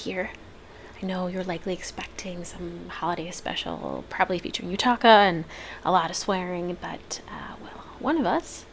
here. 0.00 0.30
I 1.02 1.06
know 1.06 1.28
you're 1.28 1.44
likely 1.44 1.72
expecting 1.72 2.44
some 2.44 2.88
holiday 2.88 3.30
special, 3.30 4.04
probably 4.10 4.38
featuring 4.38 4.76
Utaka 4.76 5.04
and 5.04 5.44
a 5.84 5.90
lot 5.90 6.10
of 6.10 6.16
swearing, 6.16 6.76
but, 6.80 7.20
uh, 7.28 7.54
well, 7.62 7.84
one 7.98 8.18
of 8.18 8.26
us, 8.26 8.66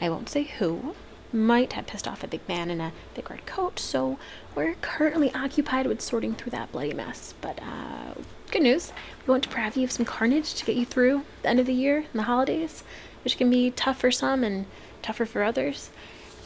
I 0.00 0.08
won't 0.08 0.30
say 0.30 0.44
who, 0.44 0.94
might 1.30 1.74
have 1.74 1.86
pissed 1.86 2.08
off 2.08 2.24
a 2.24 2.26
big 2.26 2.40
man 2.48 2.70
in 2.70 2.80
a 2.80 2.92
big 3.14 3.30
red 3.30 3.44
coat, 3.44 3.78
so 3.78 4.18
we're 4.54 4.74
currently 4.80 5.32
occupied 5.34 5.86
with 5.86 6.00
sorting 6.00 6.34
through 6.34 6.52
that 6.52 6.72
bloody 6.72 6.94
mess. 6.94 7.34
But, 7.42 7.60
uh, 7.60 8.14
good 8.50 8.62
news, 8.62 8.92
we 9.26 9.30
want 9.30 9.42
to 9.42 9.48
deprive 9.50 9.76
you 9.76 9.84
of 9.84 9.92
some 9.92 10.06
carnage 10.06 10.54
to 10.54 10.64
get 10.64 10.76
you 10.76 10.86
through 10.86 11.24
the 11.42 11.50
end 11.50 11.60
of 11.60 11.66
the 11.66 11.74
year 11.74 11.98
and 11.98 12.18
the 12.20 12.22
holidays, 12.22 12.82
which 13.24 13.36
can 13.36 13.50
be 13.50 13.70
tough 13.70 13.98
for 14.00 14.10
some 14.10 14.42
and 14.42 14.64
tougher 15.02 15.26
for 15.26 15.42
others. 15.42 15.90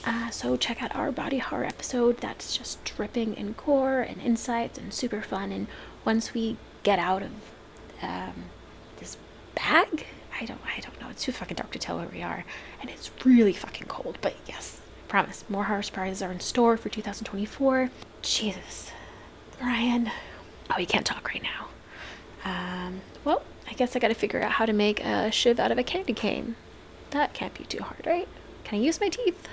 Uh, 0.05 0.30
so 0.30 0.56
check 0.56 0.83
out 0.83 0.95
our 0.97 1.12
body 1.12 1.38
horror 1.38 1.65
episode. 1.65 2.19
That's 2.19 2.56
just 2.56 2.84
dripping 2.84 3.34
in 3.34 3.55
gore 3.65 4.01
and 4.01 4.20
insights 4.20 4.79
and 4.79 4.93
super 4.93 5.23
fun. 5.23 5.52
And 5.52 5.66
once 6.05 6.34
we 6.34 6.56
get 6.83 6.98
out 6.98 7.23
of 7.23 7.30
um, 8.02 8.45
this 8.98 9.16
bag, 9.55 10.07
I 10.41 10.45
don't, 10.45 10.60
I 10.77 10.80
don't 10.80 11.01
know. 11.01 11.09
It's 11.10 11.23
too 11.23 11.33
fucking 11.33 11.57
dark 11.57 11.70
to 11.73 11.79
tell 11.79 11.99
where 11.99 12.09
we 12.09 12.23
are, 12.23 12.45
and 12.80 12.91
it's 12.91 13.10
really 13.24 13.52
fucking 13.52 13.87
cold. 13.87 14.18
But 14.21 14.35
yes, 14.46 14.80
I 15.07 15.10
promise. 15.10 15.45
More 15.49 15.65
horror 15.65 15.82
surprises 15.82 16.23
are 16.23 16.32
in 16.32 16.41
store 16.41 16.76
for 16.76 16.88
2024. 16.88 17.91
Jesus, 18.23 18.91
Ryan. 19.60 20.10
Oh, 20.71 20.79
you 20.80 20.87
can't 20.87 21.07
talk 21.07 21.29
right 21.29 21.43
now. 21.43 21.69
Um, 22.45 23.02
well, 23.24 23.43
I 23.69 23.74
guess 23.74 23.95
I 23.95 24.01
got 24.01 24.09
to 24.09 24.15
figure 24.15 24.43
out 24.43 24.52
how 24.52 24.66
to 24.66 24.73
make 24.73 25.04
a 25.04 25.30
shiv 25.30 25.60
out 25.60 25.71
of 25.71 25.79
a 25.79 25.85
candy 25.85 26.13
cane. 26.13 26.57
That 27.10 27.35
can't 27.35 27.54
be 27.54 27.65
too 27.65 27.82
hard, 27.82 28.04
right? 28.07 28.26
Can 28.65 28.80
I 28.80 28.82
use 28.82 29.01
my 29.01 29.09
teeth? 29.09 29.48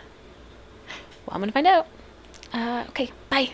Well, 1.25 1.35
I'm 1.35 1.41
gonna 1.41 1.51
find 1.51 1.67
out. 1.67 1.87
Uh, 2.53 2.85
okay, 2.89 3.11
bye. 3.29 3.53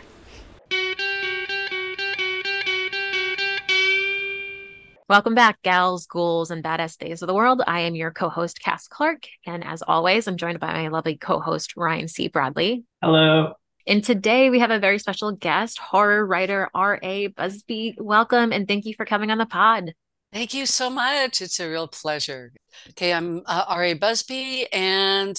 Welcome 5.07 5.35
back, 5.35 5.61
gals, 5.61 6.07
ghouls, 6.07 6.49
and 6.49 6.63
badass 6.63 6.97
days 6.97 7.21
of 7.21 7.27
the 7.27 7.35
world. 7.35 7.61
I 7.67 7.81
am 7.81 7.93
your 7.93 8.09
co-host, 8.09 8.59
Cass 8.59 8.87
Clark, 8.87 9.27
and 9.45 9.63
as 9.63 9.83
always, 9.83 10.27
I'm 10.27 10.35
joined 10.35 10.59
by 10.59 10.73
my 10.73 10.87
lovely 10.87 11.15
co-host, 11.15 11.77
Ryan 11.77 12.07
C. 12.07 12.27
Bradley. 12.27 12.85
Hello. 13.03 13.53
And 13.85 14.03
today 14.03 14.49
we 14.49 14.59
have 14.61 14.71
a 14.71 14.79
very 14.79 14.97
special 14.97 15.31
guest, 15.31 15.77
horror 15.77 16.25
writer 16.25 16.69
R.A. 16.73 17.27
Busby. 17.27 17.95
Welcome 17.99 18.51
and 18.51 18.67
thank 18.67 18.85
you 18.85 18.95
for 18.95 19.05
coming 19.05 19.29
on 19.29 19.37
the 19.37 19.45
pod. 19.45 19.93
Thank 20.33 20.55
you 20.55 20.65
so 20.65 20.89
much. 20.89 21.39
It's 21.39 21.59
a 21.59 21.69
real 21.69 21.87
pleasure. 21.87 22.51
Okay, 22.89 23.13
I'm 23.13 23.43
uh, 23.45 23.65
R.A. 23.67 23.93
Busby, 23.93 24.65
and 24.73 25.37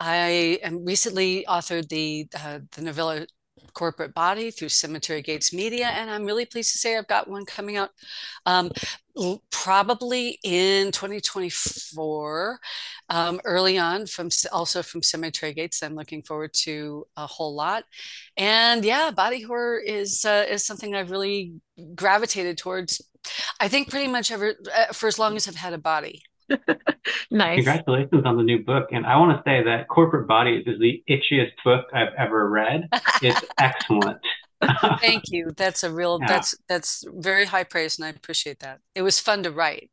I 0.00 0.58
am 0.62 0.84
recently 0.84 1.44
authored 1.46 1.88
the 1.90 2.26
uh, 2.34 2.60
the 2.72 2.82
novella 2.82 3.26
corporate 3.74 4.14
body 4.14 4.50
through 4.50 4.70
Cemetery 4.70 5.22
Gates 5.22 5.52
Media, 5.52 5.88
and 5.88 6.10
I'm 6.10 6.24
really 6.24 6.46
pleased 6.46 6.72
to 6.72 6.78
say 6.78 6.96
I've 6.96 7.06
got 7.06 7.28
one 7.28 7.44
coming 7.44 7.76
out 7.76 7.90
um, 8.46 8.70
probably 9.50 10.38
in 10.42 10.90
2024, 10.90 12.58
um, 13.10 13.40
early 13.44 13.78
on 13.78 14.06
from 14.06 14.30
also 14.50 14.82
from 14.82 15.02
Cemetery 15.02 15.52
Gates. 15.52 15.82
I'm 15.82 15.94
looking 15.94 16.22
forward 16.22 16.54
to 16.64 17.06
a 17.16 17.26
whole 17.26 17.54
lot, 17.54 17.84
and 18.38 18.84
yeah, 18.84 19.10
body 19.10 19.42
horror 19.42 19.78
is 19.78 20.24
uh, 20.24 20.46
is 20.48 20.64
something 20.64 20.94
I've 20.94 21.10
really 21.10 21.52
gravitated 21.94 22.56
towards. 22.56 23.02
I 23.60 23.68
think 23.68 23.90
pretty 23.90 24.10
much 24.10 24.30
ever 24.30 24.54
uh, 24.74 24.94
for 24.94 25.06
as 25.08 25.18
long 25.18 25.36
as 25.36 25.46
I've 25.46 25.56
had 25.56 25.74
a 25.74 25.78
body. 25.78 26.22
nice. 27.30 27.56
Congratulations 27.56 28.22
on 28.24 28.36
the 28.36 28.42
new 28.42 28.62
book. 28.64 28.88
And 28.92 29.06
I 29.06 29.16
want 29.16 29.36
to 29.36 29.42
say 29.48 29.62
that 29.64 29.88
Corporate 29.88 30.26
Bodies 30.26 30.64
is 30.66 30.78
the 30.78 31.02
itchiest 31.08 31.52
book 31.64 31.86
I've 31.92 32.14
ever 32.18 32.48
read. 32.48 32.88
It's 33.22 33.40
excellent. 33.58 34.18
Thank 35.00 35.24
you. 35.28 35.52
That's 35.56 35.84
a 35.84 35.92
real 35.92 36.18
yeah. 36.20 36.26
that's 36.26 36.54
that's 36.68 37.04
very 37.08 37.46
high 37.46 37.64
praise 37.64 37.98
and 37.98 38.06
I 38.06 38.10
appreciate 38.10 38.60
that. 38.60 38.80
It 38.94 39.02
was 39.02 39.18
fun 39.18 39.42
to 39.44 39.50
write. 39.50 39.90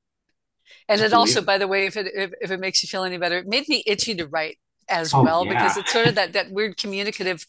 And 0.90 1.02
it 1.02 1.14
also, 1.14 1.42
by 1.42 1.58
the 1.58 1.68
way, 1.68 1.86
if 1.86 1.98
it 1.98 2.08
if, 2.14 2.32
if 2.42 2.52
it 2.52 2.60
makes 2.60 2.84
you 2.84 2.88
feel 2.88 3.04
any 3.04 3.18
better, 3.18 3.38
it 3.38 3.48
made 3.48 3.68
me 3.70 3.84
itchy 3.86 4.16
to 4.16 4.28
write 4.28 4.58
as 4.90 5.14
oh, 5.14 5.24
well 5.24 5.46
yeah. 5.46 5.54
because 5.54 5.78
it's 5.78 5.92
sort 5.92 6.08
of 6.08 6.16
that 6.16 6.34
that 6.34 6.52
weird 6.52 6.78
communicative 6.78 7.46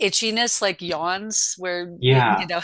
itchiness 0.00 0.60
like 0.60 0.82
yawns 0.82 1.54
where 1.58 1.90
yeah. 2.00 2.38
you 2.40 2.46
know 2.46 2.60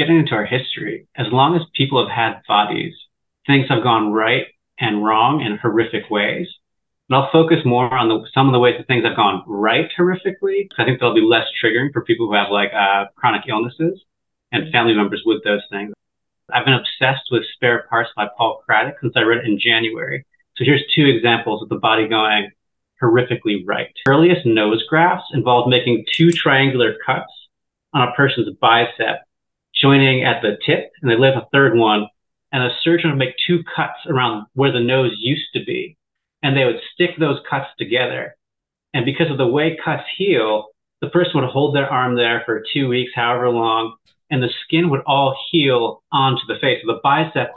getting 0.00 0.18
into 0.18 0.32
our 0.32 0.46
history, 0.46 1.06
as 1.14 1.26
long 1.30 1.54
as 1.54 1.62
people 1.74 2.00
have 2.00 2.10
had 2.10 2.40
bodies, 2.48 2.94
things 3.46 3.68
have 3.68 3.82
gone 3.82 4.12
right 4.12 4.46
and 4.78 5.04
wrong 5.04 5.42
in 5.42 5.58
horrific 5.58 6.08
ways. 6.08 6.48
And 7.08 7.16
I'll 7.16 7.30
focus 7.30 7.58
more 7.66 7.92
on 7.92 8.08
the, 8.08 8.26
some 8.32 8.46
of 8.48 8.54
the 8.54 8.58
ways 8.58 8.76
that 8.78 8.86
things 8.86 9.04
have 9.04 9.14
gone 9.14 9.44
right 9.46 9.90
horrifically. 9.98 10.68
I 10.78 10.84
think 10.84 11.00
they'll 11.00 11.14
be 11.14 11.20
less 11.20 11.44
triggering 11.62 11.92
for 11.92 12.02
people 12.02 12.28
who 12.28 12.34
have 12.34 12.50
like 12.50 12.70
uh, 12.72 13.06
chronic 13.14 13.42
illnesses 13.46 14.00
and 14.50 14.72
family 14.72 14.94
members 14.94 15.22
with 15.26 15.44
those 15.44 15.60
things. 15.70 15.92
I've 16.50 16.64
been 16.64 16.80
obsessed 16.80 17.28
with 17.30 17.42
Spare 17.54 17.86
Parts 17.90 18.08
by 18.16 18.26
Paul 18.38 18.62
Craddock 18.64 19.00
since 19.02 19.12
I 19.16 19.20
read 19.20 19.44
it 19.44 19.44
in 19.44 19.60
January. 19.60 20.24
So 20.56 20.64
here's 20.64 20.82
two 20.96 21.04
examples 21.04 21.62
of 21.62 21.68
the 21.68 21.76
body 21.76 22.08
going 22.08 22.50
horrifically 23.02 23.66
right. 23.66 23.92
Earliest 24.08 24.46
nose 24.46 24.82
grafts 24.88 25.26
involved 25.34 25.68
making 25.68 26.06
two 26.16 26.30
triangular 26.30 26.96
cuts 27.04 27.32
on 27.92 28.08
a 28.08 28.12
person's 28.12 28.56
bicep 28.60 29.20
joining 29.80 30.24
at 30.24 30.42
the 30.42 30.56
tip, 30.64 30.90
and 31.00 31.10
they 31.10 31.16
left 31.16 31.36
a 31.36 31.48
third 31.52 31.76
one. 31.76 32.08
And 32.52 32.64
a 32.64 32.70
surgeon 32.82 33.10
would 33.10 33.18
make 33.18 33.36
two 33.46 33.62
cuts 33.76 33.98
around 34.08 34.46
where 34.54 34.72
the 34.72 34.80
nose 34.80 35.12
used 35.18 35.52
to 35.54 35.64
be, 35.64 35.96
and 36.42 36.56
they 36.56 36.64
would 36.64 36.80
stick 36.92 37.10
those 37.18 37.38
cuts 37.48 37.68
together. 37.78 38.34
And 38.92 39.04
because 39.04 39.30
of 39.30 39.38
the 39.38 39.46
way 39.46 39.78
cuts 39.82 40.02
heal, 40.16 40.66
the 41.00 41.10
person 41.10 41.40
would 41.40 41.50
hold 41.50 41.74
their 41.74 41.88
arm 41.88 42.16
there 42.16 42.42
for 42.44 42.64
two 42.72 42.88
weeks, 42.88 43.12
however 43.14 43.48
long, 43.50 43.94
and 44.30 44.42
the 44.42 44.50
skin 44.64 44.90
would 44.90 45.02
all 45.06 45.36
heal 45.50 46.02
onto 46.10 46.42
the 46.48 46.58
face. 46.60 46.80
So 46.84 46.92
the 46.92 47.00
bicep 47.04 47.52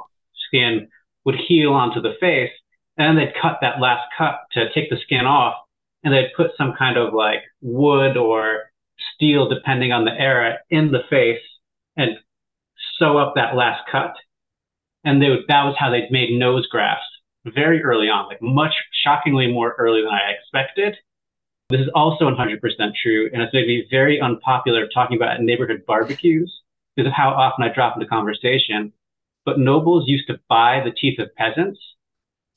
skin 0.47 0.89
would 1.25 1.35
heal 1.47 1.73
onto 1.73 2.01
the 2.01 2.13
face, 2.19 2.51
and 2.97 3.17
then 3.17 3.25
they'd 3.25 3.41
cut 3.41 3.59
that 3.61 3.79
last 3.81 4.03
cut 4.15 4.41
to 4.51 4.71
take 4.73 4.89
the 4.91 4.97
skin 5.03 5.25
off, 5.25 5.55
and 6.03 6.13
they'd 6.13 6.33
put 6.37 6.51
some 6.55 6.73
kind 6.77 6.97
of 6.97 7.13
like 7.13 7.41
wood 7.61 8.15
or 8.15 8.71
steel, 9.15 9.49
depending 9.49 9.91
on 9.91 10.05
the 10.05 10.11
era, 10.11 10.59
in 10.69 10.91
the 10.91 11.01
face 11.09 11.41
and 11.97 12.17
sew 12.97 13.17
up 13.17 13.33
that 13.35 13.55
last 13.55 13.81
cut. 13.91 14.15
And 15.03 15.21
they 15.21 15.29
would, 15.29 15.45
that 15.47 15.63
was 15.63 15.75
how 15.77 15.89
they 15.89 16.07
made 16.09 16.37
nose 16.37 16.67
grafts 16.67 17.05
very 17.45 17.83
early 17.83 18.07
on, 18.07 18.27
like 18.27 18.41
much 18.41 18.73
shockingly 19.03 19.51
more 19.51 19.75
early 19.77 20.01
than 20.01 20.11
I 20.11 20.31
expected. 20.31 20.95
This 21.69 21.81
is 21.81 21.89
also 21.95 22.29
100% 22.29 22.59
true, 23.01 23.29
and 23.33 23.41
it's 23.41 23.53
made 23.53 23.67
me 23.67 23.87
very 23.89 24.21
unpopular 24.21 24.87
talking 24.93 25.17
about 25.17 25.41
neighborhood 25.41 25.83
barbecues 25.87 26.61
because 26.95 27.07
of 27.07 27.13
how 27.13 27.29
often 27.29 27.63
I 27.63 27.73
drop 27.73 27.95
into 27.95 28.07
conversation. 28.07 28.93
But 29.45 29.59
nobles 29.59 30.07
used 30.07 30.27
to 30.27 30.39
buy 30.47 30.81
the 30.83 30.91
teeth 30.91 31.19
of 31.19 31.33
peasants. 31.35 31.79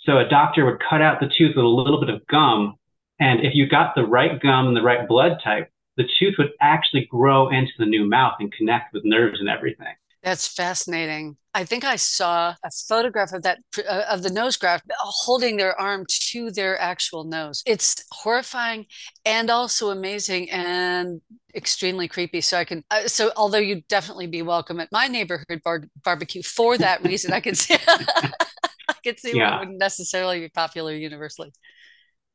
So 0.00 0.18
a 0.18 0.28
doctor 0.28 0.64
would 0.64 0.82
cut 0.88 1.02
out 1.02 1.20
the 1.20 1.30
tooth 1.36 1.56
with 1.56 1.64
a 1.64 1.68
little 1.68 1.98
bit 1.98 2.10
of 2.10 2.26
gum. 2.26 2.76
And 3.18 3.40
if 3.40 3.54
you 3.54 3.68
got 3.68 3.94
the 3.94 4.04
right 4.04 4.40
gum 4.40 4.68
and 4.68 4.76
the 4.76 4.82
right 4.82 5.08
blood 5.08 5.40
type, 5.42 5.70
the 5.96 6.04
tooth 6.18 6.34
would 6.38 6.52
actually 6.60 7.06
grow 7.10 7.48
into 7.48 7.72
the 7.78 7.86
new 7.86 8.08
mouth 8.08 8.34
and 8.40 8.52
connect 8.52 8.92
with 8.92 9.04
nerves 9.04 9.40
and 9.40 9.48
everything. 9.48 9.94
That's 10.22 10.48
fascinating. 10.48 11.36
I 11.54 11.64
think 11.64 11.84
I 11.84 11.94
saw 11.94 12.54
a 12.64 12.70
photograph 12.88 13.32
of 13.32 13.42
that 13.42 13.60
uh, 13.78 14.02
of 14.10 14.24
the 14.24 14.30
nose 14.30 14.56
graft 14.56 14.84
holding 14.98 15.56
their 15.56 15.80
arm 15.80 16.04
to 16.32 16.50
their 16.50 16.76
actual 16.80 17.22
nose. 17.22 17.62
It's 17.64 18.04
horrifying 18.10 18.86
and 19.24 19.50
also 19.50 19.90
amazing 19.90 20.50
and 20.50 21.20
extremely 21.54 22.08
creepy. 22.08 22.40
So 22.40 22.58
I 22.58 22.64
can 22.64 22.82
uh, 22.90 23.06
so 23.06 23.30
although 23.36 23.58
you'd 23.58 23.86
definitely 23.86 24.26
be 24.26 24.42
welcome 24.42 24.80
at 24.80 24.90
my 24.90 25.06
neighborhood 25.06 25.60
bar- 25.62 25.88
barbecue 26.02 26.42
for 26.42 26.76
that 26.76 27.04
reason, 27.04 27.32
I 27.32 27.38
can 27.38 27.54
see 27.54 27.76
I 27.88 28.94
can 29.04 29.16
see 29.16 29.36
yeah. 29.36 29.50
why 29.50 29.56
it 29.56 29.58
wouldn't 29.60 29.78
necessarily 29.78 30.40
be 30.40 30.48
popular 30.48 30.92
universally. 30.92 31.52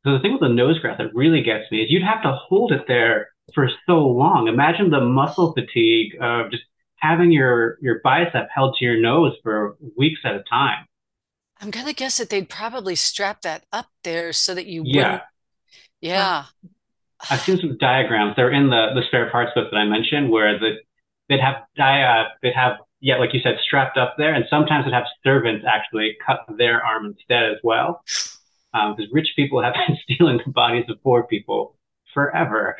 So 0.05 0.13
the 0.13 0.19
thing 0.19 0.31
with 0.31 0.41
the 0.41 0.49
nose 0.49 0.79
graft 0.79 0.99
that 0.99 1.13
really 1.13 1.43
gets 1.43 1.69
me 1.71 1.81
is 1.81 1.91
you'd 1.91 2.03
have 2.03 2.23
to 2.23 2.31
hold 2.31 2.71
it 2.71 2.85
there 2.87 3.27
for 3.53 3.69
so 3.85 4.07
long. 4.07 4.47
Imagine 4.47 4.89
the 4.89 5.01
muscle 5.01 5.53
fatigue 5.53 6.15
of 6.21 6.51
just 6.51 6.63
having 6.95 7.31
your 7.31 7.77
your 7.81 7.99
bicep 8.03 8.47
held 8.53 8.75
to 8.77 8.85
your 8.85 8.99
nose 8.99 9.33
for 9.43 9.77
weeks 9.97 10.21
at 10.23 10.35
a 10.35 10.43
time. 10.49 10.85
I'm 11.59 11.71
gonna 11.71 11.93
guess 11.93 12.17
that 12.17 12.29
they'd 12.29 12.49
probably 12.49 12.95
strap 12.95 13.41
that 13.41 13.65
up 13.71 13.87
there 14.03 14.33
so 14.33 14.55
that 14.55 14.65
you 14.65 14.83
yeah 14.85 15.03
wouldn't... 15.03 15.21
yeah. 16.01 16.45
I've 17.29 17.41
seen 17.41 17.59
some 17.59 17.77
diagrams. 17.77 18.35
They're 18.35 18.51
in 18.51 18.69
the 18.69 18.91
the 18.95 19.03
spare 19.07 19.29
parts 19.29 19.51
book 19.53 19.69
that 19.71 19.77
I 19.77 19.85
mentioned 19.85 20.31
where 20.31 20.57
the 20.57 20.77
they'd 21.29 21.39
have 21.39 21.63
dia 21.75 22.29
they'd 22.41 22.55
have 22.55 22.77
yeah 22.99 23.17
like 23.17 23.33
you 23.33 23.41
said 23.41 23.57
strapped 23.63 23.97
up 23.97 24.15
there, 24.17 24.33
and 24.33 24.45
sometimes 24.49 24.85
they'd 24.85 24.93
have 24.93 25.05
servants 25.23 25.65
actually 25.67 26.17
cut 26.25 26.45
their 26.57 26.83
arm 26.83 27.05
instead 27.05 27.51
as 27.51 27.57
well, 27.63 28.03
because 28.73 28.99
um, 28.99 29.09
rich 29.11 29.29
people 29.35 29.61
have 29.61 29.73
been 29.87 29.97
stealing 30.03 30.39
the 30.43 30.51
bodies 30.51 30.85
of 30.89 31.01
poor 31.03 31.23
people 31.23 31.77
forever. 32.13 32.77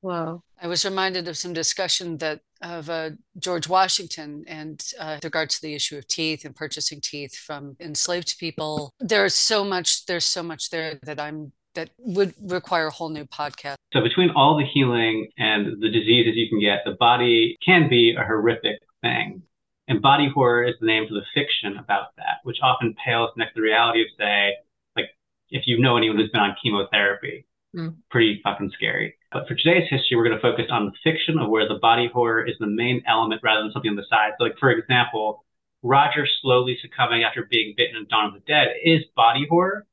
Whoa. 0.00 0.42
I 0.60 0.68
was 0.68 0.84
reminded 0.84 1.28
of 1.28 1.36
some 1.36 1.52
discussion 1.52 2.18
that 2.18 2.40
of 2.62 2.88
uh, 2.88 3.10
George 3.38 3.68
Washington 3.68 4.44
and 4.46 4.82
uh, 4.98 5.16
with 5.16 5.24
regard 5.24 5.50
to 5.50 5.60
the 5.60 5.74
issue 5.74 5.98
of 5.98 6.06
teeth 6.08 6.44
and 6.44 6.56
purchasing 6.56 7.00
teeth 7.00 7.36
from 7.36 7.76
enslaved 7.80 8.38
people. 8.38 8.94
There's 9.00 9.34
so 9.34 9.64
much. 9.64 10.06
There's 10.06 10.24
so 10.24 10.42
much 10.42 10.70
there 10.70 10.98
that 11.02 11.20
I'm 11.20 11.52
that 11.74 11.90
would 11.98 12.34
require 12.40 12.86
a 12.86 12.90
whole 12.90 13.10
new 13.10 13.26
podcast. 13.26 13.76
So 13.92 14.00
between 14.00 14.30
all 14.30 14.56
the 14.56 14.64
healing 14.64 15.28
and 15.38 15.80
the 15.80 15.90
diseases 15.90 16.34
you 16.34 16.48
can 16.48 16.60
get, 16.60 16.80
the 16.84 16.96
body 16.98 17.56
can 17.64 17.88
be 17.88 18.16
a 18.18 18.24
horrific 18.24 18.80
thing. 19.02 19.42
And 19.88 20.02
body 20.02 20.28
horror 20.34 20.64
is 20.64 20.74
the 20.80 20.86
name 20.86 21.06
for 21.06 21.14
the 21.14 21.24
fiction 21.32 21.76
about 21.78 22.08
that, 22.16 22.38
which 22.42 22.56
often 22.62 22.94
pales 23.04 23.30
next 23.36 23.54
to 23.54 23.60
the 23.60 23.62
reality 23.62 24.00
of, 24.00 24.08
say, 24.18 24.54
like 24.96 25.10
if 25.50 25.64
you 25.66 25.78
know 25.78 25.96
anyone 25.96 26.16
who's 26.16 26.30
been 26.30 26.40
on 26.40 26.56
chemotherapy, 26.60 27.46
mm. 27.76 27.94
pretty 28.10 28.40
fucking 28.42 28.72
scary. 28.74 29.14
But 29.36 29.48
for 29.48 29.54
today's 29.54 29.86
history, 29.90 30.16
we're 30.16 30.24
going 30.24 30.38
to 30.38 30.40
focus 30.40 30.64
on 30.70 30.86
the 30.86 30.92
fiction 31.04 31.38
of 31.38 31.50
where 31.50 31.68
the 31.68 31.74
body 31.74 32.08
horror 32.10 32.42
is 32.48 32.54
the 32.58 32.66
main 32.66 33.02
element 33.06 33.42
rather 33.44 33.60
than 33.60 33.70
something 33.70 33.90
on 33.90 33.96
the 33.96 34.08
side. 34.08 34.32
So 34.38 34.44
like, 34.44 34.56
for 34.58 34.70
example, 34.70 35.44
Roger 35.82 36.26
slowly 36.40 36.78
succumbing 36.80 37.22
after 37.22 37.46
being 37.50 37.74
bitten 37.76 37.96
in 37.96 38.06
Dawn 38.06 38.28
of 38.28 38.32
the 38.32 38.40
Dead 38.48 38.68
is 38.82 39.02
body 39.14 39.46
horror. 39.46 39.84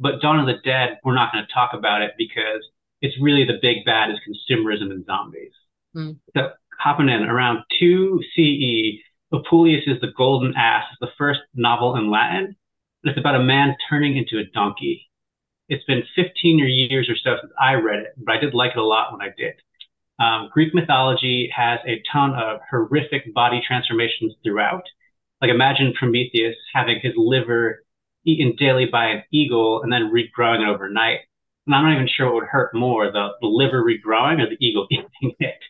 But 0.00 0.20
Dawn 0.20 0.40
of 0.40 0.46
the 0.46 0.60
Dead, 0.64 0.98
we're 1.04 1.14
not 1.14 1.32
going 1.32 1.46
to 1.46 1.54
talk 1.54 1.74
about 1.74 2.02
it 2.02 2.14
because 2.18 2.66
it's 3.00 3.14
really 3.22 3.44
the 3.44 3.60
big 3.62 3.84
bad 3.86 4.10
is 4.10 4.18
consumerism 4.26 4.90
and 4.90 5.06
zombies. 5.06 5.52
Mm. 5.94 6.18
So 6.36 6.50
hopping 6.76 7.08
in 7.08 7.22
around 7.22 7.62
2 7.78 8.20
CE, 8.34 8.98
Apuleius 9.32 9.86
is 9.86 10.00
the 10.00 10.10
Golden 10.16 10.54
Ass, 10.56 10.86
the 11.00 11.06
first 11.16 11.38
novel 11.54 11.94
in 11.94 12.10
Latin. 12.10 12.56
And 13.04 13.10
It's 13.12 13.18
about 13.20 13.36
a 13.36 13.44
man 13.44 13.76
turning 13.88 14.16
into 14.16 14.38
a 14.38 14.50
donkey. 14.52 15.07
It's 15.68 15.84
been 15.84 16.02
15 16.14 16.58
years 16.58 17.08
or 17.08 17.16
so 17.16 17.36
since 17.40 17.52
I 17.60 17.74
read 17.74 18.00
it, 18.00 18.14
but 18.16 18.36
I 18.36 18.40
did 18.40 18.54
like 18.54 18.72
it 18.72 18.78
a 18.78 18.84
lot 18.84 19.12
when 19.12 19.20
I 19.20 19.32
did. 19.36 19.54
Um, 20.18 20.48
Greek 20.52 20.74
mythology 20.74 21.50
has 21.54 21.78
a 21.86 22.02
ton 22.10 22.34
of 22.34 22.60
horrific 22.68 23.32
body 23.34 23.60
transformations 23.66 24.34
throughout. 24.42 24.82
Like 25.40 25.50
imagine 25.50 25.94
Prometheus 25.96 26.56
having 26.74 26.98
his 27.00 27.12
liver 27.16 27.84
eaten 28.24 28.56
daily 28.58 28.86
by 28.86 29.06
an 29.06 29.22
eagle 29.32 29.82
and 29.82 29.92
then 29.92 30.12
regrowing 30.12 30.62
it 30.62 30.68
overnight. 30.68 31.20
And 31.66 31.74
I'm 31.74 31.84
not 31.84 31.94
even 31.94 32.08
sure 32.08 32.26
what 32.26 32.34
would 32.34 32.48
hurt 32.48 32.74
more, 32.74 33.12
the, 33.12 33.28
the 33.40 33.46
liver 33.46 33.84
regrowing 33.84 34.40
or 34.40 34.48
the 34.48 34.56
eagle 34.58 34.86
eating 34.90 35.34
it. 35.38 35.60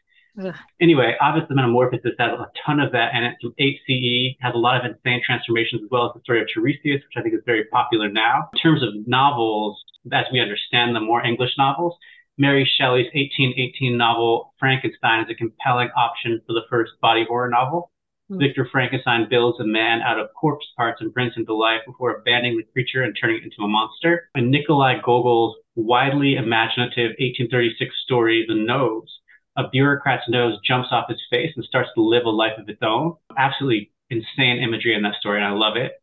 Ugh. 0.40 0.54
Anyway, 0.80 1.16
the 1.20 1.54
Metamorphosis 1.54 2.12
has 2.18 2.30
a 2.38 2.46
ton 2.64 2.78
of 2.78 2.92
that, 2.92 3.10
and 3.12 3.24
it's 3.24 3.42
from 3.42 3.54
8 3.58 3.76
CE, 3.86 4.36
has 4.40 4.54
a 4.54 4.58
lot 4.58 4.78
of 4.78 4.90
insane 4.90 5.20
transformations 5.24 5.82
as 5.82 5.90
well 5.90 6.06
as 6.06 6.12
the 6.14 6.20
story 6.20 6.40
of 6.40 6.46
Tiresias, 6.54 7.02
which 7.02 7.16
I 7.16 7.22
think 7.22 7.34
is 7.34 7.40
very 7.44 7.64
popular 7.64 8.08
now. 8.08 8.48
In 8.52 8.60
terms 8.60 8.82
of 8.82 8.90
novels, 9.08 9.82
as 10.12 10.26
we 10.32 10.40
understand 10.40 10.94
them, 10.94 11.06
more 11.06 11.24
English 11.24 11.52
novels, 11.58 11.96
Mary 12.38 12.70
Shelley's 12.78 13.10
1818 13.14 13.96
novel 13.96 14.54
Frankenstein 14.58 15.24
is 15.24 15.30
a 15.30 15.34
compelling 15.34 15.90
option 15.96 16.40
for 16.46 16.52
the 16.52 16.66
first 16.70 16.92
body 17.00 17.24
horror 17.28 17.48
novel. 17.48 17.90
Mm. 18.30 18.38
Victor 18.38 18.68
Frankenstein 18.70 19.26
builds 19.28 19.58
a 19.58 19.66
man 19.66 20.02
out 20.02 20.20
of 20.20 20.28
corpse 20.38 20.66
parts 20.76 21.00
and 21.00 21.12
brings 21.12 21.34
him 21.34 21.46
to 21.46 21.54
life 21.54 21.80
before 21.84 22.14
abandoning 22.14 22.56
the 22.56 22.72
creature 22.72 23.02
and 23.02 23.16
turning 23.20 23.38
it 23.38 23.44
into 23.44 23.62
a 23.62 23.68
monster. 23.68 24.30
And 24.34 24.50
Nikolai 24.50 25.00
Gogol's 25.04 25.56
widely 25.74 26.36
imaginative 26.36 27.16
1836 27.18 27.94
story, 28.04 28.44
The 28.46 28.54
Nose, 28.54 29.18
a 29.56 29.68
bureaucrat's 29.68 30.28
nose 30.28 30.58
jumps 30.64 30.88
off 30.92 31.08
his 31.08 31.20
face 31.30 31.52
and 31.56 31.64
starts 31.64 31.90
to 31.96 32.02
live 32.02 32.24
a 32.24 32.30
life 32.30 32.56
of 32.58 32.68
its 32.68 32.82
own. 32.82 33.16
Absolutely 33.36 33.90
insane 34.10 34.62
imagery 34.62 34.94
in 34.94 35.02
that 35.02 35.16
story, 35.18 35.38
and 35.42 35.46
I 35.46 35.50
love 35.50 35.76
it. 35.76 36.00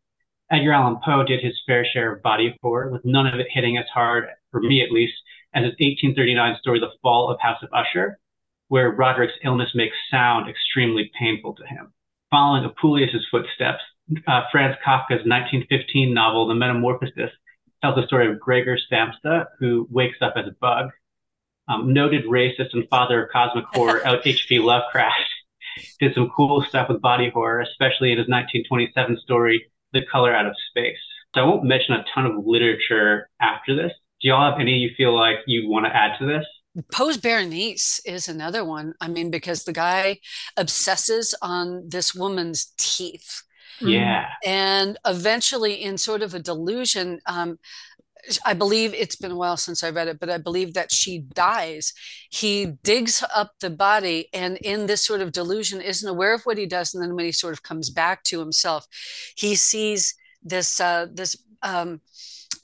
Edgar 0.52 0.74
Allan 0.74 1.00
Poe 1.04 1.24
did 1.24 1.44
his 1.44 1.60
fair 1.66 1.86
share 1.86 2.14
of 2.14 2.22
body 2.22 2.58
horror, 2.62 2.92
with 2.92 3.04
none 3.04 3.26
of 3.26 3.40
it 3.40 3.48
hitting 3.50 3.78
as 3.78 3.86
hard, 3.94 4.28
for 4.52 4.62
me 4.62 4.84
at 4.84 4.92
least, 4.92 5.14
as 5.54 5.64
his 5.64 5.74
1839 5.80 6.58
story, 6.60 6.80
The 6.80 6.92
Fall 7.02 7.32
of 7.32 7.40
House 7.40 7.64
of 7.64 7.70
Usher, 7.74 8.20
where 8.68 8.92
Roderick's 8.92 9.34
illness 9.44 9.72
makes 9.74 9.96
sound 10.12 10.50
extremely 10.50 11.12
painful 11.18 11.56
to 11.56 11.66
him. 11.66 11.94
Following 12.30 12.70
Apuleius' 12.70 13.24
footsteps, 13.32 13.82
uh, 14.28 14.44
Franz 14.52 14.76
Kafka's 14.86 15.26
1915 15.26 16.14
novel, 16.14 16.48
The 16.48 16.56
Metamorphosis, 16.56 17.32
tells 17.82 17.96
the 17.96 18.06
story 18.06 18.32
of 18.32 18.40
Gregor 18.40 18.78
Samsa, 18.92 19.48
who 19.60 19.88
wakes 19.90 20.18
up 20.22 20.34
as 20.36 20.48
a 20.48 20.56
bug 20.60 20.92
um, 21.68 21.94
noted 21.94 22.26
racist 22.26 22.74
and 22.74 22.88
father 22.90 23.26
of 23.26 23.32
cosmic 23.32 23.66
horror, 23.74 24.02
H.P. 24.26 24.60
Lovecraft, 24.60 25.16
did 26.00 26.14
some 26.14 26.30
cool 26.36 26.64
stuff 26.64 26.90
with 26.90 27.02
body 27.02 27.30
horror, 27.30 27.62
especially 27.62 28.12
in 28.12 28.18
his 28.18 28.28
1927 28.28 29.18
story, 29.22 29.66
The 29.96 30.06
Color 30.12 30.36
Out 30.36 30.46
of 30.46 30.54
Space. 30.70 30.98
So 31.34 31.42
I 31.42 31.46
won't 31.46 31.64
mention 31.64 31.96
a 31.96 32.06
ton 32.14 32.26
of 32.26 32.46
literature 32.46 33.30
after 33.42 33.76
this. 33.76 33.92
Do 34.22 34.28
y'all 34.28 34.52
have 34.52 34.60
any 34.60 34.74
you 34.74 34.92
feel 34.96 35.16
like 35.16 35.38
you 35.48 35.70
want 35.70 35.86
to 35.86 35.96
add 35.96 36.18
to 36.20 36.26
this? 36.26 36.46
Poe's 36.92 37.18
Berenice 37.18 38.02
is 38.06 38.28
another 38.28 38.64
one. 38.66 38.94
I 39.00 39.08
mean, 39.08 39.32
because 39.32 39.64
the 39.64 39.74
guy 39.74 40.20
obsesses 40.58 41.34
on 41.42 41.88
this 41.88 42.14
woman's 42.14 42.74
teeth. 42.78 43.44
Yeah. 43.80 44.28
And 44.46 44.98
eventually, 45.06 45.84
in 45.84 45.98
sort 45.98 46.22
of 46.22 46.34
a 46.34 46.40
delusion, 46.40 47.20
um, 47.26 47.60
I 48.46 48.54
believe 48.54 48.94
it's 48.94 49.16
been 49.16 49.32
a 49.32 49.36
while 49.36 49.58
since 49.58 49.84
I 49.84 49.90
read 49.90 50.08
it, 50.08 50.20
but 50.20 50.30
I 50.30 50.38
believe 50.38 50.74
that 50.74 50.92
she 50.92 51.20
dies. 51.20 51.94
He 52.30 52.66
digs 52.84 53.24
up 53.34 53.54
the 53.60 53.70
body 53.70 54.30
and, 54.34 54.58
in 54.58 54.88
this 54.88 55.06
sort 55.06 55.22
of 55.22 55.32
delusion, 55.32 55.82
isn't 55.82 56.08
aware 56.08 56.34
of 56.34 56.44
what 56.44 56.58
he 56.58 56.66
does. 56.66 56.94
And 56.94 57.04
then 57.04 57.16
when 57.16 57.26
he 57.26 57.32
sort 57.32 57.54
of 57.54 57.64
comes 57.64 57.90
back 57.90 58.24
to 58.26 58.40
himself, 58.40 58.88
he 59.36 59.56
sees 59.56 60.16
this 60.44 60.80
uh, 60.80 61.08
this 61.12 61.36
um, 61.64 62.02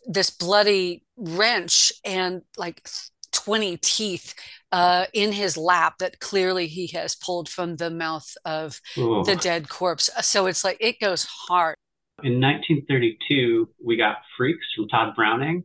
this 0.05 0.29
bloody 0.29 1.03
wrench 1.17 1.91
and 2.03 2.41
like 2.57 2.87
20 3.31 3.77
teeth 3.77 4.33
uh, 4.71 5.05
in 5.13 5.31
his 5.31 5.57
lap 5.57 5.97
that 5.99 6.19
clearly 6.19 6.67
he 6.67 6.87
has 6.87 7.15
pulled 7.15 7.49
from 7.49 7.75
the 7.75 7.89
mouth 7.89 8.35
of 8.45 8.79
the 8.95 9.35
dead 9.35 9.69
corpse. 9.69 10.09
So 10.21 10.45
it's 10.47 10.63
like 10.63 10.77
it 10.79 10.99
goes 10.99 11.23
hard. 11.25 11.75
In 12.23 12.39
1932, 12.39 13.67
we 13.83 13.97
got 13.97 14.17
Freaks 14.37 14.65
from 14.75 14.87
Tod 14.87 15.15
Browning, 15.15 15.63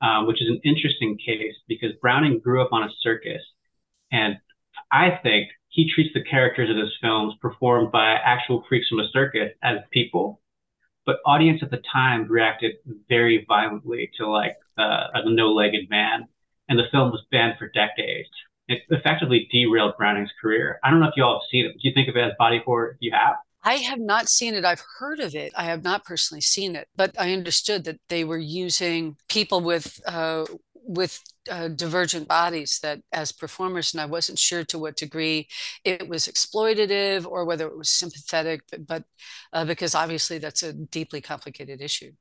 um, 0.00 0.26
which 0.26 0.40
is 0.40 0.48
an 0.48 0.60
interesting 0.64 1.18
case 1.18 1.54
because 1.66 1.90
Browning 2.00 2.38
grew 2.38 2.62
up 2.62 2.72
on 2.72 2.84
a 2.84 2.88
circus. 3.00 3.42
And 4.12 4.36
I 4.92 5.18
think 5.22 5.48
he 5.68 5.90
treats 5.92 6.14
the 6.14 6.22
characters 6.22 6.70
of 6.70 6.76
his 6.76 6.92
films 7.00 7.34
performed 7.40 7.90
by 7.90 8.12
actual 8.12 8.64
freaks 8.68 8.88
from 8.88 9.00
a 9.00 9.08
circus 9.12 9.52
as 9.62 9.78
people. 9.90 10.40
But 11.04 11.16
audience 11.26 11.60
at 11.62 11.70
the 11.70 11.82
time 11.92 12.26
reacted 12.28 12.76
very 13.08 13.44
violently 13.48 14.10
to 14.18 14.28
like 14.28 14.56
uh, 14.78 15.08
a 15.14 15.30
no-legged 15.30 15.90
man, 15.90 16.28
and 16.68 16.78
the 16.78 16.88
film 16.90 17.10
was 17.10 17.24
banned 17.30 17.58
for 17.58 17.68
decades. 17.68 18.28
It 18.68 18.82
effectively 18.90 19.48
derailed 19.52 19.96
Browning's 19.96 20.32
career. 20.40 20.80
I 20.82 20.90
don't 20.90 21.00
know 21.00 21.06
if 21.06 21.14
you 21.16 21.24
all 21.24 21.40
have 21.40 21.48
seen 21.50 21.66
it. 21.66 21.72
Do 21.72 21.88
you 21.88 21.94
think 21.94 22.08
of 22.08 22.16
it 22.16 22.20
as 22.20 22.32
body 22.38 22.60
horror? 22.64 22.96
You 23.00 23.12
have. 23.12 23.36
I 23.66 23.74
have 23.74 23.98
not 23.98 24.28
seen 24.28 24.54
it. 24.54 24.64
I've 24.64 24.84
heard 24.98 25.18
of 25.18 25.34
it. 25.34 25.52
I 25.56 25.64
have 25.64 25.82
not 25.82 26.04
personally 26.04 26.40
seen 26.40 26.76
it, 26.76 26.88
but 26.94 27.14
I 27.18 27.32
understood 27.32 27.84
that 27.84 27.98
they 28.08 28.22
were 28.22 28.38
using 28.38 29.16
people 29.28 29.60
with 29.60 30.00
uh, 30.06 30.46
with 30.72 31.20
uh, 31.50 31.66
divergent 31.68 32.28
bodies 32.28 32.78
that 32.84 33.00
as 33.12 33.32
performers, 33.32 33.92
and 33.92 34.00
I 34.00 34.06
wasn't 34.06 34.38
sure 34.38 34.62
to 34.66 34.78
what 34.78 34.96
degree 34.96 35.48
it 35.84 36.08
was 36.08 36.28
exploitative 36.28 37.26
or 37.26 37.44
whether 37.44 37.66
it 37.66 37.76
was 37.76 37.90
sympathetic, 37.90 38.60
but, 38.70 38.86
but 38.86 39.04
uh, 39.52 39.64
because 39.64 39.96
obviously 39.96 40.38
that's 40.38 40.62
a 40.62 40.72
deeply 40.72 41.20
complicated 41.20 41.80
issue. 41.80 42.12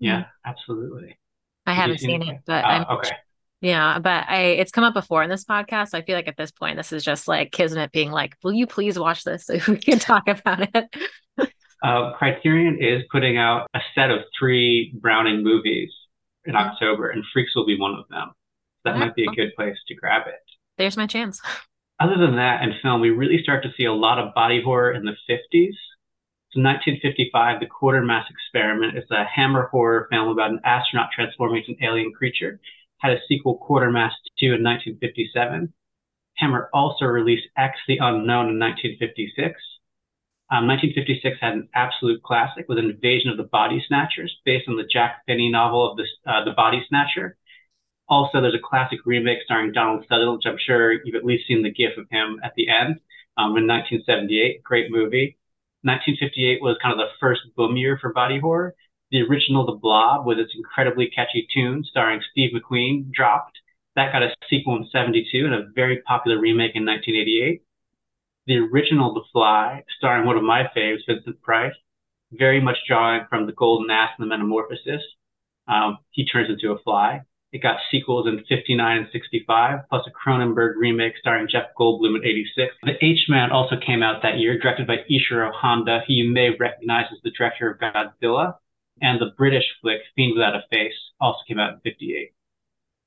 Yeah, 0.00 0.24
absolutely. 0.44 1.16
I 1.64 1.74
haven't 1.74 2.00
seen 2.00 2.22
it, 2.22 2.40
but 2.44 2.64
uh, 2.64 2.68
I'm 2.68 2.96
okay. 2.98 3.12
Yeah, 3.60 3.98
but 3.98 4.24
I 4.28 4.42
it's 4.58 4.70
come 4.70 4.84
up 4.84 4.94
before 4.94 5.22
in 5.22 5.30
this 5.30 5.44
podcast. 5.44 5.90
So 5.90 5.98
I 5.98 6.02
feel 6.02 6.14
like 6.14 6.28
at 6.28 6.36
this 6.36 6.50
point, 6.50 6.76
this 6.76 6.92
is 6.92 7.02
just 7.02 7.26
like 7.26 7.52
Kismet 7.52 7.90
being 7.92 8.10
like, 8.10 8.36
"Will 8.44 8.52
you 8.52 8.66
please 8.66 8.98
watch 8.98 9.24
this 9.24 9.46
so 9.46 9.58
we 9.68 9.78
can 9.78 9.98
talk 9.98 10.28
about 10.28 10.68
it?" 10.74 11.48
uh, 11.82 12.12
Criterion 12.18 12.78
is 12.80 13.02
putting 13.10 13.38
out 13.38 13.66
a 13.74 13.80
set 13.94 14.10
of 14.10 14.20
three 14.38 14.92
Browning 15.00 15.42
movies 15.42 15.90
in 16.44 16.54
mm-hmm. 16.54 16.68
October, 16.68 17.10
and 17.10 17.24
Freaks 17.32 17.54
will 17.56 17.66
be 17.66 17.78
one 17.78 17.94
of 17.94 18.06
them. 18.10 18.32
That 18.84 18.98
might 18.98 19.16
be 19.16 19.24
a 19.24 19.34
good 19.34 19.54
place 19.56 19.76
to 19.88 19.94
grab 19.94 20.28
it. 20.28 20.40
There's 20.78 20.96
my 20.96 21.08
chance. 21.08 21.40
Other 21.98 22.18
than 22.18 22.36
that, 22.36 22.62
in 22.62 22.74
film, 22.82 23.00
we 23.00 23.10
really 23.10 23.42
start 23.42 23.64
to 23.64 23.72
see 23.76 23.84
a 23.84 23.92
lot 23.92 24.18
of 24.18 24.34
body 24.34 24.62
horror 24.62 24.92
in 24.92 25.04
the 25.04 25.16
50s. 25.28 25.74
So 26.52 26.60
1955, 26.62 27.60
The 27.60 27.66
Quatermass 27.66 28.24
Experiment 28.30 28.96
is 28.96 29.10
a 29.10 29.24
hammer 29.24 29.68
horror 29.72 30.06
film 30.10 30.28
about 30.28 30.50
an 30.50 30.60
astronaut 30.64 31.08
transforming 31.12 31.64
into 31.66 31.72
an 31.72 31.84
alien 31.84 32.12
creature 32.12 32.60
had 33.06 33.16
a 33.16 33.26
sequel, 33.28 33.58
Quatermass 33.58 34.12
2, 34.38 34.46
in 34.46 34.62
1957. 34.62 35.72
Hammer 36.36 36.68
also 36.72 37.06
released 37.06 37.48
X 37.56 37.78
the 37.88 37.98
Unknown 37.98 38.50
in 38.50 38.58
1956. 38.58 39.60
Um, 40.48 40.68
1956 40.68 41.38
had 41.40 41.54
an 41.54 41.68
absolute 41.74 42.22
classic 42.22 42.66
with 42.68 42.78
Invasion 42.78 43.30
of 43.30 43.36
the 43.36 43.50
Body 43.50 43.82
Snatchers, 43.86 44.36
based 44.44 44.68
on 44.68 44.76
the 44.76 44.86
Jack 44.90 45.22
Finney 45.26 45.50
novel 45.50 45.90
of 45.90 45.96
the, 45.96 46.06
uh, 46.30 46.44
the 46.44 46.52
Body 46.52 46.84
Snatcher. 46.88 47.36
Also, 48.08 48.40
there's 48.40 48.54
a 48.54 48.62
classic 48.62 49.00
remake 49.04 49.38
starring 49.44 49.72
Donald 49.72 50.04
Sutherland, 50.08 50.38
which 50.38 50.46
I'm 50.46 50.58
sure 50.64 50.92
you've 50.92 51.16
at 51.16 51.24
least 51.24 51.48
seen 51.48 51.62
the 51.62 51.72
gif 51.72 51.98
of 51.98 52.06
him 52.10 52.38
at 52.44 52.52
the 52.56 52.68
end 52.68 53.00
um, 53.36 53.56
in 53.56 53.66
1978. 53.66 54.62
Great 54.62 54.90
movie. 54.92 55.36
1958 55.82 56.62
was 56.62 56.78
kind 56.80 56.92
of 56.92 56.98
the 56.98 57.12
first 57.18 57.40
boom 57.56 57.76
year 57.76 57.98
for 58.00 58.12
body 58.12 58.38
horror 58.38 58.74
the 59.10 59.22
original 59.22 59.66
The 59.66 59.72
Blob 59.72 60.26
with 60.26 60.38
its 60.38 60.52
incredibly 60.54 61.08
catchy 61.08 61.46
tune 61.52 61.84
starring 61.88 62.20
Steve 62.30 62.50
McQueen 62.54 63.10
dropped. 63.12 63.58
That 63.94 64.12
got 64.12 64.22
a 64.22 64.34
sequel 64.50 64.76
in 64.76 64.88
72 64.90 65.44
and 65.44 65.54
a 65.54 65.68
very 65.74 66.02
popular 66.02 66.38
remake 66.38 66.72
in 66.74 66.84
1988. 66.84 67.62
The 68.46 68.58
original 68.58 69.14
The 69.14 69.22
Fly, 69.32 69.84
starring 69.96 70.26
one 70.26 70.36
of 70.36 70.42
my 70.42 70.64
faves, 70.76 71.06
Vincent 71.06 71.40
Price, 71.42 71.74
very 72.32 72.60
much 72.60 72.76
drawing 72.86 73.26
from 73.28 73.46
The 73.46 73.52
Golden 73.52 73.90
Ass 73.90 74.10
and 74.18 74.24
the 74.24 74.28
Metamorphosis. 74.28 75.02
Um, 75.68 75.98
he 76.10 76.26
turns 76.26 76.50
into 76.50 76.72
a 76.72 76.78
fly. 76.82 77.22
It 77.52 77.62
got 77.62 77.78
sequels 77.90 78.26
in 78.26 78.44
59 78.48 78.98
and 78.98 79.06
65, 79.12 79.88
plus 79.88 80.06
a 80.06 80.10
Cronenberg 80.10 80.74
remake 80.76 81.14
starring 81.18 81.48
Jeff 81.50 81.68
Goldblum 81.78 82.16
in 82.16 82.24
86. 82.24 82.74
The 82.82 83.04
H-Man 83.04 83.50
also 83.50 83.76
came 83.84 84.02
out 84.02 84.22
that 84.22 84.38
year, 84.38 84.58
directed 84.58 84.86
by 84.86 84.98
Ishiro 85.10 85.50
Honda, 85.52 86.02
who 86.06 86.12
you 86.12 86.30
may 86.30 86.50
recognize 86.50 87.06
as 87.12 87.18
the 87.22 87.30
director 87.30 87.70
of 87.70 87.78
Godzilla. 87.78 88.56
And 89.00 89.20
the 89.20 89.32
British 89.36 89.64
flick 89.80 90.00
Fiend 90.14 90.34
Without 90.34 90.56
a 90.56 90.64
Face 90.70 90.94
also 91.20 91.38
came 91.46 91.58
out 91.58 91.74
in 91.74 91.80
58. 91.80 92.32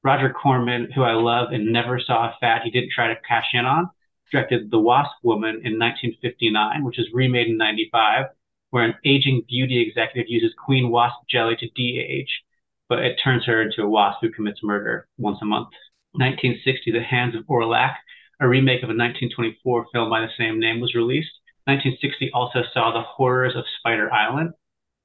Roger 0.04 0.30
Corman, 0.30 0.92
who 0.92 1.04
I 1.04 1.14
love 1.14 1.52
and 1.52 1.74
never 1.74 2.00
saw 2.00 2.30
a 2.30 2.38
fad 2.40 2.62
he 2.64 2.72
didn't 2.72 2.92
try 2.92 3.08
to 3.08 3.20
cash 3.28 3.48
in 3.54 3.66
on, 3.66 3.90
directed 4.32 4.72
The 4.72 4.80
Wasp 4.80 5.12
Woman 5.24 5.62
in 5.64 5.78
1959, 5.80 6.84
which 6.86 6.98
was 6.98 7.08
remade 7.14 7.48
in 7.48 7.58
95, 7.58 8.28
where 8.70 8.86
an 8.86 8.96
aging 9.04 9.44
beauty 9.48 9.82
executive 9.82 10.30
uses 10.30 10.54
queen 10.64 10.90
wasp 10.90 11.18
jelly 11.30 11.56
to 11.58 11.70
de-age 11.70 12.44
but 12.90 13.00
it 13.00 13.20
turns 13.24 13.46
her 13.46 13.62
into 13.62 13.84
a 13.84 13.90
wasp 13.90 14.18
who 14.20 14.32
commits 14.32 14.64
murder 14.64 15.08
once 15.18 15.38
a 15.42 15.46
month. 15.46 15.70
1960, 16.14 16.92
The 16.92 17.04
Hands 17.04 17.36
of 17.36 17.46
Orlac, 17.48 17.96
a 18.42 18.48
remake 18.48 18.82
of 18.82 18.90
a 18.90 18.98
1924 18.98 19.86
film 19.94 20.10
by 20.10 20.22
the 20.22 20.34
same 20.38 20.60
name, 20.60 20.82
was 20.82 20.96
released. 20.96 21.30
1960 21.66 22.32
also 22.34 22.64
saw 22.74 22.92
The 22.92 23.04
Horrors 23.04 23.56
of 23.56 23.64
Spider 23.78 24.12
Island. 24.12 24.54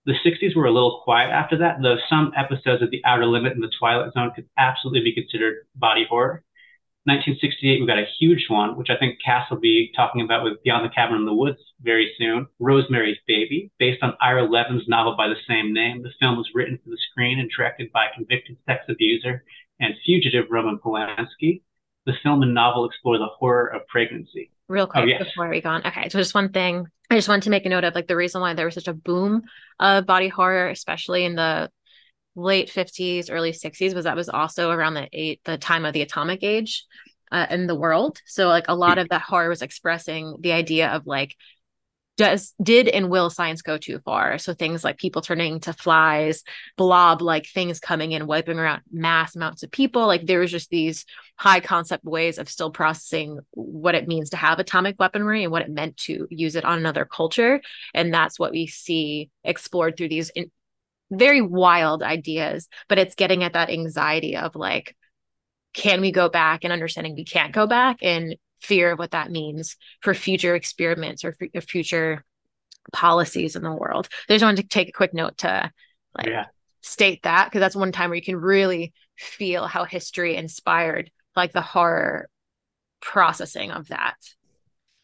The 0.06 0.14
60s 0.24 0.54
were 0.54 0.66
a 0.66 0.72
little 0.72 1.00
quiet 1.02 1.30
after 1.30 1.56
that, 1.58 1.78
though 1.82 1.96
some 2.10 2.32
episodes 2.36 2.82
of 2.82 2.90
The 2.90 3.02
Outer 3.04 3.26
Limit 3.26 3.54
and 3.54 3.62
The 3.62 3.72
Twilight 3.78 4.12
Zone 4.12 4.32
could 4.34 4.46
absolutely 4.58 5.00
be 5.00 5.14
considered 5.14 5.66
body 5.76 6.04
horror. 6.08 6.44
1968, 7.06 7.80
we 7.80 7.86
got 7.86 7.98
a 7.98 8.06
huge 8.18 8.46
one, 8.48 8.76
which 8.76 8.88
I 8.88 8.96
think 8.96 9.18
Cass 9.22 9.50
will 9.50 9.60
be 9.60 9.92
talking 9.94 10.22
about 10.22 10.42
with 10.42 10.62
Beyond 10.62 10.86
the 10.86 10.94
Cabin 10.94 11.16
in 11.16 11.26
the 11.26 11.34
Woods 11.34 11.58
very 11.82 12.10
soon. 12.18 12.46
Rosemary's 12.58 13.18
Baby, 13.26 13.70
based 13.78 14.02
on 14.02 14.16
Ira 14.22 14.44
Levin's 14.44 14.88
novel 14.88 15.14
by 15.14 15.28
the 15.28 15.36
same 15.46 15.74
name. 15.74 16.02
The 16.02 16.12
film 16.18 16.38
was 16.38 16.48
written 16.54 16.78
for 16.82 16.88
the 16.88 16.98
screen 17.10 17.38
and 17.38 17.50
directed 17.54 17.92
by 17.92 18.06
convicted 18.14 18.56
sex 18.66 18.84
abuser 18.88 19.44
and 19.80 19.94
fugitive 20.04 20.46
Roman 20.50 20.78
Polanski. 20.78 21.60
The 22.06 22.14
film 22.22 22.42
and 22.42 22.54
novel 22.54 22.86
explore 22.86 23.18
the 23.18 23.26
horror 23.26 23.66
of 23.66 23.86
pregnancy. 23.86 24.50
Real 24.68 24.84
oh, 24.84 24.86
quick 24.86 25.04
oh, 25.04 25.06
yes. 25.06 25.24
before 25.24 25.50
we 25.50 25.60
go 25.60 25.70
on. 25.70 25.86
Okay, 25.86 26.08
so 26.08 26.18
just 26.18 26.34
one 26.34 26.50
thing. 26.50 26.88
I 27.10 27.16
just 27.16 27.28
wanted 27.28 27.44
to 27.44 27.50
make 27.50 27.66
a 27.66 27.68
note 27.68 27.84
of 27.84 27.94
like 27.94 28.08
the 28.08 28.16
reason 28.16 28.40
why 28.40 28.54
there 28.54 28.64
was 28.64 28.74
such 28.74 28.88
a 28.88 28.94
boom 28.94 29.42
of 29.78 30.06
body 30.06 30.28
horror, 30.28 30.68
especially 30.68 31.24
in 31.24 31.34
the 31.34 31.70
late 32.36 32.68
50s 32.68 33.30
early 33.30 33.52
60s 33.52 33.94
was 33.94 34.04
that 34.04 34.16
was 34.16 34.28
also 34.28 34.70
around 34.70 34.94
the 34.94 35.08
eight 35.12 35.40
the 35.44 35.56
time 35.56 35.84
of 35.84 35.92
the 35.92 36.02
atomic 36.02 36.42
age 36.42 36.84
uh, 37.30 37.46
in 37.50 37.66
the 37.66 37.74
world. 37.74 38.20
So 38.26 38.48
like 38.48 38.66
a 38.68 38.74
lot 38.74 38.98
of 38.98 39.08
that 39.10 39.22
horror 39.22 39.48
was 39.48 39.62
expressing 39.62 40.36
the 40.40 40.52
idea 40.52 40.88
of 40.88 41.06
like 41.06 41.36
does 42.16 42.54
did 42.62 42.88
and 42.88 43.10
will 43.10 43.28
science 43.28 43.62
go 43.62 43.76
too 43.76 43.98
far? 44.04 44.38
So 44.38 44.54
things 44.54 44.84
like 44.84 44.98
people 44.98 45.22
turning 45.22 45.60
to 45.60 45.72
flies 45.72 46.42
blob 46.76 47.22
like 47.22 47.46
things 47.46 47.80
coming 47.80 48.12
in 48.12 48.26
wiping 48.26 48.58
around 48.58 48.82
mass 48.92 49.34
amounts 49.34 49.62
of 49.62 49.70
people 49.70 50.06
like 50.06 50.24
there 50.24 50.40
was 50.40 50.50
just 50.50 50.70
these 50.70 51.04
high 51.36 51.60
concept 51.60 52.04
ways 52.04 52.38
of 52.38 52.48
still 52.48 52.70
processing 52.70 53.40
what 53.50 53.94
it 53.94 54.06
means 54.06 54.30
to 54.30 54.36
have 54.36 54.58
atomic 54.58 54.98
weaponry 54.98 55.42
and 55.42 55.50
what 55.50 55.62
it 55.62 55.70
meant 55.70 55.96
to 55.96 56.28
use 56.30 56.54
it 56.54 56.64
on 56.64 56.78
another 56.78 57.04
culture. 57.04 57.60
And 57.92 58.14
that's 58.14 58.38
what 58.38 58.52
we 58.52 58.66
see 58.68 59.30
explored 59.42 59.96
through 59.96 60.10
these 60.10 60.30
in- 60.30 60.50
very 61.10 61.42
wild 61.42 62.02
ideas, 62.02 62.68
but 62.88 62.98
it's 62.98 63.14
getting 63.14 63.42
at 63.42 63.54
that 63.54 63.70
anxiety 63.70 64.36
of 64.36 64.54
like, 64.54 64.96
can 65.74 66.00
we 66.00 66.12
go 66.12 66.28
back 66.28 66.60
and 66.62 66.72
understanding 66.72 67.14
we 67.14 67.24
can't 67.24 67.52
go 67.52 67.66
back? 67.66 67.98
And 68.02 68.36
fear 68.64 68.92
of 68.92 68.98
what 68.98 69.12
that 69.12 69.30
means 69.30 69.76
for 70.00 70.14
future 70.14 70.54
experiments 70.54 71.24
or 71.24 71.36
f- 71.54 71.64
future 71.64 72.24
policies 72.92 73.56
in 73.56 73.62
the 73.62 73.72
world. 73.72 74.08
They 74.28 74.34
just 74.34 74.44
wanted 74.44 74.62
to 74.62 74.68
take 74.68 74.88
a 74.88 74.92
quick 74.92 75.14
note 75.14 75.38
to 75.38 75.70
like 76.16 76.28
yeah. 76.28 76.46
state 76.82 77.22
that 77.22 77.46
because 77.46 77.60
that's 77.60 77.76
one 77.76 77.92
time 77.92 78.10
where 78.10 78.16
you 78.16 78.22
can 78.22 78.36
really 78.36 78.92
feel 79.16 79.66
how 79.66 79.84
history 79.84 80.36
inspired 80.36 81.10
like 81.36 81.52
the 81.52 81.60
horror 81.60 82.28
processing 83.00 83.70
of 83.70 83.88
that. 83.88 84.16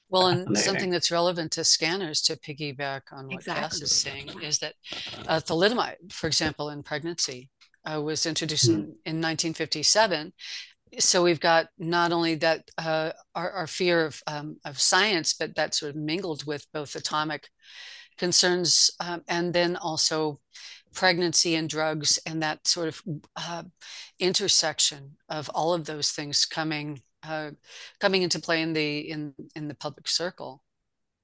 Well, 0.09 0.26
and 0.26 0.59
something 0.59 0.90
that's 0.90 1.12
relevant 1.12 1.52
to 1.52 1.62
scanners 1.62 2.21
to 2.23 2.37
piggyback 2.37 3.02
on 3.12 3.26
what 3.26 3.35
exactly. 3.35 3.62
Cass 3.62 3.81
is 3.81 3.95
saying 3.95 4.31
is 4.43 4.59
that 4.59 4.75
uh, 5.29 5.38
thalidomide, 5.38 6.12
for 6.12 6.26
example, 6.26 6.71
in 6.71 6.83
pregnancy, 6.83 7.49
uh, 7.85 8.00
was 8.02 8.26
introduced 8.26 8.69
mm. 8.69 8.75
in, 8.75 8.81
in 9.07 9.21
1957. 9.21 10.33
So 10.99 11.23
we've 11.23 11.40
got 11.40 11.68
not 11.78 12.12
only 12.12 12.35
that 12.37 12.68
uh, 12.76 13.12
our, 13.35 13.50
our, 13.50 13.66
fear 13.66 14.06
of, 14.06 14.23
um, 14.26 14.56
of 14.64 14.80
science, 14.80 15.35
but 15.35 15.54
that 15.54 15.75
sort 15.75 15.90
of 15.90 15.97
mingled 15.97 16.44
with 16.44 16.66
both 16.73 16.97
atomic 16.97 17.49
concerns 18.18 18.90
um, 19.00 19.23
and 19.28 19.52
then 19.54 19.76
also 19.76 20.40
pregnancy 20.92 21.54
and 21.54 21.68
drugs 21.68 22.18
and 22.26 22.42
that 22.42 22.66
sort 22.66 22.88
of 22.88 23.02
uh, 23.37 23.62
intersection 24.18 25.16
of 25.28 25.49
all 25.54 25.73
of 25.73 25.85
those 25.85 26.11
things 26.11 26.44
coming 26.44 27.00
uh, 27.23 27.50
coming 28.00 28.23
into 28.23 28.40
play 28.40 28.62
in 28.62 28.73
the 28.73 28.99
in 28.99 29.35
in 29.54 29.68
the 29.68 29.75
public 29.75 30.09
circle. 30.09 30.62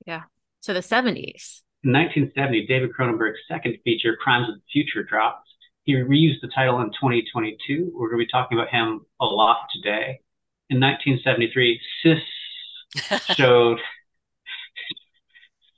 Yeah. 0.06 0.22
So 0.60 0.72
the 0.72 0.80
70s. 0.80 1.62
In 1.84 1.92
1970, 1.92 2.66
David 2.66 2.90
Cronenberg's 2.98 3.38
second 3.48 3.76
feature, 3.84 4.16
Crimes 4.16 4.48
of 4.48 4.56
the 4.56 4.62
Future, 4.72 5.04
drops. 5.04 5.45
He 5.86 5.94
reused 5.94 6.40
the 6.42 6.48
title 6.48 6.80
in 6.80 6.88
2022. 6.88 7.92
We're 7.94 8.08
going 8.10 8.20
to 8.20 8.26
be 8.26 8.30
talking 8.30 8.58
about 8.58 8.70
him 8.70 9.06
a 9.20 9.24
lot 9.24 9.68
today. 9.72 10.20
In 10.68 10.80
1973, 10.80 11.80
Sis 12.02 13.20
showed 13.36 13.78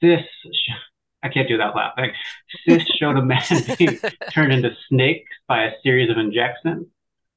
Sis. 0.00 0.24
I 1.22 1.28
can't 1.28 1.46
do 1.46 1.58
that 1.58 1.76
laughing. 1.76 2.12
Sis 2.66 2.86
showed 2.98 3.18
a 3.18 3.22
man 3.22 3.42
being 3.78 3.98
turned 4.32 4.52
into 4.54 4.70
snake 4.88 5.26
by 5.46 5.64
a 5.64 5.72
series 5.82 6.10
of 6.10 6.16
injections. 6.16 6.86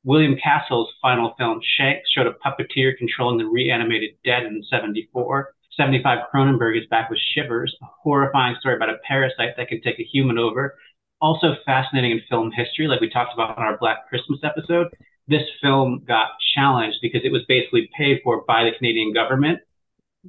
William 0.05 0.37
Castle's 0.41 0.93
final 1.01 1.33
film, 1.37 1.59
Shanks, 1.77 2.09
showed 2.09 2.27
a 2.27 2.33
puppeteer 2.33 2.97
controlling 2.97 3.37
the 3.37 3.45
reanimated 3.45 4.11
dead 4.23 4.43
in 4.43 4.63
74. 4.69 5.53
75 5.75 6.19
Cronenberg 6.33 6.79
is 6.79 6.87
back 6.87 7.09
with 7.09 7.19
Shivers, 7.35 7.75
a 7.81 7.85
horrifying 8.01 8.55
story 8.61 8.77
about 8.77 8.89
a 8.89 8.97
parasite 9.05 9.57
that 9.57 9.67
can 9.67 9.81
take 9.81 9.99
a 9.99 10.03
human 10.03 10.37
over. 10.37 10.77
Also 11.21 11.55
fascinating 11.65 12.11
in 12.11 12.21
film 12.29 12.51
history, 12.51 12.87
like 12.87 13.01
we 13.01 13.09
talked 13.09 13.33
about 13.33 13.57
on 13.57 13.63
our 13.63 13.77
Black 13.77 14.07
Christmas 14.09 14.39
episode. 14.43 14.87
This 15.27 15.43
film 15.61 16.03
got 16.07 16.29
challenged 16.55 16.97
because 17.01 17.21
it 17.23 17.31
was 17.31 17.43
basically 17.47 17.89
paid 17.97 18.19
for 18.23 18.43
by 18.47 18.63
the 18.63 18.71
Canadian 18.77 19.13
government. 19.13 19.59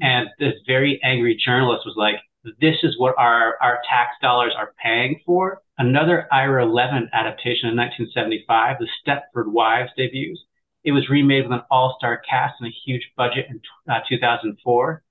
And 0.00 0.28
this 0.38 0.54
very 0.66 1.00
angry 1.02 1.36
journalist 1.42 1.84
was 1.86 1.94
like, 1.96 2.16
this 2.60 2.76
is 2.82 2.98
what 2.98 3.14
our, 3.18 3.56
our 3.62 3.80
tax 3.88 4.12
dollars 4.20 4.52
are 4.56 4.74
paying 4.82 5.20
for. 5.24 5.62
Another 5.78 6.26
Ira 6.32 6.66
Levin 6.66 7.08
adaptation 7.12 7.68
in 7.68 7.76
1975, 7.76 8.76
The 8.78 8.88
Stepford 9.00 9.50
Wives 9.50 9.90
debuts. 9.96 10.40
It 10.84 10.92
was 10.92 11.08
remade 11.08 11.44
with 11.44 11.52
an 11.52 11.64
all-star 11.70 12.22
cast 12.28 12.54
and 12.60 12.68
a 12.68 12.76
huge 12.84 13.12
budget 13.16 13.46
in 13.48 13.60
uh, 13.88 14.00
2004. 14.08 15.02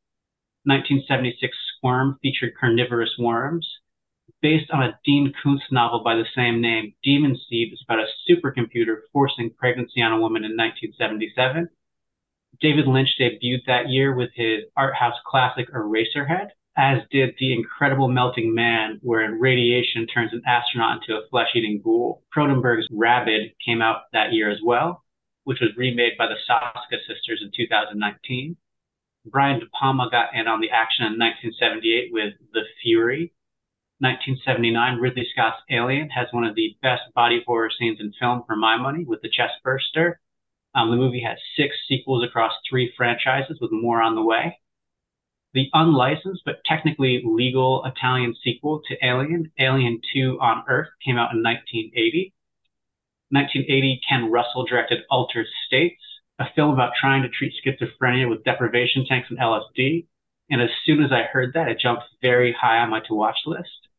1976 0.66 1.58
Squirm 1.78 2.20
featured 2.22 2.54
carnivorous 2.60 3.16
worms. 3.18 3.68
Based 4.42 4.72
on 4.72 4.84
a 4.84 5.00
Dean 5.06 5.34
Koontz 5.42 5.64
novel 5.72 6.04
by 6.04 6.16
the 6.16 6.26
same 6.36 6.62
name, 6.62 6.94
Demon 7.04 7.38
Seed 7.48 7.74
is 7.74 7.84
about 7.88 8.00
a 8.00 8.08
supercomputer 8.30 9.02
forcing 9.14 9.52
pregnancy 9.52 10.02
on 10.02 10.14
a 10.14 10.20
woman 10.20 10.44
in 10.44 10.58
1977. 10.58 11.70
David 12.60 12.88
Lynch 12.88 13.10
debuted 13.20 13.66
that 13.68 13.90
year 13.90 14.16
with 14.16 14.32
his 14.36 14.64
art 14.76 14.96
house 14.96 15.16
classic 15.26 15.72
Eraserhead 15.72 16.50
as 16.78 17.00
did 17.12 17.36
The 17.38 17.54
Incredible 17.54 18.08
Melting 18.08 18.54
Man, 18.54 19.00
wherein 19.02 19.40
radiation 19.40 20.08
turns 20.08 20.32
an 20.32 20.42
astronaut 20.48 21.02
into 21.02 21.20
a 21.20 21.28
flesh 21.30 21.50
eating 21.54 21.82
ghoul. 21.84 22.24
Cronenberg's 22.36 22.88
Rabid 22.92 23.54
came 23.66 23.82
out 23.82 24.04
that 24.14 24.32
year 24.32 24.50
as 24.50 24.60
well, 24.64 25.04
which 25.44 25.60
was 25.60 25.76
remade 25.76 26.14
by 26.18 26.28
the 26.28 26.38
Soska 26.50 26.98
sisters 27.08 27.42
in 27.44 27.52
2019. 27.56 28.56
Brian 29.26 29.60
De 29.60 29.66
Palma 29.68 30.10
got 30.10 30.34
in 30.34 30.48
on 30.48 30.62
the 30.62 30.70
action 30.70 31.06
in 31.06 31.20
1978 31.20 32.14
with 32.14 32.34
The 32.54 32.62
Fury. 32.82 33.34
1979, 34.02 34.98
Ridley 34.98 35.28
Scott's 35.32 35.62
Alien 35.70 36.10
has 36.10 36.26
one 36.32 36.44
of 36.44 36.56
the 36.56 36.76
best 36.82 37.04
body 37.14 37.44
horror 37.46 37.70
scenes 37.70 38.00
in 38.00 38.12
film 38.20 38.42
for 38.48 38.56
my 38.56 38.76
money 38.76 39.06
with 39.06 39.22
the 39.22 39.30
chest 39.30 39.54
burster. 39.64 40.20
Um, 40.74 40.90
the 40.90 40.98
movie 40.98 41.22
has 41.22 41.38
six 41.56 41.76
sequels 41.88 42.24
across 42.24 42.52
three 42.68 42.92
franchises 42.98 43.60
with 43.62 43.72
more 43.72 44.02
on 44.02 44.16
the 44.16 44.24
way. 44.24 44.58
The 45.54 45.70
unlicensed 45.74 46.42
but 46.44 46.66
technically 46.66 47.22
legal 47.24 47.86
Italian 47.86 48.34
sequel 48.44 48.82
to 48.88 49.06
Alien, 49.06 49.52
Alien 49.60 50.02
2 50.16 50.40
on 50.42 50.64
Earth, 50.68 50.90
came 51.06 51.18
out 51.18 51.34
in 51.34 51.44
1980. 51.44 52.34
1980, 53.30 54.02
Ken 54.10 54.32
Russell 54.32 54.66
directed 54.66 55.04
Altered 55.12 55.46
States, 55.68 56.02
a 56.40 56.46
film 56.56 56.74
about 56.74 56.94
trying 57.00 57.22
to 57.22 57.30
treat 57.30 57.54
schizophrenia 57.64 58.28
with 58.28 58.44
deprivation 58.44 59.06
tanks 59.06 59.30
and 59.30 59.38
LSD. 59.38 60.08
And 60.50 60.60
as 60.60 60.72
soon 60.88 61.04
as 61.04 61.12
I 61.12 61.30
heard 61.32 61.54
that, 61.54 61.68
it 61.68 61.80
jumped 61.80 62.06
very 62.20 62.52
high 62.60 62.80
on 62.80 62.90
my 62.90 63.02
to 63.02 63.14
watch 63.14 63.38
list. 63.46 63.90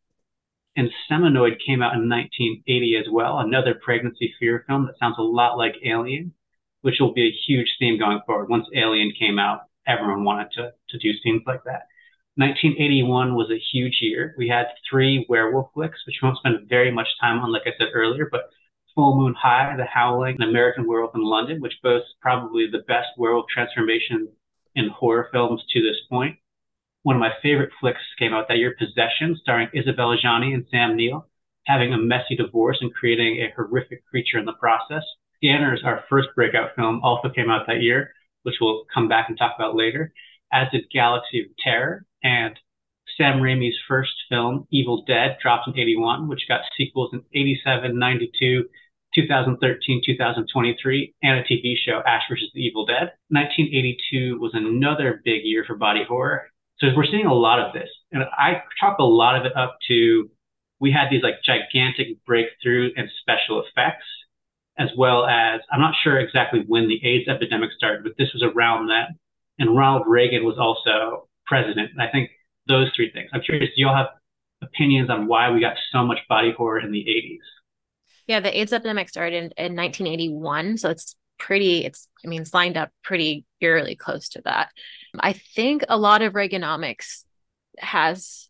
And 0.77 0.91
Seminoid 1.11 1.59
came 1.65 1.83
out 1.83 1.95
in 1.95 2.09
1980 2.09 2.97
as 2.97 3.07
well, 3.11 3.39
another 3.39 3.75
pregnancy 3.75 4.35
fear 4.39 4.65
film 4.67 4.87
that 4.87 4.99
sounds 4.99 5.17
a 5.19 5.23
lot 5.23 5.57
like 5.59 5.75
Alien. 5.85 6.35
which 6.83 6.97
will 7.01 7.13
be 7.13 7.27
a 7.29 7.39
huge 7.47 7.77
theme 7.79 7.99
going 7.99 8.21
forward. 8.27 8.49
Once 8.49 8.67
Alien 8.75 9.13
came 9.19 9.39
out, 9.39 9.63
everyone 9.87 10.25
wanted 10.25 10.49
to, 10.53 10.73
to 10.91 10.99
do 10.99 11.13
scenes 11.23 11.43
like 11.47 11.65
that. 11.65 11.87
1981 12.37 13.35
was 13.35 13.51
a 13.51 13.59
huge 13.73 13.99
year. 14.01 14.35
We 14.39 14.49
had 14.49 14.67
three 14.89 15.27
werewolf 15.29 15.71
flicks, 15.75 16.01
which 16.07 16.17
we 16.23 16.27
won't 16.27 16.39
spend 16.39 16.69
very 16.69 16.91
much 16.91 17.09
time 17.21 17.41
on, 17.41 17.53
like 17.53 17.63
I 17.67 17.73
said 17.79 17.89
earlier, 17.95 18.29
but 18.31 18.51
Full 18.95 19.17
Moon 19.17 19.35
High, 19.35 19.75
The 19.77 19.85
Howling, 19.85 20.37
and 20.41 20.49
American 20.49 20.87
Werewolf 20.87 21.15
in 21.15 21.23
London, 21.23 21.61
which 21.61 21.81
boasts 21.83 22.15
probably 22.21 22.67
the 22.71 22.85
best 22.89 23.09
werewolf 23.17 23.47
transformation 23.49 24.29
in 24.75 24.89
horror 24.89 25.29
films 25.33 25.63
to 25.71 25.83
this 25.83 25.99
point. 26.09 26.37
One 27.03 27.17
of 27.17 27.21
my 27.21 27.33
favorite 27.43 27.71
flicks 27.81 28.01
came 28.19 28.33
out 28.33 28.47
that 28.49 28.59
year, 28.59 28.77
Possession, 28.79 29.37
starring 29.41 29.69
Isabella 29.75 30.17
Adjani 30.17 30.55
and 30.55 30.67
Sam 30.71 30.97
Neill, 30.97 31.27
having 31.67 31.93
a 31.93 31.99
messy 31.99 32.37
divorce 32.37 32.79
and 32.81 32.95
creating 32.95 33.39
a 33.39 33.53
horrific 33.57 34.07
creature 34.07 34.39
in 34.39 34.45
the 34.45 34.53
process. 34.53 35.03
Scanners, 35.37 35.83
our 35.85 36.05
first 36.09 36.29
breakout 36.37 36.77
film, 36.77 37.01
also 37.03 37.29
came 37.29 37.51
out 37.51 37.67
that 37.67 37.83
year, 37.83 38.13
which 38.45 38.57
we'll 38.61 38.85
come 38.93 39.09
back 39.09 39.29
and 39.29 39.37
talk 39.37 39.55
about 39.57 39.75
later, 39.75 40.13
as 40.53 40.69
did 40.71 40.85
Galaxy 40.93 41.41
of 41.41 41.47
Terror 41.63 42.07
and 42.23 42.59
Sam 43.17 43.41
Raimi's 43.41 43.77
first 43.89 44.13
film, 44.29 44.67
Evil 44.71 45.05
Dead, 45.05 45.37
dropped 45.43 45.69
in 45.69 45.79
81, 45.79 46.29
which 46.29 46.47
got 46.49 46.61
sequels 46.77 47.11
in 47.13 47.23
87, 47.35 47.99
92, 47.99 48.65
2013, 49.15 50.03
2023, 50.07 51.15
and 51.23 51.39
a 51.39 51.43
TV 51.43 51.75
show, 51.77 52.01
Ash 52.07 52.23
vs. 52.31 52.51
the 52.55 52.61
Evil 52.61 52.87
Dead. 52.87 53.13
1982 53.29 54.39
was 54.39 54.53
another 54.55 55.21
big 55.25 55.45
year 55.45 55.65
for 55.67 55.75
body 55.77 56.05
horror. 56.09 56.52
So 56.83 56.89
we're 56.97 57.07
seeing 57.07 57.27
a 57.27 57.35
lot 57.35 57.61
of 57.61 57.73
this. 57.73 57.89
And 58.11 58.25
I 58.25 58.63
chalk 58.81 58.99
a 58.99 59.05
lot 59.05 59.39
of 59.39 59.47
it 59.47 59.57
up 59.57 59.79
to 59.89 60.29
we 60.81 60.91
had 60.91 61.09
these 61.11 61.23
like 61.23 61.37
gigantic 61.47 62.25
breakthrough 62.27 62.91
and 62.97 63.09
special 63.21 63.63
effects, 63.63 64.05
as 64.77 64.89
well 64.99 65.25
as 65.25 65.61
I'm 65.71 65.81
not 65.81 65.95
sure 66.03 66.19
exactly 66.19 66.65
when 66.67 66.89
the 66.89 67.01
AIDS 67.07 67.29
epidemic 67.29 67.71
started, 67.77 68.03
but 68.03 68.15
this 68.19 68.33
was 68.35 68.43
around 68.43 68.89
then. 68.89 69.17
And 69.61 69.77
Ronald 69.77 70.09
Reagan 70.09 70.45
was 70.45 70.59
also 70.59 71.29
president. 71.47 71.91
And 71.93 72.03
I 72.03 72.11
think 72.11 72.31
those 72.67 72.91
three 72.97 73.13
things. 73.13 73.31
I'm 73.33 73.43
curious, 73.43 73.71
do 73.77 73.83
y'all 73.83 73.95
have 73.95 74.09
opinions 74.61 75.09
on 75.09 75.29
why 75.29 75.51
we 75.51 75.61
got 75.61 75.77
so 75.93 76.05
much 76.05 76.19
body 76.29 76.53
horror 76.57 76.81
in 76.81 76.91
the 76.91 76.99
80s? 76.99 77.39
Yeah, 78.27 78.41
the 78.41 78.59
AIDS 78.59 78.73
epidemic 78.73 79.09
started 79.09 79.37
in, 79.37 79.45
in 79.57 79.77
1981. 79.77 80.79
So 80.79 80.91
it's 80.91 81.15
pretty, 81.39 81.85
it's, 81.85 82.09
I 82.25 82.29
mean, 82.29 82.43
it's 82.43 82.55
lined 82.55 82.77
up 82.77 82.91
pretty 83.05 83.45
eerily 83.61 83.95
close 83.95 84.29
to 84.31 84.43
that. 84.45 84.71
I 85.19 85.33
think 85.33 85.85
a 85.89 85.99
lot 85.99 86.23
of 86.23 86.33
Reaganomics 86.33 87.25
has 87.79 88.49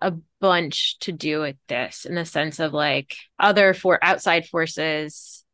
a 0.00 0.12
bunch 0.40 0.98
to 1.00 1.12
do 1.12 1.40
with 1.40 1.56
this 1.68 2.04
in 2.04 2.14
the 2.14 2.24
sense 2.24 2.58
of 2.60 2.72
like 2.72 3.16
other 3.38 3.74
for 3.74 3.98
outside 4.02 4.46
forces 4.46 5.44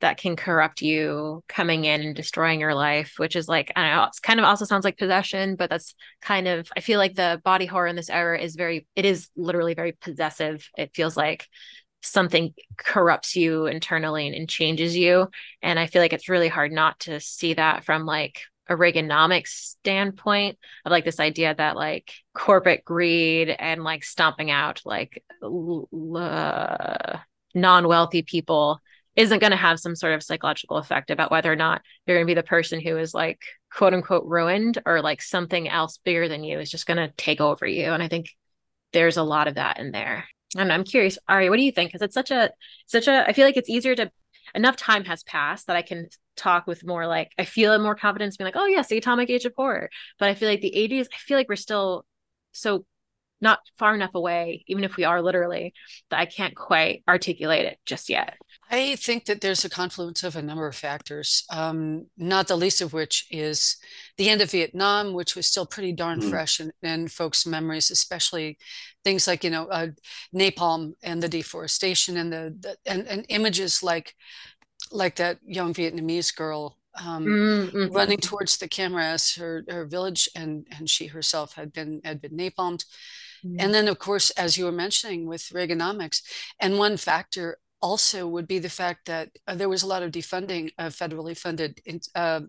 that 0.00 0.18
can 0.18 0.36
corrupt 0.36 0.82
you 0.82 1.42
coming 1.48 1.86
in 1.86 2.02
and 2.02 2.14
destroying 2.14 2.60
your 2.60 2.74
life, 2.74 3.14
which 3.16 3.34
is 3.34 3.48
like, 3.48 3.72
I 3.74 3.88
know, 3.88 4.04
it's 4.04 4.20
kind 4.20 4.38
of 4.38 4.44
also 4.44 4.66
sounds 4.66 4.84
like 4.84 4.98
possession, 4.98 5.56
but 5.56 5.70
that's 5.70 5.94
kind 6.20 6.46
of, 6.46 6.68
I 6.76 6.80
feel 6.80 6.98
like 6.98 7.14
the 7.14 7.40
body 7.44 7.64
horror 7.64 7.86
in 7.86 7.96
this 7.96 8.10
era 8.10 8.38
is 8.38 8.56
very, 8.56 8.86
it 8.94 9.06
is 9.06 9.30
literally 9.36 9.72
very 9.72 9.92
possessive. 9.92 10.68
It 10.76 10.94
feels 10.94 11.16
like 11.16 11.48
something 12.02 12.52
corrupts 12.76 13.36
you 13.36 13.66
internally 13.66 14.26
and, 14.26 14.36
and 14.36 14.48
changes 14.48 14.94
you. 14.94 15.28
And 15.62 15.78
I 15.78 15.86
feel 15.86 16.02
like 16.02 16.12
it's 16.12 16.28
really 16.28 16.48
hard 16.48 16.72
not 16.72 17.00
to 17.00 17.18
see 17.18 17.54
that 17.54 17.84
from 17.84 18.04
like 18.04 18.42
a 18.68 18.74
Reaganomics 18.74 19.48
standpoint 19.48 20.58
of 20.84 20.90
like 20.90 21.04
this 21.04 21.20
idea 21.20 21.54
that 21.54 21.76
like 21.76 22.12
corporate 22.34 22.84
greed 22.84 23.48
and 23.48 23.84
like 23.84 24.04
stomping 24.04 24.50
out 24.50 24.82
like 24.84 25.22
uh, 25.42 27.18
non-wealthy 27.54 28.22
people 28.22 28.80
isn't 29.14 29.38
going 29.38 29.50
to 29.50 29.56
have 29.56 29.80
some 29.80 29.96
sort 29.96 30.12
of 30.12 30.22
psychological 30.22 30.76
effect 30.76 31.10
about 31.10 31.30
whether 31.30 31.50
or 31.50 31.56
not 31.56 31.80
you're 32.06 32.16
going 32.16 32.26
to 32.26 32.30
be 32.30 32.34
the 32.34 32.42
person 32.42 32.80
who 32.80 32.98
is 32.98 33.14
like 33.14 33.40
quote 33.72 33.94
unquote 33.94 34.24
ruined 34.26 34.78
or 34.84 35.00
like 35.00 35.22
something 35.22 35.68
else 35.68 35.98
bigger 36.04 36.28
than 36.28 36.44
you 36.44 36.58
is 36.58 36.70
just 36.70 36.86
going 36.86 36.96
to 36.98 37.12
take 37.16 37.40
over 37.40 37.66
you. 37.66 37.92
And 37.92 38.02
i 38.02 38.08
think 38.08 38.30
there's 38.92 39.16
a 39.16 39.22
lot 39.22 39.48
of 39.48 39.54
that 39.54 39.78
in 39.78 39.90
there. 39.90 40.24
And 40.56 40.72
i'm 40.72 40.84
curious 40.84 41.18
ari 41.28 41.50
what 41.50 41.56
do 41.56 41.62
you 41.62 41.72
think? 41.72 41.90
Because 41.90 42.02
it's 42.02 42.14
such 42.14 42.30
a 42.30 42.50
such 42.86 43.08
a 43.08 43.28
i 43.28 43.32
feel 43.32 43.46
like 43.46 43.56
it's 43.56 43.70
easier 43.70 43.94
to 43.94 44.10
enough 44.54 44.76
time 44.76 45.04
has 45.04 45.22
passed 45.22 45.66
that 45.66 45.76
I 45.76 45.82
can 45.82 46.08
talk 46.36 46.66
with 46.66 46.84
more 46.84 47.06
like 47.06 47.32
I 47.38 47.44
feel 47.44 47.78
more 47.78 47.94
confidence 47.94 48.36
being 48.36 48.46
like, 48.46 48.56
oh 48.56 48.66
yes, 48.66 48.88
the 48.88 48.98
atomic 48.98 49.30
age 49.30 49.44
of 49.44 49.54
horror. 49.56 49.90
But 50.18 50.28
I 50.28 50.34
feel 50.34 50.48
like 50.48 50.60
the 50.60 50.74
80s, 50.76 51.06
I 51.12 51.18
feel 51.18 51.36
like 51.36 51.48
we're 51.48 51.56
still 51.56 52.04
so 52.52 52.86
not 53.40 53.60
far 53.78 53.94
enough 53.94 54.14
away, 54.14 54.64
even 54.66 54.84
if 54.84 54.96
we 54.96 55.04
are 55.04 55.20
literally, 55.20 55.74
that 56.10 56.18
I 56.18 56.26
can't 56.26 56.56
quite 56.56 57.02
articulate 57.06 57.66
it 57.66 57.78
just 57.84 58.08
yet. 58.08 58.34
I 58.70 58.96
think 58.96 59.26
that 59.26 59.40
there's 59.40 59.64
a 59.64 59.70
confluence 59.70 60.24
of 60.24 60.34
a 60.36 60.42
number 60.42 60.66
of 60.66 60.74
factors, 60.74 61.44
um, 61.50 62.06
not 62.16 62.48
the 62.48 62.56
least 62.56 62.80
of 62.80 62.92
which 62.92 63.26
is 63.30 63.76
the 64.16 64.28
end 64.28 64.40
of 64.40 64.50
Vietnam, 64.50 65.12
which 65.12 65.36
was 65.36 65.46
still 65.46 65.66
pretty 65.66 65.92
darn 65.92 66.20
mm-hmm. 66.20 66.30
fresh 66.30 66.60
in, 66.60 66.72
in, 66.82 67.08
folks' 67.08 67.46
memories, 67.46 67.90
especially 67.90 68.58
things 69.04 69.28
like 69.28 69.44
you 69.44 69.50
know 69.50 69.66
uh, 69.66 69.88
napalm 70.34 70.94
and 71.02 71.22
the 71.22 71.28
deforestation 71.28 72.16
and 72.16 72.32
the, 72.32 72.56
the 72.58 72.76
and, 72.90 73.06
and 73.06 73.26
images 73.28 73.82
like 73.82 74.14
like 74.90 75.16
that 75.16 75.38
young 75.44 75.74
Vietnamese 75.74 76.34
girl 76.34 76.76
um, 76.98 77.24
mm-hmm. 77.24 77.92
running 77.92 78.18
towards 78.18 78.56
the 78.56 78.68
camera 78.68 79.04
as 79.04 79.34
her, 79.34 79.64
her 79.68 79.84
village 79.84 80.28
and 80.34 80.66
and 80.76 80.88
she 80.88 81.06
herself 81.06 81.54
had 81.54 81.72
been 81.72 82.00
had 82.04 82.20
been 82.20 82.36
napalmed. 82.36 82.84
Mm-hmm. 83.44 83.56
And 83.60 83.74
then, 83.74 83.88
of 83.88 83.98
course, 83.98 84.30
as 84.30 84.56
you 84.56 84.64
were 84.64 84.72
mentioning 84.72 85.26
with 85.26 85.42
Reaganomics, 85.52 86.22
and 86.60 86.78
one 86.78 86.96
factor 86.96 87.58
also 87.82 88.26
would 88.26 88.48
be 88.48 88.58
the 88.58 88.70
fact 88.70 89.06
that 89.06 89.30
uh, 89.46 89.54
there 89.54 89.68
was 89.68 89.82
a 89.82 89.86
lot 89.86 90.02
of 90.02 90.10
defunding 90.10 90.70
of 90.78 90.94
federally 90.94 91.36
funded 91.36 91.80
uh, 92.14 92.40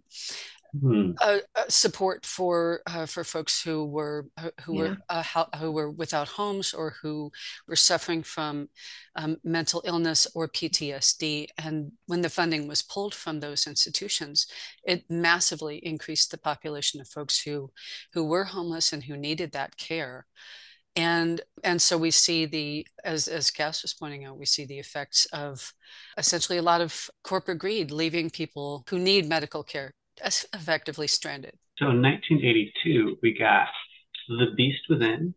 hmm. 0.79 1.11
uh, 1.21 1.39
uh, 1.55 1.63
support 1.67 2.25
for 2.25 2.81
uh, 2.87 3.05
for 3.05 3.23
folks 3.23 3.61
who 3.61 3.85
were 3.85 4.27
uh, 4.37 4.49
who 4.61 4.75
yeah. 4.75 4.95
were 5.09 5.57
who 5.57 5.71
were 5.71 5.91
without 5.91 6.27
homes 6.27 6.73
or 6.73 6.95
who 7.01 7.31
were 7.67 7.75
suffering 7.75 8.23
from 8.23 8.69
um, 9.15 9.37
mental 9.43 9.81
illness 9.85 10.27
or 10.35 10.47
PTSD. 10.47 11.47
And 11.57 11.91
when 12.05 12.21
the 12.21 12.29
funding 12.29 12.67
was 12.67 12.81
pulled 12.81 13.13
from 13.13 13.39
those 13.39 13.67
institutions, 13.67 14.47
it 14.83 15.03
massively 15.09 15.77
increased 15.77 16.31
the 16.31 16.37
population 16.37 17.01
of 17.01 17.07
folks 17.07 17.41
who 17.41 17.71
who 18.13 18.23
were 18.23 18.45
homeless 18.45 18.93
and 18.93 19.03
who 19.03 19.17
needed 19.17 19.51
that 19.51 19.77
care 19.77 20.25
and 20.97 21.41
and 21.63 21.79
so 21.79 21.95
we 21.95 22.09
see 22.09 22.47
the 22.47 22.87
as 23.05 23.27
as 23.27 23.51
Cass 23.51 23.83
was 23.83 23.93
pointing 23.93 24.25
out, 24.25 24.39
we 24.39 24.45
see 24.45 24.65
the 24.65 24.79
effects 24.79 25.27
of 25.31 25.71
essentially 26.17 26.57
a 26.57 26.63
lot 26.63 26.81
of 26.81 27.09
corporate 27.23 27.59
greed, 27.59 27.91
leaving 27.91 28.31
people 28.31 28.83
who 28.89 28.97
need 28.97 29.29
medical 29.29 29.63
care 29.63 29.93
effectively 30.23 31.07
stranded. 31.07 31.53
So 31.77 31.89
in 31.89 32.01
1982, 32.01 33.19
we 33.21 33.37
got 33.37 33.67
The 34.27 34.47
Beast 34.55 34.81
Within, 34.89 35.33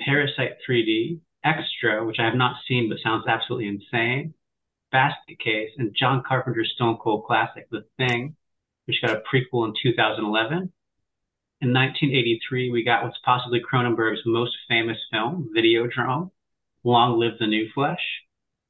Parasite 0.00 0.56
3D, 0.68 1.20
Extra, 1.44 2.04
which 2.04 2.18
I 2.18 2.24
have 2.24 2.34
not 2.34 2.56
seen 2.66 2.88
but 2.88 2.98
sounds 3.02 3.26
absolutely 3.28 3.68
insane, 3.68 4.34
Basket 4.90 5.38
Case, 5.38 5.70
and 5.78 5.94
John 5.98 6.22
Carpenter's 6.26 6.72
Stone 6.74 6.98
Cold 7.02 7.24
classic, 7.26 7.68
The 7.70 7.84
Thing, 7.96 8.36
which 8.86 9.02
got 9.02 9.16
a 9.16 9.22
prequel 9.32 9.66
in 9.66 9.74
2011. 9.82 10.72
In 11.60 11.72
1983, 11.72 12.70
we 12.70 12.84
got 12.84 13.02
what's 13.02 13.18
possibly 13.24 13.60
Cronenberg's 13.60 14.22
most 14.24 14.56
famous 14.68 14.98
film, 15.10 15.50
Videodrome, 15.56 16.30
Long 16.84 17.18
Live 17.18 17.38
the 17.38 17.46
New 17.46 17.68
Flesh. 17.74 18.00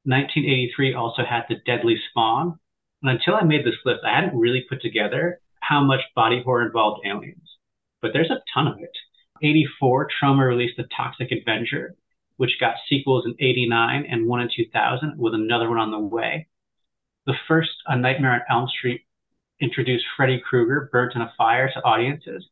1983 0.03 0.93
also 0.95 1.23
had 1.23 1.43
The 1.47 1.57
Deadly 1.65 1.97
Spawn. 2.09 2.59
And 3.01 3.11
until 3.11 3.35
I 3.35 3.43
made 3.43 3.65
this 3.65 3.79
list, 3.85 4.01
I 4.05 4.13
hadn't 4.13 4.37
really 4.37 4.65
put 4.67 4.81
together 4.81 5.39
how 5.61 5.83
much 5.83 6.01
body 6.15 6.41
horror 6.43 6.65
involved 6.65 7.05
aliens. 7.05 7.57
But 8.01 8.11
there's 8.13 8.31
a 8.31 8.41
ton 8.53 8.67
of 8.67 8.79
it. 8.79 8.95
84, 9.41 10.09
Troma 10.21 10.47
released 10.47 10.77
The 10.77 10.87
Toxic 10.95 11.29
Avenger, 11.31 11.95
which 12.37 12.59
got 12.59 12.75
sequels 12.89 13.25
in 13.25 13.35
89 13.39 14.05
and 14.09 14.27
one 14.27 14.41
in 14.41 14.49
2000, 14.53 15.17
with 15.17 15.33
another 15.33 15.69
one 15.69 15.77
on 15.77 15.91
the 15.91 15.99
way. 15.99 16.47
The 17.25 17.35
first, 17.47 17.71
A 17.87 17.97
Nightmare 17.97 18.33
on 18.33 18.41
Elm 18.49 18.67
Street, 18.67 19.01
introduced 19.61 20.05
Freddy 20.15 20.41
Krueger, 20.43 20.89
Burnt 20.91 21.15
in 21.15 21.21
a 21.21 21.33
Fire, 21.37 21.69
to 21.73 21.79
audiences 21.83 22.45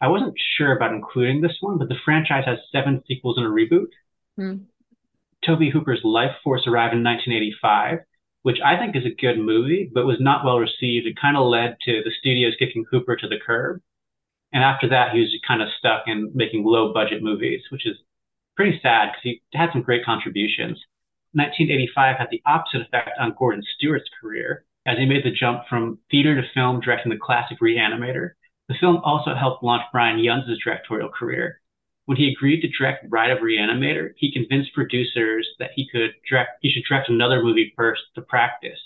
I 0.00 0.08
wasn't 0.08 0.34
sure 0.56 0.76
about 0.76 0.92
including 0.92 1.40
this 1.40 1.56
one, 1.60 1.78
but 1.78 1.88
the 1.88 1.98
franchise 2.04 2.44
has 2.46 2.58
seven 2.70 3.02
sequels 3.06 3.36
and 3.36 3.46
a 3.46 3.50
reboot. 3.50 3.88
Mm. 4.38 4.64
Tobe 5.44 5.72
Hooper's 5.72 6.00
Life 6.04 6.36
Force 6.44 6.66
arrived 6.66 6.94
in 6.94 7.02
1985, 7.02 8.00
which 8.48 8.62
I 8.64 8.78
think 8.78 8.96
is 8.96 9.04
a 9.04 9.20
good 9.20 9.38
movie, 9.38 9.90
but 9.92 10.06
was 10.06 10.16
not 10.20 10.42
well 10.42 10.58
received. 10.58 11.06
It 11.06 11.20
kind 11.20 11.36
of 11.36 11.46
led 11.48 11.76
to 11.84 12.00
the 12.02 12.10
studios 12.18 12.54
kicking 12.58 12.86
Hooper 12.90 13.14
to 13.14 13.28
the 13.28 13.36
curb. 13.44 13.82
And 14.54 14.64
after 14.64 14.88
that, 14.88 15.12
he 15.12 15.20
was 15.20 15.36
kind 15.46 15.60
of 15.60 15.68
stuck 15.78 16.04
in 16.06 16.32
making 16.34 16.64
low 16.64 16.94
budget 16.94 17.22
movies, 17.22 17.60
which 17.68 17.86
is 17.86 17.98
pretty 18.56 18.80
sad 18.82 19.10
because 19.10 19.22
he 19.22 19.42
had 19.52 19.68
some 19.70 19.82
great 19.82 20.02
contributions. 20.02 20.80
1985 21.32 22.16
had 22.16 22.28
the 22.30 22.40
opposite 22.46 22.80
effect 22.80 23.10
on 23.20 23.36
Gordon 23.38 23.62
Stewart's 23.76 24.08
career 24.18 24.64
as 24.86 24.96
he 24.96 25.04
made 25.04 25.26
the 25.26 25.30
jump 25.30 25.64
from 25.68 25.98
theater 26.10 26.34
to 26.34 26.48
film 26.54 26.80
directing 26.80 27.10
the 27.10 27.18
classic 27.20 27.60
Reanimator 27.60 28.30
the 28.68 28.74
film 28.78 28.98
also 29.02 29.34
helped 29.34 29.64
launch 29.64 29.82
Brian 29.92 30.18
Yuzna's 30.18 30.60
directorial 30.62 31.08
career. 31.08 31.60
When 32.08 32.16
he 32.16 32.32
agreed 32.32 32.62
to 32.62 32.68
direct 32.68 33.10
Bride 33.10 33.30
of 33.30 33.40
Reanimator, 33.40 34.14
he 34.16 34.32
convinced 34.32 34.72
producers 34.72 35.46
that 35.58 35.72
he 35.74 35.86
could 35.92 36.12
direct 36.26 36.52
he 36.62 36.70
should 36.70 36.84
direct 36.88 37.10
another 37.10 37.42
movie 37.42 37.74
first 37.76 38.00
to 38.14 38.22
practice. 38.22 38.80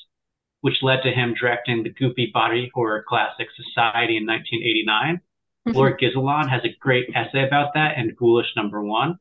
which 0.63 0.83
led 0.83 1.03
to 1.03 1.13
him 1.13 1.33
directing 1.33 1.85
the 1.85 1.95
goopy 1.95 2.33
body 2.33 2.69
horror 2.75 3.05
classic 3.09 3.47
Society 3.55 4.17
in 4.17 4.27
1989. 4.27 5.21
Mm-hmm. 5.69 5.77
Lord 5.77 6.01
Gizelon 6.01 6.49
has 6.51 6.65
a 6.65 6.77
great 6.81 7.11
essay 7.15 7.47
about 7.47 7.75
that 7.75 7.97
in 7.97 8.13
Ghoulish 8.17 8.57
Number 8.57 8.83
One. 8.83 9.21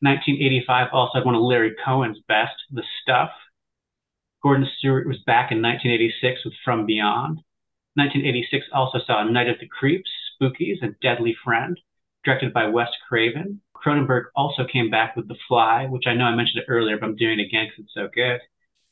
1985 0.00 0.88
also 0.92 1.18
had 1.18 1.24
one 1.24 1.36
of 1.36 1.42
Larry 1.42 1.76
Cohen's 1.84 2.18
best, 2.26 2.56
The 2.72 2.82
Stuff. 3.02 3.30
Gordon 4.42 4.68
Stewart 4.78 5.06
was 5.06 5.18
back 5.18 5.52
in 5.52 5.62
1986 5.62 6.44
with 6.44 6.54
From 6.64 6.86
Beyond. 6.86 7.38
1986 7.94 8.66
also 8.72 8.98
saw 9.06 9.22
Night 9.22 9.48
of 9.48 9.60
the 9.60 9.68
Creeps, 9.68 10.10
Spookies, 10.34 10.82
and 10.82 10.96
Deadly 11.00 11.36
Friend, 11.44 11.78
directed 12.24 12.52
by 12.52 12.66
Wes 12.66 12.88
Craven. 13.08 13.60
Cronenberg 13.74 14.24
also 14.36 14.64
came 14.70 14.90
back 14.90 15.16
with 15.16 15.28
The 15.28 15.36
Fly, 15.48 15.86
which 15.86 16.04
I 16.06 16.14
know 16.14 16.24
I 16.24 16.34
mentioned 16.34 16.62
it 16.62 16.70
earlier, 16.70 16.96
but 16.98 17.06
I'm 17.06 17.16
doing 17.16 17.40
it 17.40 17.46
again 17.46 17.66
because 17.66 17.84
it's 17.84 17.94
so 17.94 18.08
good. 18.14 18.40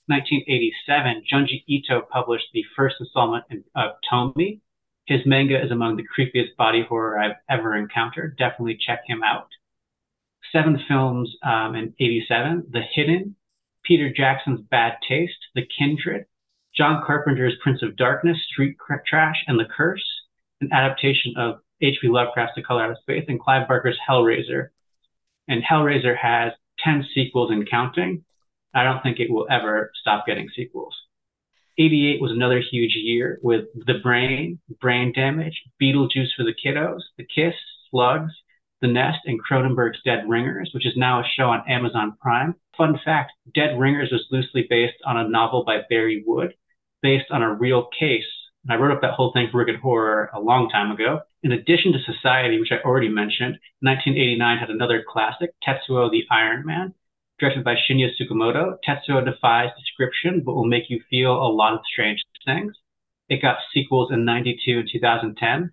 1987, 0.06 1.22
Junji 1.32 1.62
Ito 1.68 2.02
published 2.10 2.48
the 2.52 2.64
first 2.76 2.96
installment 2.98 3.44
of 3.76 3.92
Tomie. 4.10 4.60
His 5.06 5.20
manga 5.24 5.62
is 5.62 5.70
among 5.70 5.96
the 5.96 6.04
creepiest 6.04 6.56
body 6.56 6.82
horror 6.82 7.18
I've 7.20 7.36
ever 7.48 7.76
encountered. 7.76 8.36
Definitely 8.36 8.78
check 8.84 9.02
him 9.06 9.22
out. 9.22 9.48
Seven 10.52 10.80
films 10.88 11.32
um, 11.44 11.76
in 11.76 11.94
87, 12.00 12.66
The 12.70 12.82
Hidden, 12.94 13.36
Peter 13.84 14.12
Jackson's 14.12 14.60
Bad 14.70 14.94
Taste, 15.08 15.38
The 15.54 15.66
Kindred, 15.78 16.26
John 16.74 17.02
Carpenter's 17.06 17.56
Prince 17.62 17.82
of 17.82 17.96
Darkness, 17.96 18.38
Street 18.52 18.76
Trash, 19.06 19.44
and 19.46 19.58
The 19.58 19.64
Curse, 19.64 20.04
an 20.60 20.70
adaptation 20.72 21.34
of 21.36 21.60
H.P. 21.82 22.08
Lovecraft's 22.08 22.54
The 22.56 22.62
Color 22.62 22.84
Out 22.84 22.90
of 22.90 22.98
Space, 22.98 23.24
and 23.28 23.40
Clive 23.40 23.68
Barker's 23.68 23.98
Hellraiser. 24.08 24.68
And 25.48 25.62
Hellraiser 25.62 26.16
has 26.16 26.52
10 26.84 27.06
sequels 27.14 27.50
and 27.50 27.68
counting. 27.68 28.24
I 28.74 28.84
don't 28.84 29.02
think 29.02 29.18
it 29.18 29.30
will 29.30 29.46
ever 29.50 29.90
stop 30.00 30.26
getting 30.26 30.48
sequels. 30.54 30.94
88 31.78 32.20
was 32.20 32.32
another 32.32 32.60
huge 32.60 32.94
year 32.94 33.38
with 33.42 33.64
The 33.86 33.98
Brain, 34.02 34.58
Brain 34.80 35.12
Damage, 35.12 35.62
Beetlejuice 35.82 36.34
for 36.36 36.44
the 36.44 36.54
Kiddos, 36.54 37.00
The 37.16 37.24
Kiss, 37.24 37.54
Slugs, 37.90 38.32
The 38.82 38.88
Nest, 38.88 39.20
and 39.24 39.40
Cronenberg's 39.42 40.02
Dead 40.04 40.28
Ringers, 40.28 40.70
which 40.74 40.86
is 40.86 40.96
now 40.96 41.20
a 41.20 41.28
show 41.36 41.44
on 41.44 41.68
Amazon 41.68 42.16
Prime. 42.20 42.54
Fun 42.76 43.00
fact 43.04 43.32
Dead 43.54 43.78
Ringers 43.78 44.10
was 44.12 44.26
loosely 44.30 44.66
based 44.68 44.96
on 45.06 45.16
a 45.16 45.28
novel 45.28 45.64
by 45.64 45.80
Bari 45.88 46.22
Wood, 46.26 46.54
based 47.02 47.30
on 47.30 47.42
a 47.42 47.54
real 47.54 47.88
case. 47.98 48.24
And 48.64 48.72
I 48.72 48.76
wrote 48.76 48.92
up 48.92 49.00
that 49.00 49.14
whole 49.14 49.32
thing 49.32 49.48
for 49.50 49.58
Wicked 49.58 49.80
Horror 49.80 50.30
a 50.34 50.40
long 50.40 50.68
time 50.68 50.90
ago. 50.90 51.20
In 51.42 51.52
addition 51.52 51.92
to 51.92 52.12
Society, 52.12 52.60
which 52.60 52.72
I 52.72 52.86
already 52.86 53.08
mentioned, 53.08 53.58
1989 53.80 54.58
had 54.58 54.70
another 54.70 55.02
classic, 55.08 55.54
Tetsuo 55.66 56.10
the 56.10 56.24
Iron 56.30 56.66
Man, 56.66 56.92
directed 57.38 57.64
by 57.64 57.74
Shinya 57.74 58.10
Tsukamoto. 58.10 58.76
Tetsuo 58.86 59.24
defies 59.24 59.70
description, 59.78 60.42
but 60.44 60.54
will 60.54 60.66
make 60.66 60.90
you 60.90 61.02
feel 61.08 61.32
a 61.32 61.48
lot 61.48 61.72
of 61.72 61.80
strange 61.90 62.22
things. 62.44 62.76
It 63.30 63.40
got 63.40 63.58
sequels 63.72 64.12
in 64.12 64.24
92 64.26 64.80
and 64.80 64.88
2010. 64.90 65.72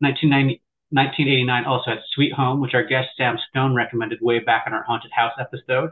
1989 0.00 1.64
also 1.64 1.90
had 1.90 2.00
Sweet 2.14 2.32
Home, 2.34 2.60
which 2.60 2.74
our 2.74 2.84
guest 2.84 3.08
Sam 3.16 3.38
Stone 3.48 3.74
recommended 3.74 4.18
way 4.20 4.40
back 4.40 4.64
in 4.66 4.74
our 4.74 4.82
Haunted 4.82 5.12
House 5.12 5.32
episode, 5.40 5.90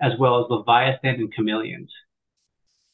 as 0.00 0.12
well 0.18 0.42
as 0.42 0.50
Leviathan 0.50 1.16
and 1.16 1.32
Chameleons. 1.34 1.92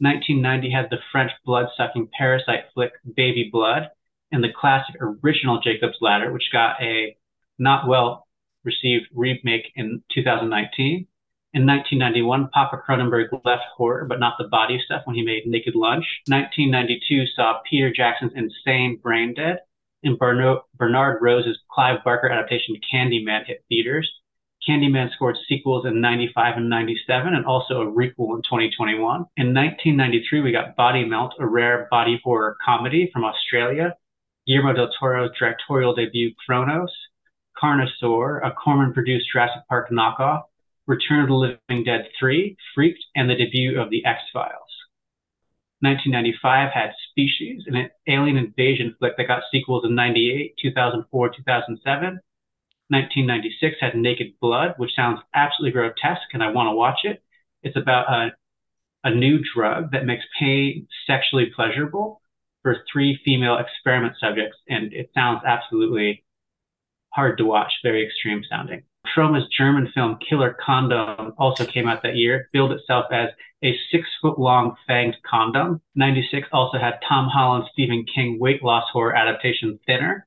1990 0.00 0.70
had 0.70 0.88
the 0.90 0.98
French 1.10 1.32
blood-sucking 1.44 2.08
parasite 2.16 2.64
flick 2.74 2.92
Baby 3.16 3.50
Blood, 3.52 3.90
and 4.30 4.44
the 4.44 4.52
classic 4.52 4.94
original 5.00 5.60
Jacob's 5.60 5.98
Ladder, 6.00 6.32
which 6.32 6.50
got 6.52 6.80
a 6.82 7.16
not 7.58 7.88
well 7.88 8.26
received 8.64 9.06
remake 9.14 9.72
in 9.74 10.02
2019. 10.14 11.06
In 11.54 11.66
1991, 11.66 12.50
Papa 12.52 12.82
Cronenberg 12.86 13.28
left 13.44 13.62
horror, 13.74 14.04
but 14.06 14.20
not 14.20 14.34
the 14.38 14.48
body 14.48 14.78
stuff 14.84 15.02
when 15.06 15.16
he 15.16 15.22
made 15.24 15.46
Naked 15.46 15.74
Lunch. 15.74 16.04
1992 16.28 17.24
saw 17.34 17.60
Peter 17.68 17.90
Jackson's 17.90 18.32
insane 18.36 19.00
Brain 19.02 19.32
Dead, 19.34 19.60
and 20.04 20.18
Bernard 20.18 21.18
Rose's 21.22 21.58
Clive 21.70 22.04
Barker 22.04 22.28
adaptation 22.28 22.76
Candyman 22.92 23.46
hit 23.46 23.64
theaters. 23.68 24.08
Candyman 24.68 25.10
scored 25.14 25.38
sequels 25.48 25.86
in 25.86 26.00
95 26.00 26.58
and 26.58 26.68
97 26.68 27.34
and 27.34 27.46
also 27.46 27.80
a 27.80 27.86
requel 27.86 28.36
in 28.36 28.42
2021. 28.42 29.24
In 29.36 29.54
1993, 29.54 30.40
we 30.42 30.52
got 30.52 30.76
Body 30.76 31.04
Melt, 31.04 31.34
a 31.38 31.46
rare 31.46 31.88
body 31.90 32.20
horror 32.22 32.56
comedy 32.62 33.08
from 33.12 33.24
Australia. 33.24 33.94
Guillermo 34.46 34.74
del 34.74 34.90
Toro's 34.98 35.30
directorial 35.38 35.94
debut 35.94 36.34
Cronos, 36.44 36.92
Carnosaur, 37.60 38.46
a 38.46 38.52
Corman 38.52 38.92
produced 38.92 39.26
Jurassic 39.32 39.62
Park 39.68 39.90
knockoff, 39.90 40.42
Return 40.86 41.22
of 41.22 41.28
the 41.28 41.34
Living 41.34 41.84
Dead 41.84 42.08
3, 42.18 42.56
Freaked, 42.74 43.04
and 43.14 43.28
the 43.28 43.36
debut 43.36 43.80
of 43.80 43.90
The 43.90 44.04
X 44.04 44.20
Files. 44.32 44.52
1995 45.80 46.72
had 46.72 46.90
Species, 47.10 47.62
an 47.66 47.88
alien 48.08 48.36
invasion 48.36 48.94
flick 48.98 49.16
that 49.16 49.28
got 49.28 49.42
sequels 49.52 49.84
in 49.84 49.94
98, 49.94 50.54
2004, 50.60 51.28
2007. 51.28 52.20
1996 52.88 53.76
had 53.80 53.94
Naked 53.96 54.34
Blood, 54.40 54.74
which 54.76 54.94
sounds 54.94 55.20
absolutely 55.34 55.72
grotesque, 55.72 56.32
and 56.32 56.42
I 56.42 56.50
want 56.50 56.68
to 56.68 56.76
watch 56.76 57.00
it. 57.04 57.22
It's 57.62 57.76
about 57.76 58.08
a, 58.10 58.30
a 59.04 59.14
new 59.14 59.40
drug 59.54 59.92
that 59.92 60.06
makes 60.06 60.24
pain 60.38 60.86
sexually 61.06 61.52
pleasurable 61.54 62.20
for 62.62 62.78
three 62.90 63.18
female 63.24 63.58
experiment 63.58 64.14
subjects, 64.20 64.56
and 64.68 64.92
it 64.92 65.10
sounds 65.14 65.42
absolutely 65.46 66.24
hard 67.10 67.38
to 67.38 67.44
watch, 67.44 67.72
very 67.82 68.06
extreme 68.06 68.42
sounding. 68.48 68.82
Troma's 69.14 69.48
German 69.56 69.90
film 69.94 70.18
Killer 70.28 70.56
Condom 70.64 71.32
also 71.38 71.64
came 71.64 71.88
out 71.88 72.02
that 72.02 72.16
year, 72.16 72.48
billed 72.52 72.72
itself 72.72 73.06
as 73.10 73.30
a 73.64 73.76
six 73.90 74.06
foot 74.20 74.38
long 74.38 74.76
fanged 74.88 75.16
condom. 75.28 75.80
96 75.94 76.48
also 76.52 76.78
had 76.78 77.00
Tom 77.08 77.28
Holland's 77.28 77.68
Stephen 77.72 78.04
King 78.14 78.38
weight 78.38 78.62
loss 78.62 78.84
horror 78.92 79.16
adaptation 79.16 79.78
Thinner. 79.86 80.26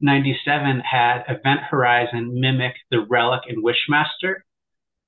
97 0.00 0.80
had 0.80 1.24
Event 1.28 1.60
Horizon 1.68 2.40
mimic 2.40 2.74
The 2.90 3.00
Relic 3.00 3.42
and 3.48 3.64
Wishmaster. 3.64 4.42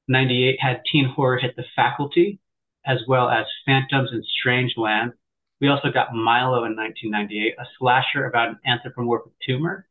98 0.08 0.58
had 0.60 0.82
teen 0.90 1.06
horror 1.06 1.38
hit 1.38 1.54
The 1.54 1.64
Faculty, 1.76 2.40
as 2.84 2.98
well 3.06 3.28
as 3.28 3.46
Phantoms 3.64 4.10
in 4.12 4.22
Strangeland. 4.22 5.12
We 5.60 5.68
also 5.68 5.92
got 5.92 6.14
Milo 6.14 6.64
in 6.64 6.74
1998, 6.74 7.54
a 7.58 7.64
slasher 7.78 8.24
about 8.24 8.48
an 8.48 8.58
anthropomorphic 8.66 9.32
tumor. 9.46 9.86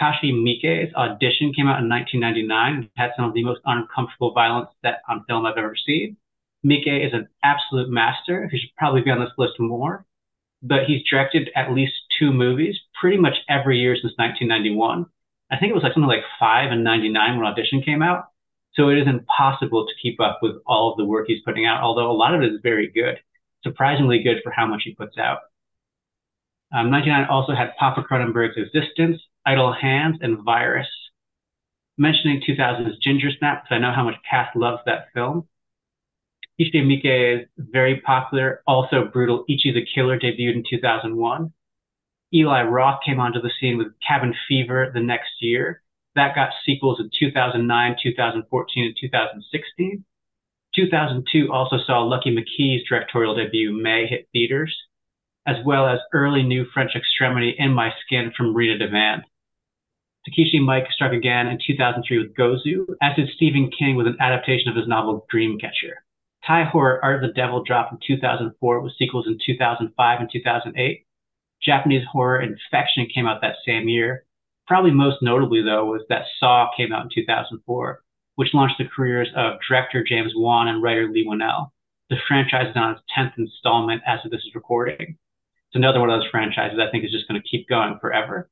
Takashi 0.00 0.32
Miike's 0.32 0.92
Audition 0.94 1.52
came 1.54 1.68
out 1.68 1.82
in 1.82 1.88
1999 1.88 2.74
and 2.74 2.90
had 2.96 3.10
some 3.14 3.26
of 3.26 3.34
the 3.34 3.44
most 3.44 3.60
uncomfortable 3.64 4.32
violence 4.32 4.70
set 4.82 5.02
on 5.08 5.24
film 5.28 5.46
I've 5.46 5.58
ever 5.58 5.76
seen. 5.76 6.16
Miike 6.64 7.06
is 7.06 7.12
an 7.12 7.28
absolute 7.44 7.90
master. 7.90 8.48
He 8.50 8.58
should 8.58 8.74
probably 8.76 9.02
be 9.02 9.10
on 9.10 9.20
this 9.20 9.34
list 9.36 9.60
more. 9.60 10.04
But 10.62 10.84
he's 10.86 11.06
directed 11.08 11.50
at 11.54 11.72
least 11.72 11.92
two 12.18 12.32
movies 12.32 12.76
pretty 13.00 13.18
much 13.18 13.34
every 13.48 13.78
year 13.78 13.94
since 13.94 14.14
1991. 14.16 15.06
I 15.50 15.58
think 15.58 15.70
it 15.70 15.74
was 15.74 15.82
like 15.82 15.92
something 15.94 16.08
like 16.08 16.24
five 16.38 16.72
and 16.72 16.84
99 16.84 17.36
when 17.36 17.46
Audition 17.46 17.82
came 17.82 18.02
out. 18.02 18.26
So 18.74 18.88
it 18.88 18.98
is 18.98 19.06
impossible 19.06 19.86
to 19.86 19.92
keep 20.02 20.20
up 20.20 20.40
with 20.42 20.56
all 20.66 20.90
of 20.90 20.98
the 20.98 21.04
work 21.04 21.26
he's 21.28 21.42
putting 21.44 21.64
out, 21.64 21.82
although 21.82 22.10
a 22.10 22.12
lot 22.12 22.34
of 22.34 22.42
it 22.42 22.52
is 22.52 22.60
very 22.62 22.90
good, 22.90 23.20
surprisingly 23.62 24.22
good 24.22 24.38
for 24.42 24.50
how 24.50 24.66
much 24.66 24.82
he 24.84 24.94
puts 24.94 25.16
out. 25.16 25.38
Um, 26.74 26.90
99 26.90 27.26
also 27.30 27.54
had 27.54 27.76
Papa 27.78 28.02
Cronenberg's 28.02 28.56
eXistenZ, 28.56 29.18
Idle 29.46 29.72
Hands, 29.72 30.16
and 30.20 30.42
Virus. 30.42 30.88
Mentioning 31.96 32.42
2000's 32.48 32.98
Ginger 32.98 33.30
Snap, 33.38 33.62
because 33.62 33.76
I 33.76 33.78
know 33.78 33.92
how 33.94 34.02
much 34.02 34.16
Cass 34.28 34.48
loves 34.56 34.82
that 34.86 35.06
film. 35.14 35.46
Ichi 36.58 36.82
Miike 36.82 37.42
is 37.42 37.48
very 37.58 38.00
popular, 38.00 38.62
also 38.66 39.04
brutal. 39.04 39.44
Ichi 39.48 39.72
the 39.72 39.86
Killer 39.94 40.18
debuted 40.18 40.54
in 40.54 40.64
2001. 40.68 41.52
Eli 42.34 42.62
Roth 42.62 43.00
came 43.04 43.20
onto 43.20 43.40
the 43.40 43.52
scene 43.60 43.78
with 43.78 43.92
Cabin 44.06 44.34
Fever 44.48 44.90
the 44.92 45.00
next 45.00 45.30
year. 45.40 45.82
That 46.16 46.34
got 46.34 46.50
sequels 46.66 47.00
in 47.00 47.10
2009, 47.18 47.96
2014, 48.02 48.84
and 48.84 48.96
2016. 49.00 50.04
2002 50.74 51.52
also 51.52 51.76
saw 51.86 52.02
Lucky 52.02 52.34
McKee's 52.34 52.88
directorial 52.88 53.36
debut, 53.36 53.72
May, 53.72 54.06
hit 54.06 54.28
theaters 54.32 54.74
as 55.46 55.56
well 55.64 55.86
as 55.86 55.98
early 56.12 56.42
new 56.42 56.64
French 56.72 56.92
extremity 56.94 57.54
in 57.58 57.72
my 57.72 57.90
skin 58.04 58.32
from 58.36 58.54
Rita 58.54 58.78
Devand. 58.78 59.22
Takashi 60.26 60.58
Miike 60.58 60.90
struck 60.90 61.12
again 61.12 61.48
in 61.48 61.58
2003 61.66 62.18
with 62.18 62.34
Gozu, 62.34 62.86
as 63.02 63.14
did 63.16 63.28
Stephen 63.36 63.70
King 63.70 63.96
with 63.96 64.06
an 64.06 64.16
adaptation 64.20 64.70
of 64.70 64.76
his 64.76 64.88
novel 64.88 65.26
Dreamcatcher. 65.32 66.00
Thai 66.46 66.64
horror 66.64 66.98
Art 67.02 67.22
of 67.22 67.28
the 67.28 67.34
Devil 67.34 67.62
dropped 67.62 67.92
in 67.92 67.98
2004 68.06 68.80
with 68.80 68.92
sequels 68.98 69.26
in 69.26 69.38
2005 69.44 70.20
and 70.20 70.30
2008. 70.32 71.03
Japanese 71.64 72.06
horror 72.10 72.42
Infection 72.42 73.06
came 73.12 73.26
out 73.26 73.40
that 73.40 73.56
same 73.66 73.88
year. 73.88 74.24
Probably 74.66 74.90
most 74.90 75.22
notably, 75.22 75.62
though, 75.62 75.84
was 75.86 76.02
that 76.08 76.24
Saw 76.38 76.68
came 76.76 76.92
out 76.92 77.04
in 77.04 77.10
2004, 77.14 78.02
which 78.36 78.54
launched 78.54 78.78
the 78.78 78.88
careers 78.88 79.28
of 79.36 79.58
director 79.66 80.04
James 80.04 80.32
Wan 80.34 80.68
and 80.68 80.82
writer 80.82 81.08
Leigh 81.08 81.26
Whannell. 81.26 81.70
The 82.10 82.16
franchise 82.28 82.70
is 82.70 82.76
on 82.76 82.92
its 82.92 83.02
10th 83.16 83.32
installment 83.38 84.02
as 84.06 84.20
of 84.24 84.30
this 84.30 84.42
is 84.46 84.54
recording. 84.54 85.16
It's 85.74 85.76
another 85.76 86.00
one 86.00 86.10
of 86.10 86.20
those 86.20 86.30
franchises 86.30 86.78
I 86.78 86.90
think 86.90 87.04
is 87.04 87.12
just 87.12 87.28
going 87.28 87.40
to 87.40 87.48
keep 87.48 87.68
going 87.68 87.98
forever. 88.00 88.48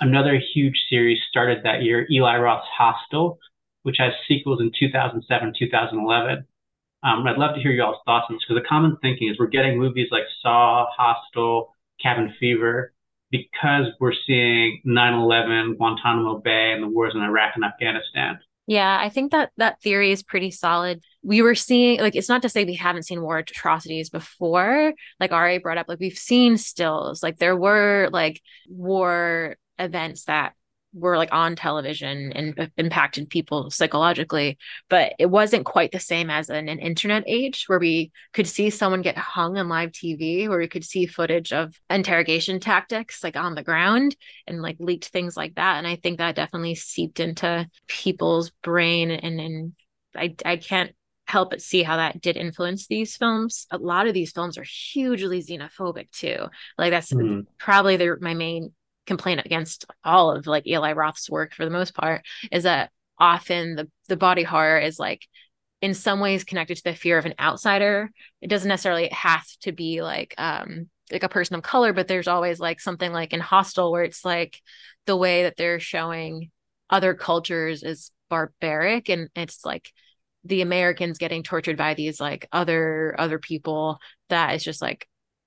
Another 0.00 0.40
huge 0.54 0.76
series 0.88 1.18
started 1.28 1.62
that 1.62 1.82
year, 1.82 2.06
Eli 2.10 2.36
Roth's 2.38 2.66
Hostel, 2.76 3.38
which 3.82 3.96
has 3.98 4.12
sequels 4.26 4.60
in 4.60 4.72
2007, 4.78 5.54
2011. 5.58 6.46
Um, 7.02 7.26
I'd 7.26 7.36
love 7.36 7.54
to 7.54 7.60
hear 7.60 7.70
y'all's 7.70 8.00
thoughts 8.06 8.26
on 8.28 8.36
this 8.36 8.44
because 8.48 8.60
the 8.60 8.68
common 8.68 8.96
thinking 9.02 9.28
is 9.28 9.38
we're 9.38 9.46
getting 9.46 9.78
movies 9.78 10.08
like 10.10 10.24
Saw, 10.40 10.86
Hostel, 10.96 11.73
Cabin 12.04 12.34
Fever 12.38 12.92
because 13.30 13.86
we're 13.98 14.12
seeing 14.26 14.80
9/11, 14.86 15.76
Guantanamo 15.76 16.38
Bay, 16.38 16.72
and 16.72 16.82
the 16.82 16.88
wars 16.88 17.14
in 17.16 17.22
Iraq 17.22 17.56
and 17.56 17.64
Afghanistan. 17.64 18.38
Yeah, 18.66 18.98
I 18.98 19.08
think 19.08 19.32
that 19.32 19.50
that 19.56 19.80
theory 19.82 20.12
is 20.12 20.22
pretty 20.22 20.50
solid. 20.50 21.02
We 21.22 21.42
were 21.42 21.54
seeing 21.54 22.00
like 22.00 22.14
it's 22.14 22.28
not 22.28 22.42
to 22.42 22.48
say 22.48 22.64
we 22.64 22.74
haven't 22.74 23.02
seen 23.02 23.20
war 23.20 23.38
atrocities 23.38 24.08
before. 24.08 24.94
Like 25.20 25.32
Ari 25.32 25.58
brought 25.58 25.78
up, 25.78 25.88
like 25.88 26.00
we've 26.00 26.16
seen 26.16 26.56
stills. 26.56 27.22
Like 27.22 27.38
there 27.38 27.56
were 27.56 28.08
like 28.12 28.40
war 28.68 29.56
events 29.78 30.24
that 30.24 30.54
were 30.94 31.16
like 31.16 31.32
on 31.32 31.56
television 31.56 32.32
and 32.32 32.70
impacted 32.76 33.28
people 33.28 33.70
psychologically 33.70 34.56
but 34.88 35.12
it 35.18 35.26
wasn't 35.26 35.64
quite 35.64 35.92
the 35.92 36.00
same 36.00 36.30
as 36.30 36.48
in 36.48 36.68
an, 36.68 36.78
internet 36.78 37.24
age 37.26 37.64
where 37.66 37.78
we 37.78 38.12
could 38.32 38.46
see 38.46 38.70
someone 38.70 39.02
get 39.02 39.16
hung 39.16 39.58
on 39.58 39.68
live 39.68 39.90
tv 39.90 40.48
where 40.48 40.58
we 40.58 40.68
could 40.68 40.84
see 40.84 41.06
footage 41.06 41.52
of 41.52 41.74
interrogation 41.90 42.60
tactics 42.60 43.24
like 43.24 43.36
on 43.36 43.54
the 43.54 43.62
ground 43.62 44.16
and 44.46 44.62
like 44.62 44.76
leaked 44.78 45.06
things 45.06 45.36
like 45.36 45.54
that 45.56 45.78
and 45.78 45.86
i 45.86 45.96
think 45.96 46.18
that 46.18 46.36
definitely 46.36 46.74
seeped 46.74 47.20
into 47.20 47.68
people's 47.86 48.50
brain 48.62 49.10
and 49.10 49.40
and 49.40 49.72
i 50.16 50.34
i 50.44 50.56
can't 50.56 50.94
help 51.26 51.50
but 51.50 51.62
see 51.62 51.82
how 51.82 51.96
that 51.96 52.20
did 52.20 52.36
influence 52.36 52.86
these 52.86 53.16
films. 53.16 53.66
A 53.70 53.78
lot 53.78 54.06
of 54.06 54.14
these 54.14 54.32
films 54.32 54.58
are 54.58 54.64
hugely 54.64 55.42
xenophobic 55.42 56.10
too. 56.10 56.46
Like 56.76 56.90
that's 56.90 57.12
mm. 57.12 57.46
probably 57.58 57.96
the, 57.96 58.16
my 58.20 58.34
main 58.34 58.72
complaint 59.06 59.42
against 59.44 59.84
all 60.04 60.30
of 60.30 60.46
like 60.46 60.66
Eli 60.66 60.92
Roth's 60.92 61.30
work 61.30 61.54
for 61.54 61.64
the 61.64 61.70
most 61.70 61.94
part 61.94 62.22
is 62.50 62.64
that 62.64 62.90
often 63.18 63.76
the 63.76 63.90
the 64.08 64.16
body 64.16 64.42
horror 64.42 64.78
is 64.78 64.98
like 64.98 65.26
in 65.80 65.94
some 65.94 66.20
ways 66.20 66.44
connected 66.44 66.76
to 66.76 66.84
the 66.84 66.94
fear 66.94 67.18
of 67.18 67.26
an 67.26 67.34
outsider. 67.38 68.10
It 68.40 68.48
doesn't 68.48 68.68
necessarily 68.68 69.08
have 69.08 69.46
to 69.60 69.72
be 69.72 70.02
like 70.02 70.34
um 70.38 70.88
like 71.12 71.22
a 71.22 71.28
person 71.28 71.56
of 71.56 71.62
color, 71.62 71.92
but 71.92 72.08
there's 72.08 72.28
always 72.28 72.58
like 72.58 72.80
something 72.80 73.12
like 73.12 73.32
in 73.32 73.40
Hostel 73.40 73.92
where 73.92 74.04
it's 74.04 74.24
like 74.24 74.60
the 75.06 75.16
way 75.16 75.42
that 75.42 75.56
they're 75.56 75.80
showing 75.80 76.50
other 76.88 77.14
cultures 77.14 77.82
is 77.82 78.10
barbaric 78.30 79.08
and 79.08 79.28
it's 79.36 79.64
like 79.64 79.90
the 80.44 80.62
Americans 80.62 81.18
getting 81.18 81.42
tortured 81.42 81.76
by 81.76 81.94
these 81.94 82.20
like 82.20 82.48
other 82.52 83.14
other 83.18 83.38
people 83.38 83.98
that 84.28 84.54
is 84.54 84.64
just 84.64 84.82
like 84.82 85.06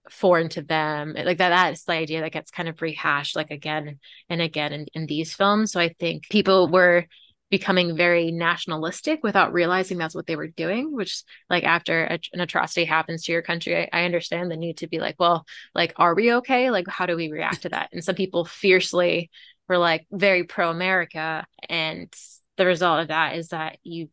foreign 0.10 0.50
to 0.50 0.62
them. 0.62 1.13
Like 1.13 1.38
that 1.39 1.50
that's 1.50 1.84
the 1.84 1.93
idea 1.93 2.22
that 2.22 2.32
gets 2.32 2.52
kind 2.52 2.70
of 2.70 2.82
rehashed 2.82 3.36
like 3.36 3.52
again 3.52 4.00
and 4.30 4.41
again 4.41 4.74
in, 4.74 4.86
in 4.93 5.06
these 5.06 5.34
films. 5.34 5.72
So 5.72 5.80
i 5.80 5.89
think 6.00 6.30
people 6.30 6.67
were 6.67 7.06
becoming 7.50 7.96
very 7.96 8.32
nationalistic 8.32 9.22
without 9.24 9.54
realizing 9.54 9.98
that's 9.98 10.15
what 10.15 10.28
they 10.28 10.36
were 10.36 10.50
doing 10.50 10.93
which 10.93 11.24
like 11.50 11.63
after 11.63 12.04
a, 12.04 12.20
an 12.34 12.41
atrocity 12.41 12.84
happens 12.84 13.24
to 13.24 13.32
your 13.32 13.41
country 13.41 13.78
I, 13.78 14.02
I, 14.02 14.04
understand 14.06 14.52
the 14.52 14.58
need 14.58 14.78
to 14.78 14.88
be 14.88 15.00
like 15.00 15.15
well 15.17 15.46
like 15.74 15.93
are 15.96 16.13
we 16.13 16.34
okay? 16.36 16.70
Like 16.72 16.88
how 16.89 17.06
do 17.06 17.15
we 17.15 17.32
react 17.32 17.62
to 17.62 17.70
that? 17.70 17.89
And 17.93 18.04
some 18.04 18.15
people 18.15 18.43
fiercely 18.43 19.30
were 19.70 19.78
like 19.78 20.08
very 20.12 20.43
pro 20.43 20.72
america 20.72 21.46
and 21.70 22.13
the 22.58 22.65
result 22.65 23.02
of 23.02 23.08
that 23.10 23.36
is 23.36 23.50
that 23.50 23.78
you 23.84 24.10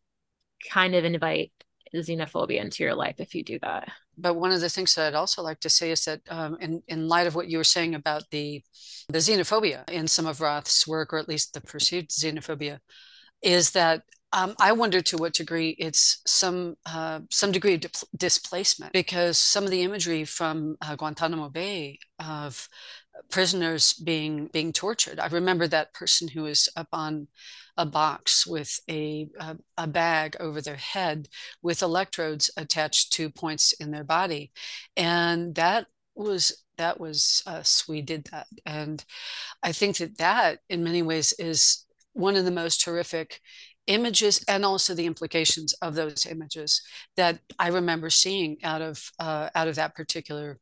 kind 0.69 0.95
of 0.95 1.05
invite 1.05 1.51
xenophobia 1.93 2.61
into 2.61 2.83
your 2.83 2.95
life 2.95 3.15
if 3.19 3.35
you 3.35 3.43
do 3.43 3.59
that 3.59 3.89
but 4.17 4.35
one 4.35 4.51
of 4.51 4.61
the 4.61 4.69
things 4.69 4.95
that 4.95 5.07
I'd 5.07 5.17
also 5.17 5.41
like 5.41 5.59
to 5.61 5.69
say 5.69 5.91
is 5.91 6.05
that, 6.05 6.21
um, 6.29 6.57
in 6.59 6.81
in 6.87 7.07
light 7.07 7.27
of 7.27 7.35
what 7.35 7.49
you 7.49 7.57
were 7.57 7.63
saying 7.63 7.95
about 7.95 8.23
the 8.31 8.63
the 9.09 9.19
xenophobia 9.19 9.89
in 9.89 10.07
some 10.07 10.25
of 10.25 10.41
Roth's 10.41 10.87
work, 10.87 11.13
or 11.13 11.17
at 11.17 11.29
least 11.29 11.53
the 11.53 11.61
perceived 11.61 12.09
xenophobia, 12.11 12.79
is 13.41 13.71
that 13.71 14.03
um, 14.33 14.53
I 14.59 14.73
wonder 14.73 15.01
to 15.01 15.17
what 15.17 15.33
degree 15.33 15.69
it's 15.79 16.21
some 16.27 16.75
uh, 16.85 17.21
some 17.31 17.51
degree 17.51 17.75
of 17.75 17.81
di- 17.81 17.89
displacement 18.17 18.91
because 18.91 19.37
some 19.37 19.63
of 19.63 19.69
the 19.69 19.81
imagery 19.81 20.25
from 20.25 20.75
uh, 20.81 20.95
Guantanamo 20.95 21.49
Bay 21.49 21.99
of 22.19 22.67
prisoners 23.29 23.93
being 23.93 24.47
being 24.47 24.73
tortured. 24.73 25.19
I 25.19 25.27
remember 25.27 25.67
that 25.67 25.93
person 25.93 26.27
who 26.27 26.43
was 26.43 26.69
up 26.75 26.87
on 26.93 27.27
a 27.77 27.85
box 27.85 28.47
with 28.47 28.79
a, 28.89 29.27
a, 29.39 29.57
a 29.77 29.87
bag 29.87 30.37
over 30.39 30.61
their 30.61 30.77
head 30.77 31.27
with 31.61 31.81
electrodes 31.81 32.49
attached 32.55 33.11
to 33.13 33.29
points 33.29 33.73
in 33.73 33.91
their 33.91 34.03
body, 34.03 34.51
and 34.95 35.55
that 35.55 35.87
was 36.15 36.63
that 36.77 36.99
was 36.99 37.41
us. 37.45 37.87
We 37.87 38.01
did 38.01 38.25
that, 38.31 38.47
and 38.65 39.03
I 39.63 39.71
think 39.71 39.97
that 39.97 40.17
that 40.17 40.59
in 40.69 40.83
many 40.83 41.01
ways 41.01 41.33
is 41.39 41.85
one 42.13 42.35
of 42.35 42.45
the 42.45 42.51
most 42.51 42.83
horrific 42.85 43.41
images 43.87 44.43
and 44.47 44.65
also 44.65 44.93
the 44.93 45.05
implications 45.05 45.73
of 45.73 45.95
those 45.95 46.25
images 46.25 46.81
that 47.17 47.39
I 47.59 47.67
remember 47.67 48.09
seeing 48.09 48.57
out 48.63 48.81
of 48.81 49.11
uh, 49.19 49.49
out 49.53 49.67
of 49.67 49.75
that 49.75 49.95
particular 49.95 50.59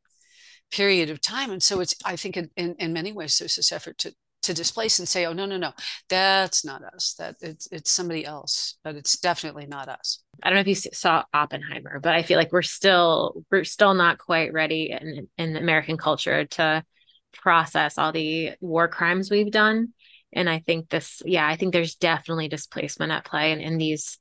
period 0.72 1.10
of 1.10 1.22
time. 1.22 1.52
And 1.52 1.62
so 1.62 1.80
it's, 1.80 1.96
I 2.04 2.16
think 2.16 2.38
in, 2.38 2.50
in, 2.58 2.76
in 2.80 2.94
many 2.94 3.12
ways, 3.12 3.38
there's 3.38 3.56
this 3.56 3.72
effort 3.72 3.98
to, 4.00 4.14
to 4.44 4.54
displace 4.54 5.00
and 5.00 5.08
say, 5.08 5.26
oh, 5.26 5.34
no, 5.34 5.46
no, 5.46 5.58
no, 5.58 5.72
that's 6.10 6.66
not 6.66 6.84
us. 6.84 7.16
That 7.18 7.36
it's, 7.42 7.68
it's 7.72 7.92
somebody 7.92 8.26
else, 8.26 8.78
but 8.84 8.96
it's 8.96 9.18
definitely 9.20 9.68
not 9.68 9.88
us. 9.88 10.20
I 10.42 10.50
don't 10.50 10.56
know 10.56 10.62
if 10.62 10.68
you 10.68 10.76
saw 10.76 11.24
Oppenheimer, 11.34 12.00
but 12.00 12.14
I 12.14 12.24
feel 12.24 12.38
like 12.38 12.52
we're 12.52 12.62
still, 12.62 13.44
we're 13.52 13.64
still 13.64 13.94
not 13.94 14.18
quite 14.18 14.52
ready 14.52 14.92
in, 14.92 15.30
in 15.38 15.56
American 15.56 15.98
culture 15.98 16.46
to 16.46 16.84
process 17.32 17.98
all 17.98 18.12
the 18.12 18.52
war 18.60 18.88
crimes 18.88 19.32
we've 19.32 19.52
done. 19.52 19.94
And 20.34 20.50
I 20.50 20.60
think 20.60 20.90
this, 20.90 21.22
yeah, 21.26 21.48
I 21.48 21.56
think 21.56 21.72
there's 21.72 21.96
definitely 21.96 22.48
displacement 22.48 23.12
at 23.12 23.26
play 23.26 23.52
in, 23.52 23.60
in 23.62 23.78
these 23.78 24.18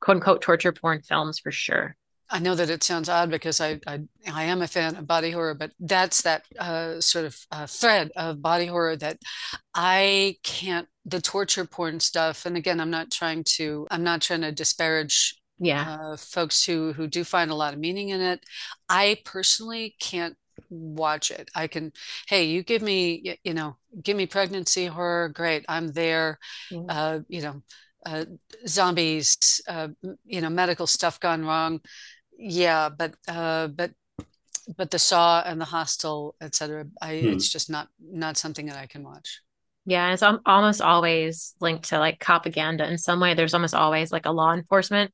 quote 0.00 0.18
unquote 0.18 0.42
torture 0.42 0.72
porn 0.72 1.02
films 1.02 1.38
for 1.38 1.50
sure. 1.50 1.96
I 2.28 2.40
know 2.40 2.54
that 2.54 2.70
it 2.70 2.82
sounds 2.82 3.08
odd 3.08 3.30
because 3.30 3.60
I, 3.60 3.80
I, 3.86 4.00
I 4.32 4.44
am 4.44 4.62
a 4.62 4.66
fan 4.66 4.96
of 4.96 5.06
body 5.06 5.30
horror, 5.30 5.54
but 5.54 5.72
that's 5.78 6.22
that 6.22 6.44
uh, 6.58 7.00
sort 7.00 7.24
of 7.24 7.38
uh, 7.52 7.66
thread 7.66 8.10
of 8.16 8.42
body 8.42 8.66
horror 8.66 8.96
that 8.96 9.18
I 9.74 10.36
can't 10.42 10.88
the 11.04 11.20
torture 11.20 11.64
porn 11.64 12.00
stuff. 12.00 12.44
And 12.44 12.56
again, 12.56 12.80
I'm 12.80 12.90
not 12.90 13.10
trying 13.12 13.44
to 13.56 13.86
I'm 13.90 14.02
not 14.02 14.22
trying 14.22 14.40
to 14.42 14.52
disparage 14.52 15.40
yeah 15.58 15.96
uh, 15.98 16.16
folks 16.16 16.64
who 16.64 16.92
who 16.92 17.06
do 17.06 17.24
find 17.24 17.50
a 17.50 17.54
lot 17.54 17.74
of 17.74 17.80
meaning 17.80 18.08
in 18.08 18.20
it. 18.20 18.44
I 18.88 19.18
personally 19.24 19.94
can't 20.00 20.36
watch 20.68 21.30
it. 21.30 21.48
I 21.54 21.68
can 21.68 21.92
hey, 22.26 22.44
you 22.46 22.62
give 22.64 22.82
me 22.82 23.38
you 23.44 23.54
know 23.54 23.76
give 24.02 24.16
me 24.16 24.26
pregnancy 24.26 24.86
horror, 24.86 25.28
great, 25.28 25.64
I'm 25.68 25.88
there. 25.88 26.38
Mm-hmm. 26.72 26.86
Uh, 26.88 27.18
you 27.28 27.42
know. 27.42 27.62
Uh, 28.04 28.24
zombies, 28.68 29.60
uh, 29.68 29.88
you 30.24 30.40
know, 30.40 30.48
medical 30.48 30.86
stuff 30.86 31.18
gone 31.18 31.44
wrong 31.44 31.80
yeah 32.38 32.88
but 32.88 33.14
uh 33.28 33.66
but 33.68 33.92
but 34.76 34.90
the 34.90 34.98
saw 34.98 35.42
and 35.44 35.60
the 35.60 35.64
hostel 35.64 36.34
etc 36.40 36.86
i 37.00 37.18
hmm. 37.18 37.28
it's 37.28 37.48
just 37.48 37.70
not 37.70 37.88
not 38.00 38.36
something 38.36 38.66
that 38.66 38.76
i 38.76 38.86
can 38.86 39.02
watch 39.02 39.40
yeah 39.84 40.12
it's 40.12 40.22
almost 40.22 40.80
always 40.80 41.54
linked 41.60 41.88
to 41.88 41.98
like 41.98 42.20
propaganda 42.20 42.88
in 42.88 42.98
some 42.98 43.20
way 43.20 43.34
there's 43.34 43.54
almost 43.54 43.74
always 43.74 44.12
like 44.12 44.26
a 44.26 44.32
law 44.32 44.52
enforcement 44.52 45.12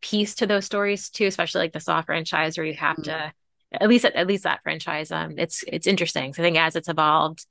piece 0.00 0.34
to 0.34 0.46
those 0.46 0.64
stories 0.64 1.10
too 1.10 1.26
especially 1.26 1.60
like 1.60 1.72
the 1.72 1.80
saw 1.80 2.02
franchise 2.02 2.56
where 2.56 2.66
you 2.66 2.74
have 2.74 2.96
hmm. 2.96 3.02
to 3.02 3.32
at 3.72 3.88
least 3.88 4.04
at, 4.04 4.14
at 4.14 4.26
least 4.26 4.44
that 4.44 4.60
franchise 4.62 5.10
um 5.10 5.34
it's 5.38 5.64
it's 5.66 5.86
interesting 5.86 6.34
so 6.34 6.42
i 6.42 6.44
think 6.44 6.58
as 6.58 6.76
it's 6.76 6.88
evolved 6.88 7.46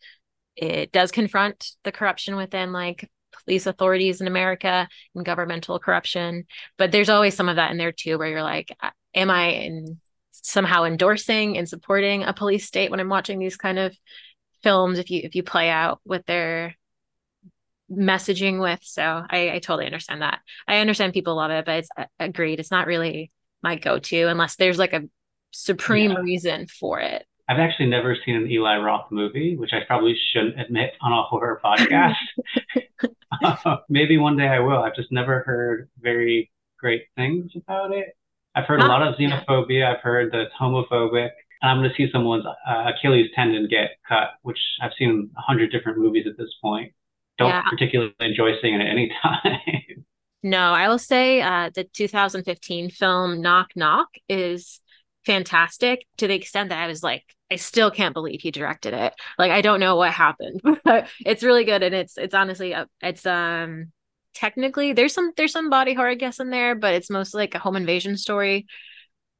it 0.55 0.91
does 0.91 1.11
confront 1.11 1.71
the 1.83 1.91
corruption 1.91 2.35
within 2.35 2.71
like 2.73 3.09
police 3.43 3.65
authorities 3.65 4.21
in 4.21 4.27
America 4.27 4.87
and 5.15 5.25
governmental 5.25 5.79
corruption. 5.79 6.45
But 6.77 6.91
there's 6.91 7.09
always 7.09 7.35
some 7.35 7.49
of 7.49 7.57
that 7.57 7.71
in 7.71 7.77
there 7.77 7.91
too, 7.91 8.17
where 8.17 8.27
you're 8.27 8.43
like, 8.43 8.75
am 9.15 9.29
I 9.29 9.49
in 9.51 9.99
somehow 10.31 10.83
endorsing 10.83 11.57
and 11.57 11.67
supporting 11.67 12.23
a 12.23 12.33
police 12.33 12.65
state 12.65 12.91
when 12.91 12.99
I'm 12.99 13.09
watching 13.09 13.39
these 13.39 13.57
kind 13.57 13.79
of 13.79 13.95
films? 14.63 14.99
If 14.99 15.09
you 15.11 15.21
if 15.23 15.35
you 15.35 15.43
play 15.43 15.69
out 15.69 15.99
what 16.03 16.25
they're 16.25 16.75
messaging 17.91 18.61
with, 18.61 18.79
so 18.83 19.03
I, 19.03 19.51
I 19.51 19.59
totally 19.59 19.85
understand 19.85 20.21
that. 20.21 20.39
I 20.67 20.77
understand 20.77 21.13
people 21.13 21.35
love 21.35 21.51
it, 21.51 21.65
but 21.65 21.79
it's 21.79 21.89
agreed. 22.19 22.59
It's 22.59 22.71
not 22.71 22.87
really 22.87 23.31
my 23.61 23.75
go-to 23.75 24.27
unless 24.27 24.55
there's 24.55 24.79
like 24.79 24.93
a 24.93 25.03
supreme 25.51 26.11
yeah. 26.11 26.19
reason 26.19 26.67
for 26.67 26.99
it. 26.99 27.25
I've 27.51 27.59
actually 27.59 27.87
never 27.87 28.15
seen 28.25 28.35
an 28.35 28.49
Eli 28.49 28.77
Roth 28.77 29.11
movie, 29.11 29.57
which 29.57 29.71
I 29.73 29.81
probably 29.85 30.15
shouldn't 30.31 30.57
admit 30.57 30.93
on 31.01 31.11
a 31.11 31.21
horror 31.21 31.59
podcast. 31.61 32.15
uh, 33.43 33.77
maybe 33.89 34.17
one 34.17 34.37
day 34.37 34.47
I 34.47 34.59
will. 34.59 34.81
I've 34.81 34.95
just 34.95 35.11
never 35.11 35.41
heard 35.41 35.89
very 35.99 36.49
great 36.79 37.07
things 37.17 37.51
about 37.57 37.91
it. 37.91 38.15
I've 38.55 38.67
heard 38.67 38.79
a 38.79 38.85
lot 38.85 39.05
of 39.05 39.15
xenophobia. 39.15 39.85
I've 39.85 40.01
heard 40.01 40.31
that 40.31 40.39
it's 40.39 40.53
homophobic. 40.57 41.31
And 41.61 41.71
I'm 41.71 41.79
going 41.79 41.89
to 41.89 41.95
see 41.97 42.09
someone's 42.09 42.45
uh, 42.45 42.91
Achilles 42.95 43.29
tendon 43.35 43.67
get 43.69 43.97
cut, 44.07 44.29
which 44.43 44.59
I've 44.81 44.93
seen 44.97 45.29
a 45.37 45.41
hundred 45.41 45.73
different 45.73 45.97
movies 45.97 46.27
at 46.27 46.37
this 46.37 46.53
point. 46.61 46.93
Don't 47.37 47.49
yeah. 47.49 47.63
particularly 47.69 48.13
enjoy 48.21 48.51
seeing 48.61 48.75
it 48.75 48.81
at 48.81 48.87
any 48.87 49.11
time. 49.21 49.59
No, 50.43 50.73
I 50.73 50.89
will 50.89 50.97
say 50.97 51.39
uh, 51.39 51.69
the 51.71 51.83
2015 51.83 52.89
film 52.89 53.41
Knock 53.41 53.73
Knock 53.75 54.07
is 54.27 54.81
fantastic 55.23 56.03
to 56.17 56.27
the 56.27 56.33
extent 56.33 56.69
that 56.69 56.79
I 56.79 56.87
was 56.87 57.03
like, 57.03 57.23
I 57.51 57.57
still 57.57 57.91
can't 57.91 58.13
believe 58.13 58.41
he 58.41 58.51
directed 58.51 58.93
it. 58.93 59.13
Like 59.37 59.51
I 59.51 59.61
don't 59.61 59.81
know 59.81 59.97
what 59.97 60.11
happened, 60.11 60.61
but 60.85 61.09
it's 61.25 61.43
really 61.43 61.65
good 61.65 61.83
and 61.83 61.93
it's 61.93 62.17
it's 62.17 62.33
honestly 62.33 62.73
uh, 62.73 62.85
it's 63.01 63.25
um 63.25 63.91
technically 64.33 64.93
there's 64.93 65.13
some 65.13 65.33
there's 65.35 65.51
some 65.51 65.69
body 65.69 65.93
horror 65.93 66.09
I 66.09 66.15
guess 66.15 66.39
in 66.39 66.49
there, 66.49 66.75
but 66.75 66.93
it's 66.93 67.09
mostly 67.09 67.43
like 67.43 67.55
a 67.55 67.59
home 67.59 67.75
invasion 67.75 68.17
story. 68.17 68.67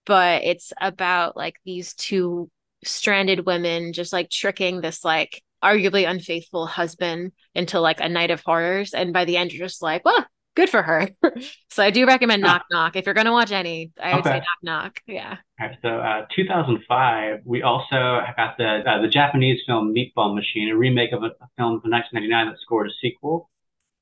But 0.06 0.43
it's 0.43 0.74
about 0.82 1.38
like 1.38 1.56
these 1.65 1.93
two 1.93 2.50
stranded 2.84 3.45
women 3.45 3.93
just 3.93 4.12
like 4.12 4.30
tricking 4.30 4.82
this 4.82 5.06
like 5.06 5.41
arguably 5.63 6.10
unfaithful 6.10 6.65
husband 6.65 7.32
into 7.56 7.80
like 7.80 8.02
a 8.02 8.10
night 8.10 8.32
of 8.32 8.41
horrors. 8.41 8.93
And 8.93 9.13
by 9.13 9.26
the 9.26 9.38
end, 9.38 9.54
you're 9.54 9.67
just 9.67 9.82
like, 9.82 10.04
well, 10.04 10.26
good 10.55 10.69
for 10.69 10.81
her. 10.81 11.09
so 11.69 11.83
I 11.83 11.91
do 11.91 12.05
recommend 12.05 12.41
Knock 12.41 12.65
Knock. 12.71 12.95
If 12.95 13.05
you're 13.05 13.15
going 13.15 13.25
to 13.25 13.31
watch 13.31 13.51
any, 13.51 13.91
I 14.01 14.15
would 14.15 14.25
okay. 14.25 14.29
say 14.29 14.37
Knock 14.37 14.63
Knock. 14.63 15.01
Yeah. 15.07 15.37
Right. 15.59 15.77
So 15.81 15.89
uh, 15.89 16.25
2005, 16.35 17.41
we 17.45 17.61
also 17.61 18.21
got 18.37 18.57
the 18.57 18.83
uh, 18.85 19.01
the 19.01 19.07
Japanese 19.07 19.61
film 19.65 19.93
Meatball 19.93 20.35
Machine, 20.35 20.69
a 20.69 20.77
remake 20.77 21.11
of 21.11 21.23
a, 21.23 21.27
a 21.27 21.49
film 21.57 21.81
from 21.81 21.91
1999 21.91 22.47
that 22.47 22.59
scored 22.61 22.87
a 22.87 22.93
sequel. 23.01 23.49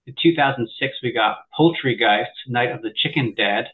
In 0.08 0.16
2006, 0.22 0.96
we 1.04 1.12
got 1.12 1.40
Poultrygeist, 1.58 2.26
Night 2.48 2.72
of 2.72 2.82
the 2.82 2.92
Chicken 2.96 3.36
Dead, 3.36 3.68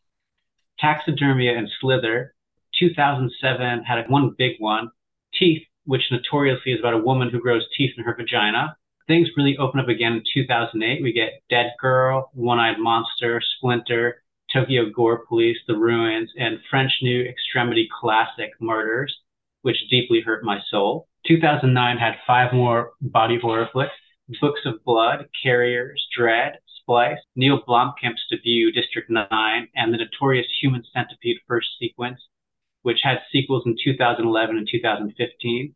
Taxidermia 0.81 1.57
and 1.57 1.69
Slither. 1.79 2.33
2007 2.77 3.83
had 3.83 4.09
one 4.09 4.35
big 4.38 4.53
one, 4.59 4.91
Teeth, 5.33 5.63
which 5.85 6.11
notoriously 6.11 6.73
is 6.73 6.79
about 6.79 6.93
a 6.93 6.97
woman 6.97 7.29
who 7.29 7.39
grows 7.39 7.65
teeth 7.77 7.91
in 7.97 8.03
her 8.03 8.15
vagina. 8.15 8.75
Things 9.08 9.30
really 9.38 9.58
open 9.58 9.80
up 9.80 9.88
again 9.88 10.13
in 10.13 10.24
2008. 10.34 11.04
We 11.04 11.13
get 11.13 11.44
Dead 11.50 11.74
Girl, 11.80 12.32
One 12.34 12.60
Eyed 12.60 12.80
Monster, 12.80 13.39
Splinter, 13.58 14.24
Tokyo 14.52 14.89
Gore 14.89 15.26
Police, 15.28 15.58
The 15.68 15.76
Ruins, 15.76 16.32
and 16.38 16.60
French 16.70 16.91
New 17.02 17.24
Extremity 17.24 17.88
classic 18.02 18.52
Martyrs, 18.60 19.15
which 19.62 19.89
deeply 19.89 20.22
hurt 20.22 20.44
my 20.44 20.60
soul. 20.70 21.08
2009 21.28 21.98
had 21.98 22.15
five 22.26 22.54
more 22.54 22.94
body 23.02 23.39
horror 23.39 23.70
flicks 23.72 23.94
Books 24.41 24.62
of 24.65 24.84
Blood, 24.84 25.28
Carriers, 25.44 26.08
Dread, 26.15 26.58
Splice, 26.80 27.20
Neill 27.36 27.62
Blomkamp's 27.62 28.26
debut, 28.28 28.72
District 28.72 29.08
9, 29.08 29.68
and 29.76 29.94
the 29.94 29.98
notorious 29.98 30.48
Human 30.62 30.84
Centipede 30.94 31.38
first 31.48 31.68
sequence, 31.78 32.22
which 32.82 33.02
had 33.04 33.22
sequels 33.32 33.68
in 33.68 33.76
2011 33.84 34.58
and 34.58 34.68
2015. 34.68 35.76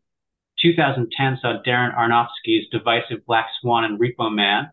2010 0.62 1.38
saw 1.40 1.62
Darren 1.66 1.94
Aronofsky's 1.96 2.68
divisive 2.70 3.24
Black 3.26 3.48
Swan 3.60 3.84
and 3.84 3.98
Repo 3.98 4.32
Man. 4.32 4.70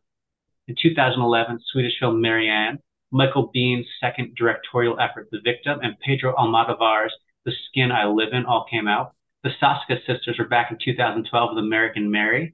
In 0.68 0.76
2011, 0.82 1.60
Swedish 1.72 1.98
film 2.00 2.20
Marianne, 2.20 2.80
Michael 3.12 3.52
Biehn's 3.56 3.88
second 4.02 4.36
directorial 4.36 5.00
effort, 5.00 5.30
The 5.32 5.40
Victim, 5.44 5.80
and 5.82 6.00
Pedro 6.00 6.36
Almodovar's 6.36 7.14
The 7.46 7.54
Skin 7.68 7.92
I 7.92 8.06
Live 8.06 8.34
In 8.34 8.46
all 8.46 8.66
came 8.70 8.88
out. 8.88 9.14
The 9.44 9.52
Soska 9.62 10.06
sisters 10.06 10.38
were 10.38 10.48
back 10.48 10.72
in 10.72 10.78
2012 10.84 11.50
with 11.56 11.64
American 11.64 12.12
Mary. 12.12 12.54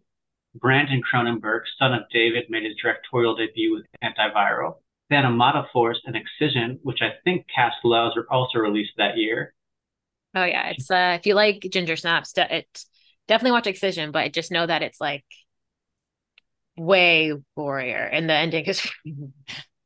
Brandon 0.55 1.01
Cronenberg, 1.01 1.61
son 1.79 1.93
of 1.93 2.03
David, 2.11 2.45
made 2.49 2.63
his 2.63 2.75
directorial 2.75 3.35
debut 3.35 3.73
with 3.73 3.85
Antiviral. 4.03 4.75
Then 5.09 5.25
Amada 5.25 5.67
Force 5.73 5.99
and 6.05 6.15
Excision, 6.15 6.79
which 6.83 7.01
I 7.01 7.13
think 7.23 7.47
Cass 7.53 7.73
loves, 7.83 8.15
were 8.15 8.27
also 8.29 8.59
released 8.59 8.93
that 8.97 9.17
year. 9.17 9.53
Oh 10.35 10.43
yeah, 10.43 10.69
it's 10.69 10.89
uh 10.89 11.17
if 11.19 11.25
you 11.25 11.35
like 11.35 11.67
Ginger 11.71 11.95
Snaps, 11.95 12.33
it 12.37 12.85
definitely 13.27 13.51
watch 13.51 13.67
Excision, 13.67 14.11
but 14.11 14.19
I 14.19 14.29
just 14.29 14.51
know 14.51 14.65
that 14.65 14.81
it's 14.81 14.99
like 14.99 15.23
way 16.77 17.33
gorier, 17.57 18.09
and 18.11 18.29
the 18.29 18.33
ending 18.33 18.65
is 18.65 18.79
mm-hmm. 19.07 19.25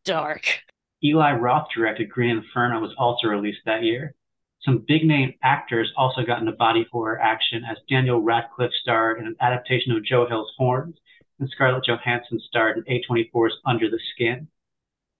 dark. 0.06 0.60
Eli 1.04 1.34
Roth 1.34 1.68
directed 1.76 2.10
Green 2.10 2.38
Inferno 2.38 2.80
was 2.80 2.94
also 2.98 3.28
released 3.28 3.60
that 3.66 3.84
year. 3.84 4.16
Some 4.62 4.84
big 4.88 5.06
name 5.06 5.34
actors 5.44 5.92
also 5.96 6.26
got 6.26 6.40
into 6.40 6.52
body 6.52 6.88
horror 6.92 7.20
action 7.20 7.64
as 7.70 7.78
Daniel 7.88 8.22
Radcliffe 8.22 8.74
starred 8.82 9.20
in 9.20 9.28
an 9.28 9.36
adaptation 9.40 9.92
of 9.92 10.04
Joe 10.04 10.28
Hill's 10.28 10.52
Horns, 10.58 10.96
and 11.40 11.50
Scarlett 11.50 11.86
Johansson 11.86 12.40
starred 12.40 12.78
in 12.78 13.02
A24's 13.02 13.58
Under 13.66 13.90
the 13.90 14.00
Skin. 14.14 14.48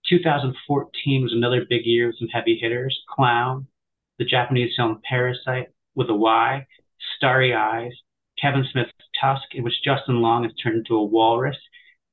2014 0.08 1.22
was 1.22 1.32
another 1.32 1.64
big 1.68 1.84
year 1.84 2.08
with 2.08 2.18
some 2.18 2.28
heavy 2.28 2.58
hitters 2.60 2.98
Clown, 3.08 3.66
the 4.18 4.24
Japanese 4.24 4.74
film 4.76 5.00
Parasite 5.08 5.68
with 5.94 6.10
a 6.10 6.14
Y, 6.14 6.66
Starry 7.16 7.54
Eyes, 7.54 7.92
Kevin 8.40 8.64
Smith's 8.70 8.92
Tusk, 9.20 9.54
in 9.54 9.64
which 9.64 9.82
Justin 9.84 10.20
Long 10.20 10.44
is 10.44 10.52
turned 10.62 10.76
into 10.76 10.94
a 10.94 11.04
walrus, 11.04 11.56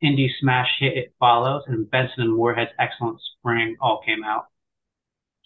indie 0.04 0.30
smash 0.40 0.70
hit 0.80 0.98
It 0.98 1.14
Follows, 1.20 1.64
and 1.68 1.90
Benson 1.90 2.24
and 2.24 2.34
Moorhead's 2.34 2.72
excellent 2.80 3.20
Spring 3.38 3.76
all 3.80 4.02
came 4.06 4.24
out. 4.24 4.46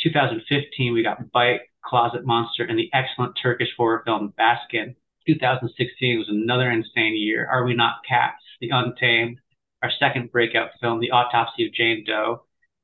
2015, 0.01 0.93
we 0.93 1.03
got 1.03 1.31
Bite, 1.31 1.61
Closet 1.83 2.25
Monster, 2.25 2.63
and 2.63 2.77
the 2.77 2.89
excellent 2.93 3.37
Turkish 3.41 3.69
horror 3.75 4.01
film 4.05 4.33
Baskin. 4.39 4.95
2016 5.27 6.17
was 6.17 6.29
another 6.29 6.71
insane 6.71 7.15
year. 7.15 7.47
Are 7.47 7.65
We 7.65 7.75
Not 7.75 7.97
Cats? 8.07 8.41
The 8.61 8.69
Untamed, 8.69 9.39
our 9.83 9.91
second 9.99 10.31
breakout 10.31 10.71
film, 10.81 10.99
The 10.99 11.11
Autopsy 11.11 11.65
of 11.65 11.73
Jane 11.73 12.03
Doe, 12.05 12.43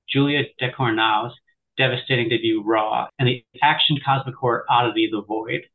Julia 0.09 0.43
de 0.43 0.67
Ducournau's 0.67 1.33
devastating 1.77 2.29
debut 2.29 2.63
Raw, 2.63 3.07
and 3.19 3.27
the 3.27 3.43
action 3.61 3.97
cosmic 4.05 4.35
horror 4.35 4.65
oddity 4.69 5.09
The 5.11 5.21
Void. 5.21 5.65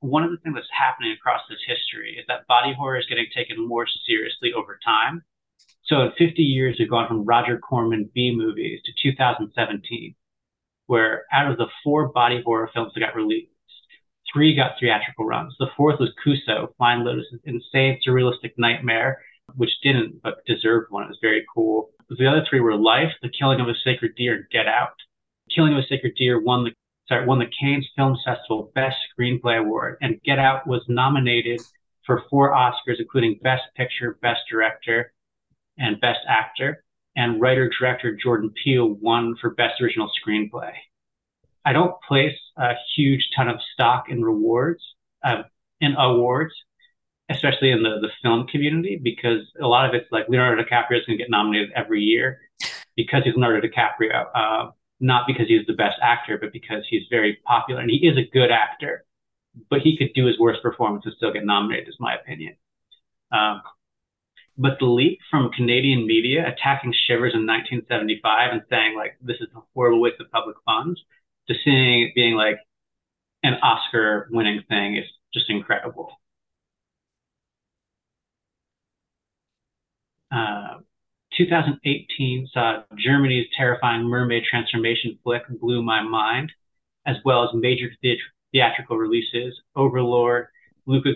One 0.00 0.22
of 0.22 0.30
the 0.30 0.36
things 0.38 0.54
that's 0.54 0.68
happening 0.76 1.12
across 1.12 1.42
this 1.48 1.58
history 1.66 2.16
is 2.18 2.24
that 2.28 2.46
body 2.46 2.74
horror 2.74 2.98
is 2.98 3.06
getting 3.08 3.26
taken 3.34 3.66
more 3.66 3.86
seriously 4.06 4.52
over 4.52 4.78
time. 4.84 5.22
So 5.86 6.02
in 6.02 6.12
50 6.18 6.42
years, 6.42 6.76
we've 6.78 6.90
gone 6.90 7.08
from 7.08 7.24
Roger 7.24 7.58
Corman 7.58 8.10
B 8.14 8.34
movies 8.34 8.80
to 8.84 8.92
2017, 9.02 10.14
where 10.86 11.24
out 11.32 11.50
of 11.50 11.56
the 11.56 11.68
four 11.82 12.08
body 12.08 12.42
horror 12.44 12.70
films 12.74 12.92
that 12.94 13.00
got 13.00 13.14
released, 13.14 13.50
three 14.32 14.54
got 14.54 14.72
theatrical 14.80 15.24
runs. 15.24 15.54
The 15.58 15.70
fourth 15.76 16.00
was 16.00 16.12
Kuso, 16.24 16.74
Flying 16.76 17.04
Lotus's 17.04 17.40
insane 17.44 18.00
surrealistic 18.06 18.52
nightmare, 18.58 19.20
which 19.54 19.70
didn't 19.82 20.20
but 20.22 20.44
deserved 20.46 20.90
one. 20.90 21.04
It 21.04 21.08
was 21.08 21.18
very 21.22 21.44
cool. 21.54 21.90
The 22.10 22.26
other 22.26 22.44
three 22.48 22.60
were 22.60 22.76
Life, 22.76 23.12
The 23.22 23.30
Killing 23.30 23.60
of 23.60 23.68
a 23.68 23.74
Sacred 23.84 24.14
Deer, 24.16 24.34
and 24.34 24.50
Get 24.50 24.66
Out. 24.66 24.94
Killing 25.54 25.72
of 25.72 25.78
a 25.78 25.86
Sacred 25.86 26.14
Deer 26.16 26.40
won 26.40 26.64
the 26.64 26.72
sorry, 27.08 27.26
won 27.26 27.38
the 27.38 27.50
Cannes 27.60 27.86
Film 27.96 28.16
Festival 28.24 28.70
Best 28.74 28.96
Screenplay 29.18 29.58
Award, 29.58 29.98
and 30.00 30.20
Get 30.22 30.38
Out 30.38 30.66
was 30.66 30.82
nominated 30.88 31.60
for 32.04 32.22
four 32.30 32.52
Oscars, 32.52 32.98
including 32.98 33.38
Best 33.42 33.64
Picture, 33.76 34.18
Best 34.22 34.42
Director, 34.50 35.12
and 35.78 36.00
Best 36.00 36.20
Actor. 36.28 36.82
And 37.16 37.40
writer 37.40 37.70
director 37.78 38.14
Jordan 38.14 38.52
Peele 38.62 38.88
won 38.88 39.36
for 39.40 39.50
Best 39.50 39.80
Original 39.80 40.10
Screenplay. 40.22 40.72
I 41.64 41.72
don't 41.72 41.94
place 42.06 42.36
a 42.56 42.74
huge 42.94 43.28
ton 43.34 43.48
of 43.48 43.58
stock 43.72 44.04
in 44.08 44.22
rewards, 44.22 44.82
uh, 45.24 45.42
in 45.80 45.94
awards, 45.96 46.54
especially 47.30 47.70
in 47.70 47.82
the, 47.82 47.98
the 48.00 48.10
film 48.22 48.46
community, 48.46 49.00
because 49.02 49.40
a 49.60 49.66
lot 49.66 49.88
of 49.88 49.94
it's 49.94 50.06
like 50.12 50.28
Leonardo 50.28 50.62
DiCaprio 50.62 51.00
is 51.00 51.06
going 51.06 51.18
to 51.18 51.24
get 51.24 51.30
nominated 51.30 51.72
every 51.74 52.02
year 52.02 52.38
because 52.96 53.24
he's 53.24 53.34
Leonardo 53.34 53.66
DiCaprio. 53.66 54.26
Uh, 54.34 54.70
not 55.00 55.26
because 55.26 55.46
he's 55.48 55.66
the 55.66 55.74
best 55.74 55.96
actor, 56.02 56.38
but 56.40 56.52
because 56.52 56.84
he's 56.88 57.02
very 57.10 57.38
popular 57.44 57.80
and 57.80 57.90
he 57.90 58.06
is 58.06 58.16
a 58.16 58.30
good 58.32 58.50
actor. 58.50 59.04
But 59.70 59.80
he 59.80 59.96
could 59.96 60.12
do 60.14 60.26
his 60.26 60.38
worst 60.38 60.62
performance 60.62 61.04
and 61.06 61.14
still 61.16 61.32
get 61.32 61.44
nominated, 61.44 61.88
is 61.88 61.96
my 61.98 62.14
opinion. 62.14 62.56
Um, 63.32 63.62
but 64.58 64.78
the 64.78 64.86
leap 64.86 65.18
from 65.30 65.50
Canadian 65.50 66.06
media 66.06 66.46
attacking 66.46 66.94
Shivers 67.06 67.34
in 67.34 67.46
1975 67.46 68.52
and 68.52 68.62
saying 68.70 68.96
like 68.96 69.16
this 69.20 69.36
is 69.40 69.48
a 69.54 69.60
horrible 69.74 70.00
waste 70.00 70.20
of 70.20 70.30
public 70.30 70.56
funds, 70.64 71.00
to 71.48 71.54
seeing 71.64 72.04
it 72.04 72.14
being 72.14 72.34
like 72.34 72.58
an 73.42 73.54
Oscar-winning 73.62 74.62
thing 74.68 74.96
is 74.96 75.04
just 75.32 75.50
incredible. 75.50 76.10
Uh, 80.30 80.78
2018 81.36 82.48
saw 82.52 82.82
Germany's 82.96 83.46
terrifying 83.56 84.04
mermaid 84.04 84.44
transformation 84.48 85.18
flick 85.22 85.42
Blue 85.60 85.82
My 85.82 86.02
Mind, 86.02 86.52
as 87.06 87.16
well 87.24 87.44
as 87.44 87.50
major 87.54 87.90
theatrical 88.52 88.96
releases 88.96 89.60
Overlord, 89.74 90.46
Luca, 90.86 91.10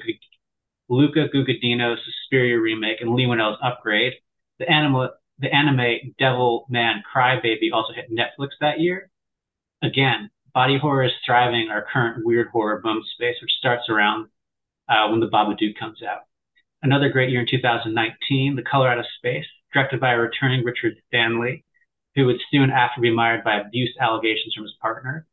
Luca 0.88 1.28
Guadagnino's 1.28 2.00
Suspiria 2.04 2.60
remake, 2.60 3.00
and 3.00 3.14
Leigh 3.14 3.26
Whannell's 3.26 3.58
Upgrade. 3.62 4.14
The 4.58 4.70
anime, 4.70 5.08
the 5.38 5.54
anime 5.54 6.14
Devil 6.18 6.66
Man 6.68 7.02
Crybaby 7.14 7.72
also 7.72 7.92
hit 7.92 8.10
Netflix 8.10 8.50
that 8.60 8.80
year. 8.80 9.10
Again, 9.82 10.30
body 10.52 10.78
horror 10.78 11.04
is 11.04 11.12
thriving 11.24 11.68
our 11.70 11.86
current 11.90 12.24
weird 12.24 12.48
horror 12.48 12.80
boom 12.82 13.02
space, 13.14 13.36
which 13.40 13.52
starts 13.58 13.88
around 13.88 14.28
uh, 14.88 15.08
when 15.08 15.20
the 15.20 15.28
Babadook 15.28 15.78
comes 15.78 16.02
out. 16.02 16.22
Another 16.82 17.08
great 17.08 17.30
year 17.30 17.40
in 17.40 17.46
2019, 17.46 18.56
The 18.56 18.62
Color 18.62 18.88
Out 18.88 18.98
of 18.98 19.04
Space, 19.18 19.46
directed 19.72 20.00
by 20.00 20.12
a 20.12 20.18
returning 20.18 20.64
Richard 20.64 20.94
Stanley, 21.08 21.64
who 22.14 22.26
would 22.26 22.40
soon 22.50 22.70
after 22.70 23.00
be 23.00 23.14
mired 23.14 23.44
by 23.44 23.60
abuse 23.60 23.94
allegations 24.00 24.54
from 24.54 24.64
his 24.64 24.74
partner. 24.80 25.26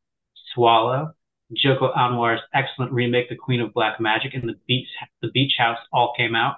Swallow, 0.53 1.13
Joko 1.53 1.91
Anwar's 1.93 2.41
excellent 2.53 2.91
remake, 2.91 3.29
The 3.29 3.35
Queen 3.35 3.61
of 3.61 3.73
Black 3.73 3.99
Magic, 3.99 4.33
and 4.33 4.47
The 4.47 4.59
Beach, 4.67 4.87
the 5.21 5.29
Beach 5.29 5.53
House 5.57 5.79
all 5.91 6.13
came 6.17 6.35
out. 6.35 6.57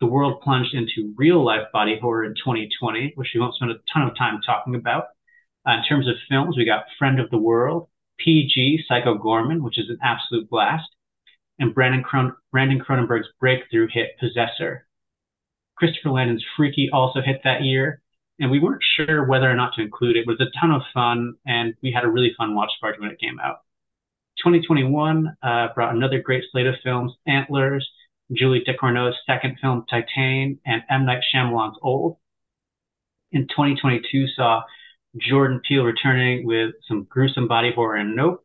The 0.00 0.06
world 0.06 0.42
plunged 0.42 0.74
into 0.74 1.14
real 1.16 1.44
life 1.44 1.68
body 1.72 1.98
horror 1.98 2.24
in 2.24 2.34
2020, 2.34 3.12
which 3.14 3.28
we 3.34 3.40
won't 3.40 3.54
spend 3.54 3.70
a 3.70 3.80
ton 3.92 4.08
of 4.08 4.16
time 4.16 4.40
talking 4.44 4.74
about. 4.74 5.04
Uh, 5.66 5.72
in 5.72 5.84
terms 5.84 6.06
of 6.08 6.14
films, 6.28 6.56
we 6.56 6.64
got 6.64 6.84
Friend 6.98 7.18
of 7.18 7.30
the 7.30 7.38
World, 7.38 7.88
PG, 8.18 8.84
Psycho 8.86 9.18
Goreman, 9.18 9.62
which 9.62 9.78
is 9.78 9.88
an 9.90 9.98
absolute 10.02 10.48
blast, 10.48 10.88
and 11.58 11.74
Brandon, 11.74 12.02
Cron- 12.02 12.36
Brandon 12.52 12.80
Cronenberg's 12.80 13.28
breakthrough 13.40 13.88
hit 13.90 14.18
Possessor, 14.20 14.85
Christopher 15.76 16.10
Landon's 16.10 16.44
Freaky 16.56 16.88
also 16.92 17.20
hit 17.20 17.42
that 17.44 17.62
year. 17.62 18.00
and 18.38 18.50
we 18.50 18.58
weren't 18.58 18.82
sure 18.96 19.24
whether 19.24 19.50
or 19.50 19.54
not 19.54 19.72
to 19.74 19.82
include 19.82 20.16
it. 20.16 20.20
It 20.20 20.26
was 20.26 20.40
a 20.40 20.58
ton 20.60 20.70
of 20.70 20.82
fun, 20.92 21.36
and 21.46 21.74
we 21.82 21.90
had 21.90 22.04
a 22.04 22.08
really 22.08 22.34
fun 22.36 22.54
watch 22.54 22.72
party 22.80 23.00
when 23.00 23.10
it 23.10 23.20
came 23.20 23.38
out. 23.40 23.60
2021 24.44 25.36
uh, 25.42 25.68
brought 25.74 25.94
another 25.94 26.20
great 26.20 26.44
slate 26.52 26.66
of 26.66 26.74
films: 26.84 27.12
Antlers, 27.26 27.88
Julie 28.32 28.62
Ducournau's 28.66 29.16
second 29.26 29.56
film 29.60 29.86
Titane, 29.90 30.58
and 30.66 30.82
M 30.90 31.06
Night 31.06 31.22
Shyamalan's 31.32 31.78
Old. 31.82 32.18
In 33.32 33.42
2022 33.48 34.26
saw 34.36 34.62
Jordan 35.16 35.60
Peele 35.66 35.84
returning 35.84 36.46
with 36.46 36.74
some 36.86 37.04
gruesome 37.08 37.48
body 37.48 37.72
horror 37.74 37.96
in 37.96 38.14
Nope, 38.14 38.44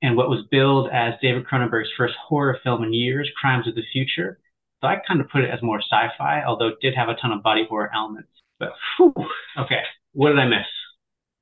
and 0.00 0.16
what 0.16 0.30
was 0.30 0.46
billed 0.50 0.88
as 0.90 1.14
David 1.20 1.46
Cronenberg's 1.46 1.90
first 1.98 2.14
horror 2.28 2.58
film 2.62 2.82
in 2.82 2.94
years, 2.94 3.30
Crimes 3.38 3.68
of 3.68 3.74
the 3.74 3.82
Future. 3.92 4.38
So 4.80 4.88
I 4.88 4.96
kind 5.06 5.20
of 5.20 5.28
put 5.28 5.42
it 5.42 5.50
as 5.50 5.62
more 5.62 5.80
sci-fi, 5.80 6.44
although 6.44 6.68
it 6.68 6.78
did 6.80 6.94
have 6.94 7.08
a 7.08 7.14
ton 7.14 7.32
of 7.32 7.42
body 7.42 7.66
horror 7.68 7.90
elements. 7.94 8.30
But 8.58 8.70
whew, 8.96 9.14
okay, 9.58 9.82
what 10.12 10.30
did 10.30 10.38
I 10.38 10.46
miss? 10.46 10.66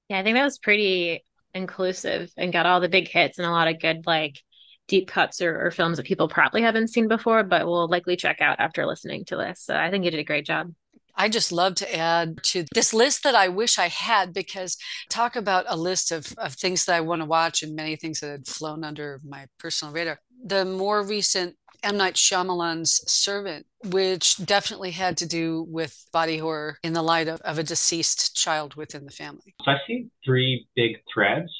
Yeah, 0.08 0.20
I 0.20 0.22
think 0.22 0.36
that 0.36 0.44
was 0.44 0.58
pretty 0.58 1.24
inclusive 1.54 2.30
and 2.36 2.52
got 2.52 2.66
all 2.66 2.80
the 2.80 2.88
big 2.88 3.08
hits 3.08 3.38
and 3.38 3.46
a 3.46 3.50
lot 3.50 3.68
of 3.68 3.80
good 3.80 4.06
like 4.06 4.40
deep 4.88 5.08
cuts 5.08 5.40
or, 5.42 5.66
or 5.66 5.70
films 5.70 5.96
that 5.96 6.06
people 6.06 6.28
probably 6.28 6.62
haven't 6.62 6.88
seen 6.88 7.08
before, 7.08 7.42
but 7.42 7.66
will 7.66 7.88
likely 7.88 8.16
check 8.16 8.40
out 8.40 8.60
after 8.60 8.86
listening 8.86 9.24
to 9.26 9.36
this. 9.36 9.62
So 9.62 9.74
I 9.74 9.90
think 9.90 10.04
you 10.04 10.10
did 10.10 10.20
a 10.20 10.24
great 10.24 10.46
job. 10.46 10.72
I 11.18 11.28
just 11.30 11.50
love 11.50 11.76
to 11.76 11.96
add 11.96 12.42
to 12.44 12.66
this 12.74 12.92
list 12.92 13.22
that 13.24 13.34
I 13.34 13.48
wish 13.48 13.78
I 13.78 13.88
had 13.88 14.34
because 14.34 14.76
talk 15.08 15.34
about 15.34 15.64
a 15.66 15.76
list 15.76 16.12
of, 16.12 16.32
of 16.36 16.52
things 16.52 16.84
that 16.84 16.94
I 16.94 17.00
want 17.00 17.22
to 17.22 17.26
watch 17.26 17.62
and 17.62 17.74
many 17.74 17.96
things 17.96 18.20
that 18.20 18.30
had 18.30 18.46
flown 18.46 18.84
under 18.84 19.20
my 19.26 19.46
personal 19.58 19.94
radar. 19.94 20.20
The 20.44 20.66
more 20.66 21.02
recent 21.02 21.56
M. 21.82 21.96
Night 21.96 22.14
Shyamalan's 22.14 23.02
Servant, 23.10 23.66
which 23.84 24.44
definitely 24.44 24.92
had 24.92 25.16
to 25.18 25.26
do 25.26 25.66
with 25.68 26.06
body 26.12 26.38
horror 26.38 26.78
in 26.82 26.92
the 26.92 27.02
light 27.02 27.28
of, 27.28 27.40
of 27.42 27.58
a 27.58 27.62
deceased 27.62 28.36
child 28.36 28.74
within 28.74 29.04
the 29.04 29.10
family. 29.10 29.54
So 29.64 29.72
I 29.72 29.76
see 29.86 30.08
three 30.24 30.66
big 30.74 30.96
threads. 31.12 31.50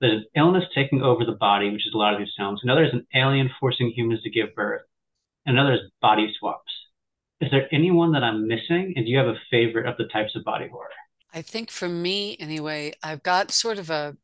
There's 0.00 0.22
an 0.22 0.26
illness 0.36 0.64
taking 0.74 1.02
over 1.02 1.24
the 1.24 1.32
body, 1.32 1.70
which 1.70 1.86
is 1.86 1.94
a 1.94 1.98
lot 1.98 2.12
of 2.12 2.18
these 2.18 2.32
films. 2.36 2.60
Another 2.62 2.84
is 2.84 2.92
an 2.92 3.06
alien 3.14 3.50
forcing 3.58 3.90
humans 3.90 4.22
to 4.22 4.30
give 4.30 4.54
birth. 4.54 4.82
Another 5.46 5.74
is 5.74 5.80
body 6.00 6.32
swaps. 6.38 6.72
Is 7.40 7.50
there 7.50 7.68
anyone 7.72 8.12
that 8.12 8.24
I'm 8.24 8.46
missing? 8.48 8.94
And 8.96 9.04
do 9.04 9.10
you 9.10 9.18
have 9.18 9.26
a 9.26 9.38
favorite 9.50 9.86
of 9.86 9.96
the 9.96 10.06
types 10.06 10.34
of 10.36 10.44
body 10.44 10.68
horror? 10.68 10.88
I 11.32 11.42
think 11.42 11.70
for 11.70 11.88
me, 11.88 12.36
anyway, 12.38 12.94
I've 13.02 13.22
got 13.22 13.50
sort 13.50 13.78
of 13.78 13.90
a 13.90 14.16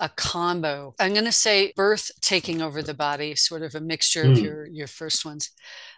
a 0.00 0.08
combo. 0.08 0.94
I'm 0.98 1.12
going 1.12 1.24
to 1.24 1.32
say 1.32 1.72
birth 1.76 2.10
taking 2.20 2.62
over 2.62 2.82
the 2.82 2.94
body, 2.94 3.34
sort 3.34 3.62
of 3.62 3.74
a 3.74 3.80
mixture 3.80 4.24
mm. 4.24 4.32
of 4.32 4.38
your 4.38 4.66
your 4.66 4.86
first 4.86 5.24
ones 5.24 5.50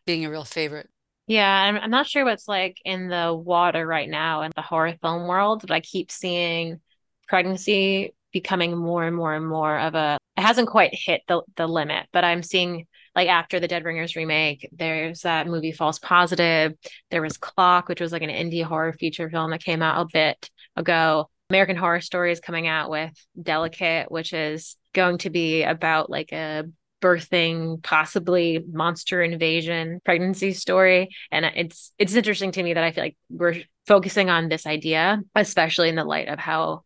being 0.07 0.25
a 0.25 0.31
real 0.31 0.45
favorite. 0.45 0.89
Yeah, 1.27 1.51
I'm, 1.51 1.77
I'm 1.77 1.91
not 1.91 2.07
sure 2.07 2.25
what's 2.25 2.49
like 2.49 2.79
in 2.85 3.09
the 3.09 3.35
water 3.35 3.87
right 3.87 4.09
now 4.09 4.43
in 4.43 4.53
the 4.57 4.63
horror 4.63 4.95
film 5.03 5.27
world, 5.27 5.61
but 5.61 5.71
I 5.71 5.81
keep 5.81 6.11
seeing 6.11 6.81
pregnancy 7.29 8.15
becoming 8.33 8.77
more 8.77 9.05
and 9.05 9.15
more 9.15 9.35
and 9.35 9.47
more 9.47 9.79
of 9.79 9.95
a 9.95 10.19
it 10.37 10.43
hasn't 10.43 10.69
quite 10.69 10.95
hit 10.95 11.23
the 11.29 11.43
the 11.57 11.67
limit, 11.67 12.07
but 12.13 12.25
I'm 12.25 12.43
seeing 12.43 12.87
like 13.15 13.29
after 13.29 13.59
the 13.59 13.69
Dead 13.69 13.85
Ringers 13.85 14.15
remake, 14.15 14.69
there's 14.73 15.23
that 15.23 15.49
movie 15.49 15.73
False 15.73 15.99
Positive. 15.99 16.75
There 17.11 17.23
was 17.23 17.37
Clock, 17.37 17.89
which 17.89 18.01
was 18.01 18.13
like 18.13 18.23
an 18.23 18.31
indie 18.31 18.63
horror 18.63 18.93
feature 18.93 19.29
film 19.29 19.51
that 19.51 19.65
came 19.65 19.83
out 19.83 20.01
a 20.01 20.09
bit 20.13 20.49
ago. 20.77 21.29
American 21.51 21.77
Horror 21.77 22.01
Story 22.01 22.33
is 22.33 22.41
coming 22.41 22.67
out 22.67 22.91
with 22.91 23.13
Delicate, 23.41 24.11
which 24.11 24.33
is 24.33 24.77
going 24.93 25.19
to 25.19 25.31
be 25.31 25.63
about 25.63 26.11
like 26.11 26.33
a 26.33 26.65
birthing 27.01 27.83
possibly 27.83 28.65
monster 28.73 29.23
invasion 29.23 30.01
pregnancy 30.05 30.53
story 30.53 31.09
and 31.31 31.45
it's 31.45 31.93
it's 31.97 32.17
interesting 32.17 32.51
to 32.51 32.61
me 32.61 32.75
that 32.75 32.83
i 32.83 32.91
feel 32.91 33.05
like 33.05 33.17
we're 33.31 33.63
focusing 33.87 34.29
on 34.31 34.49
this 34.49 34.67
idea 34.67 35.23
especially 35.37 35.89
in 35.89 35.95
the 35.95 36.03
light 36.03 36.27
of 36.27 36.41
how 36.41 36.83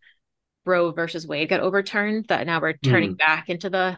roe 0.66 0.92
versus 0.92 1.26
wade 1.26 1.48
got 1.48 1.60
overturned 1.60 2.26
that 2.28 2.46
now 2.46 2.60
we're 2.60 2.74
turning 2.74 3.14
mm. 3.14 3.18
back 3.18 3.48
into 3.48 3.70
the 3.70 3.96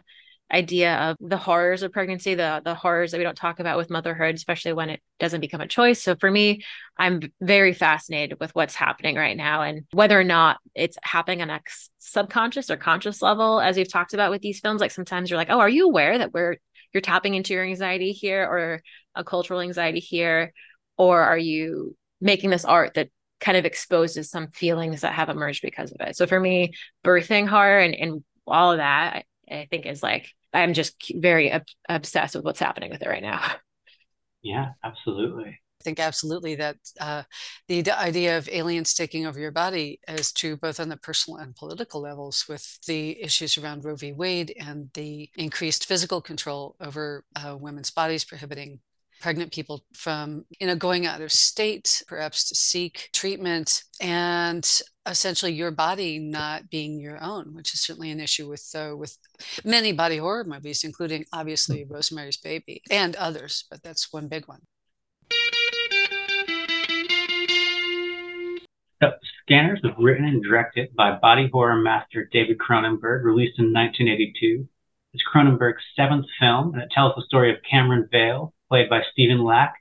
idea 0.51 0.95
of 0.95 1.17
the 1.19 1.37
horrors 1.37 1.81
of 1.81 1.91
pregnancy, 1.91 2.35
the 2.35 2.61
the 2.63 2.75
horrors 2.75 3.11
that 3.11 3.17
we 3.17 3.23
don't 3.23 3.37
talk 3.37 3.59
about 3.59 3.77
with 3.77 3.89
motherhood, 3.89 4.35
especially 4.35 4.73
when 4.73 4.89
it 4.89 5.01
doesn't 5.19 5.41
become 5.41 5.61
a 5.61 5.67
choice. 5.67 6.03
So 6.03 6.15
for 6.15 6.29
me, 6.29 6.63
I'm 6.97 7.21
very 7.41 7.73
fascinated 7.73 8.39
with 8.39 8.53
what's 8.53 8.75
happening 8.75 9.15
right 9.15 9.35
now 9.35 9.63
and 9.63 9.85
whether 9.91 10.19
or 10.19 10.23
not 10.23 10.57
it's 10.75 10.97
happening 11.01 11.41
on 11.41 11.49
a 11.49 11.61
subconscious 11.97 12.69
or 12.69 12.77
conscious 12.77 13.21
level, 13.21 13.59
as 13.59 13.75
we've 13.75 13.91
talked 13.91 14.13
about 14.13 14.31
with 14.31 14.41
these 14.41 14.59
films. 14.59 14.81
Like 14.81 14.91
sometimes 14.91 15.29
you're 15.29 15.37
like, 15.37 15.49
oh, 15.49 15.59
are 15.59 15.69
you 15.69 15.87
aware 15.87 16.17
that 16.17 16.33
we're 16.33 16.57
you're 16.93 17.01
tapping 17.01 17.33
into 17.33 17.53
your 17.53 17.63
anxiety 17.63 18.11
here 18.11 18.43
or 18.43 18.81
a 19.15 19.23
cultural 19.23 19.61
anxiety 19.61 19.99
here? 19.99 20.53
Or 20.97 21.21
are 21.21 21.37
you 21.37 21.97
making 22.21 22.51
this 22.51 22.65
art 22.65 22.93
that 22.93 23.09
kind 23.41 23.57
of 23.57 23.65
exposes 23.65 24.29
some 24.29 24.47
feelings 24.47 25.01
that 25.01 25.13
have 25.13 25.29
emerged 25.29 25.61
because 25.61 25.91
of 25.91 26.07
it? 26.07 26.15
So 26.15 26.27
for 26.27 26.39
me, 26.39 26.73
birthing 27.03 27.47
horror 27.47 27.79
and, 27.79 27.95
and 27.95 28.23
all 28.47 28.71
of 28.71 28.77
that 28.77 29.25
I 29.49 29.67
think 29.69 29.85
is 29.85 30.03
like 30.03 30.29
I'm 30.53 30.73
just 30.73 30.95
very 31.15 31.51
ob- 31.51 31.63
obsessed 31.89 32.35
with 32.35 32.45
what's 32.45 32.59
happening 32.59 32.89
with 32.91 33.01
it 33.01 33.09
right 33.09 33.23
now. 33.23 33.41
Yeah, 34.43 34.73
absolutely. 34.83 35.59
I 35.81 35.83
think 35.83 35.99
absolutely 35.99 36.53
that 36.55 36.77
uh, 36.99 37.23
the, 37.67 37.81
the 37.81 37.99
idea 37.99 38.37
of 38.37 38.47
aliens 38.49 38.93
taking 38.93 39.25
over 39.25 39.39
your 39.39 39.51
body 39.51 39.99
is 40.07 40.31
true 40.31 40.55
both 40.55 40.79
on 40.79 40.89
the 40.89 40.97
personal 40.97 41.39
and 41.39 41.55
political 41.55 42.01
levels 42.01 42.45
with 42.47 42.77
the 42.85 43.19
issues 43.21 43.57
around 43.57 43.83
Roe 43.83 43.95
v. 43.95 44.13
Wade 44.13 44.53
and 44.59 44.91
the 44.93 45.29
increased 45.35 45.87
physical 45.87 46.21
control 46.21 46.75
over 46.79 47.23
uh, 47.35 47.57
women's 47.59 47.89
bodies, 47.89 48.23
prohibiting 48.23 48.81
pregnant 49.21 49.51
people 49.51 49.83
from 49.93 50.45
you 50.59 50.67
know 50.67 50.75
going 50.75 51.05
out 51.05 51.21
of 51.21 51.31
state 51.31 52.03
perhaps 52.07 52.47
to 52.49 52.55
seek 52.55 53.09
treatment 53.13 53.83
and 54.01 54.81
essentially 55.07 55.51
your 55.51 55.71
body 55.71 56.19
not 56.19 56.69
being 56.69 56.99
your 56.99 57.21
own 57.23 57.53
which 57.53 57.73
is 57.73 57.81
certainly 57.81 58.11
an 58.11 58.19
issue 58.19 58.47
with 58.47 58.69
uh, 58.75 58.95
with 58.95 59.17
many 59.63 59.91
body 59.91 60.17
horror 60.17 60.43
movies 60.43 60.83
including 60.83 61.25
obviously 61.33 61.85
mm. 61.85 61.91
rosemary's 61.91 62.37
baby 62.37 62.81
and 62.89 63.15
others 63.15 63.65
but 63.69 63.81
that's 63.83 64.11
one 64.11 64.27
big 64.27 64.47
one 64.47 64.61
Scanners 69.45 69.79
was 69.83 69.93
written 69.99 70.25
and 70.25 70.43
directed 70.43 70.95
by 70.95 71.19
body 71.19 71.47
horror 71.53 71.75
master 71.75 72.27
David 72.31 72.57
Cronenberg, 72.57 73.23
released 73.23 73.59
in 73.59 73.71
1982. 73.71 74.67
It's 75.13 75.23
Cronenberg's 75.31 75.83
seventh 75.95 76.25
film, 76.39 76.73
and 76.73 76.81
it 76.81 76.89
tells 76.89 77.13
the 77.15 77.21
story 77.27 77.51
of 77.51 77.57
Cameron 77.69 78.09
Vale, 78.11 78.54
played 78.69 78.89
by 78.89 79.01
Stephen 79.11 79.43
Lack, 79.43 79.75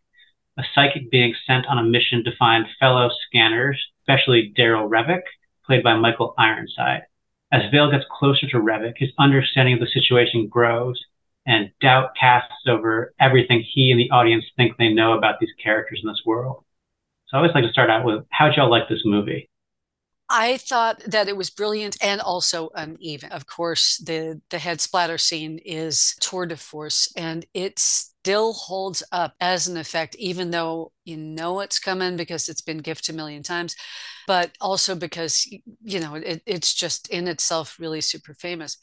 a 0.58 0.62
psychic 0.74 1.10
being 1.10 1.34
sent 1.46 1.66
on 1.66 1.78
a 1.78 1.82
mission 1.82 2.24
to 2.24 2.36
find 2.38 2.66
fellow 2.78 3.10
scanners, 3.26 3.82
especially 4.00 4.52
Daryl 4.56 4.88
Revok, 4.88 5.22
played 5.66 5.82
by 5.82 5.96
Michael 5.96 6.34
Ironside. 6.38 7.02
As 7.52 7.70
Vale 7.70 7.90
gets 7.90 8.04
closer 8.10 8.48
to 8.48 8.58
Revok, 8.58 8.94
his 8.96 9.10
understanding 9.18 9.74
of 9.74 9.80
the 9.80 9.86
situation 9.86 10.48
grows, 10.48 11.00
and 11.46 11.70
doubt 11.80 12.10
casts 12.18 12.66
over 12.66 13.12
everything 13.20 13.62
he 13.62 13.90
and 13.90 14.00
the 14.00 14.10
audience 14.10 14.44
think 14.56 14.76
they 14.76 14.88
know 14.88 15.12
about 15.12 15.40
these 15.40 15.52
characters 15.62 16.00
in 16.02 16.08
this 16.08 16.22
world. 16.24 16.64
So 17.28 17.36
I 17.36 17.40
always 17.40 17.54
like 17.54 17.64
to 17.64 17.70
start 17.70 17.90
out 17.90 18.04
with, 18.04 18.24
how'd 18.30 18.56
y'all 18.56 18.70
like 18.70 18.88
this 18.88 19.02
movie? 19.04 19.48
I 20.30 20.56
thought 20.56 21.02
that 21.06 21.28
it 21.28 21.36
was 21.36 21.50
brilliant 21.50 21.96
and 22.02 22.20
also 22.20 22.70
uneven. 22.74 23.30
Of 23.30 23.46
course, 23.46 23.98
the 23.98 24.40
the 24.50 24.58
head 24.58 24.80
splatter 24.80 25.18
scene 25.18 25.58
is 25.64 26.16
tour 26.20 26.46
de 26.46 26.56
force, 26.56 27.12
and 27.16 27.44
it 27.52 27.78
still 27.78 28.54
holds 28.54 29.02
up 29.12 29.34
as 29.40 29.68
an 29.68 29.76
effect, 29.76 30.16
even 30.16 30.50
though 30.50 30.92
you 31.04 31.16
know 31.18 31.60
it's 31.60 31.78
coming 31.78 32.16
because 32.16 32.48
it's 32.48 32.62
been 32.62 32.78
gifted 32.78 33.14
a 33.14 33.16
million 33.16 33.42
times, 33.42 33.76
but 34.26 34.52
also 34.60 34.94
because 34.94 35.46
you 35.82 36.00
know 36.00 36.14
it, 36.14 36.42
it's 36.46 36.74
just 36.74 37.08
in 37.10 37.28
itself 37.28 37.76
really 37.78 38.00
super 38.00 38.34
famous. 38.34 38.78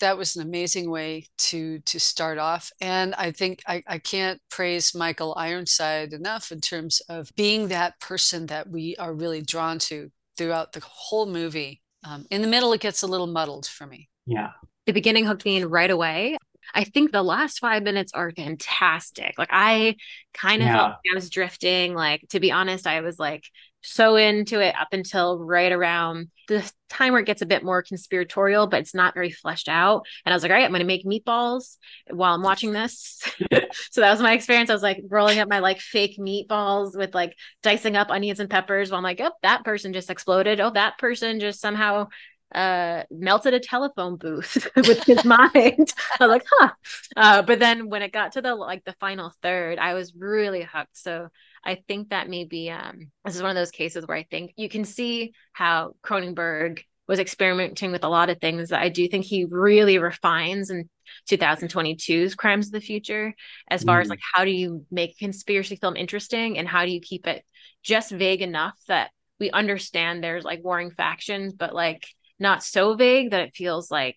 That 0.00 0.18
was 0.18 0.34
an 0.34 0.42
amazing 0.42 0.90
way 0.90 1.26
to 1.38 1.78
to 1.80 2.00
start 2.00 2.38
off, 2.38 2.72
and 2.80 3.14
I 3.14 3.30
think 3.30 3.62
I, 3.66 3.84
I 3.86 3.98
can't 3.98 4.40
praise 4.50 4.94
Michael 4.94 5.34
Ironside 5.36 6.12
enough 6.12 6.50
in 6.50 6.60
terms 6.60 7.00
of 7.08 7.30
being 7.36 7.68
that 7.68 8.00
person 8.00 8.46
that 8.46 8.68
we 8.68 8.96
are 8.96 9.14
really 9.14 9.42
drawn 9.42 9.78
to 9.80 10.10
throughout 10.36 10.72
the 10.72 10.80
whole 10.80 11.26
movie. 11.26 11.82
Um, 12.04 12.26
in 12.30 12.42
the 12.42 12.48
middle, 12.48 12.72
it 12.72 12.80
gets 12.80 13.02
a 13.02 13.06
little 13.06 13.26
muddled 13.26 13.66
for 13.66 13.86
me. 13.86 14.08
Yeah. 14.26 14.52
The 14.86 14.92
beginning 14.92 15.26
hooked 15.26 15.44
me 15.44 15.56
in 15.56 15.68
right 15.68 15.90
away. 15.90 16.38
I 16.74 16.84
think 16.84 17.10
the 17.10 17.22
last 17.22 17.58
five 17.58 17.82
minutes 17.82 18.12
are 18.14 18.30
fantastic. 18.30 19.34
Like 19.38 19.50
I 19.50 19.96
kind 20.34 20.62
of 20.62 20.68
yeah. 20.68 20.76
felt 20.76 20.90
like 20.90 21.12
I 21.12 21.14
was 21.14 21.30
drifting. 21.30 21.94
Like 21.94 22.24
to 22.30 22.40
be 22.40 22.52
honest, 22.52 22.86
I 22.86 23.00
was 23.00 23.18
like 23.18 23.44
so 23.82 24.16
into 24.16 24.60
it 24.60 24.74
up 24.78 24.88
until 24.92 25.38
right 25.38 25.72
around 25.72 26.28
the 26.48 26.70
time 26.88 27.12
where 27.12 27.22
it 27.22 27.26
gets 27.26 27.42
a 27.42 27.46
bit 27.46 27.62
more 27.62 27.82
conspiratorial, 27.82 28.66
but 28.66 28.80
it's 28.80 28.94
not 28.94 29.14
very 29.14 29.30
fleshed 29.30 29.68
out. 29.68 30.04
And 30.26 30.32
I 30.32 30.36
was 30.36 30.42
like, 30.42 30.50
all 30.50 30.56
right, 30.56 30.64
I'm 30.64 30.72
going 30.72 30.80
to 30.80 30.86
make 30.86 31.06
meatballs 31.06 31.76
while 32.10 32.34
I'm 32.34 32.42
watching 32.42 32.72
this. 32.72 33.22
so 33.90 34.00
that 34.00 34.10
was 34.10 34.20
my 34.20 34.32
experience. 34.32 34.68
I 34.68 34.74
was 34.74 34.82
like 34.82 35.02
rolling 35.08 35.38
up 35.38 35.48
my 35.48 35.60
like 35.60 35.80
fake 35.80 36.18
meatballs 36.18 36.96
with 36.96 37.14
like 37.14 37.36
dicing 37.62 37.96
up 37.96 38.10
onions 38.10 38.40
and 38.40 38.50
peppers 38.50 38.90
while 38.90 38.98
I'm 38.98 39.04
like, 39.04 39.20
oh, 39.20 39.30
that 39.42 39.64
person 39.64 39.92
just 39.92 40.10
exploded. 40.10 40.60
Oh, 40.60 40.70
that 40.70 40.98
person 40.98 41.40
just 41.40 41.60
somehow 41.60 42.08
uh 42.52 43.04
melted 43.12 43.54
a 43.54 43.60
telephone 43.60 44.16
booth 44.16 44.68
with 44.76 45.04
his 45.04 45.24
mind 45.24 45.92
i 46.18 46.26
was 46.26 46.28
like 46.28 46.44
huh 46.50 46.70
uh 47.16 47.42
but 47.42 47.60
then 47.60 47.88
when 47.88 48.02
it 48.02 48.12
got 48.12 48.32
to 48.32 48.42
the 48.42 48.52
like 48.56 48.84
the 48.84 48.94
final 48.94 49.32
third 49.40 49.78
i 49.78 49.94
was 49.94 50.16
really 50.16 50.62
hooked 50.62 50.96
so 50.96 51.28
I 51.64 51.82
think 51.86 52.10
that 52.10 52.28
maybe 52.28 52.70
um, 52.70 53.10
this 53.24 53.36
is 53.36 53.42
one 53.42 53.50
of 53.50 53.56
those 53.56 53.70
cases 53.70 54.06
where 54.06 54.16
I 54.16 54.24
think 54.30 54.52
you 54.56 54.68
can 54.68 54.84
see 54.84 55.32
how 55.52 55.94
Cronenberg 56.02 56.80
was 57.06 57.18
experimenting 57.18 57.90
with 57.90 58.04
a 58.04 58.08
lot 58.08 58.30
of 58.30 58.40
things 58.40 58.68
that 58.68 58.80
I 58.80 58.88
do 58.88 59.08
think 59.08 59.24
he 59.24 59.44
really 59.44 59.98
refines 59.98 60.70
in 60.70 60.88
2022's 61.28 62.36
Crimes 62.36 62.66
of 62.66 62.72
the 62.72 62.80
Future, 62.80 63.34
as 63.68 63.82
far 63.82 63.98
mm. 63.98 64.02
as 64.02 64.08
like 64.08 64.20
how 64.32 64.44
do 64.44 64.50
you 64.52 64.86
make 64.92 65.10
a 65.10 65.24
conspiracy 65.24 65.76
film 65.76 65.96
interesting 65.96 66.56
and 66.56 66.68
how 66.68 66.84
do 66.84 66.92
you 66.92 67.00
keep 67.00 67.26
it 67.26 67.44
just 67.82 68.12
vague 68.12 68.42
enough 68.42 68.78
that 68.86 69.10
we 69.40 69.50
understand 69.50 70.22
there's 70.22 70.44
like 70.44 70.62
warring 70.62 70.92
factions, 70.92 71.52
but 71.52 71.74
like 71.74 72.06
not 72.38 72.62
so 72.62 72.94
vague 72.94 73.32
that 73.32 73.40
it 73.40 73.56
feels 73.56 73.90
like 73.90 74.16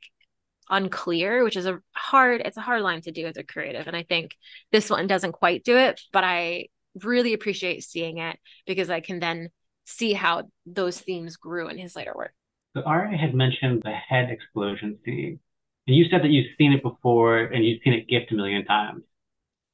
unclear, 0.69 1.43
which 1.43 1.57
is 1.57 1.65
a 1.65 1.79
hard, 1.93 2.41
it's 2.45 2.57
a 2.57 2.61
hard 2.61 2.83
line 2.83 3.01
to 3.01 3.11
do 3.11 3.25
as 3.25 3.37
a 3.37 3.43
creative. 3.43 3.87
And 3.87 3.95
I 3.95 4.03
think 4.03 4.35
this 4.71 4.89
one 4.89 5.07
doesn't 5.07 5.31
quite 5.31 5.63
do 5.63 5.77
it, 5.77 5.99
but 6.11 6.23
I 6.23 6.67
really 7.01 7.33
appreciate 7.33 7.83
seeing 7.83 8.17
it 8.17 8.37
because 8.65 8.89
I 8.89 8.99
can 8.99 9.19
then 9.19 9.49
see 9.85 10.13
how 10.13 10.43
those 10.65 10.99
themes 10.99 11.37
grew 11.37 11.67
in 11.67 11.77
his 11.77 11.95
later 11.95 12.13
work. 12.15 12.33
So 12.75 12.83
Ari 12.83 13.17
had 13.17 13.33
mentioned 13.33 13.81
the 13.83 13.91
head 13.91 14.29
explosion 14.29 14.97
scene. 15.05 15.39
And 15.87 15.95
you 15.95 16.05
said 16.09 16.23
that 16.23 16.29
you've 16.29 16.55
seen 16.57 16.71
it 16.71 16.81
before 16.81 17.39
and 17.39 17.63
you've 17.63 17.81
seen 17.83 17.93
it 17.93 18.07
gift 18.07 18.31
a 18.31 18.35
million 18.35 18.65
times. 18.65 19.03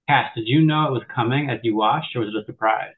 Cass, 0.08 0.32
did 0.36 0.48
you 0.48 0.62
know 0.62 0.88
it 0.88 0.92
was 0.92 1.04
coming 1.14 1.50
as 1.50 1.60
you 1.62 1.76
watched, 1.76 2.16
or 2.16 2.22
was 2.22 2.30
it 2.30 2.42
a 2.42 2.46
surprise? 2.46 2.94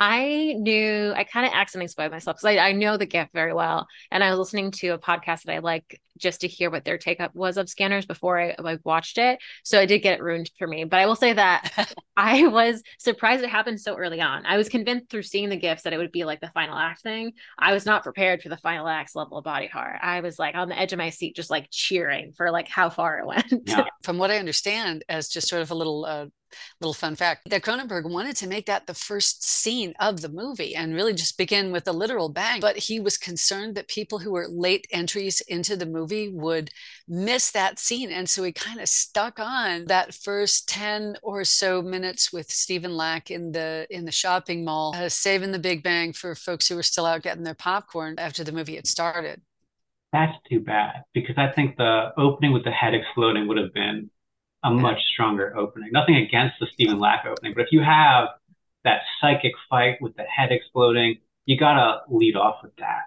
I 0.00 0.56
knew 0.58 1.12
I 1.14 1.24
kind 1.24 1.46
of 1.46 1.52
accidentally 1.54 1.88
spoiled 1.88 2.10
myself 2.10 2.36
because 2.36 2.56
I, 2.56 2.58
I 2.58 2.72
know 2.72 2.96
the 2.96 3.06
gift 3.06 3.32
very 3.32 3.54
well. 3.54 3.86
And 4.10 4.24
I 4.24 4.30
was 4.30 4.38
listening 4.38 4.72
to 4.72 4.88
a 4.88 4.98
podcast 4.98 5.42
that 5.44 5.54
I 5.54 5.58
like 5.60 6.00
just 6.18 6.40
to 6.40 6.48
hear 6.48 6.70
what 6.70 6.84
their 6.84 6.98
take 6.98 7.20
up 7.20 7.34
was 7.34 7.56
of 7.56 7.68
scanners 7.68 8.06
before 8.06 8.40
I 8.40 8.54
like 8.58 8.80
watched 8.84 9.18
it. 9.18 9.38
So 9.62 9.80
I 9.80 9.86
did 9.86 10.00
get 10.00 10.18
it 10.18 10.22
ruined 10.22 10.50
for 10.58 10.66
me. 10.66 10.84
But 10.84 11.00
I 11.00 11.06
will 11.06 11.16
say 11.16 11.32
that 11.32 11.94
I 12.16 12.46
was 12.48 12.82
surprised 12.98 13.44
it 13.44 13.50
happened 13.50 13.80
so 13.80 13.96
early 13.96 14.20
on. 14.20 14.46
I 14.46 14.56
was 14.56 14.68
convinced 14.68 15.10
through 15.10 15.22
seeing 15.22 15.48
the 15.48 15.56
gifts 15.56 15.82
that 15.82 15.92
it 15.92 15.98
would 15.98 16.12
be 16.12 16.24
like 16.24 16.40
the 16.40 16.50
final 16.54 16.76
act 16.76 17.02
thing. 17.02 17.32
I 17.58 17.72
was 17.72 17.86
not 17.86 18.02
prepared 18.02 18.42
for 18.42 18.48
the 18.48 18.56
final 18.56 18.88
acts 18.88 19.14
level 19.14 19.38
of 19.38 19.44
body 19.44 19.68
horror. 19.72 19.98
I 20.00 20.20
was 20.20 20.38
like 20.38 20.54
on 20.56 20.68
the 20.68 20.78
edge 20.78 20.92
of 20.92 20.98
my 20.98 21.10
seat, 21.10 21.36
just 21.36 21.50
like 21.50 21.68
cheering 21.70 22.32
for 22.32 22.50
like 22.50 22.68
how 22.68 22.90
far 22.90 23.18
it 23.18 23.26
went. 23.28 23.52
Yeah. 23.66 23.84
From 24.02 24.18
what 24.18 24.30
I 24.30 24.38
understand, 24.38 25.04
as 25.08 25.28
just 25.28 25.48
sort 25.48 25.62
of 25.62 25.70
a 25.70 25.74
little 25.74 26.04
uh, 26.04 26.26
little 26.80 26.94
fun 26.94 27.16
fact 27.16 27.48
that 27.50 27.62
Cronenberg 27.62 28.10
wanted 28.10 28.36
to 28.36 28.48
make 28.48 28.66
that 28.66 28.86
the 28.86 28.94
first 28.94 29.44
scene 29.44 29.94
of 30.00 30.20
the 30.20 30.28
movie 30.28 30.74
and 30.74 30.94
really 30.94 31.12
just 31.12 31.38
begin 31.38 31.72
with 31.72 31.86
a 31.88 31.92
literal 31.92 32.28
bang. 32.28 32.60
But 32.60 32.76
he 32.76 33.00
was 33.00 33.16
concerned 33.16 33.74
that 33.74 33.88
people 33.88 34.18
who 34.18 34.32
were 34.32 34.48
late 34.48 34.86
entries 34.90 35.40
into 35.42 35.76
the 35.76 35.86
movie 35.86 36.28
would 36.28 36.70
miss 37.08 37.50
that 37.50 37.78
scene. 37.78 38.10
And 38.10 38.28
so 38.28 38.42
he 38.42 38.52
kind 38.52 38.80
of 38.80 38.88
stuck 38.88 39.38
on 39.38 39.86
that 39.86 40.14
first 40.14 40.68
10 40.68 41.16
or 41.22 41.44
so 41.44 41.82
minutes 41.82 42.32
with 42.32 42.50
Stephen 42.50 42.96
Lack 42.96 43.30
in 43.30 43.52
the 43.52 43.86
in 43.90 44.04
the 44.04 44.12
shopping 44.12 44.64
mall, 44.64 44.94
uh, 44.96 45.08
saving 45.08 45.52
the 45.52 45.58
big 45.58 45.82
bang 45.82 46.12
for 46.12 46.34
folks 46.34 46.68
who 46.68 46.76
were 46.76 46.82
still 46.82 47.06
out 47.06 47.22
getting 47.22 47.44
their 47.44 47.54
popcorn 47.54 48.14
after 48.18 48.44
the 48.44 48.52
movie 48.52 48.76
had 48.76 48.86
started. 48.86 49.42
That's 50.12 50.36
too 50.48 50.60
bad 50.60 51.02
because 51.12 51.36
I 51.36 51.50
think 51.50 51.76
the 51.76 52.12
opening 52.16 52.52
with 52.52 52.62
the 52.62 52.70
head 52.70 52.94
exploding 52.94 53.48
would 53.48 53.56
have 53.56 53.74
been 53.74 54.10
a 54.64 54.70
much 54.70 54.98
stronger 55.12 55.56
opening. 55.56 55.90
Nothing 55.92 56.16
against 56.16 56.56
the 56.58 56.66
Stephen 56.72 56.98
Lack 56.98 57.26
opening, 57.26 57.52
but 57.54 57.62
if 57.62 57.68
you 57.70 57.82
have 57.82 58.28
that 58.82 59.02
psychic 59.20 59.52
fight 59.70 59.98
with 60.00 60.16
the 60.16 60.24
head 60.24 60.50
exploding, 60.50 61.18
you 61.46 61.58
gotta 61.58 62.00
lead 62.08 62.34
off 62.34 62.56
with 62.62 62.74
that. 62.76 63.02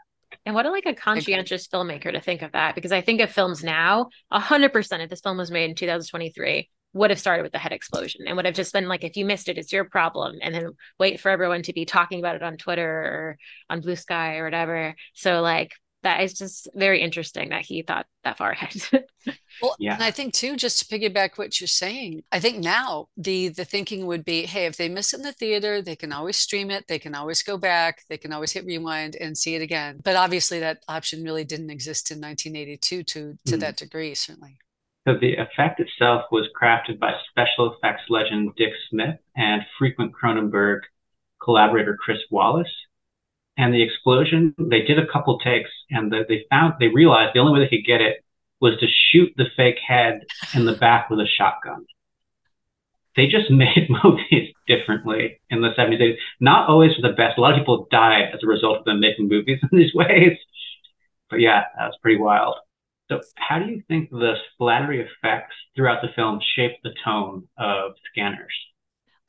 And 0.46 0.56
what 0.56 0.66
a 0.66 0.72
like 0.72 0.86
a 0.86 0.94
conscientious 0.94 1.68
filmmaker 1.68 2.12
to 2.12 2.22
think 2.22 2.42
of 2.42 2.54
that, 2.54 2.76
because 2.76 2.92
I 2.92 3.02
think 3.02 3.20
of 3.22 3.32
films 3.32 3.64
now, 3.64 4.10
hundred 4.32 4.72
percent 4.72 5.02
if 5.02 5.10
this 5.10 5.20
film 5.22 5.38
was 5.38 5.52
made 5.52 5.70
in 5.70 5.76
2023, 5.76 6.70
would 6.94 7.10
have 7.10 7.20
started 7.20 7.44
with 7.44 7.52
the 7.52 7.58
head 7.58 7.74
explosion 7.74 8.22
and 8.28 8.36
would 8.36 8.46
have 8.46 8.56
just 8.56 8.74
been 8.74 8.88
like, 8.88 9.04
if 9.04 9.18
you 9.18 9.26
missed 9.26 9.50
it, 9.50 9.58
it's 9.58 9.74
your 9.74 9.86
problem. 9.86 10.38
And 10.42 10.54
then 10.54 10.72
wait 11.00 11.20
for 11.20 11.30
everyone 11.30 11.64
to 11.64 11.74
be 11.74 11.86
talking 11.86 12.20
about 12.20 12.36
it 12.36 12.44
on 12.44 12.58
Twitter 12.58 12.90
or 12.90 13.38
on 13.70 13.82
Blue 13.82 13.96
Sky 13.96 14.38
or 14.38 14.46
whatever. 14.46 14.96
So 15.14 15.42
like 15.42 15.72
that 16.04 16.22
is 16.22 16.34
just 16.34 16.68
very 16.76 17.02
interesting 17.02 17.50
that 17.50 17.66
he 17.66 17.82
thought 17.82 18.06
that 18.24 18.38
far 18.38 18.52
ahead. 18.52 19.06
well, 19.62 19.76
yeah. 19.80 19.96
and 19.96 20.04
I 20.04 20.12
think 20.12 20.34
too, 20.34 20.56
just 20.56 20.80
to 20.80 20.86
piggyback 20.86 21.38
what 21.38 21.60
you're 21.60 21.68
saying, 21.68 22.24
I 22.32 22.40
think 22.40 22.64
now 22.64 23.08
the 23.18 23.50
the 23.50 23.66
thinking 23.66 24.06
would 24.06 24.24
be, 24.24 24.46
hey, 24.46 24.66
if 24.66 24.78
they 24.78 24.90
miss 24.90 25.14
it 25.14 25.18
in 25.18 25.24
the 25.24 25.34
theater, 25.34 25.82
they 25.82 25.96
can 25.96 26.14
always 26.14 26.38
stream 26.38 26.70
it, 26.70 26.86
they 26.88 27.00
can 27.00 27.16
always 27.16 27.42
go 27.42 27.58
back, 27.58 28.04
they 28.10 28.18
can 28.18 28.32
always 28.32 28.52
hit 28.52 28.66
rewind 28.66 29.16
and 29.16 29.38
see 29.38 29.56
it 29.56 29.62
again. 29.62 30.00
But 30.04 30.16
obviously, 30.16 30.60
that 30.60 30.84
option 30.88 31.24
really 31.24 31.44
didn't 31.44 31.72
exist 31.72 32.12
in 32.12 32.22
1982 32.22 33.04
to 33.04 33.38
to 33.46 33.58
mm. 33.58 33.60
that 33.60 33.78
degree, 33.78 34.14
certainly. 34.14 34.58
So 35.08 35.16
the 35.20 35.36
effect 35.36 35.80
itself 35.80 36.26
was 36.32 36.50
crafted 36.62 37.00
by 37.00 37.14
special 37.32 37.74
effects 37.74 38.04
legend 38.10 38.52
Dick 38.58 38.74
Smith 38.90 39.18
and 39.38 39.62
frequent 39.80 40.12
Cronenberg 40.14 40.82
collaborator 41.42 41.98
Chris 41.98 42.18
Walas 42.32 42.66
and 43.58 43.74
the 43.74 43.82
explosion, 43.82 44.54
they 44.58 44.84
did 44.84 45.00
a 45.00 45.08
couple 45.12 45.40
takes 45.40 45.72
and 45.90 46.12
the, 46.12 46.26
they 46.30 46.46
found, 46.50 46.76
they 46.80 46.90
realized 46.90 47.32
the 47.34 47.40
only 47.40 47.54
way 47.54 47.66
they 47.66 47.76
could 47.76 47.86
get 47.86 48.02
it 48.02 48.24
was 48.62 48.80
to 48.80 48.88
shoot 48.88 49.34
the 49.36 49.46
fake 49.56 49.80
head 49.86 50.22
in 50.54 50.66
the 50.66 50.74
back 50.74 51.10
with 51.10 51.20
a 51.20 51.28
shotgun. 51.28 51.86
They 53.16 53.28
just 53.28 53.50
made 53.52 53.90
movies 54.04 54.54
differently 54.68 55.42
in 55.50 55.62
the 55.62 55.72
70s. 55.78 55.98
They, 55.98 56.18
not 56.40 56.70
always 56.70 56.94
for 56.96 57.02
the 57.02 57.16
best. 57.16 57.38
A 57.38 57.42
lot 57.42 57.54
of 57.54 57.60
people 57.60 57.88
died 57.90 58.30
as 58.34 58.42
a 58.44 58.48
result 58.48 58.80
of 58.80 58.86
them 58.86 59.00
making 59.00 59.28
movies 59.28 59.60
in 59.72 59.78
these 59.78 59.94
ways. 59.94 60.38
But 61.30 61.40
yeah, 61.40 61.64
that 61.78 61.88
was 61.88 61.98
pretty 62.02 62.20
wild. 62.20 62.56
So, 63.10 63.22
how 63.36 63.58
do 63.60 63.72
you 63.72 63.82
think 63.88 64.10
the 64.10 64.34
splattery 64.60 65.06
effects 65.06 65.56
throughout 65.76 66.02
the 66.02 66.10
film 66.14 66.42
shape 66.56 66.74
the 66.84 66.94
tone 67.06 67.48
of 67.58 67.94
scanners? 68.12 68.54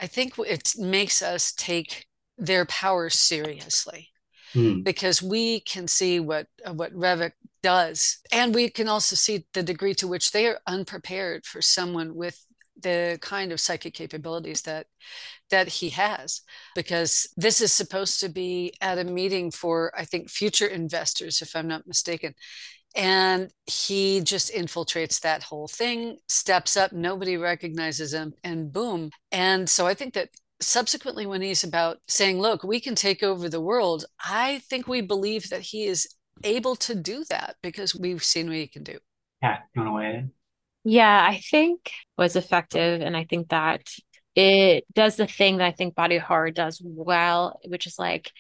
I 0.00 0.08
think 0.08 0.34
it 0.38 0.74
makes 0.78 1.22
us 1.22 1.52
take 1.52 2.06
their 2.36 2.64
power 2.66 3.08
seriously 3.08 4.10
mm. 4.54 4.84
because 4.84 5.22
we 5.22 5.60
can 5.60 5.88
see 5.88 6.20
what 6.20 6.46
uh, 6.64 6.72
what 6.72 6.92
Revok 6.92 7.32
does, 7.62 8.18
and 8.32 8.54
we 8.54 8.70
can 8.70 8.88
also 8.88 9.16
see 9.16 9.46
the 9.52 9.62
degree 9.62 9.94
to 9.94 10.08
which 10.08 10.32
they 10.32 10.46
are 10.46 10.60
unprepared 10.66 11.44
for 11.44 11.60
someone 11.60 12.14
with 12.14 12.44
the 12.80 13.18
kind 13.20 13.52
of 13.52 13.60
psychic 13.60 13.94
capabilities 13.94 14.62
that 14.62 14.86
that 15.50 15.68
he 15.68 15.88
has 15.90 16.42
because 16.74 17.28
this 17.36 17.60
is 17.60 17.72
supposed 17.72 18.20
to 18.20 18.28
be 18.28 18.72
at 18.80 18.98
a 18.98 19.04
meeting 19.04 19.50
for 19.50 19.92
i 19.96 20.04
think 20.04 20.30
future 20.30 20.66
investors 20.66 21.42
if 21.42 21.54
i'm 21.54 21.68
not 21.68 21.86
mistaken. 21.86 22.34
And 22.96 23.52
he 23.66 24.22
just 24.22 24.52
infiltrates 24.52 25.20
that 25.20 25.42
whole 25.42 25.68
thing 25.68 26.16
steps 26.28 26.76
up 26.76 26.90
nobody 26.90 27.36
recognizes 27.36 28.14
him 28.14 28.32
and 28.42 28.72
boom. 28.72 29.10
And 29.30 29.68
so 29.68 29.86
i 29.86 29.94
think 29.94 30.14
that 30.14 30.30
subsequently 30.60 31.26
when 31.26 31.42
he's 31.42 31.64
about 31.64 31.98
saying 32.08 32.40
look 32.40 32.62
we 32.62 32.80
can 32.80 32.94
take 32.94 33.22
over 33.22 33.48
the 33.48 33.60
world 33.60 34.04
i 34.24 34.58
think 34.68 34.88
we 34.88 35.00
believe 35.00 35.48
that 35.50 35.60
he 35.60 35.84
is 35.84 36.14
able 36.44 36.74
to 36.76 36.94
do 36.94 37.24
that 37.30 37.56
because 37.62 37.94
we've 37.94 38.24
seen 38.24 38.46
what 38.46 38.56
he 38.56 38.66
can 38.66 38.82
do 38.82 38.98
yeah 39.42 39.58
you 39.74 39.82
want 39.82 39.88
to 39.88 39.92
weigh 39.92 40.14
in 40.16 40.32
yeah 40.84 41.26
i 41.28 41.38
think 41.38 41.92
was 42.16 42.36
effective 42.36 43.00
and 43.00 43.16
i 43.16 43.24
think 43.24 43.48
that 43.48 43.82
it 44.34 44.84
does 44.92 45.16
the 45.16 45.26
thing 45.26 45.58
that 45.58 45.66
i 45.66 45.72
think 45.72 45.94
body 45.94 46.18
horror 46.18 46.50
does 46.50 46.80
well 46.84 47.60
which 47.64 47.86
is 47.86 47.98
like 47.98 48.30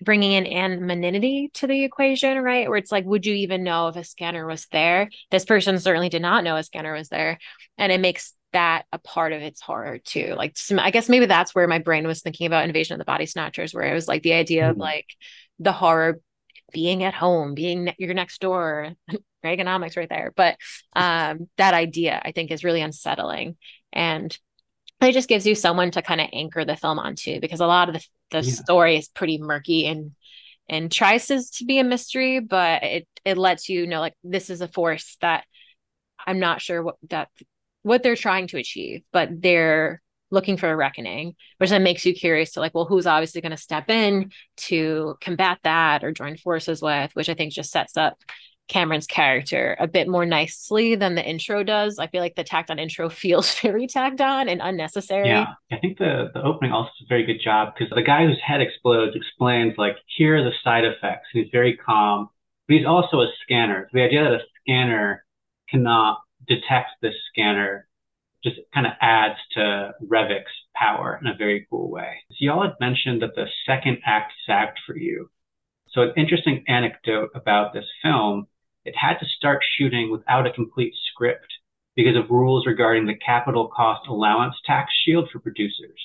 bringing 0.00 0.32
in 0.32 0.46
anonymity 0.46 1.50
to 1.54 1.66
the 1.66 1.84
equation, 1.84 2.38
right? 2.38 2.68
Where 2.68 2.78
it's 2.78 2.92
like, 2.92 3.04
would 3.04 3.26
you 3.26 3.34
even 3.34 3.64
know 3.64 3.88
if 3.88 3.96
a 3.96 4.04
scanner 4.04 4.46
was 4.46 4.66
there? 4.70 5.10
This 5.30 5.44
person 5.44 5.78
certainly 5.78 6.08
did 6.08 6.22
not 6.22 6.44
know 6.44 6.56
a 6.56 6.62
scanner 6.62 6.92
was 6.92 7.08
there. 7.08 7.38
And 7.76 7.90
it 7.90 8.00
makes 8.00 8.32
that 8.52 8.86
a 8.92 8.98
part 8.98 9.32
of 9.32 9.42
its 9.42 9.60
horror 9.60 9.98
too. 9.98 10.34
Like 10.36 10.56
I 10.78 10.90
guess 10.90 11.08
maybe 11.08 11.26
that's 11.26 11.54
where 11.54 11.68
my 11.68 11.78
brain 11.78 12.06
was 12.06 12.22
thinking 12.22 12.46
about 12.46 12.64
Invasion 12.64 12.94
of 12.94 12.98
the 12.98 13.04
Body 13.04 13.26
Snatchers, 13.26 13.74
where 13.74 13.90
it 13.90 13.94
was 13.94 14.08
like 14.08 14.22
the 14.22 14.32
idea 14.32 14.62
mm-hmm. 14.62 14.72
of 14.72 14.76
like 14.78 15.06
the 15.58 15.72
horror 15.72 16.20
being 16.72 17.04
at 17.04 17.14
home, 17.14 17.54
being 17.54 17.84
ne- 17.84 17.96
your 17.98 18.14
next 18.14 18.40
door, 18.40 18.92
Reaganomics 19.44 19.96
right 19.96 20.08
there. 20.08 20.32
But 20.34 20.56
um, 20.94 21.48
that 21.58 21.74
idea 21.74 22.20
I 22.24 22.32
think 22.32 22.50
is 22.50 22.64
really 22.64 22.80
unsettling, 22.80 23.56
and 23.92 24.36
it 25.00 25.12
just 25.12 25.28
gives 25.28 25.46
you 25.46 25.54
someone 25.54 25.90
to 25.92 26.02
kind 26.02 26.20
of 26.20 26.28
anchor 26.32 26.64
the 26.64 26.76
film 26.76 26.98
onto 26.98 27.40
because 27.40 27.60
a 27.60 27.66
lot 27.66 27.88
of 27.88 27.94
the 27.94 28.06
the 28.30 28.46
yeah. 28.46 28.54
story 28.54 28.96
is 28.96 29.08
pretty 29.08 29.38
murky 29.38 29.86
and 29.86 30.12
and 30.68 30.92
tries 30.92 31.26
to, 31.28 31.42
to 31.54 31.64
be 31.64 31.78
a 31.78 31.84
mystery, 31.84 32.40
but 32.40 32.82
it 32.82 33.08
it 33.24 33.38
lets 33.38 33.68
you 33.68 33.86
know 33.86 34.00
like 34.00 34.14
this 34.24 34.50
is 34.50 34.60
a 34.60 34.68
force 34.68 35.16
that 35.20 35.44
I'm 36.26 36.40
not 36.40 36.60
sure 36.60 36.82
what 36.82 36.96
that 37.10 37.28
what 37.82 38.02
they're 38.02 38.16
trying 38.16 38.46
to 38.48 38.58
achieve, 38.58 39.02
but 39.12 39.28
they're 39.40 40.02
looking 40.30 40.56
for 40.56 40.70
a 40.70 40.76
reckoning, 40.76 41.34
which 41.58 41.70
then 41.70 41.82
makes 41.82 42.04
you 42.04 42.12
curious 42.12 42.52
to 42.52 42.60
like, 42.60 42.74
well, 42.74 42.84
who's 42.84 43.06
obviously 43.06 43.40
going 43.40 43.50
to 43.50 43.56
step 43.56 43.88
in 43.88 44.30
to 44.56 45.16
combat 45.20 45.58
that 45.64 46.04
or 46.04 46.12
join 46.12 46.36
forces 46.36 46.82
with, 46.82 47.10
which 47.14 47.28
I 47.28 47.34
think 47.34 47.52
just 47.52 47.70
sets 47.70 47.96
up 47.96 48.18
Cameron's 48.68 49.06
character 49.06 49.76
a 49.80 49.86
bit 49.88 50.08
more 50.08 50.26
nicely 50.26 50.94
than 50.94 51.14
the 51.14 51.26
intro 51.26 51.62
does. 51.64 51.98
I 51.98 52.06
feel 52.06 52.20
like 52.20 52.34
the 52.34 52.44
tacked 52.44 52.70
on 52.70 52.78
intro 52.78 53.08
feels 53.08 53.58
very 53.60 53.86
tacked 53.86 54.20
on 54.20 54.48
and 54.48 54.60
unnecessary. 54.62 55.28
Yeah, 55.28 55.46
I 55.72 55.76
think 55.78 55.98
the 55.98 56.30
the 56.34 56.42
opening 56.42 56.72
also 56.72 56.90
does 56.98 57.06
a 57.06 57.08
very 57.08 57.24
good 57.24 57.40
job 57.42 57.72
because 57.74 57.90
the 57.94 58.02
guy 58.02 58.26
whose 58.26 58.40
head 58.44 58.60
explodes 58.60 59.16
explains 59.16 59.74
like 59.78 59.96
here 60.16 60.36
are 60.36 60.44
the 60.44 60.52
side 60.62 60.84
effects. 60.84 61.28
He's 61.32 61.48
very 61.50 61.76
calm, 61.76 62.28
but 62.68 62.76
he's 62.76 62.86
also 62.86 63.22
a 63.22 63.28
scanner. 63.42 63.88
So 63.90 63.98
The 63.98 64.04
idea 64.04 64.24
that 64.24 64.32
a 64.34 64.40
scanner 64.62 65.24
cannot 65.70 66.18
detect 66.48 66.90
this 67.02 67.14
scanner 67.30 67.86
just 68.44 68.56
kind 68.72 68.86
of 68.86 68.92
adds 69.00 69.38
to 69.52 69.92
Revok's 70.04 70.52
power 70.74 71.18
in 71.20 71.26
a 71.26 71.36
very 71.36 71.66
cool 71.68 71.90
way. 71.90 72.18
So 72.30 72.36
y'all 72.40 72.62
had 72.62 72.74
mentioned 72.80 73.22
that 73.22 73.34
the 73.34 73.46
second 73.66 73.98
act 74.06 74.32
sagged 74.46 74.78
for 74.86 74.96
you. 74.96 75.30
So 75.90 76.02
an 76.02 76.12
interesting 76.16 76.64
anecdote 76.68 77.30
about 77.34 77.72
this 77.72 77.86
film, 78.02 78.46
it 78.84 78.94
had 78.96 79.18
to 79.18 79.26
start 79.26 79.64
shooting 79.76 80.10
without 80.10 80.46
a 80.46 80.52
complete 80.52 80.94
script 81.10 81.52
because 81.96 82.16
of 82.16 82.30
rules 82.30 82.66
regarding 82.66 83.06
the 83.06 83.16
capital 83.16 83.68
cost 83.74 84.06
allowance 84.08 84.54
tax 84.64 84.92
shield 85.04 85.28
for 85.32 85.40
producers. 85.40 86.00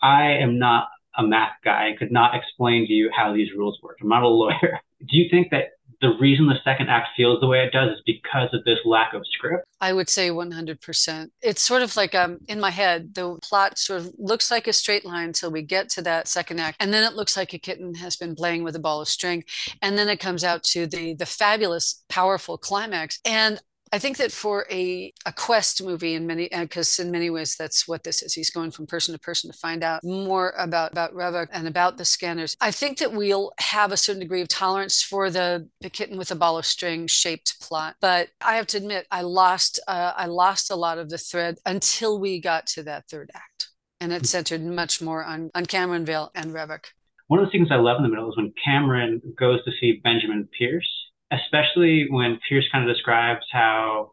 I 0.00 0.32
am 0.34 0.58
not 0.58 0.88
a 1.16 1.26
math 1.26 1.54
guy 1.64 1.86
and 1.86 1.98
could 1.98 2.12
not 2.12 2.36
explain 2.36 2.86
to 2.86 2.92
you 2.92 3.10
how 3.14 3.34
these 3.34 3.48
rules 3.56 3.78
work. 3.82 3.98
I'm 4.00 4.08
not 4.08 4.22
a 4.22 4.28
lawyer. 4.28 4.80
Do 5.00 5.16
you 5.16 5.28
think 5.30 5.50
that 5.50 5.70
the 6.00 6.16
reason 6.20 6.46
the 6.46 6.58
second 6.64 6.88
act 6.88 7.08
feels 7.16 7.40
the 7.40 7.46
way 7.46 7.64
it 7.64 7.72
does 7.72 7.90
is 7.90 8.02
because 8.06 8.48
of 8.52 8.64
this 8.64 8.78
lack 8.84 9.14
of 9.14 9.22
script? 9.32 9.66
I 9.80 9.92
would 9.92 10.08
say 10.08 10.30
100%. 10.30 11.30
It's 11.42 11.62
sort 11.62 11.82
of 11.82 11.96
like 11.96 12.14
um, 12.14 12.38
in 12.48 12.60
my 12.60 12.70
head, 12.70 13.14
the 13.14 13.38
plot 13.42 13.78
sort 13.78 14.00
of 14.00 14.12
looks 14.18 14.50
like 14.50 14.66
a 14.66 14.72
straight 14.72 15.04
line 15.04 15.28
until 15.28 15.50
we 15.50 15.62
get 15.62 15.88
to 15.90 16.02
that 16.02 16.28
second 16.28 16.60
act. 16.60 16.76
And 16.80 16.92
then 16.92 17.04
it 17.04 17.14
looks 17.14 17.36
like 17.36 17.52
a 17.52 17.58
kitten 17.58 17.94
has 17.94 18.16
been 18.16 18.34
playing 18.34 18.64
with 18.64 18.76
a 18.76 18.80
ball 18.80 19.00
of 19.00 19.08
string. 19.08 19.44
And 19.82 19.98
then 19.98 20.08
it 20.08 20.20
comes 20.20 20.44
out 20.44 20.62
to 20.64 20.86
the, 20.86 21.14
the 21.14 21.26
fabulous, 21.26 22.02
powerful 22.08 22.58
climax. 22.58 23.20
And 23.24 23.60
I 23.92 23.98
think 23.98 24.16
that 24.16 24.32
for 24.32 24.66
a, 24.70 25.12
a 25.24 25.32
quest 25.32 25.82
movie 25.82 26.14
in 26.14 26.26
many 26.26 26.48
because 26.48 26.98
uh, 26.98 27.04
in 27.04 27.10
many 27.10 27.30
ways 27.30 27.56
that's 27.56 27.86
what 27.86 28.02
this 28.04 28.22
is. 28.22 28.34
He's 28.34 28.50
going 28.50 28.70
from 28.70 28.86
person 28.86 29.14
to 29.14 29.20
person 29.20 29.50
to 29.50 29.56
find 29.56 29.82
out 29.84 30.02
more 30.02 30.54
about 30.58 30.92
about 30.92 31.14
Revok 31.14 31.48
and 31.52 31.68
about 31.68 31.96
the 31.96 32.04
scanners. 32.04 32.56
I 32.60 32.70
think 32.70 32.98
that 32.98 33.12
we'll 33.12 33.52
have 33.58 33.92
a 33.92 33.96
certain 33.96 34.20
degree 34.20 34.42
of 34.42 34.48
tolerance 34.48 35.02
for 35.02 35.30
the, 35.30 35.68
the 35.80 35.90
kitten 35.90 36.18
with 36.18 36.30
a 36.30 36.36
ball 36.36 36.58
of 36.58 36.66
string 36.66 37.06
shaped 37.06 37.60
plot. 37.60 37.96
But 38.00 38.28
I 38.40 38.56
have 38.56 38.66
to 38.68 38.78
admit, 38.78 39.06
I 39.10 39.22
lost 39.22 39.78
uh, 39.86 40.12
I 40.16 40.26
lost 40.26 40.70
a 40.70 40.76
lot 40.76 40.98
of 40.98 41.08
the 41.08 41.18
thread 41.18 41.58
until 41.64 42.18
we 42.18 42.40
got 42.40 42.66
to 42.68 42.82
that 42.84 43.08
third 43.08 43.30
act, 43.34 43.68
and 44.00 44.12
it 44.12 44.26
centered 44.26 44.62
much 44.62 45.00
more 45.00 45.24
on 45.24 45.50
on 45.54 45.66
Cameron 45.66 46.04
Vale 46.04 46.30
and 46.34 46.52
Revok. 46.52 46.86
One 47.28 47.40
of 47.40 47.46
the 47.46 47.50
things 47.50 47.68
I 47.70 47.76
love 47.76 47.96
in 47.98 48.04
the 48.04 48.08
middle 48.08 48.30
is 48.30 48.36
when 48.36 48.52
Cameron 48.64 49.20
goes 49.36 49.64
to 49.64 49.72
see 49.80 50.00
Benjamin 50.02 50.48
Pierce 50.56 50.88
especially 51.30 52.06
when 52.10 52.38
Pierce 52.48 52.66
kind 52.70 52.88
of 52.88 52.94
describes 52.94 53.44
how 53.50 54.12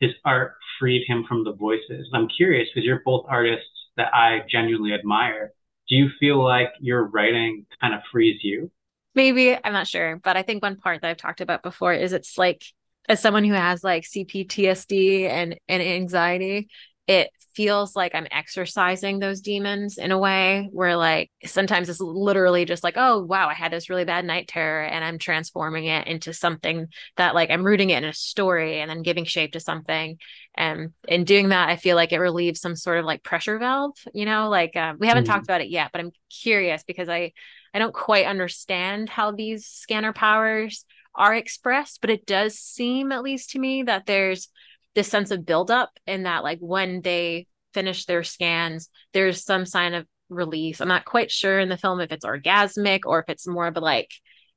his 0.00 0.12
art 0.24 0.54
freed 0.78 1.04
him 1.06 1.24
from 1.28 1.44
the 1.44 1.52
voices. 1.52 2.08
I'm 2.12 2.28
curious 2.28 2.68
because 2.72 2.84
you're 2.84 3.02
both 3.04 3.24
artists 3.28 3.66
that 3.96 4.12
I 4.14 4.40
genuinely 4.50 4.92
admire. 4.92 5.52
Do 5.88 5.94
you 5.96 6.08
feel 6.18 6.42
like 6.42 6.70
your 6.80 7.04
writing 7.04 7.66
kind 7.80 7.94
of 7.94 8.00
frees 8.10 8.40
you? 8.42 8.70
Maybe, 9.14 9.54
I'm 9.54 9.72
not 9.72 9.86
sure. 9.86 10.20
But 10.22 10.36
I 10.36 10.42
think 10.42 10.62
one 10.62 10.76
part 10.76 11.02
that 11.02 11.10
I've 11.10 11.16
talked 11.16 11.40
about 11.40 11.62
before 11.62 11.92
is 11.92 12.12
it's 12.12 12.38
like, 12.38 12.64
as 13.08 13.20
someone 13.20 13.44
who 13.44 13.52
has 13.52 13.84
like 13.84 14.04
CPTSD 14.04 15.28
and, 15.28 15.58
and 15.68 15.82
anxiety, 15.82 16.68
it 17.12 17.30
feels 17.54 17.94
like 17.94 18.14
I'm 18.14 18.26
exercising 18.30 19.18
those 19.18 19.42
demons 19.42 19.98
in 19.98 20.10
a 20.10 20.18
way 20.18 20.70
where 20.72 20.96
like 20.96 21.30
sometimes 21.44 21.88
it's 21.88 22.00
literally 22.00 22.64
just 22.64 22.82
like, 22.82 22.94
oh 22.96 23.22
wow, 23.22 23.48
I 23.48 23.54
had 23.54 23.72
this 23.72 23.90
really 23.90 24.04
bad 24.04 24.24
night 24.24 24.48
terror 24.48 24.82
and 24.82 25.04
I'm 25.04 25.18
transforming 25.18 25.84
it 25.84 26.06
into 26.06 26.32
something 26.32 26.86
that 27.16 27.34
like 27.34 27.50
I'm 27.50 27.64
rooting 27.64 27.90
it 27.90 28.02
in 28.02 28.08
a 28.08 28.14
story 28.14 28.80
and 28.80 28.90
then 28.90 29.02
giving 29.02 29.24
shape 29.24 29.52
to 29.52 29.60
something. 29.60 30.18
And 30.54 30.92
in 31.06 31.24
doing 31.24 31.50
that, 31.50 31.68
I 31.68 31.76
feel 31.76 31.96
like 31.96 32.12
it 32.12 32.18
relieves 32.18 32.60
some 32.60 32.76
sort 32.76 32.98
of 32.98 33.04
like 33.04 33.22
pressure 33.22 33.58
valve, 33.58 33.96
you 34.14 34.24
know, 34.24 34.48
like 34.48 34.74
um, 34.76 34.96
we 34.98 35.06
haven't 35.06 35.24
mm 35.24 35.26
talked 35.26 35.44
about 35.44 35.60
it 35.60 35.68
yet, 35.68 35.90
but 35.92 36.00
I'm 36.00 36.12
curious 36.30 36.82
because 36.84 37.08
I 37.08 37.32
I 37.74 37.78
don't 37.78 37.94
quite 37.94 38.26
understand 38.26 39.08
how 39.08 39.30
these 39.32 39.66
scanner 39.66 40.12
powers 40.12 40.84
are 41.14 41.34
expressed, 41.34 42.00
but 42.00 42.10
it 42.10 42.26
does 42.26 42.58
seem 42.58 43.12
at 43.12 43.22
least 43.22 43.50
to 43.50 43.58
me 43.58 43.82
that 43.84 44.06
there's 44.06 44.48
this 44.94 45.08
sense 45.08 45.30
of 45.30 45.46
buildup 45.46 45.90
in 46.06 46.24
that 46.24 46.42
like 46.42 46.58
when 46.60 47.00
they 47.02 47.46
finish 47.74 48.04
their 48.04 48.22
scans, 48.22 48.88
there's 49.12 49.44
some 49.44 49.66
sign 49.66 49.94
of 49.94 50.06
release. 50.28 50.80
I'm 50.80 50.88
not 50.88 51.04
quite 51.04 51.30
sure 51.30 51.58
in 51.58 51.68
the 51.68 51.76
film 51.76 52.00
if 52.00 52.12
it's 52.12 52.24
orgasmic 52.24 53.00
or 53.04 53.20
if 53.20 53.28
it's 53.28 53.46
more 53.46 53.66
of 53.66 53.76
a 53.76 53.80
like, 53.80 54.10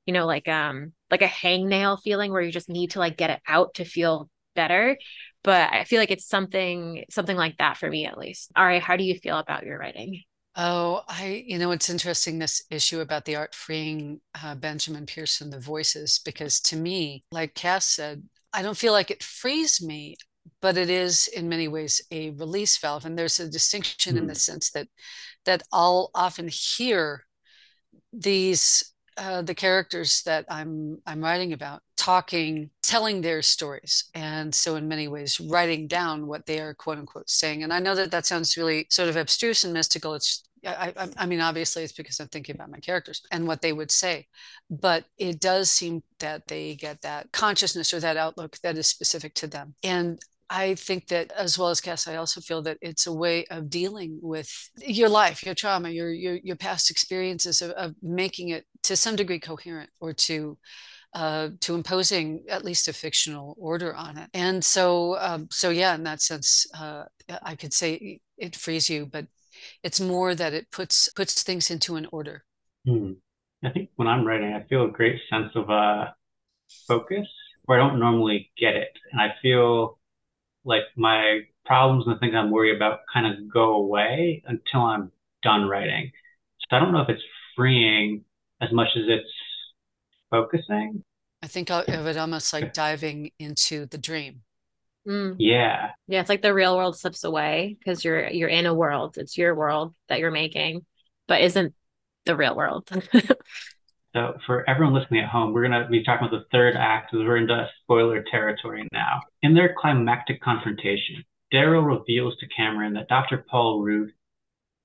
you 0.06 0.14
know, 0.14 0.26
like 0.26 0.48
um 0.48 0.94
like 1.10 1.22
a 1.22 1.28
hangnail 1.28 2.02
feeling 2.02 2.32
where 2.32 2.42
you 2.42 2.52
just 2.52 2.70
need 2.70 2.92
to 2.92 3.00
like 3.00 3.18
get 3.18 3.30
it 3.30 3.42
out 3.48 3.76
to 3.76 3.86
feel 3.86 4.30
better. 4.56 4.98
But 5.44 5.72
I 5.72 5.84
feel 5.84 6.00
like 6.00 6.12
it's 6.12 6.28
something 6.28 7.06
something 7.10 7.38
like 7.38 7.58
that 7.58 7.78
for 7.78 7.90
me 7.90 8.06
at 8.06 8.18
least. 8.18 8.52
All 8.56 8.66
right, 8.66 8.82
how 8.82 8.96
do 8.96 9.04
you 9.04 9.16
feel 9.16 9.38
about 9.38 9.66
your 9.66 9.78
writing? 9.78 10.22
Oh, 10.58 11.04
I, 11.10 11.44
you 11.46 11.58
know, 11.60 11.72
it's 11.72 11.90
interesting 11.90 12.40
this 12.40 12.64
issue 12.72 13.02
about 13.02 13.26
the 13.26 13.36
art 13.36 13.54
freeing 13.54 14.22
uh, 14.42 14.56
Benjamin 14.56 15.06
Pearson, 15.06 15.50
the 15.50 15.60
voices, 15.60 16.22
because 16.24 16.62
to 16.62 16.78
me, 16.78 17.26
like 17.30 17.56
Cass 17.56 17.86
said, 17.86 18.24
I 18.56 18.62
don't 18.62 18.78
feel 18.78 18.94
like 18.94 19.12
it 19.12 19.22
frees 19.22 19.82
me, 19.82 20.16
but 20.62 20.78
it 20.78 20.90
is 20.90 21.28
in 21.28 21.50
many 21.50 21.68
ways 21.68 22.02
a 22.10 22.30
release 22.32 22.78
valve. 22.78 23.06
And 23.06 23.18
there's 23.18 23.40
a 23.40 23.50
distinction 23.50 24.16
mm. 24.16 24.20
in 24.20 24.28
the 24.28 24.34
hmm. 24.34 24.38
sense 24.38 24.72
that 24.72 24.88
that 25.44 25.62
I'll 25.72 26.10
often 26.16 26.48
hear 26.48 27.26
these 28.14 28.94
uh, 29.18 29.42
the 29.42 29.56
characters 29.56 30.24
that 30.24 30.46
I'm 30.50 31.02
I'm 31.06 31.22
writing 31.22 31.54
about 31.54 31.82
talking, 31.98 32.70
telling 32.82 33.22
their 33.22 33.42
stories, 33.42 34.06
and 34.14 34.54
so 34.54 34.76
in 34.76 34.88
many 34.88 35.08
ways 35.08 35.40
writing 35.40 35.88
down 35.88 36.28
what 36.28 36.46
they 36.46 36.60
are 36.60 36.74
quote 36.74 36.98
unquote 36.98 37.30
saying. 37.30 37.64
And 37.64 37.74
I 37.74 37.80
know 37.80 37.96
that 37.96 38.12
that 38.12 38.26
sounds 38.26 38.58
really 38.58 38.88
sort 38.90 39.10
of 39.10 39.18
abstruse 39.18 39.64
and 39.66 39.74
mystical. 39.74 40.14
It's 40.16 40.44
I, 40.66 40.94
I, 40.96 41.08
I, 41.18 41.26
mean, 41.26 41.42
obviously, 41.42 41.84
it's 41.84 41.94
because 41.94 42.20
I'm 42.20 42.28
thinking 42.28 42.56
about 42.56 42.72
my 42.72 42.80
characters 42.80 43.22
and 43.32 43.48
what 43.48 43.62
they 43.62 43.74
would 43.74 43.92
say, 43.92 44.28
but 44.70 45.06
it 45.18 45.40
does 45.40 45.72
seem 45.72 46.04
that 46.20 46.48
they 46.48 46.76
get 46.76 47.02
that 47.02 47.32
consciousness 47.32 47.94
or 47.94 48.00
that 48.00 48.18
outlook 48.18 48.58
that 48.64 48.78
is 48.78 48.88
specific 48.88 49.34
to 49.36 49.48
them. 49.48 49.76
And 49.84 50.20
I 50.50 50.76
think 50.76 51.08
that, 51.08 51.32
as 51.32 51.58
well 51.58 51.70
as 51.70 51.82
Cass, 51.82 52.08
I 52.08 52.18
also 52.18 52.40
feel 52.40 52.62
that 52.64 52.78
it's 52.82 53.08
a 53.08 53.14
way 53.14 53.46
of 53.46 53.70
dealing 53.70 54.20
with 54.22 54.70
your 54.78 55.10
life, 55.10 55.44
your 55.44 55.56
trauma, 55.56 55.90
your 55.90 56.12
your, 56.12 56.36
your 56.36 56.56
past 56.56 56.92
experiences 56.92 57.62
of, 57.62 57.72
of 57.72 57.96
making 58.02 58.50
it 58.50 58.66
to 58.84 58.96
some 58.96 59.16
degree 59.16 59.40
coherent 59.40 59.90
or 60.00 60.14
to 60.14 60.58
uh, 61.16 61.50
to 61.62 61.76
imposing 61.76 62.44
at 62.50 62.66
least 62.66 62.90
a 62.90 62.94
fictional 62.94 63.56
order 63.58 63.96
on 63.96 64.18
it. 64.18 64.30
And 64.34 64.64
so, 64.64 65.18
um, 65.18 65.48
so 65.50 65.70
yeah, 65.70 65.96
in 65.96 66.04
that 66.04 66.22
sense, 66.22 66.68
uh, 66.78 67.04
I 67.42 67.56
could 67.56 67.74
say 67.74 68.20
it 68.38 68.56
frees 68.56 68.90
you, 68.90 69.06
but 69.06 69.26
it's 69.84 70.00
more 70.00 70.36
that 70.36 70.54
it 70.54 70.72
puts 70.72 71.10
puts 71.14 71.44
things 71.44 71.70
into 71.70 71.96
an 71.96 72.08
order. 72.12 72.44
Hmm. 72.88 73.14
I 73.64 73.70
think 73.70 73.90
when 73.96 74.08
I'm 74.08 74.26
writing, 74.26 74.54
I 74.54 74.64
feel 74.68 74.86
a 74.86 74.92
great 74.92 75.20
sense 75.30 75.52
of 75.56 75.70
uh, 75.70 76.06
focus 76.88 77.28
where 77.66 77.82
I 77.82 77.88
don't 77.88 78.00
normally 78.00 78.52
get 78.58 78.76
it, 78.76 78.92
and 79.12 79.22
I 79.22 79.34
feel 79.42 79.98
like 80.64 80.84
my 80.96 81.42
problems 81.66 82.06
and 82.06 82.16
the 82.16 82.20
things 82.20 82.34
I'm 82.36 82.52
worried 82.52 82.76
about 82.76 83.00
kind 83.12 83.26
of 83.26 83.52
go 83.52 83.76
away 83.76 84.44
until 84.46 84.82
I'm 84.82 85.12
done 85.42 85.68
writing. 85.68 86.12
So 86.70 86.78
I 86.78 86.80
don't 86.80 86.92
know 86.92 87.02
if 87.02 87.10
it's 87.10 87.24
freeing 87.56 88.24
as 88.62 88.72
much 88.72 88.90
as 88.96 89.04
it's 89.08 89.30
focusing. 90.30 91.04
I 91.42 91.48
think 91.48 91.70
of 91.70 91.88
it 91.88 92.18
almost 92.18 92.54
like 92.54 92.74
diving 92.74 93.32
into 93.40 93.86
the 93.86 93.98
dream. 93.98 94.42
Mm. 95.08 95.36
Yeah. 95.38 95.92
Yeah, 96.08 96.22
it's 96.22 96.30
like 96.30 96.42
the 96.42 96.54
real 96.54 96.76
world 96.78 96.98
slips 96.98 97.24
away 97.24 97.78
because 97.78 98.04
you're 98.04 98.28
you're 98.30 98.50
in 98.50 98.66
a 98.66 98.74
world. 98.74 99.18
It's 99.18 99.38
your 99.38 99.56
world 99.56 99.94
that 100.10 100.20
you're 100.20 100.32
making, 100.32 100.86
but 101.28 101.42
isn't 101.42 101.74
the 102.26 102.36
real 102.36 102.56
world. 102.56 102.90
so 104.14 104.38
for 104.46 104.68
everyone 104.70 104.96
listening 104.96 105.22
at 105.22 105.30
home, 105.30 105.54
we're 105.54 105.64
gonna 105.64 105.88
be 105.90 106.04
talking 106.04 106.28
about 106.28 106.38
the 106.38 106.46
third 106.52 106.76
act. 106.76 107.14
We're 107.14 107.38
into 107.38 107.68
spoiler 107.84 108.24
territory 108.30 108.88
now. 108.92 109.22
In 109.42 109.54
their 109.54 109.76
climactic 109.78 110.42
confrontation, 110.42 111.24
Daryl 111.54 111.86
reveals 111.86 112.36
to 112.38 112.48
Cameron 112.48 112.94
that 112.94 113.08
Dr. 113.08 113.46
Paul 113.50 113.82
Ruth 113.82 114.12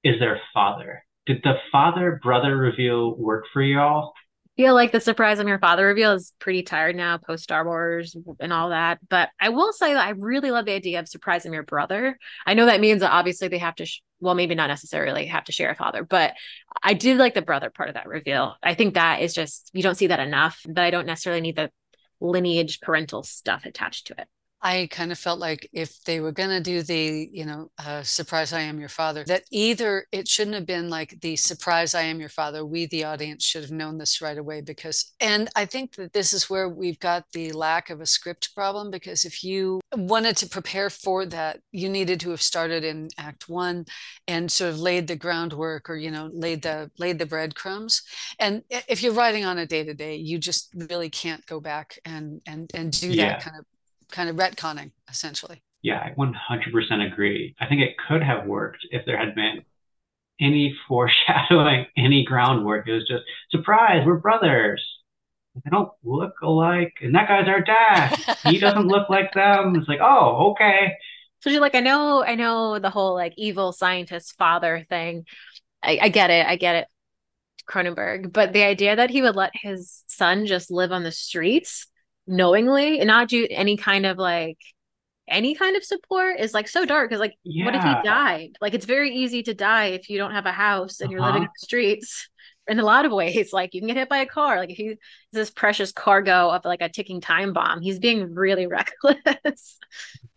is 0.04 0.18
their 0.20 0.40
father. 0.52 1.04
Did 1.26 1.42
the 1.42 1.54
father 1.72 2.20
brother 2.22 2.56
reveal 2.56 3.16
work 3.16 3.44
for 3.52 3.62
y'all? 3.62 4.12
Feel 4.56 4.74
like 4.74 4.92
the 4.92 5.00
surprise 5.00 5.38
I'm 5.38 5.48
your 5.48 5.58
father 5.58 5.86
reveal 5.86 6.12
is 6.12 6.32
pretty 6.38 6.62
tired 6.62 6.94
now 6.96 7.18
post 7.18 7.44
Star 7.44 7.64
Wars 7.64 8.14
and 8.40 8.52
all 8.52 8.70
that. 8.70 8.98
But 9.08 9.30
I 9.40 9.48
will 9.48 9.72
say 9.72 9.94
that 9.94 10.06
I 10.06 10.10
really 10.10 10.50
love 10.50 10.66
the 10.66 10.72
idea 10.72 11.00
of 11.00 11.08
surprising 11.08 11.52
your 11.52 11.62
brother. 11.62 12.18
I 12.46 12.54
know 12.54 12.66
that 12.66 12.80
means 12.80 13.00
that 13.00 13.12
obviously 13.12 13.48
they 13.48 13.58
have 13.58 13.76
to, 13.76 13.86
sh- 13.86 14.02
well, 14.20 14.34
maybe 14.34 14.54
not 14.54 14.66
necessarily 14.68 15.26
have 15.26 15.44
to 15.44 15.52
share 15.52 15.70
a 15.70 15.74
father, 15.74 16.04
but 16.04 16.34
I 16.82 16.94
did 16.94 17.16
like 17.16 17.34
the 17.34 17.42
brother 17.42 17.70
part 17.70 17.88
of 17.88 17.94
that 17.94 18.06
reveal. 18.06 18.56
I 18.62 18.74
think 18.74 18.94
that 18.94 19.22
is 19.22 19.32
just, 19.34 19.70
you 19.72 19.82
don't 19.82 19.94
see 19.94 20.08
that 20.08 20.20
enough, 20.20 20.60
but 20.68 20.84
I 20.84 20.90
don't 20.90 21.06
necessarily 21.06 21.40
need 21.40 21.56
the 21.56 21.70
lineage 22.20 22.80
parental 22.80 23.22
stuff 23.22 23.64
attached 23.64 24.08
to 24.08 24.14
it. 24.20 24.28
I 24.62 24.88
kind 24.90 25.10
of 25.10 25.18
felt 25.18 25.38
like 25.38 25.68
if 25.72 26.02
they 26.04 26.20
were 26.20 26.32
going 26.32 26.50
to 26.50 26.60
do 26.60 26.82
the, 26.82 27.28
you 27.32 27.46
know, 27.46 27.70
uh, 27.78 28.02
surprise, 28.02 28.52
I 28.52 28.60
am 28.60 28.78
your 28.78 28.90
father, 28.90 29.24
that 29.24 29.44
either 29.50 30.06
it 30.12 30.28
shouldn't 30.28 30.54
have 30.54 30.66
been 30.66 30.90
like 30.90 31.20
the 31.20 31.36
surprise, 31.36 31.94
I 31.94 32.02
am 32.02 32.20
your 32.20 32.28
father. 32.28 32.66
We, 32.66 32.86
the 32.86 33.04
audience, 33.04 33.44
should 33.44 33.62
have 33.62 33.70
known 33.70 33.96
this 33.96 34.20
right 34.20 34.36
away 34.36 34.60
because, 34.60 35.12
and 35.18 35.48
I 35.56 35.64
think 35.64 35.96
that 35.96 36.12
this 36.12 36.32
is 36.34 36.50
where 36.50 36.68
we've 36.68 37.00
got 37.00 37.24
the 37.32 37.52
lack 37.52 37.88
of 37.88 38.00
a 38.00 38.06
script 38.06 38.54
problem 38.54 38.90
because 38.90 39.24
if 39.24 39.42
you 39.42 39.80
wanted 39.94 40.36
to 40.38 40.48
prepare 40.48 40.90
for 40.90 41.24
that, 41.26 41.60
you 41.72 41.88
needed 41.88 42.20
to 42.20 42.30
have 42.30 42.42
started 42.42 42.84
in 42.84 43.08
Act 43.16 43.48
One 43.48 43.86
and 44.28 44.52
sort 44.52 44.72
of 44.72 44.80
laid 44.80 45.08
the 45.08 45.16
groundwork 45.16 45.88
or, 45.88 45.96
you 45.96 46.10
know, 46.10 46.30
laid 46.32 46.62
the 46.62 46.90
laid 46.98 47.18
the 47.18 47.26
breadcrumbs. 47.26 48.02
And 48.38 48.62
if 48.70 49.02
you're 49.02 49.14
writing 49.14 49.44
on 49.44 49.58
a 49.58 49.66
day 49.66 49.84
to 49.84 49.94
day, 49.94 50.16
you 50.16 50.38
just 50.38 50.68
really 50.74 51.08
can't 51.08 51.44
go 51.46 51.60
back 51.60 51.98
and 52.04 52.42
and 52.46 52.70
and 52.74 52.92
do 52.92 53.10
yeah. 53.10 53.28
that 53.28 53.42
kind 53.42 53.56
of 53.58 53.64
kind 54.10 54.28
of 54.28 54.36
retconning 54.36 54.92
essentially. 55.08 55.62
Yeah, 55.82 55.98
I 55.98 56.12
100% 56.14 57.12
agree. 57.12 57.54
I 57.58 57.66
think 57.66 57.80
it 57.80 57.96
could 58.06 58.22
have 58.22 58.46
worked 58.46 58.86
if 58.90 59.06
there 59.06 59.18
had 59.18 59.34
been 59.34 59.64
any 60.40 60.76
foreshadowing, 60.88 61.86
any 61.96 62.24
groundwork. 62.24 62.86
It 62.88 62.92
was 62.92 63.08
just 63.08 63.24
surprise, 63.50 64.02
we're 64.04 64.18
brothers. 64.18 64.84
They 65.54 65.70
don't 65.70 65.90
look 66.04 66.34
alike, 66.42 66.94
and 67.02 67.14
that 67.14 67.28
guy's 67.28 67.48
our 67.48 67.60
dad. 67.60 68.16
he 68.44 68.58
doesn't 68.58 68.86
look 68.86 69.10
like 69.10 69.34
them. 69.34 69.74
It's 69.76 69.88
like, 69.88 69.98
oh, 70.00 70.52
okay. 70.52 70.96
So 71.40 71.50
you're 71.50 71.60
like, 71.60 71.74
I 71.74 71.80
know, 71.80 72.22
I 72.22 72.34
know 72.34 72.78
the 72.78 72.90
whole 72.90 73.14
like 73.14 73.34
evil 73.36 73.72
scientist 73.72 74.36
father 74.38 74.86
thing. 74.88 75.24
I, 75.82 75.98
I 76.02 76.08
get 76.08 76.30
it. 76.30 76.46
I 76.46 76.56
get 76.56 76.76
it. 76.76 76.88
Cronenberg, 77.68 78.32
but 78.32 78.52
the 78.52 78.64
idea 78.64 78.96
that 78.96 79.10
he 79.10 79.22
would 79.22 79.36
let 79.36 79.52
his 79.54 80.02
son 80.08 80.46
just 80.46 80.70
live 80.70 80.90
on 80.90 81.04
the 81.04 81.12
streets 81.12 81.86
knowingly 82.26 83.00
and 83.00 83.08
not 83.08 83.28
do 83.28 83.46
any 83.50 83.76
kind 83.76 84.06
of 84.06 84.18
like 84.18 84.58
any 85.30 85.54
kind 85.54 85.76
of 85.76 85.84
support 85.84 86.38
is 86.40 86.52
like 86.52 86.68
so 86.68 86.84
dark 86.84 87.08
because 87.08 87.20
like 87.20 87.36
yeah. 87.44 87.64
what 87.64 87.74
if 87.74 87.82
he 87.82 87.94
died? 88.04 88.50
Like 88.60 88.74
it's 88.74 88.86
very 88.86 89.14
easy 89.14 89.42
to 89.44 89.54
die 89.54 89.86
if 89.86 90.10
you 90.10 90.18
don't 90.18 90.32
have 90.32 90.46
a 90.46 90.52
house 90.52 91.00
and 91.00 91.08
uh-huh. 91.08 91.12
you're 91.12 91.20
living 91.20 91.42
uh-huh. 91.42 91.44
in 91.44 91.50
the 91.60 91.64
streets 91.66 92.28
in 92.68 92.78
a 92.78 92.84
lot 92.84 93.04
of 93.04 93.12
ways. 93.12 93.52
Like 93.52 93.74
you 93.74 93.80
can 93.80 93.88
get 93.88 93.96
hit 93.96 94.08
by 94.08 94.18
a 94.18 94.26
car. 94.26 94.58
Like 94.58 94.70
if 94.70 94.76
he 94.76 94.96
this 95.32 95.50
precious 95.50 95.92
cargo 95.92 96.50
of 96.50 96.64
like 96.64 96.82
a 96.82 96.88
ticking 96.88 97.20
time 97.20 97.52
bomb 97.52 97.80
he's 97.80 97.98
being 97.98 98.34
really 98.34 98.66
reckless. 98.66 99.78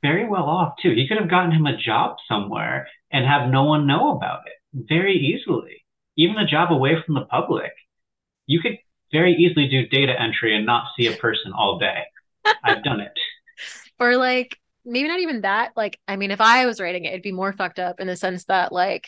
Very 0.02 0.28
well 0.28 0.46
off 0.46 0.76
too. 0.82 0.94
He 0.94 1.08
could 1.08 1.18
have 1.18 1.30
gotten 1.30 1.52
him 1.52 1.66
a 1.66 1.78
job 1.78 2.18
somewhere 2.28 2.88
and 3.12 3.26
have 3.26 3.50
no 3.50 3.64
one 3.64 3.88
know 3.88 4.16
about 4.16 4.42
it. 4.46 4.88
Very 4.88 5.16
easily. 5.16 5.84
Even 6.16 6.38
a 6.38 6.48
job 6.48 6.72
away 6.72 6.96
from 7.04 7.16
the 7.16 7.26
public. 7.26 7.72
You 8.46 8.62
could 8.62 8.78
very 9.14 9.34
easily 9.34 9.70
do 9.70 9.88
data 9.88 10.20
entry 10.20 10.56
and 10.56 10.66
not 10.66 10.88
see 10.98 11.08
a 11.08 11.16
person 11.16 11.54
all 11.58 11.80
day. 11.80 12.04
I've 12.64 12.84
done 12.84 13.00
it. 13.00 13.14
Or 14.00 14.18
like 14.18 14.58
maybe 14.84 15.08
not 15.08 15.22
even 15.22 15.42
that 15.42 15.72
like 15.78 15.98
i 16.10 16.18
mean 16.18 16.32
if 16.32 16.42
i 16.42 16.66
was 16.66 16.82
writing 16.82 17.06
it 17.06 17.10
it'd 17.10 17.22
be 17.22 17.32
more 17.32 17.54
fucked 17.54 17.80
up 17.80 18.02
in 18.02 18.08
the 18.08 18.18
sense 18.18 18.44
that 18.46 18.74
like 18.74 19.06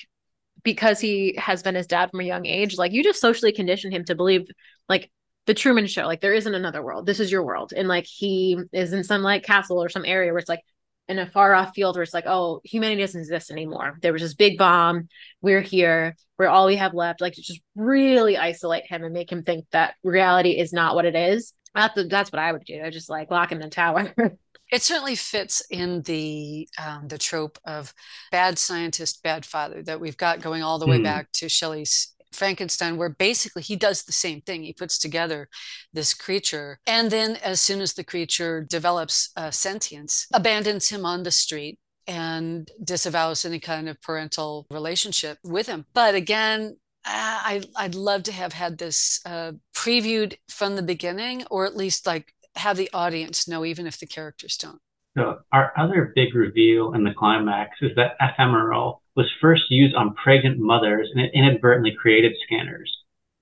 because 0.65 0.99
he 0.99 1.35
has 1.37 1.63
been 1.63 1.75
his 1.75 1.87
dad 1.87 2.11
from 2.11 2.19
a 2.19 2.25
young 2.25 2.45
age, 2.45 2.77
like 2.77 2.91
you 2.91 3.03
just 3.03 3.21
socially 3.21 3.53
condition 3.53 3.91
him 3.91 4.03
to 4.05 4.15
believe 4.15 4.47
like 4.89 5.09
the 5.45 5.53
Truman 5.53 5.87
Show, 5.87 6.05
like 6.05 6.19
there 6.19 6.33
isn't 6.33 6.55
another 6.55 6.81
world. 6.81 7.05
This 7.05 7.21
is 7.21 7.31
your 7.31 7.43
world, 7.43 7.71
and 7.73 7.87
like 7.87 8.05
he 8.05 8.57
is 8.73 8.91
in 8.91 9.05
some 9.05 9.21
like 9.21 9.43
castle 9.43 9.81
or 9.81 9.87
some 9.87 10.03
area 10.03 10.31
where 10.33 10.39
it's 10.39 10.49
like 10.49 10.63
in 11.07 11.19
a 11.19 11.29
far 11.29 11.53
off 11.53 11.73
field 11.75 11.95
where 11.95 12.03
it's 12.03 12.13
like, 12.13 12.25
oh, 12.27 12.61
humanity 12.63 13.01
doesn't 13.01 13.21
exist 13.21 13.51
anymore. 13.51 13.97
There 14.01 14.13
was 14.13 14.21
this 14.21 14.33
big 14.33 14.57
bomb. 14.57 15.07
We're 15.41 15.61
here. 15.61 16.15
We're 16.37 16.47
all 16.47 16.67
we 16.67 16.77
have 16.77 16.93
left. 16.93 17.21
Like 17.21 17.33
to 17.33 17.41
just 17.41 17.61
really 17.75 18.37
isolate 18.37 18.85
him 18.87 19.03
and 19.03 19.13
make 19.13 19.31
him 19.31 19.43
think 19.43 19.65
that 19.71 19.95
reality 20.03 20.51
is 20.51 20.73
not 20.73 20.95
what 20.95 21.05
it 21.05 21.15
is. 21.15 21.53
That's 21.73 22.07
that's 22.07 22.31
what 22.31 22.39
I 22.39 22.51
would 22.51 22.65
do. 22.65 22.81
I 22.83 22.89
just 22.89 23.09
like 23.09 23.29
lock 23.29 23.51
him 23.51 23.59
in 23.59 23.69
the 23.69 23.69
tower. 23.69 24.13
It 24.71 24.81
certainly 24.81 25.15
fits 25.15 25.61
in 25.69 26.01
the 26.01 26.67
um, 26.83 27.07
the 27.07 27.19
trope 27.19 27.59
of 27.65 27.93
bad 28.31 28.57
scientist, 28.57 29.21
bad 29.21 29.45
father 29.45 29.83
that 29.83 29.99
we've 29.99 30.17
got 30.17 30.41
going 30.41 30.63
all 30.63 30.79
the 30.79 30.87
way 30.87 30.97
mm. 30.97 31.03
back 31.03 31.31
to 31.33 31.49
Shelley's 31.49 32.14
Frankenstein, 32.35 32.97
where 32.97 33.09
basically 33.09 33.61
he 33.61 33.75
does 33.75 34.03
the 34.03 34.11
same 34.11 34.41
thing. 34.41 34.63
He 34.63 34.73
puts 34.73 34.97
together 34.97 35.49
this 35.93 36.13
creature, 36.13 36.79
and 36.85 37.09
then 37.09 37.37
as 37.37 37.61
soon 37.61 37.81
as 37.81 37.93
the 37.93 38.03
creature 38.03 38.61
develops 38.61 39.31
uh, 39.35 39.51
sentience, 39.51 40.27
abandons 40.33 40.89
him 40.89 41.05
on 41.05 41.23
the 41.23 41.31
street 41.31 41.79
and 42.07 42.69
disavows 42.83 43.45
any 43.45 43.59
kind 43.59 43.89
of 43.89 44.01
parental 44.01 44.67
relationship 44.69 45.39
with 45.43 45.67
him. 45.67 45.85
But 45.93 46.15
again, 46.15 46.77
I, 47.05 47.63
I'd 47.75 47.95
love 47.95 48.23
to 48.23 48.31
have 48.31 48.53
had 48.53 48.77
this 48.77 49.21
uh, 49.25 49.53
previewed 49.75 50.35
from 50.49 50.75
the 50.75 50.81
beginning, 50.81 51.45
or 51.51 51.65
at 51.65 51.75
least 51.75 52.07
like 52.07 52.33
have 52.55 52.77
the 52.77 52.89
audience 52.93 53.47
know, 53.47 53.65
even 53.65 53.85
if 53.85 53.99
the 53.99 54.07
characters 54.07 54.57
don't. 54.57 54.79
So, 55.17 55.39
our 55.53 55.71
other 55.77 56.11
big 56.15 56.35
reveal 56.35 56.93
in 56.93 57.03
the 57.03 57.13
climax 57.13 57.77
is 57.81 57.91
that 57.95 58.17
ephemerol 58.19 58.99
was 59.15 59.31
first 59.41 59.63
used 59.69 59.95
on 59.95 60.13
pregnant 60.15 60.59
mothers 60.59 61.09
and 61.13 61.23
it 61.23 61.31
inadvertently 61.33 61.95
created 61.99 62.33
scanners. 62.45 62.91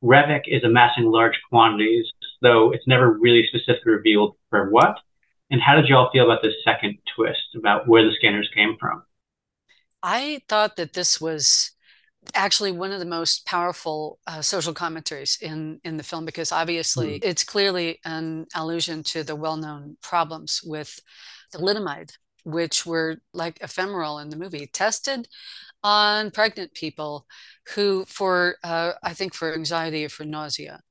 Revok 0.04 0.42
is 0.48 0.64
amassing 0.64 1.06
large 1.06 1.40
quantities, 1.50 2.06
though 2.42 2.72
it's 2.72 2.88
never 2.88 3.12
really 3.12 3.48
specifically 3.48 3.94
revealed 3.94 4.36
for 4.50 4.70
what. 4.70 4.98
And 5.50 5.62
how 5.62 5.76
did 5.76 5.88
you 5.88 5.96
all 5.96 6.10
feel 6.12 6.26
about 6.26 6.42
this 6.42 6.54
second 6.64 6.98
twist 7.16 7.56
about 7.56 7.88
where 7.88 8.04
the 8.04 8.16
scanners 8.16 8.50
came 8.54 8.76
from? 8.80 9.04
I 10.02 10.42
thought 10.50 10.76
that 10.76 10.94
this 10.94 11.22
was 11.22 11.72
actually 12.34 12.72
one 12.72 12.92
of 12.92 13.00
the 13.00 13.06
most 13.06 13.46
powerful 13.46 14.20
uh, 14.28 14.42
social 14.42 14.74
commentaries 14.74 15.38
in 15.42 15.80
in 15.84 15.98
the 15.98 16.04
film 16.04 16.26
because 16.26 16.52
obviously 16.52 17.20
mm. 17.20 17.24
it's 17.24 17.44
clearly 17.44 18.00
an 18.06 18.46
allusion 18.56 19.04
to 19.04 19.24
the 19.24 19.36
well-known 19.36 19.98
problems 20.02 20.62
with 20.64 21.00
thalidomide 21.54 22.16
which 22.44 22.86
were 22.86 23.18
like 23.34 23.60
ephemerol 23.60 24.22
in 24.22 24.30
the 24.30 24.38
movie 24.38 24.68
tested 24.68 25.28
on 25.84 26.32
pregnant 26.32 26.74
people 26.74 27.26
who 27.76 28.06
for 28.06 28.56
uh, 28.64 28.94
i 29.04 29.14
think 29.14 29.34
for 29.34 29.54
anxiety 29.54 30.06
or 30.06 30.10
for 30.10 30.26
nausea. 30.26 30.82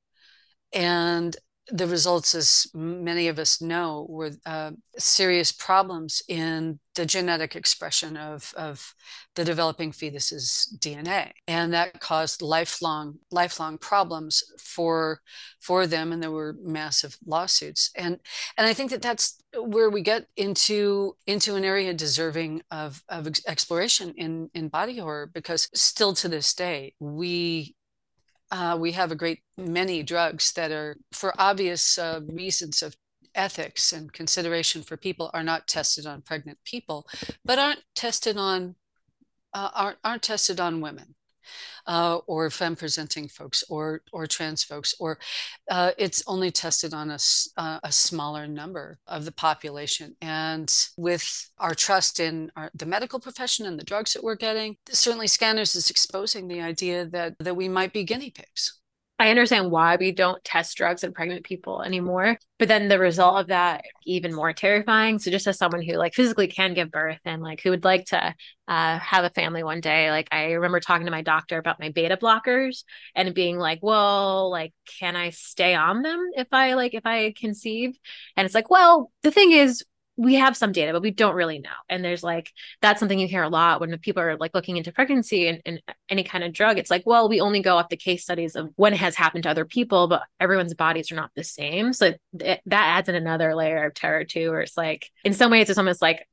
And 0.73 1.35
the 1.71 1.87
results, 1.87 2.35
as 2.35 2.67
many 2.73 3.27
of 3.29 3.39
us 3.39 3.61
know, 3.61 4.05
were 4.09 4.31
uh, 4.45 4.71
serious 4.97 5.51
problems 5.51 6.21
in 6.27 6.79
the 6.95 7.05
genetic 7.05 7.55
expression 7.55 8.17
of, 8.17 8.53
of 8.57 8.93
the 9.35 9.45
developing 9.45 9.91
fetus's 9.91 10.75
DNA, 10.79 11.31
and 11.47 11.73
that 11.73 11.99
caused 12.01 12.41
lifelong 12.41 13.17
lifelong 13.31 13.77
problems 13.77 14.43
for 14.59 15.21
for 15.61 15.87
them. 15.87 16.11
And 16.11 16.21
there 16.21 16.31
were 16.31 16.55
massive 16.61 17.17
lawsuits, 17.25 17.91
and 17.95 18.19
and 18.57 18.67
I 18.67 18.73
think 18.73 18.91
that 18.91 19.01
that's 19.01 19.41
where 19.57 19.89
we 19.89 20.01
get 20.01 20.27
into 20.35 21.15
into 21.25 21.55
an 21.55 21.63
area 21.63 21.93
deserving 21.93 22.61
of 22.71 23.01
of 23.07 23.27
exploration 23.47 24.13
in 24.17 24.49
in 24.53 24.67
body 24.67 24.97
horror, 24.97 25.29
because 25.33 25.69
still 25.73 26.13
to 26.15 26.27
this 26.27 26.53
day 26.53 26.93
we 26.99 27.75
uh, 28.53 28.77
we 28.79 28.91
have 28.91 29.11
a 29.11 29.15
great 29.15 29.41
many 29.57 30.03
drugs 30.03 30.53
that 30.53 30.71
are, 30.71 30.95
for 31.11 31.33
obvious 31.39 31.97
uh, 31.97 32.19
reasons 32.27 32.83
of 32.83 32.95
ethics 33.33 33.91
and 33.91 34.13
consideration 34.13 34.83
for 34.83 34.95
people, 34.95 35.31
are 35.33 35.43
not 35.43 35.67
tested 35.67 36.05
on 36.05 36.21
pregnant 36.21 36.59
people, 36.63 37.07
but 37.43 37.57
aren't 37.57 37.81
tested 37.95 38.37
on 38.37 38.75
uh, 39.55 39.69
aren't, 39.73 39.97
aren't 40.03 40.21
tested 40.21 40.59
on 40.59 40.81
women 40.81 41.15
uh, 41.87 42.17
or 42.27 42.49
femme 42.49 42.75
presenting 42.75 43.27
folks 43.27 43.63
or 43.69 44.01
or 44.11 44.27
trans 44.27 44.63
folks 44.63 44.95
or 44.99 45.17
uh, 45.69 45.91
it's 45.97 46.23
only 46.27 46.51
tested 46.51 46.93
on 46.93 47.11
a, 47.11 47.19
uh, 47.57 47.79
a 47.83 47.91
smaller 47.91 48.47
number 48.47 48.99
of 49.07 49.25
the 49.25 49.31
population. 49.31 50.15
And 50.21 50.73
with 50.97 51.49
our 51.57 51.73
trust 51.73 52.19
in 52.19 52.51
our, 52.55 52.69
the 52.73 52.85
medical 52.85 53.19
profession 53.19 53.65
and 53.65 53.79
the 53.79 53.83
drugs 53.83 54.13
that 54.13 54.23
we're 54.23 54.35
getting 54.35 54.77
certainly 54.89 55.27
scanners 55.27 55.75
is 55.75 55.89
exposing 55.89 56.47
the 56.47 56.61
idea 56.61 57.05
that 57.07 57.35
that 57.39 57.55
we 57.55 57.69
might 57.69 57.93
be 57.93 58.03
guinea 58.03 58.31
pigs 58.31 58.79
I 59.23 59.29
understand 59.29 59.71
why 59.71 59.95
we 59.95 60.11
don't 60.11 60.43
test 60.43 60.75
drugs 60.75 61.01
in 61.05 61.13
pregnant 61.13 61.45
people 61.45 61.81
anymore, 61.81 62.37
but 62.59 62.67
then 62.67 62.89
the 62.89 62.99
result 62.99 63.39
of 63.39 63.47
that 63.47 63.85
even 64.05 64.33
more 64.33 64.51
terrifying. 64.51 65.17
So 65.17 65.31
just 65.31 65.47
as 65.47 65.57
someone 65.57 65.81
who 65.81 65.93
like 65.93 66.13
physically 66.13 66.47
can 66.47 66.73
give 66.73 66.91
birth 66.91 67.21
and 67.23 67.41
like 67.41 67.61
who 67.61 67.69
would 67.69 67.85
like 67.85 68.03
to 68.07 68.35
uh, 68.67 68.99
have 68.99 69.23
a 69.23 69.29
family 69.29 69.63
one 69.63 69.79
day, 69.79 70.11
like 70.11 70.27
I 70.33 70.51
remember 70.51 70.81
talking 70.81 71.05
to 71.05 71.11
my 71.11 71.21
doctor 71.21 71.57
about 71.57 71.79
my 71.79 71.87
beta 71.87 72.17
blockers 72.17 72.83
and 73.15 73.33
being 73.33 73.57
like, 73.57 73.79
well, 73.81 74.51
like 74.51 74.73
can 74.99 75.15
I 75.15 75.29
stay 75.29 75.73
on 75.73 76.01
them 76.01 76.19
if 76.35 76.47
I 76.51 76.73
like 76.73 76.93
if 76.93 77.05
I 77.05 77.31
conceive? 77.31 77.97
And 78.35 78.43
it's 78.43 78.55
like, 78.55 78.69
well, 78.69 79.09
the 79.21 79.31
thing 79.31 79.51
is 79.51 79.85
we 80.15 80.35
have 80.35 80.55
some 80.55 80.71
data, 80.71 80.93
but 80.93 81.01
we 81.01 81.11
don't 81.11 81.35
really 81.35 81.59
know. 81.59 81.69
And 81.89 82.05
there's 82.05 82.23
like 82.23 82.51
that's 82.81 82.99
something 82.99 83.17
you 83.17 83.27
hear 83.27 83.43
a 83.43 83.49
lot 83.49 83.81
when 83.81 83.97
people 83.97 84.21
are 84.21 84.37
like 84.37 84.53
looking 84.53 84.77
into 84.77 84.91
pregnancy 84.91 85.47
and, 85.47 85.61
and, 85.65 85.81
any 86.09 86.23
kind 86.23 86.43
of 86.43 86.53
drug. 86.53 86.77
It's 86.77 86.91
like, 86.91 87.03
well, 87.05 87.27
we 87.27 87.41
only 87.41 87.61
go 87.61 87.77
off 87.77 87.89
the 87.89 87.97
case 87.97 88.23
studies 88.23 88.55
of 88.55 88.69
when 88.75 88.93
it 88.93 88.99
has 88.99 89.15
happened 89.15 89.43
to 89.43 89.49
other 89.49 89.65
people, 89.65 90.07
but 90.07 90.23
everyone's 90.39 90.75
bodies 90.75 91.11
are 91.11 91.15
not 91.15 91.31
the 91.35 91.43
same. 91.43 91.93
So 91.93 92.13
that 92.33 92.61
adds 92.69 93.09
in 93.09 93.15
another 93.15 93.55
layer 93.55 93.85
of 93.85 93.95
terror 93.95 94.23
too, 94.23 94.51
where 94.51 94.61
it's 94.61 94.77
like 94.77 95.09
in 95.23 95.33
some 95.33 95.49
ways 95.49 95.69
it's 95.69 95.79
almost 95.79 96.01
like 96.01 96.27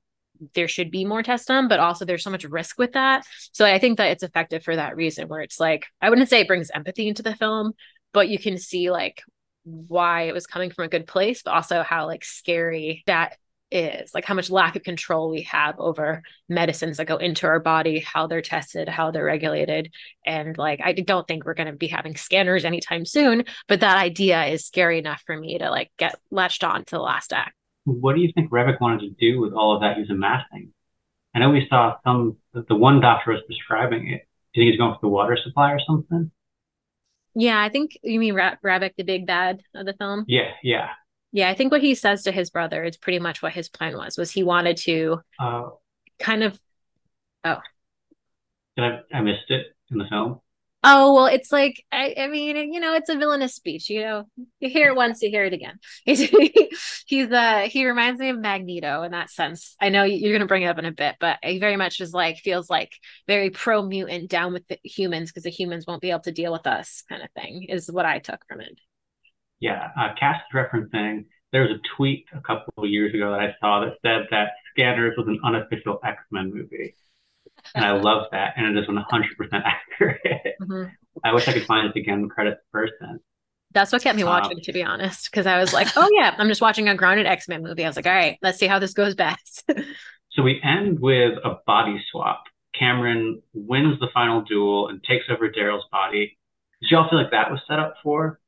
there 0.55 0.69
should 0.69 0.91
be 0.91 1.05
more 1.05 1.23
tests 1.23 1.47
done, 1.47 1.69
but 1.69 1.81
also 1.81 2.05
there's 2.05 2.25
so 2.25 2.31
much 2.31 2.45
risk 2.45 2.79
with 2.79 2.93
that. 2.93 3.25
So 3.53 3.65
I 3.65 3.79
think 3.79 3.99
that 3.99 4.11
it's 4.11 4.23
effective 4.23 4.63
for 4.63 4.77
that 4.77 4.97
reason, 4.97 5.29
where 5.29 5.41
it's 5.41 5.61
like 5.61 5.87
I 6.03 6.11
wouldn't 6.11 6.29
say 6.29 6.41
it 6.41 6.49
brings 6.49 6.71
empathy 6.75 7.09
into 7.09 7.23
the 7.23 7.37
film, 7.37 7.73
but 8.13 8.29
you 8.29 8.39
can 8.39 8.59
see 8.59 8.91
like 8.91 9.23
why 9.65 10.23
it 10.23 10.35
was 10.35 10.47
coming 10.47 10.71
from 10.71 10.85
a 10.85 10.89
good 10.89 11.07
place, 11.07 11.43
but 11.43 11.53
also 11.53 11.83
how 11.83 12.07
like 12.07 12.25
scary 12.25 13.03
that 13.07 13.37
is 13.73 14.13
like 14.15 14.25
how 14.25 14.35
much 14.35 14.51
lack 14.51 14.77
of 14.77 14.83
control 14.83 15.31
we 15.31 15.43
have 15.43 15.79
over 15.79 16.23
medicines 16.49 16.97
that 16.97 17.07
go 17.07 17.17
into 17.17 17.47
our 17.47 17.61
body 17.61 18.01
how 18.01 18.27
they're 18.27 18.43
tested 18.43 18.89
how 18.89 19.11
they're 19.11 19.25
regulated. 19.25 19.93
And 20.27 20.57
like 20.59 20.81
i 20.83 20.93
don't 20.93 21.27
think 21.27 21.45
we're 21.45 21.55
going 21.55 21.71
to 21.71 21.77
be 21.77 21.87
having 21.87 22.17
scanners 22.17 22.65
anytime 22.65 23.05
soon 23.05 23.45
but 23.69 23.81
that 23.81 23.97
idea 23.97 24.45
is 24.47 24.67
scary 24.67 24.99
enough 24.99 25.23
for 25.25 25.37
me 25.37 25.59
to 25.59 25.71
like 25.71 25.91
get 25.99 26.15
latched 26.31 26.65
on 26.65 26.85
to 26.85 26.97
the 26.97 27.01
last 27.01 27.33
act. 27.33 27.55
What 27.85 28.15
do 28.15 28.21
you 28.21 28.31
think 28.35 28.51
Revok 28.51 28.81
wanted 28.81 29.01
to 29.01 29.11
do 29.11 29.41
with 29.41 29.53
all 29.53 29.75
of 29.75 29.83
that 29.83 29.97
he's 29.97 30.11
amassing 30.11 30.73
i 31.35 31.39
know 31.39 31.51
we 31.51 31.67
saw 31.69 31.97
some 32.05 32.37
the 32.53 32.75
one 32.75 33.01
doctor 33.01 33.33
was 33.33 33.43
prescribing 33.47 34.09
it. 34.09 34.27
Do 34.53 34.61
you 34.61 34.67
think 34.67 34.73
he's 34.73 34.81
going 34.81 34.95
for 34.95 35.01
the 35.03 35.09
water 35.09 35.39
supply 35.43 35.73
or 35.73 35.81
something? 35.87 36.31
Yeah 37.35 37.61
i 37.61 37.69
think 37.69 37.97
you 38.03 38.19
mean 38.19 38.35
Ra- 38.35 38.57
Revok 38.65 38.93
the 38.97 39.05
big 39.05 39.27
bad 39.27 39.63
of 39.75 39.87
the 39.87 39.95
film? 39.95 40.25
Yeah 40.27 40.51
yeah 40.63 40.89
yeah, 41.33 41.49
I 41.49 41.55
think 41.55 41.71
what 41.73 41.81
he 41.81 41.95
says 41.95 42.25
to 42.25 42.33
his 42.33 42.51
brother 42.51 42.85
is 42.85 42.97
pretty 42.97 43.19
much 43.19 43.43
what 43.43 43.53
his 43.53 43.69
plan 43.69 43.97
was. 43.97 44.19
Was 44.19 44.31
he 44.31 44.43
wanted 44.43 44.77
to 44.79 45.21
uh, 45.39 45.69
kind 46.19 46.43
of 46.43 46.59
oh. 47.45 47.59
I, 48.79 49.01
I 49.13 49.21
missed 49.21 49.51
it. 49.51 49.67
in 49.91 49.99
the 49.99 50.07
film? 50.09 50.41
Oh 50.83 51.15
well, 51.15 51.27
it's 51.27 51.53
like 51.53 51.85
I, 51.93 52.15
I 52.19 52.27
mean, 52.29 52.73
you 52.73 52.81
know, 52.81 52.95
it's 52.95 53.11
a 53.11 53.19
villainous 53.19 53.55
speech. 53.55 53.91
You 53.91 54.01
know, 54.01 54.25
you 54.61 54.71
hear 54.71 54.89
it 54.89 54.97
once, 54.97 55.21
you 55.21 55.29
hear 55.29 55.45
it 55.45 55.53
again. 55.53 55.79
He's 56.07 56.31
he's 57.07 57.31
uh 57.31 57.69
he 57.71 57.87
reminds 57.87 58.19
me 58.19 58.31
of 58.31 58.39
Magneto 58.39 59.03
in 59.03 59.13
that 59.13 59.31
sense. 59.31 59.77
I 59.79 59.91
know 59.91 60.05
you're 60.05 60.33
gonna 60.33 60.47
bring 60.47 60.63
it 60.63 60.69
up 60.69 60.79
in 60.79 60.87
a 60.87 60.93
bit, 60.93 61.17
but 61.21 61.39
he 61.43 61.59
very 61.59 61.77
much 61.77 62.01
is 62.01 62.15
like 62.15 62.39
feels 62.39 62.71
like 62.71 62.93
very 63.27 63.51
pro 63.51 63.83
mutant, 63.83 64.31
down 64.31 64.55
with 64.55 64.67
the 64.69 64.79
humans 64.83 65.31
because 65.31 65.43
the 65.43 65.51
humans 65.51 65.87
won't 65.87 66.01
be 66.01 66.11
able 66.11 66.21
to 66.21 66.33
deal 66.33 66.53
with 66.53 66.67
us, 66.67 67.05
kind 67.11 67.23
of 67.23 67.31
thing. 67.33 67.65
Is 67.69 67.91
what 67.91 68.07
I 68.07 68.19
took 68.19 68.41
from 68.49 68.63
it. 68.63 68.81
Yeah, 69.61 69.91
uh, 69.99 70.09
Cass 70.19 70.41
is 70.41 70.57
referencing. 70.57 71.27
There 71.53 71.63
was 71.63 71.71
a 71.73 71.97
tweet 71.97 72.27
a 72.35 72.41
couple 72.41 72.85
of 72.85 72.89
years 72.89 73.15
ago 73.15 73.33
that 73.33 73.41
I 73.41 73.55
saw 73.61 73.81
that 73.81 73.95
said 74.03 74.29
that 74.31 74.53
Scanners 74.73 75.15
was 75.17 75.27
an 75.29 75.41
unofficial 75.45 76.01
X 76.05 76.23
Men 76.31 76.53
movie 76.55 76.95
and 77.75 77.85
I 77.85 77.93
love 77.93 78.27
that, 78.33 78.55
and 78.57 78.77
it 78.77 78.81
is 78.81 78.89
100% 78.89 79.03
accurate. 79.53 80.21
Mm-hmm. 80.61 80.85
I 81.25 81.33
wish 81.33 81.49
I 81.49 81.53
could 81.53 81.65
find 81.65 81.89
it 81.89 81.99
again. 81.99 82.29
Credit 82.29 82.59
the 82.59 82.79
person. 82.79 83.21
That's 83.73 83.93
what 83.93 84.03
kept 84.03 84.17
me 84.17 84.25
watching, 84.25 84.59
um, 84.59 84.63
to 84.63 84.73
be 84.73 84.83
honest, 84.83 85.31
because 85.31 85.47
I 85.47 85.59
was 85.59 85.73
like, 85.73 85.89
"Oh 85.97 86.09
yeah, 86.13 86.35
I'm 86.39 86.49
just 86.49 86.61
watching 86.61 86.89
a 86.89 86.95
grounded 86.95 87.27
X 87.27 87.49
Men 87.49 87.63
movie." 87.63 87.85
I 87.85 87.89
was 87.89 87.97
like, 87.97 88.07
"All 88.07 88.13
right, 88.13 88.39
let's 88.43 88.59
see 88.59 88.67
how 88.67 88.79
this 88.79 88.95
goes 88.95 89.15
best." 89.15 89.65
so 90.33 90.43
we 90.43 90.61
end 90.63 90.99
with 91.01 91.39
a 91.45 91.59
body 91.67 92.03
swap. 92.11 92.45
Cameron 92.77 93.43
wins 93.53 94.01
the 94.01 94.09
final 94.13 94.43
duel 94.43 94.89
and 94.89 95.03
takes 95.05 95.27
over 95.31 95.49
Daryl's 95.49 95.85
body. 95.93 96.37
Did 96.81 96.91
y'all 96.91 97.09
feel 97.09 97.21
like 97.21 97.31
that 97.31 97.51
was 97.51 97.61
set 97.69 97.79
up 97.79 97.95
for? 98.03 98.40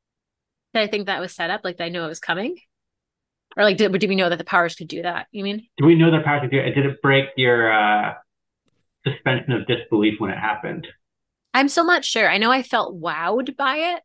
Did 0.73 0.81
I 0.81 0.87
think 0.87 1.05
that 1.05 1.21
was 1.21 1.33
set 1.33 1.49
up? 1.49 1.61
Like 1.63 1.79
I 1.79 1.89
knew 1.89 2.03
it 2.03 2.07
was 2.07 2.19
coming, 2.19 2.57
or 3.55 3.63
like 3.63 3.77
did, 3.77 3.91
did 3.99 4.09
we 4.09 4.15
know 4.15 4.29
that 4.29 4.37
the 4.37 4.43
powers 4.43 4.75
could 4.75 4.87
do 4.87 5.03
that? 5.03 5.27
You 5.31 5.43
mean? 5.43 5.67
Do 5.77 5.85
we 5.85 5.95
know 5.95 6.11
that 6.11 6.25
powers 6.25 6.41
could 6.41 6.51
do 6.51 6.59
it? 6.59 6.73
Did 6.73 6.85
it 6.85 7.01
break 7.01 7.25
your 7.37 7.71
uh, 7.71 8.13
suspension 9.07 9.53
of 9.53 9.67
disbelief 9.67 10.19
when 10.19 10.31
it 10.31 10.37
happened? 10.37 10.87
I'm 11.53 11.69
still 11.69 11.85
not 11.85 12.03
sure. 12.03 12.27
I 12.27 12.39
know 12.39 12.51
I 12.51 12.63
felt 12.63 12.99
wowed 12.99 13.55
by 13.55 13.95
it, 13.95 14.03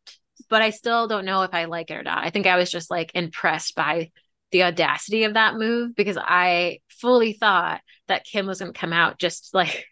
but 0.50 0.60
I 0.60 0.70
still 0.70 1.08
don't 1.08 1.24
know 1.24 1.42
if 1.42 1.54
I 1.54 1.64
like 1.64 1.90
it 1.90 1.94
or 1.94 2.02
not. 2.02 2.24
I 2.24 2.30
think 2.30 2.46
I 2.46 2.56
was 2.56 2.70
just 2.70 2.90
like 2.90 3.12
impressed 3.14 3.74
by 3.74 4.10
the 4.50 4.64
audacity 4.64 5.24
of 5.24 5.34
that 5.34 5.54
move 5.56 5.94
because 5.94 6.18
I 6.20 6.80
fully 6.88 7.32
thought 7.32 7.80
that 8.08 8.24
Kim 8.24 8.46
was 8.46 8.60
going 8.60 8.72
to 8.72 8.78
come 8.78 8.92
out 8.92 9.18
just 9.18 9.54
like 9.54 9.86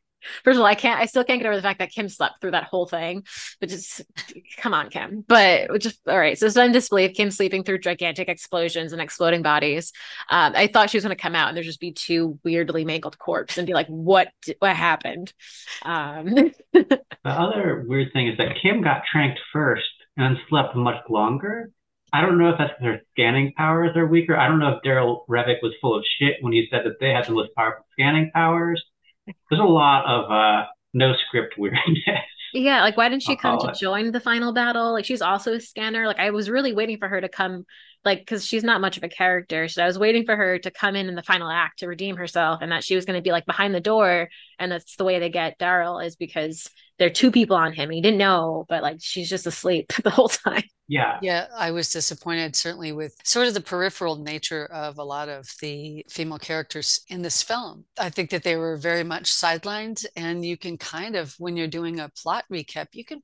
First 0.45 0.57
of 0.57 0.61
all, 0.61 0.67
I 0.67 0.75
can't, 0.75 1.01
I 1.01 1.07
still 1.07 1.25
can't 1.25 1.41
get 1.41 1.47
over 1.47 1.57
the 1.57 1.63
fact 1.63 1.79
that 1.79 1.91
Kim 1.91 2.09
slept 2.09 2.41
through 2.41 2.53
that 2.53 2.65
whole 2.65 2.87
thing, 2.87 3.25
but 3.61 3.69
just 3.69 4.03
come 4.59 4.75
on, 4.75 4.91
Kim. 4.91 5.25
But 5.27 5.81
just 5.81 6.01
all 6.09 6.19
right. 6.19 6.39
So 6.39 6.49
I'm 6.61 6.73
disbelief. 6.73 7.15
Kim 7.15 7.31
sleeping 7.31 7.65
through 7.65 7.79
gigantic 7.79 8.29
explosions 8.29 8.93
and 8.93 9.01
exploding 9.01 9.43
bodies. 9.43 9.93
Um, 10.31 10.53
I 10.57 10.67
thought 10.67 10.91
she 10.91 10.97
was 10.97 11.05
going 11.05 11.17
to 11.17 11.23
come 11.23 11.35
out 11.35 11.49
and 11.49 11.57
there 11.57 11.65
just 11.65 11.81
be 11.81 11.93
two 11.93 12.39
weirdly 12.45 12.85
mangled 12.85 13.19
corpses 13.19 13.59
and 13.59 13.67
be 13.67 13.75
like, 13.75 13.89
what, 13.89 14.29
what 14.59 14.77
happened? 14.77 15.33
Um, 15.83 16.53
the 16.73 17.01
other 17.25 17.85
weird 17.87 18.13
thing 18.13 18.29
is 18.29 18.39
that 18.39 18.57
Kim 18.63 18.83
got 18.83 19.03
tranked 19.11 19.41
first 19.53 19.85
and 20.17 20.37
slept 20.49 20.75
much 20.77 21.03
longer. 21.09 21.71
I 22.13 22.23
don't 22.23 22.39
know 22.39 22.51
if 22.51 22.59
that's 22.59 22.71
because 22.71 22.83
their 22.83 23.03
scanning 23.13 23.53
powers 23.57 23.97
are 23.97 24.07
weaker. 24.07 24.37
I 24.37 24.49
don't 24.49 24.59
know 24.59 24.77
if 24.77 24.83
Daryl 24.83 25.27
Revok 25.29 25.63
was 25.63 25.75
full 25.81 25.99
of 25.99 26.05
shit 26.19 26.37
when 26.41 26.53
he 26.53 26.67
said 26.71 26.83
that 26.85 27.01
they 27.01 27.11
had 27.11 27.27
the 27.27 27.33
most 27.33 27.55
powerful 27.55 27.85
scanning 27.93 28.31
powers 28.33 28.83
there's 29.51 29.61
a 29.61 29.65
lot 29.65 30.05
of 30.07 30.31
uh, 30.31 30.67
no 30.95 31.15
script 31.27 31.55
weirdness. 31.59 31.83
Yeah, 32.53 32.81
like 32.83 32.97
why 32.97 33.09
didn't 33.09 33.23
she 33.23 33.33
I'll 33.33 33.37
come 33.37 33.59
to 33.59 33.69
it. 33.69 33.75
join 33.75 34.13
the 34.13 34.21
final 34.21 34.53
battle? 34.53 34.93
Like 34.93 35.05
she's 35.05 35.21
also 35.21 35.55
a 35.55 35.61
scanner. 35.61 36.07
Like 36.07 36.19
I 36.19 36.31
was 36.31 36.49
really 36.49 36.73
waiting 36.73 36.99
for 36.99 37.09
her 37.09 37.21
to 37.21 37.29
come, 37.29 37.67
like 38.07 38.21
because 38.21 38.47
she's 38.47 38.65
not 38.65 38.81
much 38.81 38.97
of 38.97 39.03
a 39.03 39.09
character. 39.09 39.69
So 39.69 39.83
I 39.83 39.87
was 39.87 39.99
waiting 39.99 40.25
for 40.25 40.37
her 40.37 40.59
to 40.61 40.71
come 40.71 40.97
in 40.97 41.09
in 41.09 41.17
the 41.17 41.23
final 41.23 41.51
act 41.51 41.81
to 41.81 41.89
redeem 41.89 42.17
herself, 42.17 42.61
and 42.63 42.73
that 42.73 42.85
she 42.85 42.95
was 42.95 43.05
going 43.05 43.19
to 43.19 43.23
be 43.23 43.33
like 43.33 43.45
behind 43.45 43.75
the 43.75 43.81
door. 43.81 44.29
And 44.59 44.73
that's 44.73 44.97
the 44.97 45.05
way 45.05 45.19
they 45.19 45.29
get 45.29 45.59
Daryl 45.59 46.05
is 46.05 46.17
because 46.17 46.71
there 46.99 47.09
are 47.09 47.13
two 47.13 47.31
people 47.31 47.57
on 47.57 47.73
him. 47.73 47.91
He 47.91 48.01
didn't 48.01 48.19
know, 48.19 48.65
but 48.69 48.83
like 48.83 48.99
she's 49.01 49.29
just 49.29 49.47
asleep 49.47 49.93
the 50.05 50.11
whole 50.11 50.29
time. 50.29 50.63
Yeah. 50.89 51.19
Yeah. 51.21 51.47
I 51.55 51.73
was 51.73 51.91
disappointed, 51.91 52.55
certainly, 52.55 52.93
with 52.93 53.17
sort 53.25 53.49
of 53.49 53.55
the 53.55 53.61
peripheral 53.61 54.17
nature 54.17 54.67
of 54.67 54.99
a 54.99 55.05
lot 55.05 55.29
of 55.29 55.49
the 55.61 56.07
female 56.09 56.39
characters 56.39 57.01
in 57.09 57.23
this 57.23 57.43
film. 57.43 57.85
I 57.99 58.09
think 58.09 58.31
that 58.31 58.45
they 58.45 58.57
were 58.57 58.77
very 58.77 59.03
much 59.03 59.25
sidelined. 59.25 60.07
And 60.15 60.45
you 60.45 60.57
can 60.57 60.79
kind 60.79 61.17
of, 61.17 61.35
when 61.39 61.57
you're 61.57 61.67
doing 61.67 61.99
a 61.99 62.11
plot 62.11 62.45
recap, 62.53 62.87
you 62.93 63.05
can 63.05 63.21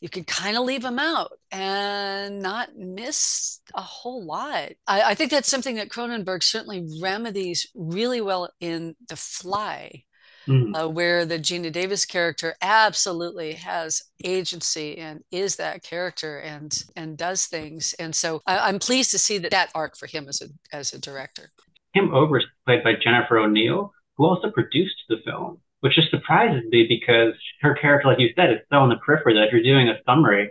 you 0.00 0.08
can 0.08 0.24
kind 0.24 0.56
of 0.56 0.64
leave 0.64 0.82
them 0.82 0.98
out 0.98 1.32
and 1.50 2.40
not 2.40 2.76
miss 2.76 3.60
a 3.74 3.82
whole 3.82 4.24
lot. 4.24 4.72
I, 4.86 5.02
I, 5.02 5.14
think 5.14 5.30
that's 5.30 5.50
something 5.50 5.76
that 5.76 5.88
Cronenberg 5.88 6.42
certainly 6.42 6.86
remedies 7.00 7.66
really 7.74 8.20
well 8.20 8.50
in 8.60 8.96
The 9.08 9.16
Fly 9.16 10.04
mm. 10.46 10.74
uh, 10.74 10.88
where 10.88 11.24
the 11.24 11.38
Geena 11.38 11.72
Davis 11.72 12.04
character 12.04 12.54
absolutely 12.60 13.54
has 13.54 14.02
agency 14.24 14.98
and 14.98 15.22
is 15.30 15.56
that 15.56 15.82
character 15.82 16.38
and 16.38 16.84
and 16.96 17.16
does 17.16 17.46
things. 17.46 17.94
And 17.98 18.14
so 18.14 18.42
I, 18.46 18.68
am 18.68 18.78
pleased 18.78 19.10
to 19.12 19.18
see 19.18 19.38
that 19.38 19.50
that 19.50 19.70
arc 19.74 19.96
for 19.96 20.06
him 20.06 20.26
as 20.28 20.42
a 20.42 20.76
as 20.76 20.92
a 20.92 20.98
director. 20.98 21.50
Kim 21.94 22.08
Obrist, 22.08 22.46
played 22.66 22.82
by 22.82 22.92
Jennifer 23.02 23.38
O'Neill, 23.38 23.92
who 24.16 24.24
also 24.24 24.50
produced 24.50 24.96
the 25.08 25.16
film, 25.24 25.58
which 25.82 25.96
just 25.96 26.10
surprises 26.10 26.62
me 26.70 26.86
because 26.88 27.34
her 27.60 27.74
character, 27.74 28.08
like 28.08 28.20
you 28.20 28.28
said, 28.36 28.50
is 28.52 28.58
so 28.70 28.84
in 28.84 28.88
the 28.88 28.96
periphery 29.04 29.34
that 29.34 29.48
if 29.48 29.52
you're 29.52 29.64
doing 29.64 29.88
a 29.88 29.98
summary, 30.06 30.50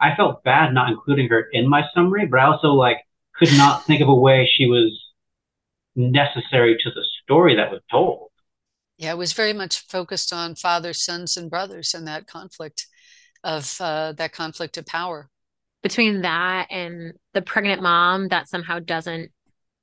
I 0.00 0.16
felt 0.16 0.42
bad 0.42 0.74
not 0.74 0.90
including 0.90 1.28
her 1.28 1.46
in 1.52 1.68
my 1.68 1.82
summary, 1.94 2.26
but 2.26 2.40
I 2.40 2.46
also 2.46 2.72
like 2.72 2.96
could 3.36 3.52
not 3.56 3.84
think 3.84 4.02
of 4.02 4.08
a 4.08 4.14
way 4.14 4.50
she 4.52 4.66
was 4.66 4.90
necessary 5.94 6.76
to 6.82 6.90
the 6.90 7.04
story 7.22 7.54
that 7.54 7.70
was 7.70 7.80
told. 7.92 8.30
Yeah, 8.98 9.12
it 9.12 9.18
was 9.18 9.32
very 9.32 9.52
much 9.52 9.86
focused 9.86 10.32
on 10.32 10.56
fathers, 10.56 11.00
sons, 11.00 11.36
and 11.36 11.48
brothers 11.48 11.94
and 11.94 12.06
that 12.08 12.26
conflict 12.26 12.88
of 13.44 13.76
uh, 13.80 14.12
that 14.14 14.32
conflict 14.32 14.76
of 14.78 14.86
power. 14.86 15.30
Between 15.84 16.22
that 16.22 16.66
and 16.70 17.12
the 17.34 17.42
pregnant 17.42 17.82
mom 17.82 18.28
that 18.28 18.48
somehow 18.48 18.80
doesn't, 18.80 19.30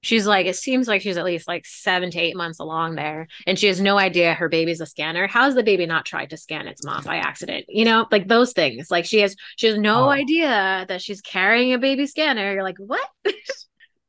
she's 0.02 0.26
like, 0.26 0.46
it 0.46 0.56
seems 0.56 0.88
like 0.88 1.02
she's 1.02 1.18
at 1.18 1.26
least 1.26 1.48
like 1.48 1.66
seven 1.66 2.12
to 2.12 2.20
eight 2.20 2.36
months 2.36 2.60
along 2.60 2.96
there, 2.96 3.28
and 3.46 3.58
she 3.58 3.68
has 3.68 3.82
no 3.82 3.98
idea 3.98 4.34
her 4.34 4.50
baby's 4.50 4.82
a 4.82 4.86
scanner. 4.86 5.28
How's 5.28 5.56
the 5.56 5.64
baby 5.64 5.86
not 5.86 6.06
tried 6.06 6.30
to 6.32 6.38
scan 6.38 6.68
its 6.68 6.84
mom 6.84 7.04
by 7.04 7.18
accident? 7.18 7.66
You 7.68 7.86
know, 7.86 8.08
like 8.12 8.28
those 8.28 8.54
things. 8.54 8.90
Like 8.92 9.06
she 9.06 9.20
has, 9.20 9.36
she 9.58 9.68
has 9.68 9.78
no 9.78 10.06
oh. 10.06 10.10
idea 10.10 10.86
that 10.88 11.02
she's 11.02 11.22
carrying 11.22 11.74
a 11.74 11.78
baby 11.78 12.08
scanner. 12.08 12.54
You're 12.54 12.64
like, 12.64 12.78
what? 12.78 13.08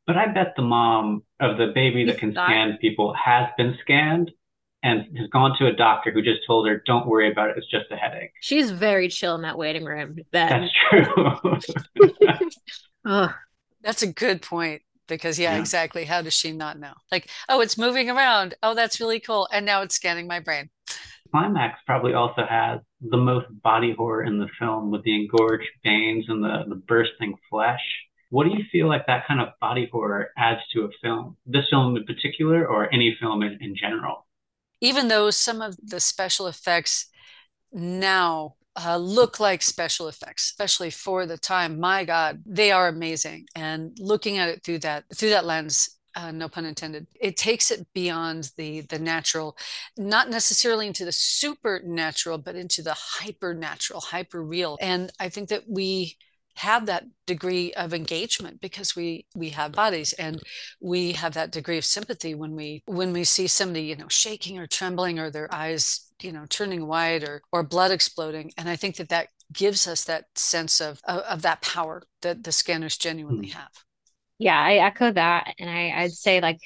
but 0.07 0.17
I 0.17 0.27
bet 0.27 0.55
the 0.57 0.63
mom 0.63 1.23
of 1.41 1.59
the 1.59 1.73
baby 1.75 2.05
that 2.07 2.19
can 2.19 2.33
scan 2.33 2.79
people 2.81 3.15
has 3.15 3.49
been 3.57 3.77
scanned 3.81 4.31
and 4.83 5.07
has 5.19 5.29
gone 5.29 5.57
to 5.59 5.67
a 5.67 5.73
doctor 5.73 6.11
who 6.11 6.23
just 6.23 6.41
told 6.47 6.67
her, 6.67 6.83
"Don't 6.87 7.07
worry 7.07 7.31
about 7.31 7.51
it. 7.51 7.59
It's 7.59 7.71
just 7.71 7.91
a 7.91 7.97
headache." 7.97 8.33
She's 8.41 8.71
very 8.71 9.09
chill 9.09 9.35
in 9.35 9.43
that 9.43 9.59
waiting 9.59 9.85
room. 9.85 10.17
Then. 10.33 10.71
That's 10.91 11.05
true. 11.05 12.11
oh. 13.05 13.35
That's 13.83 14.03
a 14.03 14.13
good 14.13 14.43
point 14.43 14.83
because 15.11 15.39
yeah, 15.39 15.55
yeah, 15.55 15.61
exactly. 15.61 16.05
How 16.05 16.23
does 16.23 16.33
she 16.33 16.53
not 16.53 16.79
know? 16.79 16.95
Like, 17.13 17.29
oh, 17.49 17.61
it's 17.61 17.77
moving 17.77 18.09
around. 18.09 18.55
Oh, 18.63 18.75
that's 18.75 19.01
really 19.01 19.21
cool. 19.21 19.49
And 19.53 19.67
now 19.67 19.83
it's 19.83 19.95
scanning 19.95 20.27
my 20.27 20.41
brain. 20.41 20.71
Climax 21.31 21.79
probably 21.85 22.15
also 22.15 22.45
has 22.49 22.81
the 23.01 23.17
most 23.17 23.47
body 23.63 23.95
horror 23.97 24.25
in 24.25 24.39
the 24.39 24.49
film 24.59 24.91
with 24.91 25.05
the 25.05 25.15
engorged 25.15 25.69
veins 25.85 26.25
and 26.29 26.43
the, 26.43 26.65
the 26.69 26.75
bursting 26.75 27.35
flesh. 27.49 27.83
What 28.31 28.45
do 28.45 28.51
you 28.51 28.65
feel 28.73 28.89
like 28.89 29.07
that 29.07 29.27
kind 29.27 29.41
of 29.41 29.49
body 29.61 29.89
horror 29.93 30.31
adds 30.39 30.61
to 30.73 30.85
a 30.85 30.89
film? 31.03 31.37
This 31.47 31.69
film 31.69 31.97
in 31.97 32.05
particular, 32.05 32.67
or 32.67 32.93
any 32.93 33.17
film 33.21 33.43
in, 33.43 33.59
in 33.61 33.77
general? 33.77 34.27
even 34.81 35.09
though 35.09 35.31
some 35.31 35.61
of 35.61 35.77
the 35.83 36.01
special 36.01 36.47
effects 36.47 37.07
now 37.73 38.55
uh, 38.85 38.97
look 38.97 39.41
like 39.41 39.63
special 39.63 40.09
effects, 40.09 40.45
especially 40.45 40.91
for 40.91 41.27
the 41.27 41.39
time. 41.39 41.81
My 41.81 42.05
God, 42.05 42.43
they 42.47 42.71
are 42.71 42.89
amazing. 42.89 43.47
And 43.55 43.97
looking 43.99 44.39
at 44.39 44.49
it 44.49 44.63
through 44.65 44.81
that 44.81 45.05
through 45.15 45.31
that 45.31 45.45
lens, 45.45 45.99
uh, 46.15 46.31
no 46.31 46.49
pun 46.49 46.65
intended, 46.65 47.07
it 47.21 47.37
takes 47.37 47.71
it 47.71 47.87
beyond 47.95 48.51
the 48.57 48.83
the 48.83 48.99
natural, 48.99 49.57
not 49.97 50.31
necessarily 50.31 50.87
into 50.87 51.05
the 51.05 51.13
supernatural, 51.13 52.39
but 52.39 52.57
into 52.57 52.83
the 52.83 52.95
hyper 52.97 53.55
natural, 53.55 54.01
hyper 54.01 54.43
real. 54.43 54.79
And 54.81 55.13
I 55.21 55.29
think 55.29 55.49
that 55.51 55.65
we 55.69 56.17
have 56.55 56.87
that 56.87 57.05
degree 57.27 57.73
of 57.75 57.95
engagement 57.95 58.61
because 58.61 58.97
we 58.97 59.25
we 59.35 59.51
have 59.51 59.73
bodies 59.73 60.13
and 60.15 60.43
we 60.81 61.13
have 61.13 61.35
that 61.35 61.53
degree 61.53 61.79
of 61.79 61.85
sympathy 61.85 62.35
when 62.35 62.55
we 62.55 62.83
when 62.87 63.13
we 63.13 63.25
see 63.25 63.47
somebody 63.47 63.83
you 63.83 63.97
know 63.97 64.09
shaking 64.09 64.59
or 64.59 64.67
trembling 64.67 65.19
or 65.19 65.31
their 65.31 65.53
eyes 65.55 66.10
you 66.23 66.33
know 66.33 66.47
turning 66.49 66.87
white 66.87 67.23
or 67.23 67.43
or 67.53 67.63
blood 67.63 67.91
exploding 67.91 68.53
and 68.57 68.69
i 68.69 68.77
think 68.77 68.97
that 68.97 69.09
that 69.09 69.29
gives 69.53 69.87
us 69.87 70.05
that 70.05 70.27
sense 70.35 70.81
of 70.81 71.01
of, 71.05 71.21
of 71.21 71.43
that 71.43 71.61
power 71.63 72.03
that 72.23 72.45
the 72.45 72.53
scanners 72.53 72.97
genuinely 72.97 73.49
mm. 73.49 73.53
have 73.53 73.71
yeah 74.39 74.61
i 74.61 74.75
echo 74.75 75.13
that 75.13 75.55
and 75.59 75.69
i 75.69 75.91
i'd 76.03 76.13
say 76.13 76.41
like 76.41 76.59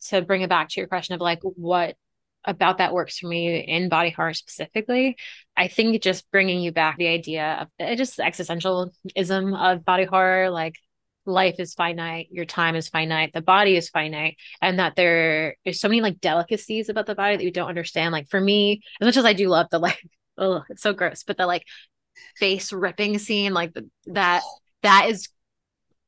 to 0.00 0.22
bring 0.22 0.42
it 0.42 0.48
back 0.48 0.68
to 0.68 0.80
your 0.80 0.88
question 0.88 1.14
of 1.14 1.20
like 1.20 1.40
what 1.42 1.96
about 2.44 2.78
that 2.78 2.92
works 2.92 3.18
for 3.18 3.28
me 3.28 3.60
in 3.60 3.88
body 3.88 4.10
horror 4.10 4.34
specifically. 4.34 5.16
I 5.56 5.68
think 5.68 6.02
just 6.02 6.30
bringing 6.30 6.60
you 6.60 6.72
back 6.72 6.96
the 6.96 7.08
idea 7.08 7.58
of 7.62 7.68
it 7.78 7.96
just 7.96 8.18
existentialism 8.18 8.92
of 9.56 9.84
body 9.84 10.04
horror, 10.04 10.50
like 10.50 10.74
life 11.24 11.56
is 11.58 11.74
finite, 11.74 12.28
your 12.30 12.44
time 12.44 12.74
is 12.76 12.88
finite, 12.88 13.32
the 13.32 13.42
body 13.42 13.76
is 13.76 13.88
finite, 13.88 14.36
and 14.60 14.78
that 14.78 14.96
there 14.96 15.56
is 15.64 15.80
so 15.80 15.88
many 15.88 16.00
like 16.00 16.20
delicacies 16.20 16.88
about 16.88 17.06
the 17.06 17.14
body 17.14 17.36
that 17.36 17.44
you 17.44 17.50
don't 17.52 17.68
understand. 17.68 18.12
Like 18.12 18.28
for 18.28 18.40
me, 18.40 18.82
as 19.00 19.06
much 19.06 19.16
as 19.16 19.24
I 19.24 19.32
do 19.32 19.48
love 19.48 19.66
the 19.70 19.78
like 19.78 20.00
oh, 20.38 20.62
it's 20.68 20.82
so 20.82 20.92
gross. 20.92 21.22
But 21.24 21.36
the 21.36 21.46
like 21.46 21.64
face 22.36 22.72
ripping 22.72 23.18
scene, 23.18 23.52
like 23.54 23.72
the, 23.74 23.88
that, 24.06 24.42
that 24.82 25.06
is 25.10 25.28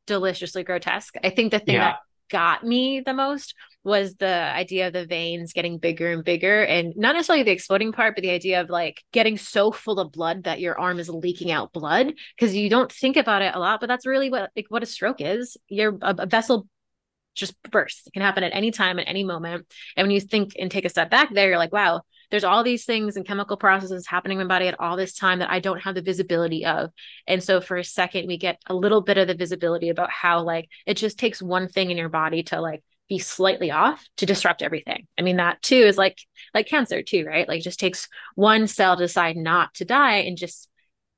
deliciously 0.06 0.64
grotesque. 0.64 1.14
I 1.22 1.30
think 1.30 1.50
the 1.52 1.58
thing 1.58 1.76
Yeah. 1.76 1.92
that 1.92 1.96
got 2.30 2.64
me 2.64 3.00
the 3.00 3.14
most 3.14 3.54
was 3.84 4.14
the 4.16 4.26
idea 4.26 4.86
of 4.86 4.92
the 4.92 5.06
veins 5.06 5.52
getting 5.52 5.78
bigger 5.78 6.10
and 6.10 6.24
bigger 6.24 6.62
and 6.62 6.94
not 6.96 7.14
necessarily 7.14 7.42
the 7.42 7.50
exploding 7.50 7.92
part 7.92 8.14
but 8.14 8.22
the 8.22 8.30
idea 8.30 8.60
of 8.60 8.70
like 8.70 9.02
getting 9.12 9.36
so 9.36 9.70
full 9.70 10.00
of 10.00 10.10
blood 10.10 10.44
that 10.44 10.60
your 10.60 10.78
arm 10.78 10.98
is 10.98 11.08
leaking 11.08 11.50
out 11.50 11.72
blood 11.72 12.12
because 12.36 12.56
you 12.56 12.70
don't 12.70 12.90
think 12.90 13.16
about 13.16 13.42
it 13.42 13.54
a 13.54 13.58
lot 13.58 13.80
but 13.80 13.86
that's 13.86 14.06
really 14.06 14.30
what 14.30 14.50
like 14.56 14.66
what 14.68 14.82
a 14.82 14.86
stroke 14.86 15.20
is. 15.20 15.56
Your 15.68 15.96
a, 16.02 16.14
a 16.18 16.26
vessel 16.26 16.66
just 17.34 17.54
bursts. 17.70 18.06
It 18.06 18.12
can 18.12 18.22
happen 18.22 18.44
at 18.44 18.54
any 18.54 18.70
time 18.70 18.98
at 18.98 19.08
any 19.08 19.24
moment. 19.24 19.66
And 19.96 20.04
when 20.06 20.12
you 20.12 20.20
think 20.20 20.52
and 20.58 20.70
take 20.70 20.84
a 20.84 20.88
step 20.88 21.10
back 21.10 21.32
there 21.32 21.48
you're 21.48 21.58
like 21.58 21.72
wow 21.72 22.02
there's 22.30 22.44
all 22.44 22.64
these 22.64 22.84
things 22.84 23.16
and 23.16 23.26
chemical 23.26 23.56
processes 23.56 24.06
happening 24.06 24.40
in 24.40 24.48
my 24.48 24.54
body 24.54 24.66
at 24.66 24.80
all 24.80 24.96
this 24.96 25.14
time 25.14 25.38
that 25.38 25.50
I 25.50 25.60
don't 25.60 25.80
have 25.82 25.94
the 25.94 26.02
visibility 26.02 26.64
of. 26.64 26.90
And 27.28 27.40
so 27.40 27.60
for 27.60 27.76
a 27.76 27.84
second, 27.84 28.26
we 28.26 28.38
get 28.38 28.60
a 28.66 28.74
little 28.74 29.02
bit 29.02 29.18
of 29.18 29.28
the 29.28 29.34
visibility 29.34 29.88
about 29.88 30.10
how 30.10 30.42
like 30.42 30.68
it 30.84 30.96
just 30.96 31.16
takes 31.16 31.40
one 31.40 31.68
thing 31.68 31.92
in 31.92 31.96
your 31.96 32.08
body 32.08 32.42
to 32.44 32.60
like 32.60 32.82
be 33.08 33.18
slightly 33.18 33.70
off 33.70 34.04
to 34.16 34.26
disrupt 34.26 34.62
everything. 34.62 35.06
I 35.18 35.22
mean, 35.22 35.36
that 35.36 35.62
too 35.62 35.76
is 35.76 35.98
like 35.98 36.18
like 36.54 36.66
cancer 36.66 37.02
too, 37.02 37.24
right? 37.26 37.48
Like 37.48 37.62
just 37.62 37.80
takes 37.80 38.08
one 38.34 38.66
cell 38.66 38.96
to 38.96 39.04
decide 39.04 39.36
not 39.36 39.74
to 39.74 39.84
die 39.84 40.18
and 40.18 40.36
just 40.36 40.68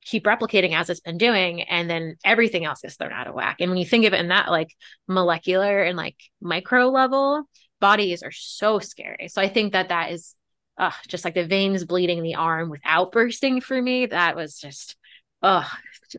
keep 0.06 0.24
replicating 0.24 0.72
as 0.72 0.88
it's 0.88 1.00
been 1.00 1.18
doing 1.18 1.62
and 1.62 1.90
then 1.90 2.16
everything 2.24 2.64
else 2.64 2.80
gets 2.80 2.94
thrown 2.94 3.12
out 3.12 3.26
of 3.26 3.34
whack 3.34 3.56
and 3.58 3.70
when 3.70 3.78
you 3.78 3.84
think 3.84 4.04
of 4.04 4.14
it 4.14 4.20
in 4.20 4.28
that 4.28 4.50
like 4.50 4.72
molecular 5.08 5.82
and 5.82 5.96
like 5.96 6.14
micro 6.40 6.88
level 6.88 7.42
bodies 7.80 8.22
are 8.22 8.30
so 8.30 8.78
scary 8.78 9.26
so 9.26 9.42
i 9.42 9.48
think 9.48 9.72
that 9.72 9.88
that 9.88 10.12
is 10.12 10.36
uh, 10.78 10.92
just 11.08 11.24
like 11.24 11.34
the 11.34 11.46
veins 11.46 11.84
bleeding 11.84 12.22
the 12.22 12.36
arm 12.36 12.70
without 12.70 13.10
bursting 13.10 13.60
for 13.60 13.80
me 13.80 14.06
that 14.06 14.36
was 14.36 14.60
just 14.60 14.96
uh 15.42 15.64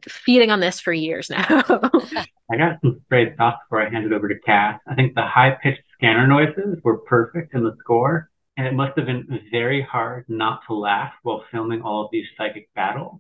feeding 0.08 0.52
on 0.52 0.60
this 0.60 0.80
for 0.80 0.94
years 0.94 1.30
now 1.30 1.46
I 2.50 2.56
got 2.56 2.80
some 2.82 3.02
stray 3.06 3.36
thoughts 3.36 3.58
before 3.66 3.86
I 3.86 3.90
hand 3.90 4.06
it 4.06 4.14
over 4.14 4.30
to 4.30 4.40
Cass. 4.40 4.80
I 4.88 4.96
think 4.96 5.16
the 5.16 5.26
high 5.26 5.58
pitched 5.62 5.82
scanner 5.94 6.26
noises 6.28 6.80
were 6.82 7.00
perfect 7.00 7.54
in 7.54 7.64
the 7.64 7.76
score, 7.80 8.30
and 8.56 8.66
it 8.66 8.74
must 8.74 8.98
have 8.98 9.06
been 9.06 9.42
very 9.52 9.82
hard 9.82 10.26
not 10.30 10.62
to 10.68 10.74
laugh 10.74 11.12
while 11.24 11.44
filming 11.52 11.82
all 11.82 12.06
of 12.06 12.12
these 12.12 12.26
psychic 12.38 12.70
battles. 12.74 13.20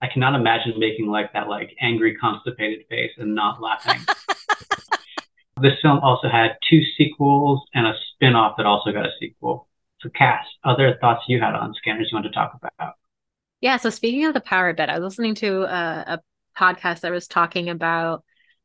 I 0.00 0.06
cannot 0.06 0.34
imagine 0.34 0.78
making 0.78 1.06
like 1.06 1.32
that 1.32 1.48
like 1.48 1.76
angry 1.80 2.16
constipated 2.16 2.86
face 2.88 3.10
and 3.18 3.34
not 3.34 3.60
laughing. 3.60 4.00
this 5.60 5.78
film 5.82 5.98
also 6.00 6.28
had 6.28 6.56
two 6.68 6.82
sequels 6.96 7.62
and 7.74 7.86
a 7.86 7.94
spin-off 8.14 8.56
that 8.56 8.66
also 8.66 8.92
got 8.92 9.06
a 9.06 9.12
sequel. 9.18 9.68
So 10.00 10.08
Cass, 10.08 10.44
other 10.64 10.96
thoughts 11.00 11.24
you 11.28 11.40
had 11.40 11.54
on 11.54 11.74
scanners 11.74 12.08
you 12.10 12.16
want 12.16 12.26
to 12.26 12.32
talk 12.32 12.54
about? 12.54 12.94
Yeah. 13.62 13.78
So 13.78 13.88
speaking 13.88 14.26
of 14.26 14.34
the 14.34 14.40
power 14.40 14.74
bit, 14.74 14.90
I 14.90 14.98
was 14.98 15.04
listening 15.04 15.36
to 15.36 15.62
a, 15.62 16.04
a 16.18 16.20
podcast 16.58 17.00
that 17.00 17.12
was 17.12 17.28
talking 17.28 17.70
about 17.70 18.24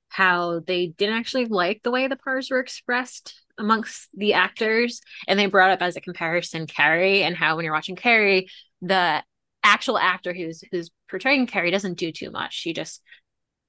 how 0.09 0.59
they 0.59 0.87
didn't 0.87 1.15
actually 1.15 1.45
like 1.45 1.81
the 1.83 1.91
way 1.91 2.07
the 2.07 2.15
powers 2.17 2.49
were 2.49 2.59
expressed 2.59 3.39
amongst 3.59 4.09
the 4.15 4.33
actors, 4.33 4.99
and 5.27 5.39
they 5.39 5.45
brought 5.45 5.69
up 5.69 5.81
as 5.81 5.95
a 5.95 6.01
comparison 6.01 6.65
Carrie 6.65 7.23
and 7.23 7.35
how 7.35 7.55
when 7.55 7.63
you're 7.63 7.73
watching 7.73 7.95
Carrie, 7.95 8.47
the 8.81 9.23
actual 9.63 9.99
actor 9.99 10.33
who's 10.33 10.63
who's 10.71 10.89
portraying 11.09 11.45
Carrie 11.45 11.71
doesn't 11.71 11.99
do 11.99 12.11
too 12.11 12.31
much. 12.31 12.53
She 12.53 12.73
just 12.73 13.01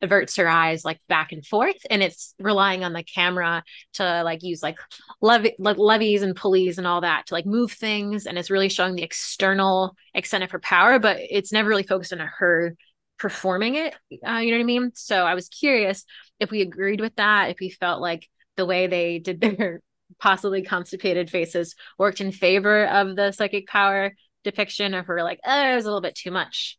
averts 0.01 0.37
her 0.37 0.49
eyes 0.49 0.85
like 0.85 1.01
back 1.09 1.33
and 1.33 1.45
forth 1.45 1.77
and 1.91 2.03
it's 2.03 2.35
relying 2.39 2.85
on 2.85 2.93
the 2.93 3.03
camera 3.03 3.63
to 3.95 4.23
like 4.23 4.43
use 4.43 4.63
like 4.63 4.79
levy 5.21 5.55
like 5.59 5.77
levies 5.77 6.23
and 6.23 6.37
pulleys 6.37 6.79
and 6.79 6.87
all 6.87 7.01
that 7.01 7.27
to 7.27 7.35
like 7.35 7.47
move 7.47 7.73
things 7.73 8.27
and 8.27 8.39
it's 8.39 8.51
really 8.51 8.69
showing 8.69 8.95
the 8.95 9.03
external 9.03 9.97
extent 10.15 10.45
of 10.45 10.51
her 10.51 10.61
power 10.61 10.99
but 10.99 11.19
it's 11.19 11.53
never 11.53 11.69
really 11.69 11.83
focused 11.83 12.13
on 12.13 12.21
her 12.21 12.77
performing 13.19 13.75
it 13.75 13.95
uh, 14.27 14.39
you 14.39 14.53
know 14.53 14.59
what 14.59 14.63
i 14.63 14.65
mean? 14.65 14.93
So 14.95 15.25
i 15.25 15.35
was 15.35 15.49
curious 15.49 16.05
if 16.39 16.51
we 16.51 16.63
agreed 16.63 17.01
with 17.01 17.17
that 17.17 17.51
if 17.51 17.57
we 17.61 17.71
felt 17.71 18.01
like 18.01 18.29
the 18.57 18.67
way 18.67 18.87
they 18.87 19.19
did 19.19 19.41
their 19.59 19.81
possibly 20.21 20.63
constipated 20.63 21.29
faces 21.29 21.75
worked 21.99 22.21
in 22.21 22.33
favor 22.33 22.87
of 22.87 23.17
the 23.17 23.33
psychic 23.33 23.67
power 23.67 24.15
depiction 24.45 24.95
or 24.95 25.01
if 25.01 25.09
we're 25.09 25.23
like 25.23 25.41
oh 25.45 25.73
it 25.73 25.75
was 25.75 25.85
a 25.85 25.89
little 25.89 26.01
bit 26.01 26.15
too 26.15 26.31
much 26.31 26.79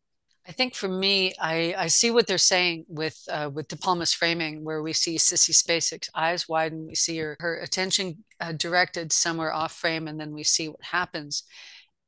I 0.49 0.51
think 0.51 0.73
for 0.73 0.87
me, 0.87 1.35
I, 1.39 1.75
I 1.77 1.87
see 1.87 2.09
what 2.09 2.25
they're 2.25 2.39
saying 2.39 2.85
with 2.87 3.23
uh, 3.29 3.51
with 3.53 3.67
De 3.67 3.77
Palma's 3.77 4.13
framing, 4.13 4.63
where 4.63 4.81
we 4.81 4.93
see 4.93 5.15
Sissy 5.15 5.53
Spacek's 5.53 6.09
eyes 6.15 6.49
widen, 6.49 6.87
we 6.87 6.95
see 6.95 7.19
her 7.19 7.37
her 7.39 7.59
attention 7.59 8.23
uh, 8.39 8.53
directed 8.53 9.13
somewhere 9.13 9.53
off 9.53 9.73
frame, 9.73 10.07
and 10.07 10.19
then 10.19 10.33
we 10.33 10.41
see 10.41 10.67
what 10.67 10.81
happens 10.81 11.43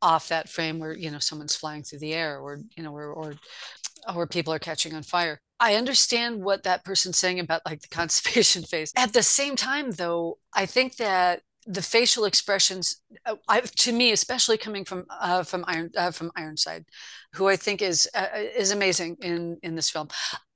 off 0.02 0.30
that 0.30 0.50
frame, 0.50 0.80
where 0.80 0.98
you 0.98 1.12
know 1.12 1.20
someone's 1.20 1.56
flying 1.56 1.84
through 1.84 2.00
the 2.00 2.16
air, 2.16 2.40
or 2.40 2.62
you 2.76 2.82
know, 2.82 2.96
or 2.96 3.14
or, 3.14 3.36
or 4.16 4.26
people 4.26 4.52
are 4.52 4.60
catching 4.60 4.96
on 4.96 5.04
fire. 5.04 5.40
I 5.60 5.76
understand 5.76 6.44
what 6.44 6.64
that 6.64 6.84
person's 6.84 7.20
saying 7.20 7.40
about 7.40 7.62
like 7.64 7.82
the 7.82 7.88
constipation 7.96 8.64
phase. 8.64 8.92
At 8.98 9.14
the 9.14 9.22
same 9.22 9.56
time, 9.56 9.92
though, 9.92 10.40
I 10.52 10.66
think 10.66 10.96
that 10.96 11.44
the 11.66 11.82
facial 11.82 12.26
expressions, 12.26 13.02
uh, 13.26 13.36
I, 13.48 13.62
to 13.62 13.92
me, 13.92 14.12
especially 14.12 14.58
coming 14.58 14.86
from 14.86 15.06
uh, 15.10 15.44
from 15.44 15.64
Iron 15.68 15.92
uh, 15.96 16.12
from 16.12 16.32
Ironside, 16.36 16.86
who 17.34 17.48
I 17.48 17.56
think 17.56 17.82
is 17.82 18.10
uh, 18.16 18.28
is 18.36 18.72
amazing 18.72 19.18
in 19.22 19.58
in 19.62 19.76
this 19.76 19.90
film. 19.90 20.08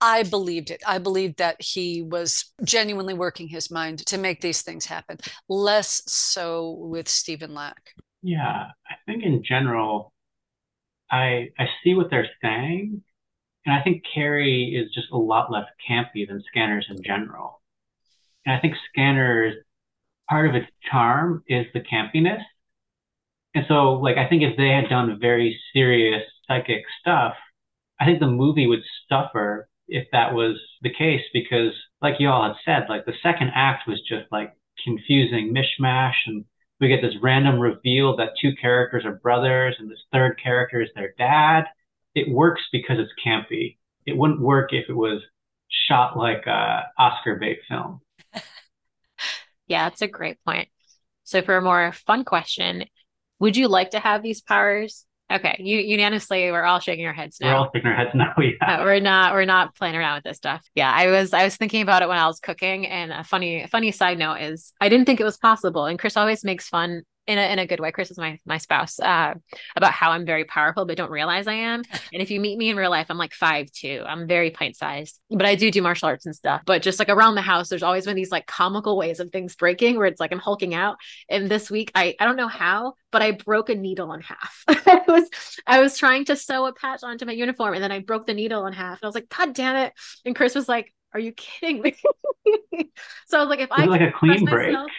I 0.01 0.24
believed 0.24 0.72
it. 0.72 0.82
I 0.86 0.97
believed 0.97 1.38
that 1.38 1.62
he 1.62 2.01
was 2.01 2.53
genuinely 2.64 3.14
working 3.14 3.47
his 3.47 3.70
mind 3.70 4.06
to 4.08 4.18
make 4.18 4.41
these 4.41 4.62
things 4.62 4.86
happen. 4.86 5.18
Less 5.47 6.01
so 6.08 6.72
with 6.72 7.08
Stephen 7.08 7.53
Lack. 7.53 7.93
Yeah, 8.22 8.68
I 8.89 8.95
think 9.06 9.24
in 9.24 9.43
general, 9.43 10.12
I 11.12 11.49
I 11.60 11.68
see 11.84 11.93
what 11.93 12.10
they're 12.10 12.30
saying, 12.41 13.03
and 13.66 13.76
I 13.76 13.84
think 13.84 14.03
Carrie 14.14 14.76
is 14.76 14.93
just 14.93 15.12
a 15.12 15.18
lot 15.18 15.51
less 15.51 15.68
campy 15.88 16.28
than 16.28 16.43
Scanners 16.47 16.88
in 16.89 17.03
general. 17.03 17.62
And 18.45 18.56
I 18.56 18.60
think 18.60 18.76
Scanners, 18.89 19.56
part 20.30 20.50
of 20.50 20.56
its 20.56 20.68
charm 20.90 21.44
is 21.48 21.66
the 21.74 21.82
campiness. 21.82 22.42
And 23.54 23.66
so, 23.68 23.94
like, 23.94 24.18
I 24.18 24.28
think 24.28 24.44
if 24.44 24.58
they 24.58 24.70
had 24.70 24.90
done 24.90 25.18
very 25.20 25.60
serious 25.74 26.24
psychic 26.48 26.84
stuff, 27.00 27.36
I 28.00 28.06
think 28.06 28.20
the 28.20 28.28
movie 28.28 28.68
would 28.68 28.84
suffer 29.08 29.70
if 29.88 30.08
that 30.12 30.34
was 30.34 30.60
the 30.82 30.94
case 30.94 31.22
because, 31.32 31.74
like 32.02 32.16
you 32.20 32.30
all 32.30 32.44
had 32.44 32.56
said, 32.66 32.90
like 32.90 33.06
the 33.06 33.14
second 33.24 33.52
act 33.56 33.88
was 33.88 34.02
just 34.02 34.26
like 34.32 34.54
confusing 34.84 35.54
mishmash 35.54 36.16
and 36.26 36.44
we 36.82 36.90
get 36.90 37.02
this 37.02 37.16
random 37.22 37.60
reveal 37.60 38.18
that 38.18 38.34
two 38.42 38.52
characters 38.62 39.06
are 39.06 39.16
brothers 39.16 39.76
and 39.80 39.90
this 39.90 40.04
third 40.12 40.40
character 40.42 40.82
is 40.82 40.90
their 40.94 41.14
dad. 41.18 41.66
It 42.14 42.30
works 42.30 42.62
because 42.72 42.98
it's 43.00 43.12
campy. 43.26 43.78
It 44.06 44.18
wouldn't 44.18 44.42
work 44.42 44.74
if 44.74 44.90
it 44.90 44.94
was 44.94 45.22
shot 45.88 46.18
like 46.18 46.46
a 46.46 46.84
Oscar 46.98 47.36
bait 47.36 47.60
film. 47.70 48.02
Yeah, 49.68 49.89
that's 49.89 50.01
a 50.01 50.07
great 50.07 50.38
point. 50.45 50.70
So 51.24 51.41
for 51.41 51.57
a 51.57 51.61
more 51.61 51.91
fun 51.91 52.24
question, 52.24 52.86
would 53.39 53.57
you 53.57 53.68
like 53.68 53.91
to 53.91 53.99
have 53.99 54.22
these 54.24 54.41
powers? 54.41 55.05
Okay, 55.32 55.55
you 55.59 55.80
unanimously 55.80 56.51
we're 56.51 56.63
all 56.63 56.80
shaking 56.80 57.05
our 57.07 57.13
heads 57.13 57.38
now. 57.41 57.53
We're 57.53 57.55
all 57.55 57.72
shaking 57.74 57.89
our 57.89 57.95
heads 57.95 58.11
now. 58.13 58.34
Yeah. 58.38 58.80
Uh, 58.82 58.84
we're 58.84 58.99
not 58.99 59.34
we're 59.34 59.45
not 59.45 59.76
playing 59.76 59.95
around 59.95 60.18
with 60.18 60.24
this 60.26 60.38
stuff. 60.38 60.63
Yeah, 60.76 60.91
I 60.91 61.07
was 61.07 61.34
I 61.34 61.43
was 61.43 61.57
thinking 61.57 61.82
about 61.82 62.03
it 62.03 62.09
when 62.09 62.20
I 62.20 62.28
was 62.28 62.39
cooking, 62.39 62.86
and 62.86 63.11
a 63.11 63.24
funny 63.24 63.66
funny 63.72 63.91
side 63.91 64.20
note 64.20 64.36
is 64.41 64.72
I 64.80 64.88
didn't 64.88 65.05
think 65.05 65.20
it 65.20 65.24
was 65.24 65.38
possible. 65.38 65.86
And 65.86 65.97
Chris 65.97 66.16
always 66.16 66.43
makes 66.43 66.70
fun 66.70 67.01
in 67.28 67.38
a 67.38 67.52
in 67.52 67.60
a 67.60 67.68
good 67.68 67.80
way. 67.80 67.92
Chris 67.92 68.12
is 68.12 68.18
my 68.18 68.40
my 68.46 68.58
spouse 68.58 69.00
uh, 69.00 69.34
about 69.76 69.92
how 69.92 70.12
I'm 70.12 70.26
very 70.26 70.46
powerful, 70.46 70.86
but 70.86 70.98
don't 70.98 71.12
realize 71.12 71.48
I 71.48 71.54
am. 71.54 71.84
And 72.14 72.22
if 72.22 72.32
you 72.32 72.40
meet 72.40 72.58
me 72.58 72.70
in 72.70 72.78
real 72.78 72.90
life, 72.90 73.08
I'm 73.10 73.18
like 73.18 73.34
five 73.34 73.72
two. 73.72 74.04
I'm 74.06 74.28
very 74.28 74.52
pint 74.52 74.76
sized, 74.76 75.20
but 75.30 75.46
I 75.46 75.56
do 75.56 75.72
do 75.72 75.82
martial 75.82 76.08
arts 76.08 76.26
and 76.26 76.36
stuff. 76.36 76.62
But 76.66 76.82
just 76.82 77.00
like 77.00 77.10
around 77.10 77.36
the 77.36 77.42
house, 77.42 77.70
there's 77.70 77.84
always 77.84 78.06
been 78.06 78.16
these 78.16 78.32
like 78.32 78.46
comical 78.46 78.98
ways 78.98 79.20
of 79.20 79.32
things 79.32 79.56
breaking, 79.56 79.98
where 79.98 80.08
it's 80.08 80.20
like 80.20 80.32
I'm 80.32 80.40
hulking 80.40 80.74
out. 80.74 80.98
And 81.30 81.50
this 81.50 81.72
week, 81.72 81.92
I 81.96 82.16
I 82.20 82.26
don't 82.26 82.38
know 82.38 82.48
how, 82.48 82.94
but 83.12 83.22
I 83.22 83.32
broke 83.32 83.70
a 83.70 83.76
needle 83.76 84.14
in 84.14 84.22
half. 84.22 84.64
I 84.68 85.02
was 85.08 85.30
I 85.66 85.82
was 85.82 85.98
trying 85.98 86.26
to 86.26 86.36
sew 86.36 86.66
a 86.66 86.74
patch 86.74 87.02
onto 87.04 87.26
my 87.26 87.34
uniform, 87.34 87.74
and 87.74 87.84
then 87.84 87.92
I 87.92 88.00
broke 88.00 88.28
the 88.28 88.34
needle 88.34 88.66
in 88.68 88.74
half. 88.74 89.00
And 89.02 89.06
I 89.06 89.08
was 89.08 89.16
like, 89.16 89.30
God 89.30 89.54
damn 89.54 89.76
it! 89.76 89.94
And 90.26 90.36
Chris 90.36 90.54
was 90.54 90.70
like, 90.70 90.94
Are 91.14 91.20
you 91.20 91.32
kidding 91.32 91.82
me? 91.82 91.96
so 93.28 93.38
I 93.38 93.42
was 93.42 93.50
like, 93.50 93.60
if 93.60 93.72
I 93.72 93.86
like 93.86 94.02
a 94.02 94.12
clean 94.12 94.46
break? 94.46 94.74
myself, 94.74 94.92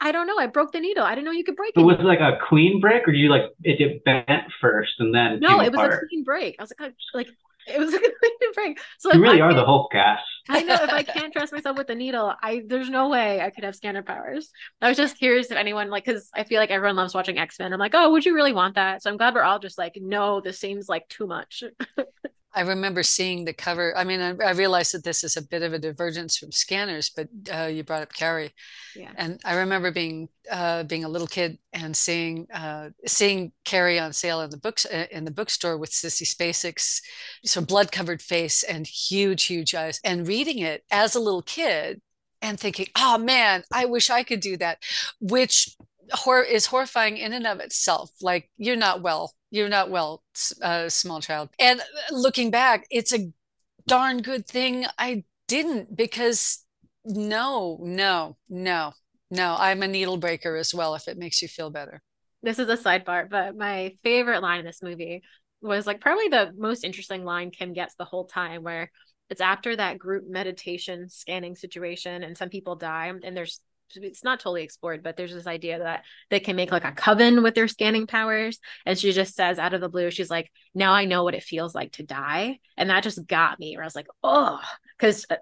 I 0.00 0.12
don't 0.12 0.26
know. 0.26 0.38
I 0.38 0.46
broke 0.46 0.72
the 0.72 0.80
needle. 0.80 1.04
I 1.04 1.14
didn't 1.14 1.24
know 1.26 1.30
you 1.32 1.44
could 1.44 1.56
break 1.56 1.74
But 1.74 1.82
it. 1.82 1.84
was 1.84 1.96
it 1.98 2.04
like 2.04 2.20
a 2.20 2.38
clean 2.48 2.80
break 2.80 3.06
or 3.06 3.12
you 3.12 3.28
like 3.28 3.42
it 3.62 4.04
bent 4.04 4.26
first 4.60 4.94
and 4.98 5.14
then 5.14 5.40
No, 5.40 5.60
it 5.60 5.72
was 5.72 5.82
a 5.82 5.88
clean 6.08 6.24
break. 6.24 6.56
I 6.58 6.62
was 6.62 6.72
like, 6.78 6.94
like 7.14 7.28
it 7.66 7.78
was 7.78 7.92
a 7.94 7.98
clean 7.98 8.52
break. 8.54 8.80
So 8.98 9.12
You 9.12 9.20
really 9.20 9.40
I 9.40 9.44
are 9.44 9.54
the 9.54 9.64
Hulk 9.64 9.92
gas. 9.92 10.20
I 10.48 10.62
know 10.62 10.74
if 10.82 10.92
I 10.92 11.02
can't 11.04 11.32
trust 11.32 11.52
myself 11.52 11.76
with 11.76 11.86
the 11.86 11.94
needle, 11.94 12.34
I 12.42 12.62
there's 12.66 12.90
no 12.90 13.08
way 13.08 13.40
I 13.40 13.50
could 13.50 13.64
have 13.64 13.76
scanner 13.76 14.02
powers. 14.02 14.50
I 14.80 14.88
was 14.88 14.96
just 14.96 15.18
curious 15.18 15.50
if 15.50 15.56
anyone 15.56 15.90
like 15.90 16.04
because 16.04 16.30
I 16.34 16.44
feel 16.44 16.60
like 16.60 16.70
everyone 16.70 16.96
loves 16.96 17.14
watching 17.14 17.38
X 17.38 17.58
Men. 17.58 17.72
I'm 17.72 17.78
like, 17.78 17.94
oh, 17.94 18.10
would 18.10 18.24
you 18.24 18.34
really 18.34 18.52
want 18.52 18.74
that? 18.76 19.02
So 19.02 19.10
I'm 19.10 19.16
glad 19.16 19.34
we're 19.34 19.42
all 19.42 19.58
just 19.58 19.78
like, 19.78 19.98
no, 20.00 20.40
this 20.40 20.58
seems 20.58 20.88
like 20.88 21.08
too 21.08 21.26
much. 21.26 21.62
I 22.52 22.62
remember 22.62 23.02
seeing 23.04 23.44
the 23.44 23.52
cover. 23.52 23.96
I 23.96 24.02
mean, 24.02 24.20
I, 24.20 24.30
I 24.44 24.50
realized 24.52 24.92
that 24.94 25.04
this 25.04 25.22
is 25.22 25.36
a 25.36 25.42
bit 25.42 25.62
of 25.62 25.72
a 25.72 25.78
divergence 25.78 26.36
from 26.36 26.50
Scanners, 26.50 27.08
but 27.08 27.28
uh, 27.52 27.66
you 27.66 27.84
brought 27.84 28.02
up 28.02 28.12
Carrie, 28.12 28.52
Yeah. 28.96 29.12
and 29.16 29.40
I 29.44 29.54
remember 29.54 29.92
being 29.92 30.28
uh, 30.50 30.82
being 30.82 31.04
a 31.04 31.08
little 31.08 31.28
kid 31.28 31.58
and 31.72 31.96
seeing 31.96 32.48
uh, 32.52 32.90
seeing 33.06 33.52
Carrie 33.64 34.00
on 34.00 34.12
sale 34.12 34.40
in 34.40 34.50
the 34.50 34.56
books 34.56 34.84
uh, 34.84 35.06
in 35.12 35.24
the 35.24 35.30
bookstore 35.30 35.78
with 35.78 35.90
Sissy 35.90 36.26
Spacek's 36.26 37.02
so 37.44 37.60
blood 37.60 37.92
covered 37.92 38.20
face 38.20 38.64
and 38.64 38.86
huge 38.86 39.44
huge 39.44 39.74
eyes, 39.74 40.00
and 40.04 40.26
reading 40.26 40.58
it 40.58 40.84
as 40.90 41.14
a 41.14 41.20
little 41.20 41.42
kid 41.42 42.00
and 42.42 42.58
thinking, 42.58 42.86
oh 42.96 43.16
man, 43.18 43.62
I 43.72 43.84
wish 43.84 44.10
I 44.10 44.22
could 44.24 44.40
do 44.40 44.56
that, 44.56 44.78
which 45.20 45.76
hor- 46.12 46.42
is 46.42 46.66
horrifying 46.66 47.16
in 47.18 47.32
and 47.32 47.46
of 47.46 47.60
itself. 47.60 48.10
Like 48.20 48.50
you're 48.56 48.76
not 48.76 49.02
well 49.02 49.34
you're 49.50 49.68
not 49.68 49.90
well, 49.90 50.22
uh, 50.62 50.88
small 50.88 51.20
child. 51.20 51.50
And 51.58 51.80
looking 52.10 52.50
back, 52.50 52.86
it's 52.90 53.12
a 53.12 53.32
darn 53.86 54.22
good 54.22 54.46
thing 54.46 54.86
I 54.98 55.24
didn't 55.48 55.96
because 55.96 56.64
no, 57.04 57.78
no, 57.82 58.36
no, 58.48 58.92
no. 59.30 59.56
I'm 59.58 59.82
a 59.82 59.88
needle 59.88 60.16
breaker 60.16 60.56
as 60.56 60.74
well 60.74 60.94
if 60.94 61.08
it 61.08 61.18
makes 61.18 61.42
you 61.42 61.48
feel 61.48 61.70
better. 61.70 62.02
This 62.42 62.58
is 62.58 62.68
a 62.68 62.76
sidebar, 62.76 63.28
but 63.28 63.56
my 63.56 63.96
favorite 64.02 64.42
line 64.42 64.60
in 64.60 64.66
this 64.66 64.82
movie 64.82 65.22
was 65.60 65.86
like 65.86 66.00
probably 66.00 66.28
the 66.28 66.52
most 66.56 66.84
interesting 66.84 67.24
line 67.24 67.50
Kim 67.50 67.72
gets 67.72 67.94
the 67.96 68.04
whole 68.04 68.26
time, 68.26 68.62
where 68.62 68.90
it's 69.28 69.40
after 69.40 69.76
that 69.76 69.98
group 69.98 70.24
meditation 70.28 71.08
scanning 71.08 71.54
situation 71.54 72.22
and 72.22 72.36
some 72.36 72.48
people 72.48 72.76
die 72.76 73.12
and 73.22 73.36
there's 73.36 73.60
it's 73.96 74.24
not 74.24 74.40
totally 74.40 74.62
explored, 74.62 75.02
but 75.02 75.16
there's 75.16 75.32
this 75.32 75.46
idea 75.46 75.78
that 75.78 76.04
they 76.30 76.40
can 76.40 76.56
make 76.56 76.72
like 76.72 76.84
a 76.84 76.92
coven 76.92 77.42
with 77.42 77.54
their 77.54 77.68
scanning 77.68 78.06
powers. 78.06 78.58
And 78.86 78.98
she 78.98 79.12
just 79.12 79.34
says 79.34 79.58
out 79.58 79.74
of 79.74 79.80
the 79.80 79.88
blue, 79.88 80.10
she's 80.10 80.30
like, 80.30 80.50
now 80.74 80.92
I 80.92 81.04
know 81.04 81.24
what 81.24 81.34
it 81.34 81.42
feels 81.42 81.74
like 81.74 81.92
to 81.92 82.02
die. 82.02 82.58
And 82.76 82.90
that 82.90 83.02
just 83.02 83.26
got 83.26 83.58
me 83.58 83.76
where 83.76 83.84
I 83.84 83.86
was 83.86 83.96
like, 83.96 84.08
oh, 84.22 84.60
because 84.98 85.26
uh, 85.30 85.36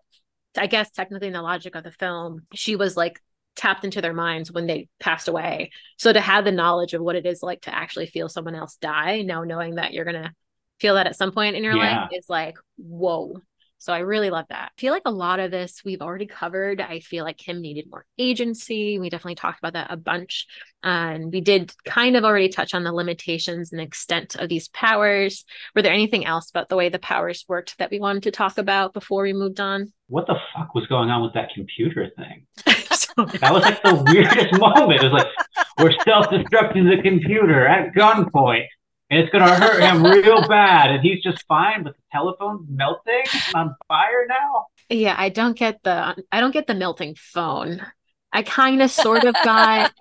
I 0.57 0.66
guess 0.66 0.90
technically 0.90 1.28
in 1.28 1.32
the 1.34 1.42
logic 1.42 1.74
of 1.74 1.84
the 1.84 1.92
film, 1.92 2.46
she 2.55 2.76
was 2.76 2.96
like 2.96 3.20
tapped 3.57 3.84
into 3.84 4.01
their 4.01 4.14
minds 4.14 4.53
when 4.53 4.66
they 4.66 4.88
passed 5.01 5.28
away. 5.28 5.70
So 5.96 6.12
to 6.12 6.20
have 6.20 6.44
the 6.44 6.53
knowledge 6.53 6.94
of 6.94 7.03
what 7.03 7.16
it 7.16 7.26
is 7.26 7.42
like 7.42 7.62
to 7.62 7.74
actually 7.74 8.07
feel 8.07 8.28
someone 8.28 8.55
else 8.55 8.76
die, 8.76 9.22
now 9.22 9.42
knowing 9.44 9.74
that 9.74 9.92
you're 9.92 10.05
going 10.05 10.22
to 10.22 10.32
feel 10.78 10.94
that 10.94 11.07
at 11.07 11.16
some 11.16 11.32
point 11.32 11.57
in 11.57 11.64
your 11.64 11.76
yeah. 11.76 12.03
life 12.03 12.11
is 12.12 12.26
like, 12.28 12.57
whoa, 12.76 13.40
so 13.79 13.93
I 13.93 14.01
really 14.01 14.31
love 14.31 14.47
that. 14.51 14.72
I 14.76 14.81
feel 14.81 14.93
like 14.93 15.03
a 15.07 15.11
lot 15.11 15.39
of 15.39 15.53
this 15.53 15.83
we've 15.85 16.03
already 16.03 16.26
covered. 16.26 16.81
I 16.81 16.99
feel 16.99 17.24
like 17.24 17.39
Kim 17.39 17.61
needed 17.61 17.87
more 17.89 18.05
agency. 18.18 18.99
We 18.99 19.09
definitely 19.09 19.37
talked 19.37 19.61
about 19.61 19.74
that 19.74 19.93
a 19.93 19.97
bunch. 19.97 20.47
And 20.83 21.33
we 21.33 21.41
did 21.41 21.72
kind 21.85 22.16
of 22.16 22.24
already 22.24 22.49
touch 22.49 22.74
on 22.74 22.83
the 22.83 22.93
limitations 22.93 23.72
and 23.72 23.81
extent 23.81 24.35
of 24.35 24.49
these 24.49 24.68
powers. 24.68 25.45
Were 25.74 25.83
there 25.83 25.93
anything 25.93 26.26
else 26.26 26.51
about 26.51 26.68
the 26.68 26.76
way 26.76 26.89
the 26.89 26.99
powers 26.99 27.45
worked 27.49 27.79
that 27.79 27.91
we 27.91 28.01
wanted 28.01 28.24
to 28.24 28.31
talk 28.33 28.59
about 28.59 28.95
before 28.95 29.22
we 29.22 29.33
moved 29.33 29.61
on? 29.61 29.93
What 30.09 30.26
the 30.26 30.37
fuck 30.55 30.74
was 30.74 30.87
going 30.89 31.11
on 31.11 31.22
with 31.22 31.35
that 31.35 31.51
computer 31.55 32.11
thing? 32.16 32.47
that 32.66 33.53
was 33.53 33.62
like 33.62 33.83
the 33.83 34.05
weirdest 34.12 34.53
moment. 34.59 35.03
It 35.03 35.12
was 35.12 35.22
like, 35.22 35.66
we're 35.79 35.93
self 36.05 36.26
destructing 36.26 36.89
the 36.89 37.01
computer 37.03 37.66
at 37.66 37.95
gunpoint 37.95 38.66
and 39.11 39.21
it's 39.21 39.31
going 39.31 39.45
to 39.45 39.55
hurt 39.55 39.83
him 39.83 40.05
real 40.05 40.47
bad. 40.47 40.91
And 40.91 41.03
he's 41.03 41.23
just 41.23 41.47
fine, 41.47 41.83
but 41.83 41.97
the 41.97 42.03
telephone's 42.13 42.67
melting 42.69 43.25
on 43.55 43.75
fire 43.89 44.27
now. 44.29 44.67
Yeah, 44.89 45.15
I 45.17 45.29
don't 45.29 45.57
get 45.57 45.83
the 45.83 46.17
I 46.33 46.41
don't 46.41 46.53
get 46.53 46.67
the 46.67 46.75
melting 46.75 47.15
phone. 47.19 47.85
I 48.33 48.43
kind 48.43 48.83
of 48.83 48.91
sort 48.91 49.25
of 49.25 49.35
got 49.45 49.93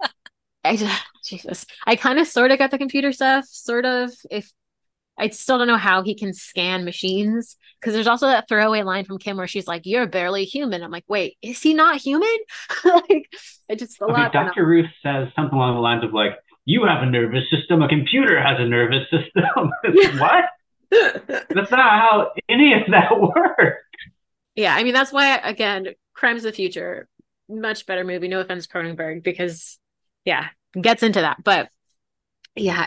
I 0.63 0.75
just 0.75 1.03
Jesus. 1.23 1.65
I 1.85 1.95
kind 1.95 2.19
of 2.19 2.27
sort 2.27 2.51
of 2.51 2.57
got 2.57 2.71
the 2.71 2.77
computer 2.77 3.11
stuff, 3.11 3.45
sort 3.45 3.85
of 3.85 4.11
if 4.29 4.51
I 5.17 5.29
still 5.29 5.57
don't 5.57 5.67
know 5.67 5.77
how 5.77 6.03
he 6.03 6.13
can 6.13 6.33
scan 6.33 6.85
machines 6.85 7.57
because 7.79 7.93
there's 7.93 8.07
also 8.07 8.27
that 8.27 8.47
throwaway 8.47 8.83
line 8.83 9.03
from 9.05 9.17
Kim 9.17 9.37
where 9.37 9.47
she's 9.47 9.67
like, 9.67 9.85
"You're 9.85 10.05
barely 10.05 10.45
human." 10.45 10.83
I'm 10.83 10.91
like, 10.91 11.05
"Wait, 11.07 11.37
is 11.41 11.61
he 11.61 11.73
not 11.73 11.97
human?" 11.97 12.37
like, 12.83 13.29
I 13.69 13.75
just 13.75 13.99
a 13.99 14.05
okay, 14.05 14.13
lot. 14.13 14.33
Dr. 14.33 14.65
Ruth 14.65 14.89
says 15.01 15.29
something 15.35 15.55
along 15.57 15.75
the 15.75 15.81
lines 15.81 16.03
of 16.03 16.13
like, 16.13 16.33
you 16.67 16.83
have 16.83 17.01
a 17.01 17.05
nervous 17.05 17.49
system, 17.49 17.81
a 17.81 17.87
computer 17.87 18.43
has 18.43 18.59
a 18.59 18.65
nervous 18.65 19.09
system. 19.09 19.71
what? 20.19 20.45
that's 20.89 21.71
not 21.71 21.79
how 21.79 22.31
any 22.49 22.73
of 22.73 22.81
that 22.91 23.09
works. 23.19 23.83
Yeah, 24.53 24.75
I 24.75 24.83
mean 24.83 24.93
that's 24.93 25.13
why 25.13 25.37
again, 25.37 25.87
Crimes 26.13 26.43
of 26.43 26.51
the 26.51 26.55
Future, 26.55 27.07
much 27.49 27.85
better 27.85 28.03
movie. 28.03 28.27
No 28.27 28.41
offense, 28.41 28.67
Cronenberg, 28.67 29.23
because 29.23 29.79
yeah, 30.25 30.47
gets 30.79 31.03
into 31.03 31.21
that. 31.21 31.37
But 31.41 31.69
yeah. 32.55 32.85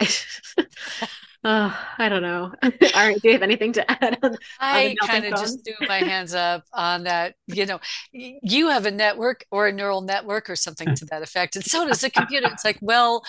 Oh, 1.42 1.74
I 1.96 2.10
don't 2.10 2.20
know. 2.22 2.52
All 2.62 2.70
right. 2.94 3.20
Do 3.20 3.28
you 3.28 3.32
have 3.32 3.42
anything 3.42 3.72
to 3.72 3.90
add? 4.04 4.18
On, 4.22 4.36
I 4.58 4.94
kind 5.00 5.24
of 5.24 5.40
just 5.40 5.64
threw 5.64 5.86
my 5.88 5.98
hands 5.98 6.34
up 6.34 6.64
on 6.72 7.04
that. 7.04 7.34
You 7.46 7.64
know, 7.64 7.80
you 8.12 8.68
have 8.68 8.84
a 8.84 8.90
network 8.90 9.44
or 9.50 9.66
a 9.66 9.72
neural 9.72 10.02
network 10.02 10.50
or 10.50 10.56
something 10.56 10.94
to 10.94 11.06
that 11.06 11.22
effect, 11.22 11.56
and 11.56 11.64
so 11.64 11.86
does 11.86 12.04
a 12.04 12.10
computer. 12.10 12.48
It's 12.52 12.64
like, 12.64 12.78
well, 12.82 13.24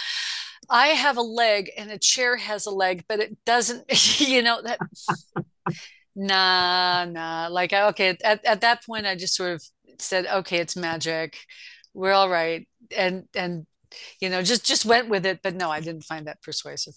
I 0.69 0.87
have 0.87 1.15
a 1.17 1.21
leg 1.21 1.71
and 1.77 1.89
a 1.89 1.97
chair 1.97 2.35
has 2.35 2.65
a 2.65 2.71
leg, 2.71 3.05
but 3.07 3.19
it 3.19 3.37
doesn't. 3.45 3.85
You 4.19 4.41
know 4.41 4.61
that. 4.61 4.79
nah, 6.15 7.05
nah. 7.05 7.47
Like, 7.49 7.73
okay, 7.73 8.17
at 8.23 8.43
at 8.45 8.61
that 8.61 8.85
point, 8.85 9.05
I 9.05 9.15
just 9.15 9.35
sort 9.35 9.53
of 9.53 9.63
said, 9.99 10.25
okay, 10.25 10.57
it's 10.57 10.75
magic. 10.75 11.37
We're 11.93 12.11
all 12.13 12.29
right, 12.29 12.67
and 12.95 13.25
and 13.35 13.65
you 14.19 14.29
know, 14.29 14.41
just 14.41 14.65
just 14.65 14.85
went 14.85 15.09
with 15.09 15.25
it. 15.25 15.39
But 15.43 15.55
no, 15.55 15.69
I 15.71 15.79
didn't 15.79 16.03
find 16.03 16.27
that 16.27 16.41
persuasive. 16.41 16.95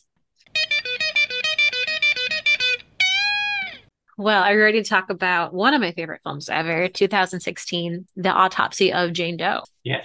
Well, 4.17 4.45
are 4.45 4.55
you 4.55 4.63
ready 4.63 4.81
to 4.81 4.89
talk 4.89 5.11
about 5.11 5.53
one 5.53 5.75
of 5.75 5.81
my 5.81 5.91
favorite 5.91 6.21
films 6.23 6.49
ever, 6.49 6.87
2016, 6.89 8.07
The 8.15 8.29
Autopsy 8.29 8.93
of 8.93 9.13
Jane 9.13 9.37
Doe? 9.37 9.63
Yes. 9.83 10.05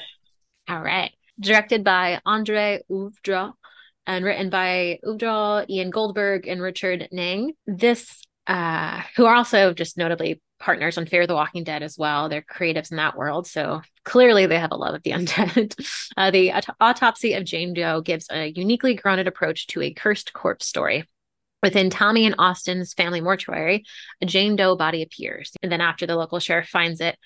All 0.68 0.82
right. 0.82 1.12
Directed 1.40 1.84
by 1.84 2.20
Andre 2.26 2.82
Øvredal 2.90 3.54
and 4.08 4.26
written 4.26 4.50
by 4.50 4.98
Øvredal, 5.06 5.70
Ian 5.70 5.92
Goldberg, 5.92 6.48
and 6.48 6.60
Richard 6.60 7.08
Naing. 7.12 7.52
This, 7.68 8.24
uh, 8.48 9.02
who 9.16 9.26
are 9.26 9.36
also 9.36 9.74
just 9.74 9.96
notably 9.96 10.42
partners 10.60 10.98
on 10.98 11.06
Fear 11.06 11.28
the 11.28 11.36
Walking 11.36 11.64
Dead 11.64 11.84
as 11.84 11.96
well. 11.96 12.30
They're 12.30 12.42
creatives 12.42 12.90
in 12.90 12.98
that 12.98 13.16
world. 13.16 13.46
So 13.46 13.82
clearly 14.06 14.48
they 14.48 14.60
have 14.60 14.72
a 14.72 14.76
love 14.76 14.96
of 14.96 15.04
the 15.04 15.12
undead. 15.18 15.76
Uh, 16.18 16.32
the 16.32 16.52
aut- 16.52 16.76
Autopsy 16.82 17.34
of 17.34 17.46
Jane 17.46 17.76
Doe 17.76 18.02
gives 18.02 18.26
a 18.32 18.48
uniquely 18.48 18.96
grounded 18.96 19.28
approach 19.28 19.68
to 19.68 19.84
a 19.84 19.94
cursed 19.94 20.34
corpse 20.34 20.66
story 20.66 21.06
Within 21.62 21.90
Tommy 21.90 22.26
and 22.26 22.36
Austin's 22.38 22.94
family 22.94 23.22
mortuary, 23.22 23.84
a 24.22 24.26
Jane 24.26 24.56
Doe 24.56 24.76
body 24.76 25.02
appears. 25.02 25.52
And 25.62 25.72
then, 25.72 25.82
after 25.82 26.06
the 26.06 26.16
local 26.16 26.40
sheriff 26.40 26.68
finds 26.68 27.02
it 27.02 27.18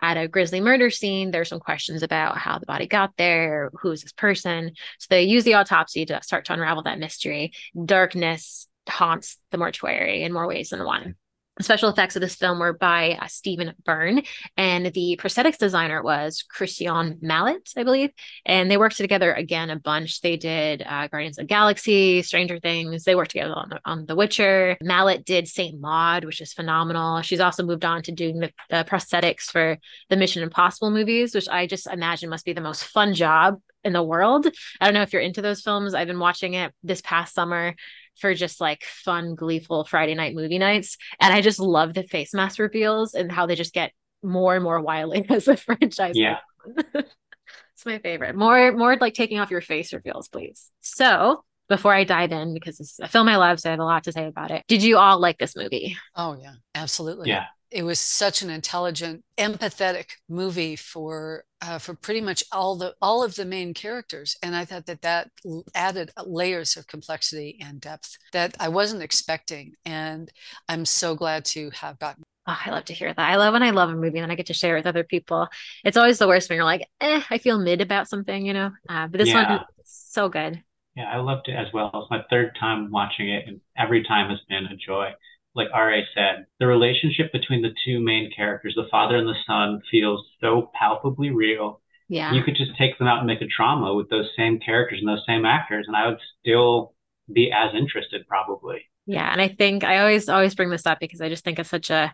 at 0.00 0.16
a 0.16 0.28
grisly 0.28 0.60
murder 0.60 0.90
scene, 0.90 1.30
there's 1.30 1.48
some 1.48 1.60
questions 1.60 2.02
about 2.02 2.38
how 2.38 2.58
the 2.58 2.66
body 2.66 2.86
got 2.86 3.12
there, 3.16 3.70
who's 3.80 4.02
this 4.02 4.12
person. 4.12 4.72
So, 4.98 5.06
they 5.10 5.22
use 5.22 5.44
the 5.44 5.54
autopsy 5.54 6.04
to 6.06 6.22
start 6.22 6.44
to 6.46 6.52
unravel 6.52 6.82
that 6.84 6.98
mystery. 6.98 7.52
Darkness 7.82 8.68
haunts 8.88 9.38
the 9.50 9.58
mortuary 9.58 10.22
in 10.22 10.32
more 10.32 10.46
ways 10.46 10.70
than 10.70 10.84
one 10.84 11.16
special 11.60 11.88
effects 11.88 12.16
of 12.16 12.22
this 12.22 12.34
film 12.34 12.58
were 12.58 12.72
by 12.72 13.18
uh, 13.20 13.26
Stephen 13.26 13.74
Byrne, 13.84 14.22
and 14.56 14.86
the 14.86 15.18
prosthetics 15.20 15.58
designer 15.58 16.02
was 16.02 16.42
Christian 16.42 17.18
Mallet, 17.20 17.70
I 17.76 17.84
believe. 17.84 18.10
And 18.46 18.70
they 18.70 18.76
worked 18.76 18.96
together 18.96 19.32
again 19.32 19.70
a 19.70 19.78
bunch. 19.78 20.20
They 20.20 20.36
did 20.36 20.82
uh, 20.86 21.08
Guardians 21.08 21.38
of 21.38 21.44
the 21.44 21.48
Galaxy, 21.48 22.22
Stranger 22.22 22.58
Things. 22.58 23.04
They 23.04 23.14
worked 23.14 23.32
together 23.32 23.54
on, 23.54 23.78
on 23.84 24.06
The 24.06 24.16
Witcher. 24.16 24.76
Mallet 24.82 25.24
did 25.24 25.48
Saint 25.48 25.80
Maud, 25.80 26.24
which 26.24 26.40
is 26.40 26.52
phenomenal. 26.52 27.22
She's 27.22 27.40
also 27.40 27.64
moved 27.64 27.84
on 27.84 28.02
to 28.02 28.12
doing 28.12 28.40
the, 28.40 28.52
the 28.70 28.84
prosthetics 28.88 29.44
for 29.44 29.78
the 30.10 30.16
Mission 30.16 30.42
Impossible 30.42 30.90
movies, 30.90 31.34
which 31.34 31.48
I 31.48 31.66
just 31.66 31.86
imagine 31.86 32.30
must 32.30 32.44
be 32.44 32.52
the 32.52 32.60
most 32.60 32.84
fun 32.84 33.14
job 33.14 33.60
in 33.84 33.92
the 33.92 34.02
world. 34.02 34.46
I 34.80 34.84
don't 34.84 34.94
know 34.94 35.02
if 35.02 35.12
you're 35.12 35.22
into 35.22 35.42
those 35.42 35.62
films. 35.62 35.94
I've 35.94 36.08
been 36.08 36.18
watching 36.18 36.54
it 36.54 36.72
this 36.82 37.00
past 37.00 37.34
summer 37.34 37.74
for 38.20 38.34
just 38.34 38.60
like 38.60 38.84
fun, 38.84 39.34
gleeful 39.34 39.84
Friday 39.84 40.14
night 40.14 40.34
movie 40.34 40.58
nights. 40.58 40.96
And 41.20 41.32
I 41.32 41.40
just 41.40 41.60
love 41.60 41.94
the 41.94 42.02
face 42.02 42.34
mask 42.34 42.58
reveals 42.58 43.14
and 43.14 43.30
how 43.30 43.46
they 43.46 43.54
just 43.54 43.74
get 43.74 43.92
more 44.22 44.54
and 44.54 44.64
more 44.64 44.80
wily 44.80 45.26
as 45.30 45.46
the 45.46 45.56
franchise. 45.56 46.16
Yeah. 46.16 46.38
it's 46.94 47.86
my 47.86 47.98
favorite. 47.98 48.36
More, 48.36 48.72
more 48.72 48.96
like 48.96 49.14
taking 49.14 49.38
off 49.38 49.50
your 49.50 49.60
face 49.60 49.92
reveals, 49.92 50.28
please. 50.28 50.70
So 50.80 51.44
before 51.68 51.94
I 51.94 52.04
dive 52.04 52.32
in, 52.32 52.54
because 52.54 52.80
it's 52.80 52.98
a 52.98 53.08
film 53.08 53.28
I 53.28 53.36
love, 53.36 53.60
so 53.60 53.68
I 53.68 53.72
have 53.72 53.80
a 53.80 53.84
lot 53.84 54.04
to 54.04 54.12
say 54.12 54.26
about 54.26 54.50
it. 54.50 54.64
Did 54.68 54.82
you 54.82 54.98
all 54.98 55.20
like 55.20 55.38
this 55.38 55.56
movie? 55.56 55.96
Oh 56.14 56.36
yeah, 56.40 56.54
absolutely. 56.74 57.28
Yeah 57.28 57.44
it 57.70 57.82
was 57.82 58.00
such 58.00 58.42
an 58.42 58.50
intelligent 58.50 59.24
empathetic 59.36 60.06
movie 60.28 60.76
for 60.76 61.44
uh, 61.60 61.78
for 61.78 61.94
pretty 61.94 62.20
much 62.20 62.44
all 62.52 62.76
the 62.76 62.94
all 63.02 63.22
of 63.22 63.34
the 63.34 63.44
main 63.44 63.74
characters 63.74 64.36
and 64.42 64.54
i 64.54 64.64
thought 64.64 64.86
that 64.86 65.02
that 65.02 65.30
added 65.74 66.10
layers 66.24 66.76
of 66.76 66.86
complexity 66.86 67.58
and 67.60 67.80
depth 67.80 68.16
that 68.32 68.56
i 68.60 68.68
wasn't 68.68 69.02
expecting 69.02 69.74
and 69.84 70.30
i'm 70.68 70.84
so 70.84 71.14
glad 71.14 71.44
to 71.44 71.70
have 71.70 71.98
gotten 71.98 72.24
Oh, 72.50 72.56
I 72.64 72.70
love 72.70 72.86
to 72.86 72.94
hear 72.94 73.12
that. 73.12 73.30
I 73.30 73.36
love 73.36 73.52
when 73.52 73.62
I 73.62 73.72
love 73.72 73.90
a 73.90 73.94
movie 73.94 74.20
and 74.20 74.32
I 74.32 74.34
get 74.34 74.46
to 74.46 74.54
share 74.54 74.74
it 74.74 74.78
with 74.78 74.86
other 74.86 75.04
people. 75.04 75.48
It's 75.84 75.98
always 75.98 76.16
the 76.16 76.26
worst 76.26 76.48
when 76.48 76.56
you're 76.56 76.64
like, 76.64 76.88
eh, 76.98 77.20
I 77.28 77.36
feel 77.36 77.58
mid 77.58 77.82
about 77.82 78.08
something, 78.08 78.46
you 78.46 78.54
know. 78.54 78.70
Uh, 78.88 79.06
but 79.06 79.18
this 79.18 79.28
yeah. 79.28 79.50
one, 79.50 79.64
so 79.84 80.30
good. 80.30 80.62
Yeah, 80.96 81.10
I 81.12 81.18
loved 81.18 81.48
it 81.48 81.52
as 81.52 81.66
well. 81.74 81.90
It's 81.92 82.10
my 82.10 82.22
third 82.30 82.56
time 82.58 82.90
watching 82.90 83.28
it, 83.28 83.46
and 83.46 83.60
every 83.76 84.02
time 84.02 84.30
has 84.30 84.38
been 84.48 84.64
a 84.64 84.76
joy 84.76 85.10
like 85.58 85.68
RA 85.72 86.00
said, 86.14 86.46
the 86.58 86.66
relationship 86.66 87.32
between 87.32 87.60
the 87.60 87.74
two 87.84 88.00
main 88.00 88.30
characters, 88.34 88.74
the 88.74 88.88
father 88.90 89.16
and 89.16 89.28
the 89.28 89.34
son, 89.46 89.82
feels 89.90 90.24
so 90.40 90.70
palpably 90.78 91.30
real. 91.30 91.80
Yeah. 92.08 92.32
You 92.32 92.42
could 92.42 92.56
just 92.56 92.70
take 92.78 92.96
them 92.98 93.06
out 93.06 93.18
and 93.18 93.26
make 93.26 93.42
a 93.42 93.48
drama 93.54 93.92
with 93.92 94.08
those 94.08 94.30
same 94.36 94.58
characters 94.60 95.00
and 95.00 95.08
those 95.08 95.24
same 95.26 95.44
actors, 95.44 95.84
and 95.86 95.96
I 95.96 96.08
would 96.08 96.20
still 96.40 96.94
be 97.30 97.52
as 97.52 97.74
interested, 97.74 98.26
probably. 98.26 98.86
Yeah, 99.04 99.30
and 99.30 99.40
I 99.40 99.48
think 99.48 99.84
I 99.84 99.98
always 100.00 100.28
always 100.28 100.54
bring 100.54 100.70
this 100.70 100.86
up 100.86 101.00
because 101.00 101.20
I 101.20 101.28
just 101.28 101.44
think 101.44 101.58
it's 101.58 101.68
such 101.68 101.90
a 101.90 102.12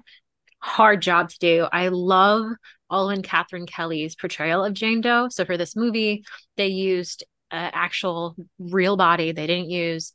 hard 0.58 1.02
job 1.02 1.28
to 1.28 1.38
do. 1.38 1.66
I 1.72 1.88
love 1.88 2.46
Olwen 2.90 3.22
Catherine 3.22 3.66
Kelly's 3.66 4.16
portrayal 4.16 4.64
of 4.64 4.74
Jane 4.74 5.00
Doe. 5.00 5.28
So 5.28 5.44
for 5.44 5.56
this 5.56 5.76
movie, 5.76 6.24
they 6.56 6.68
used 6.68 7.24
an 7.50 7.70
actual 7.74 8.36
real 8.58 8.96
body. 8.96 9.32
They 9.32 9.46
didn't 9.46 9.70
use 9.70 10.12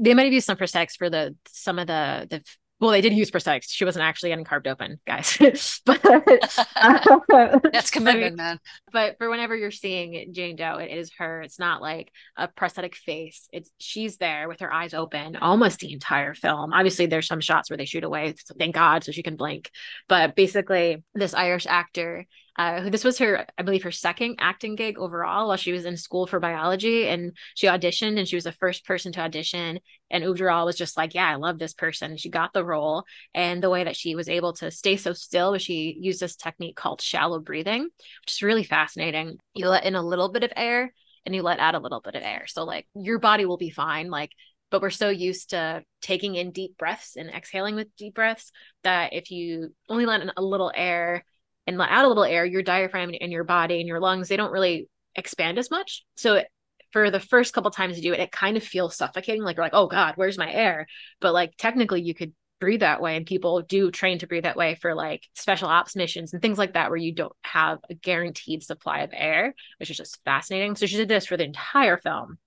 they 0.00 0.14
might 0.14 0.24
have 0.24 0.32
used 0.32 0.46
some 0.46 0.56
prosthetics 0.56 0.96
for 0.96 1.10
the 1.10 1.36
some 1.46 1.78
of 1.78 1.86
the 1.86 2.26
the 2.30 2.42
well, 2.80 2.90
they 2.90 3.00
did 3.00 3.14
use 3.14 3.30
prosthetics. 3.30 3.68
She 3.68 3.84
wasn't 3.84 4.04
actually 4.04 4.30
getting 4.30 4.44
carved 4.44 4.66
open, 4.66 5.00
guys. 5.06 5.38
but 5.86 6.02
that's 7.72 7.90
commitment, 7.90 8.24
I 8.24 8.28
mean, 8.28 8.36
man. 8.36 8.58
But 8.92 9.16
for 9.16 9.30
whenever 9.30 9.56
you're 9.56 9.70
seeing 9.70 10.34
Jane 10.34 10.56
Doe, 10.56 10.78
it 10.78 10.90
is 10.90 11.12
her. 11.18 11.40
It's 11.40 11.58
not 11.58 11.80
like 11.80 12.10
a 12.36 12.48
prosthetic 12.48 12.96
face. 12.96 13.48
It's 13.52 13.70
she's 13.78 14.16
there 14.18 14.48
with 14.48 14.60
her 14.60 14.72
eyes 14.72 14.92
open 14.92 15.36
almost 15.36 15.78
the 15.78 15.92
entire 15.92 16.34
film. 16.34 16.72
Obviously, 16.72 17.06
there's 17.06 17.28
some 17.28 17.40
shots 17.40 17.70
where 17.70 17.76
they 17.76 17.84
shoot 17.84 18.04
away. 18.04 18.34
So 18.44 18.54
thank 18.58 18.74
God, 18.74 19.04
so 19.04 19.12
she 19.12 19.22
can 19.22 19.36
blink. 19.36 19.70
But 20.08 20.34
basically, 20.34 21.02
this 21.14 21.32
Irish 21.32 21.66
actor 21.66 22.26
uh, 22.56 22.88
this 22.88 23.02
was 23.02 23.18
her, 23.18 23.46
I 23.58 23.62
believe, 23.62 23.82
her 23.82 23.90
second 23.90 24.36
acting 24.38 24.76
gig 24.76 24.96
overall 24.96 25.48
while 25.48 25.56
she 25.56 25.72
was 25.72 25.84
in 25.84 25.96
school 25.96 26.26
for 26.26 26.38
biology. 26.38 27.08
And 27.08 27.36
she 27.54 27.66
auditioned 27.66 28.18
and 28.18 28.28
she 28.28 28.36
was 28.36 28.44
the 28.44 28.52
first 28.52 28.84
person 28.84 29.12
to 29.12 29.20
audition. 29.20 29.80
And 30.10 30.22
Øvredal 30.22 30.64
was 30.64 30.76
just 30.76 30.96
like, 30.96 31.14
Yeah, 31.14 31.28
I 31.28 31.34
love 31.34 31.58
this 31.58 31.74
person. 31.74 32.16
She 32.16 32.30
got 32.30 32.52
the 32.52 32.64
role. 32.64 33.04
And 33.34 33.62
the 33.62 33.70
way 33.70 33.84
that 33.84 33.96
she 33.96 34.14
was 34.14 34.28
able 34.28 34.52
to 34.54 34.70
stay 34.70 34.96
so 34.96 35.12
still 35.12 35.52
was 35.52 35.62
she 35.62 35.96
used 36.00 36.20
this 36.20 36.36
technique 36.36 36.76
called 36.76 37.00
shallow 37.00 37.40
breathing, 37.40 37.82
which 37.82 38.32
is 38.32 38.42
really 38.42 38.64
fascinating. 38.64 39.38
You 39.54 39.68
let 39.68 39.84
in 39.84 39.96
a 39.96 40.02
little 40.02 40.28
bit 40.28 40.44
of 40.44 40.52
air 40.54 40.92
and 41.26 41.34
you 41.34 41.42
let 41.42 41.58
out 41.58 41.74
a 41.74 41.80
little 41.80 42.00
bit 42.00 42.14
of 42.14 42.22
air. 42.22 42.44
So, 42.46 42.64
like, 42.64 42.86
your 42.94 43.18
body 43.18 43.46
will 43.46 43.56
be 43.56 43.70
fine. 43.70 44.10
Like, 44.10 44.30
but 44.70 44.82
we're 44.82 44.90
so 44.90 45.08
used 45.08 45.50
to 45.50 45.82
taking 46.02 46.34
in 46.36 46.52
deep 46.52 46.76
breaths 46.78 47.16
and 47.16 47.30
exhaling 47.30 47.74
with 47.74 47.94
deep 47.96 48.14
breaths 48.14 48.52
that 48.82 49.12
if 49.12 49.30
you 49.30 49.72
only 49.88 50.06
let 50.06 50.20
in 50.20 50.30
a 50.36 50.42
little 50.42 50.72
air 50.74 51.24
and 51.66 51.78
let 51.78 51.90
out 51.90 52.04
a 52.04 52.08
little 52.08 52.24
air, 52.24 52.44
your 52.44 52.62
diaphragm 52.62 53.12
and 53.20 53.32
your 53.32 53.44
body 53.44 53.80
and 53.80 53.88
your 53.88 54.00
lungs, 54.00 54.28
they 54.28 54.36
don't 54.36 54.52
really 54.52 54.88
expand 55.14 55.58
as 55.58 55.70
much. 55.70 56.04
So 56.16 56.34
it, 56.34 56.48
for 56.90 57.10
the 57.10 57.20
first 57.20 57.54
couple 57.54 57.70
times 57.70 57.96
you 57.96 58.02
do 58.02 58.12
it, 58.12 58.20
it 58.20 58.32
kind 58.32 58.56
of 58.56 58.62
feels 58.62 58.96
suffocating. 58.96 59.42
Like 59.42 59.56
you're 59.56 59.64
like, 59.64 59.74
oh 59.74 59.86
God, 59.86 60.14
where's 60.16 60.38
my 60.38 60.52
air? 60.52 60.86
But 61.20 61.32
like 61.32 61.52
technically 61.56 62.02
you 62.02 62.14
could 62.14 62.32
breathe 62.60 62.80
that 62.80 63.00
way. 63.00 63.16
And 63.16 63.26
people 63.26 63.62
do 63.62 63.90
train 63.90 64.18
to 64.20 64.26
breathe 64.26 64.44
that 64.44 64.56
way 64.56 64.76
for 64.76 64.94
like 64.94 65.22
special 65.34 65.68
ops 65.68 65.96
missions 65.96 66.32
and 66.32 66.40
things 66.40 66.56
like 66.56 66.74
that, 66.74 66.90
where 66.90 66.96
you 66.96 67.12
don't 67.12 67.32
have 67.42 67.78
a 67.90 67.94
guaranteed 67.94 68.62
supply 68.62 69.00
of 69.00 69.10
air, 69.12 69.54
which 69.78 69.90
is 69.90 69.96
just 69.96 70.20
fascinating. 70.24 70.76
So 70.76 70.86
she 70.86 70.96
did 70.96 71.08
this 71.08 71.26
for 71.26 71.36
the 71.36 71.44
entire 71.44 71.96
film. 71.98 72.38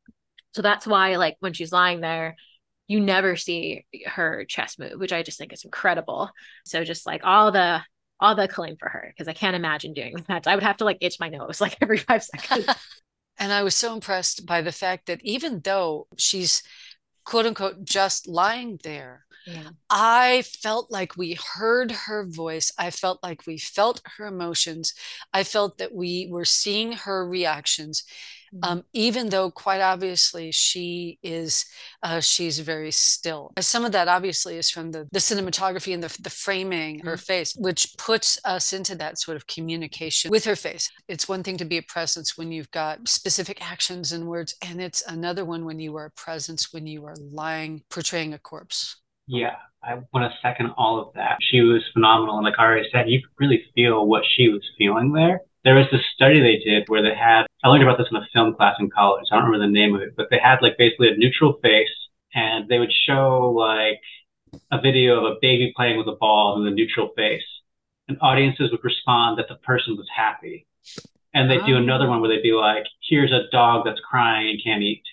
So 0.53 0.61
that's 0.61 0.87
why, 0.87 1.17
like, 1.17 1.35
when 1.39 1.53
she's 1.53 1.71
lying 1.71 2.01
there, 2.01 2.35
you 2.87 2.99
never 2.99 3.35
see 3.35 3.85
her 4.05 4.45
chest 4.45 4.79
move, 4.79 4.93
which 4.95 5.13
I 5.13 5.21
just 5.21 5.37
think 5.37 5.53
is 5.53 5.65
incredible. 5.65 6.31
So 6.65 6.83
just 6.83 7.05
like 7.05 7.21
all 7.23 7.51
the 7.51 7.81
all 8.19 8.35
the 8.35 8.43
acclaim 8.43 8.77
for 8.77 8.89
her 8.89 9.13
because 9.13 9.27
I 9.27 9.33
can't 9.33 9.55
imagine 9.55 9.93
doing 9.93 10.15
that. 10.27 10.47
I 10.47 10.55
would 10.55 10.63
have 10.63 10.77
to 10.77 10.85
like 10.85 10.97
itch 11.01 11.19
my 11.19 11.29
nose 11.29 11.61
like 11.61 11.77
every 11.81 11.97
five 11.97 12.23
seconds. 12.23 12.67
and 13.39 13.51
I 13.51 13.63
was 13.63 13.75
so 13.75 13.93
impressed 13.93 14.45
by 14.45 14.61
the 14.61 14.71
fact 14.71 15.07
that 15.07 15.21
even 15.23 15.61
though 15.63 16.07
she's 16.17 16.63
quote 17.25 17.45
unquote 17.45 17.83
just 17.83 18.27
lying 18.27 18.79
there, 18.83 19.25
yeah. 19.45 19.69
I 19.89 20.43
felt 20.61 20.91
like 20.91 21.15
we 21.15 21.37
heard 21.55 21.91
her 21.91 22.25
voice. 22.25 22.71
I 22.77 22.89
felt 22.91 23.23
like 23.23 23.47
we 23.47 23.57
felt 23.57 24.01
her 24.17 24.25
emotions. 24.25 24.93
I 25.31 25.45
felt 25.45 25.77
that 25.77 25.95
we 25.95 26.27
were 26.29 26.43
seeing 26.43 26.91
her 26.91 27.25
reactions. 27.25 28.03
Mm-hmm. 28.57 28.71
um, 28.71 28.83
even 28.93 29.29
though 29.29 29.51
quite 29.51 29.81
obviously 29.81 30.51
she 30.51 31.19
is 31.21 31.65
uh, 32.01 32.19
she's 32.19 32.59
very 32.59 32.91
still 32.91 33.51
some 33.59 33.85
of 33.85 33.91
that 33.91 34.07
obviously 34.07 34.57
is 34.57 34.69
from 34.69 34.91
the, 34.91 35.07
the 35.11 35.19
cinematography 35.19 35.93
and 35.93 36.03
the, 36.03 36.21
the 36.21 36.29
framing 36.29 36.97
mm-hmm. 36.97 37.07
her 37.07 37.17
face 37.17 37.55
which 37.55 37.93
puts 37.97 38.39
us 38.45 38.73
into 38.73 38.95
that 38.95 39.19
sort 39.19 39.37
of 39.37 39.45
communication 39.47 40.31
with 40.31 40.45
her 40.45 40.55
face 40.55 40.89
it's 41.07 41.29
one 41.29 41.43
thing 41.43 41.57
to 41.57 41.65
be 41.65 41.77
a 41.77 41.83
presence 41.83 42.37
when 42.37 42.51
you've 42.51 42.71
got 42.71 43.07
specific 43.07 43.61
actions 43.61 44.11
and 44.11 44.27
words 44.27 44.55
and 44.63 44.81
it's 44.81 45.03
another 45.07 45.45
one 45.45 45.63
when 45.65 45.79
you 45.79 45.95
are 45.95 46.05
a 46.05 46.11
presence 46.11 46.73
when 46.73 46.87
you 46.87 47.05
are 47.05 47.15
lying 47.31 47.83
portraying 47.89 48.33
a 48.33 48.39
corpse 48.39 48.97
yeah 49.27 49.55
I 49.83 50.01
want 50.11 50.29
to 50.29 50.37
second 50.41 50.71
all 50.75 50.99
of 50.99 51.13
that. 51.13 51.37
She 51.39 51.61
was 51.61 51.81
phenomenal. 51.93 52.35
And 52.35 52.43
like 52.43 52.59
Ari 52.59 52.89
said, 52.91 53.09
you 53.09 53.21
could 53.21 53.31
really 53.39 53.63
feel 53.73 54.05
what 54.05 54.23
she 54.35 54.49
was 54.49 54.63
feeling 54.77 55.13
there 55.13 55.41
there 55.67 55.75
was 55.75 55.87
this 55.91 56.01
study 56.15 56.39
they 56.39 56.63
did 56.63 56.87
where 56.87 57.01
they 57.01 57.13
had 57.13 57.45
I 57.63 57.69
learned 57.69 57.83
about 57.83 57.97
this 57.97 58.07
in 58.11 58.17
a 58.17 58.27
film 58.33 58.53
class 58.53 58.75
in 58.79 58.89
college. 58.89 59.25
I 59.31 59.35
don't 59.35 59.45
remember 59.45 59.65
the 59.65 59.71
name 59.71 59.95
of 59.95 60.01
it, 60.01 60.15
but 60.15 60.27
they 60.29 60.39
had 60.41 60.61
like 60.61 60.77
basically 60.77 61.09
a 61.09 61.17
neutral 61.17 61.59
face 61.61 61.89
and 62.33 62.69
they 62.69 62.79
would 62.79 62.91
show 63.07 63.51
like 63.55 63.99
a 64.71 64.79
video 64.79 65.17
of 65.17 65.31
a 65.31 65.37
baby 65.41 65.73
playing 65.75 65.97
with 65.97 66.07
a 66.07 66.15
ball 66.19 66.57
in 66.57 66.65
the 66.65 66.71
neutral 66.71 67.09
face. 67.15 67.43
And 68.07 68.17
audiences 68.21 68.71
would 68.71 68.83
respond 68.83 69.37
that 69.37 69.49
the 69.49 69.55
person 69.55 69.97
was 69.97 70.07
happy. 70.15 70.65
And 71.33 71.49
they'd 71.49 71.61
oh. 71.61 71.67
do 71.67 71.77
another 71.77 72.07
one 72.07 72.21
where 72.21 72.29
they'd 72.29 72.41
be 72.41 72.53
like, 72.53 72.85
here's 73.01 73.31
a 73.31 73.49
dog 73.51 73.85
that's 73.85 73.99
crying 73.99 74.49
and 74.49 74.63
can't 74.63 74.83
eat. 74.83 75.03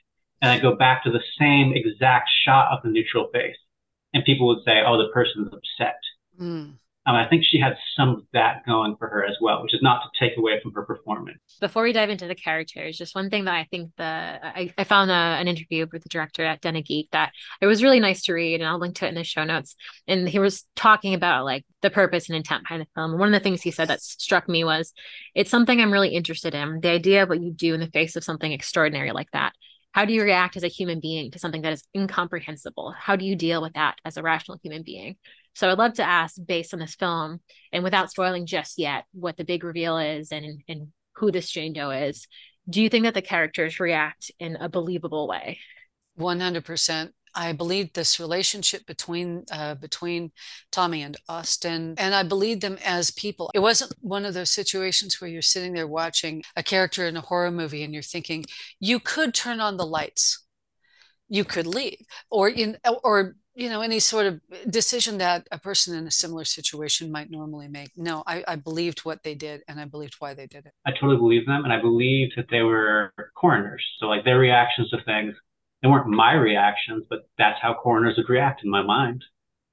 And 0.41 0.51
I'd 0.51 0.63
go 0.63 0.77
back 0.77 1.03
to 1.05 1.11
the 1.11 1.23
same 1.39 1.73
exact 1.75 2.31
shot 2.45 2.71
of 2.71 2.83
the 2.83 2.91
neutral 2.91 3.29
face. 3.33 3.57
And 4.13 4.25
people 4.25 4.47
would 4.49 4.65
say, 4.65 4.83
oh, 4.87 4.97
the 4.97 5.09
person's 5.13 5.49
upset. 5.49 5.99
Mm. 6.41 6.75
Um, 7.07 7.17
I 7.17 7.29
think 7.29 7.45
she 7.45 7.59
had 7.59 7.77
some 7.97 8.09
of 8.09 8.23
that 8.33 8.65
going 8.65 8.97
for 8.97 9.09
her 9.09 9.25
as 9.25 9.37
well, 9.41 9.63
which 9.63 9.75
is 9.75 9.83
not 9.83 10.01
to 10.01 10.19
take 10.19 10.39
away 10.39 10.59
from 10.63 10.73
her 10.73 10.85
performance. 10.85 11.39
Before 11.61 11.83
we 11.83 11.93
dive 11.93 12.09
into 12.09 12.27
the 12.27 12.35
characters, 12.35 12.97
just 12.97 13.15
one 13.15 13.29
thing 13.29 13.45
that 13.45 13.55
I 13.55 13.67
think 13.71 13.91
the 13.99 14.05
I, 14.05 14.73
I 14.79 14.85
found 14.85 15.11
a, 15.11 15.15
an 15.15 15.47
interview 15.47 15.87
with 15.93 16.03
the 16.03 16.09
director 16.09 16.45
at 16.45 16.63
Den 16.63 16.81
Geek 16.81 17.11
that 17.13 17.33
it 17.61 17.67
was 17.67 17.83
really 17.83 18.01
nice 18.01 18.23
to 18.23 18.33
read, 18.33 18.61
and 18.61 18.69
I'll 18.69 18.79
link 18.79 18.97
to 18.97 19.07
it 19.07 19.11
in 19.11 19.17
the 19.17 19.25
show 19.25 19.45
notes. 19.45 19.77
And 20.09 20.27
he 20.27 20.39
was 20.39 20.65
talking 20.77 21.13
about 21.13 21.45
like 21.45 21.67
the 21.83 21.91
purpose 21.91 22.29
and 22.29 22.37
intent 22.37 22.63
behind 22.63 22.81
the 22.81 22.89
film. 22.95 23.19
One 23.19 23.29
of 23.29 23.39
the 23.39 23.45
things 23.45 23.61
he 23.61 23.71
said 23.71 23.89
that 23.89 24.01
struck 24.01 24.49
me 24.49 24.65
was, 24.65 24.95
"It's 25.35 25.51
something 25.51 25.79
I'm 25.79 25.93
really 25.93 26.15
interested 26.15 26.55
in. 26.55 26.81
The 26.81 26.89
idea 26.89 27.23
of 27.23 27.29
what 27.29 27.43
you 27.43 27.53
do 27.53 27.75
in 27.75 27.81
the 27.81 27.91
face 27.91 28.17
of 28.17 28.25
something 28.25 28.53
extraordinary 28.53 29.13
like 29.13 29.31
that." 29.33 29.53
How 29.93 30.05
do 30.05 30.13
you 30.13 30.25
react 30.25 30.57
as 30.57 30.65
a 30.65 30.69
human 30.69 30.99
being 30.99 31.31
to 31.31 31.39
something 31.39 31.63
that 31.63 31.73
is 31.73 31.85
incomprehensible? 31.95 32.93
How 32.99 33.15
do 33.15 33.25
you 33.25 33.37
deal 33.37 33.63
with 33.63 33.75
that 33.75 33.97
as 34.05 34.17
a 34.17 34.23
rational 34.23 34.59
human 34.61 34.83
being? 34.83 35.17
So 35.55 35.71
I'd 35.71 35.79
love 35.79 35.95
to 35.95 36.03
ask, 36.03 36.37
based 36.45 36.75
on 36.75 36.81
this 36.81 36.95
film, 36.95 37.41
and 37.73 37.85
without 37.85 38.11
spoiling 38.11 38.47
just 38.47 38.79
yet, 38.79 39.05
what 39.13 39.37
the 39.37 39.45
big 39.45 39.65
reveal 39.65 39.99
is 39.99 40.33
and 40.33 40.63
and 40.69 40.89
who 41.17 41.31
this 41.31 41.51
Jane 41.51 41.73
Doe 41.73 41.91
is. 41.91 42.27
Do 42.69 42.83
you 42.83 42.89
think 42.89 43.05
that 43.05 43.15
the 43.15 43.23
characters 43.23 43.79
react 43.79 44.31
in 44.39 44.57
a 44.57 44.69
believable 44.69 45.29
way? 45.29 45.59
One 46.17 46.41
hundred 46.41 46.65
percent. 46.65 47.13
I 47.37 47.53
believe 47.53 47.93
this 47.93 48.21
relationship 48.21 48.87
between 48.87 49.45
uh, 49.51 49.75
between 49.75 50.31
Tommy 50.71 51.03
and 51.03 51.17
Austin, 51.29 51.95
and 51.99 52.15
I 52.15 52.23
believe 52.23 52.61
them 52.61 52.79
as 52.85 53.11
people. 53.11 53.51
It 53.55 53.59
wasn't 53.59 53.93
one 54.01 54.25
of 54.25 54.35
those 54.35 54.51
situations 54.51 55.21
where 55.21 55.29
you're 55.29 55.43
sitting 55.43 55.73
there 55.73 55.89
watching 55.89 56.45
a 56.55 56.63
character 56.63 57.07
in 57.07 57.17
a 57.17 57.21
horror 57.21 57.51
movie 57.51 57.83
and 57.83 57.93
you're 57.93 58.03
thinking 58.03 58.45
you 58.79 59.01
could 59.01 59.35
turn 59.35 59.61
on 59.61 59.77
the 59.77 59.87
lights, 59.87 60.45
you 61.29 61.45
could 61.45 61.67
leave, 61.67 61.99
or 62.31 62.49
in 62.49 62.79
or 63.03 63.35
you 63.55 63.69
know 63.69 63.81
any 63.81 64.01
sort 64.01 64.27
of 64.27 64.41
decision 64.69 65.19
that 65.19 65.47
a 65.53 65.59
person 65.59 65.97
in 65.97 66.07
a 66.07 66.11
similar 66.11 66.45
situation 66.45 67.11
might 67.11 67.31
normally 67.31 67.69
make. 67.69 67.91
No 67.97 68.23
I, 68.27 68.45
I, 68.47 68.57
believed 68.57 69.01
what 69.01 69.23
they 69.23 69.35
did 69.35 69.63
and 69.69 69.81
i 69.81 69.85
believed 69.85 70.17
why 70.19 70.35
they 70.35 70.47
did 70.47 70.67
it. 70.67 70.73
I 70.87 70.91
totally 70.93 71.17
believe 71.17 71.47
them 71.47 71.65
and 71.65 71.73
i 71.73 71.81
believed 71.81 72.33
that 72.37 72.49
they 72.51 72.63
were 72.63 73.13
coroners. 73.37 73.85
So 73.99 74.07
like 74.07 74.25
their 74.25 74.39
reactions 74.39 74.91
to 74.91 74.99
things 75.05 75.35
they 75.83 75.89
weren't 75.89 76.09
my 76.09 76.35
reactions 76.35 77.05
but 77.09 77.21
that's 77.39 77.61
how 77.61 77.75
coroners 77.75 78.17
would 78.17 78.29
react 78.29 78.65
in 78.65 78.71
my 78.71 78.83
mind. 78.83 79.25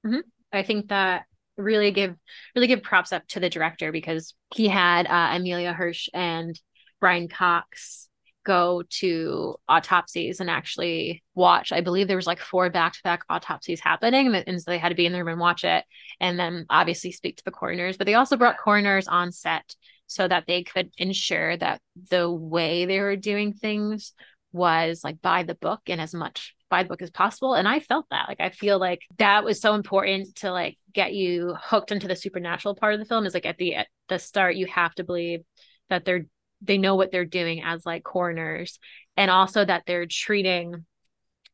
Mm-hmm. 0.06 0.20
i 0.52 0.62
think 0.62 0.88
that 0.88 1.26
really 1.56 1.90
give 1.90 2.16
really 2.54 2.66
give 2.66 2.82
props 2.82 3.12
up 3.12 3.26
to 3.28 3.40
the 3.40 3.50
director 3.50 3.92
because 3.92 4.34
he 4.54 4.68
had 4.68 5.06
uh, 5.06 5.36
Emile 5.36 5.72
Hirsch 5.72 6.08
and 6.12 6.58
brian 7.00 7.28
cox 7.28 8.08
go 8.44 8.82
to 8.88 9.56
autopsies 9.68 10.40
and 10.40 10.50
actually 10.50 11.22
watch. 11.34 11.72
I 11.72 11.80
believe 11.80 12.08
there 12.08 12.16
was 12.16 12.26
like 12.26 12.40
four 12.40 12.70
back-to-back 12.70 13.22
autopsies 13.28 13.80
happening, 13.80 14.34
and 14.34 14.60
so 14.60 14.70
they 14.70 14.78
had 14.78 14.90
to 14.90 14.94
be 14.94 15.06
in 15.06 15.12
the 15.12 15.18
room 15.18 15.28
and 15.28 15.40
watch 15.40 15.64
it, 15.64 15.84
and 16.20 16.38
then 16.38 16.66
obviously 16.70 17.12
speak 17.12 17.36
to 17.38 17.44
the 17.44 17.50
coroners. 17.50 17.96
But 17.96 18.06
they 18.06 18.14
also 18.14 18.36
brought 18.36 18.58
coroners 18.58 19.08
on 19.08 19.32
set 19.32 19.74
so 20.06 20.28
that 20.28 20.44
they 20.46 20.62
could 20.62 20.90
ensure 20.98 21.56
that 21.56 21.80
the 22.10 22.30
way 22.30 22.84
they 22.84 23.00
were 23.00 23.16
doing 23.16 23.54
things 23.54 24.12
was 24.52 25.02
like 25.02 25.22
by 25.22 25.42
the 25.42 25.54
book 25.54 25.80
and 25.86 26.00
as 26.00 26.12
much 26.12 26.54
by 26.68 26.82
the 26.82 26.88
book 26.88 27.00
as 27.00 27.10
possible. 27.10 27.54
And 27.54 27.66
I 27.66 27.80
felt 27.80 28.06
that. 28.10 28.28
Like 28.28 28.40
I 28.40 28.50
feel 28.50 28.78
like 28.78 29.00
that 29.18 29.44
was 29.44 29.60
so 29.60 29.74
important 29.74 30.34
to 30.36 30.52
like 30.52 30.78
get 30.92 31.14
you 31.14 31.54
hooked 31.58 31.92
into 31.92 32.08
the 32.08 32.16
supernatural 32.16 32.74
part 32.74 32.94
of 32.94 33.00
the 33.00 33.06
film. 33.06 33.24
Is 33.24 33.34
like 33.34 33.46
at 33.46 33.56
the 33.56 33.76
at 33.76 33.86
the 34.08 34.18
start 34.18 34.56
you 34.56 34.66
have 34.66 34.94
to 34.96 35.04
believe 35.04 35.40
that 35.88 36.04
they're 36.04 36.26
they 36.62 36.78
know 36.78 36.94
what 36.94 37.10
they're 37.10 37.24
doing 37.24 37.62
as 37.62 37.84
like 37.84 38.04
coroners 38.04 38.78
and 39.16 39.30
also 39.30 39.64
that 39.64 39.82
they're 39.86 40.06
treating 40.06 40.86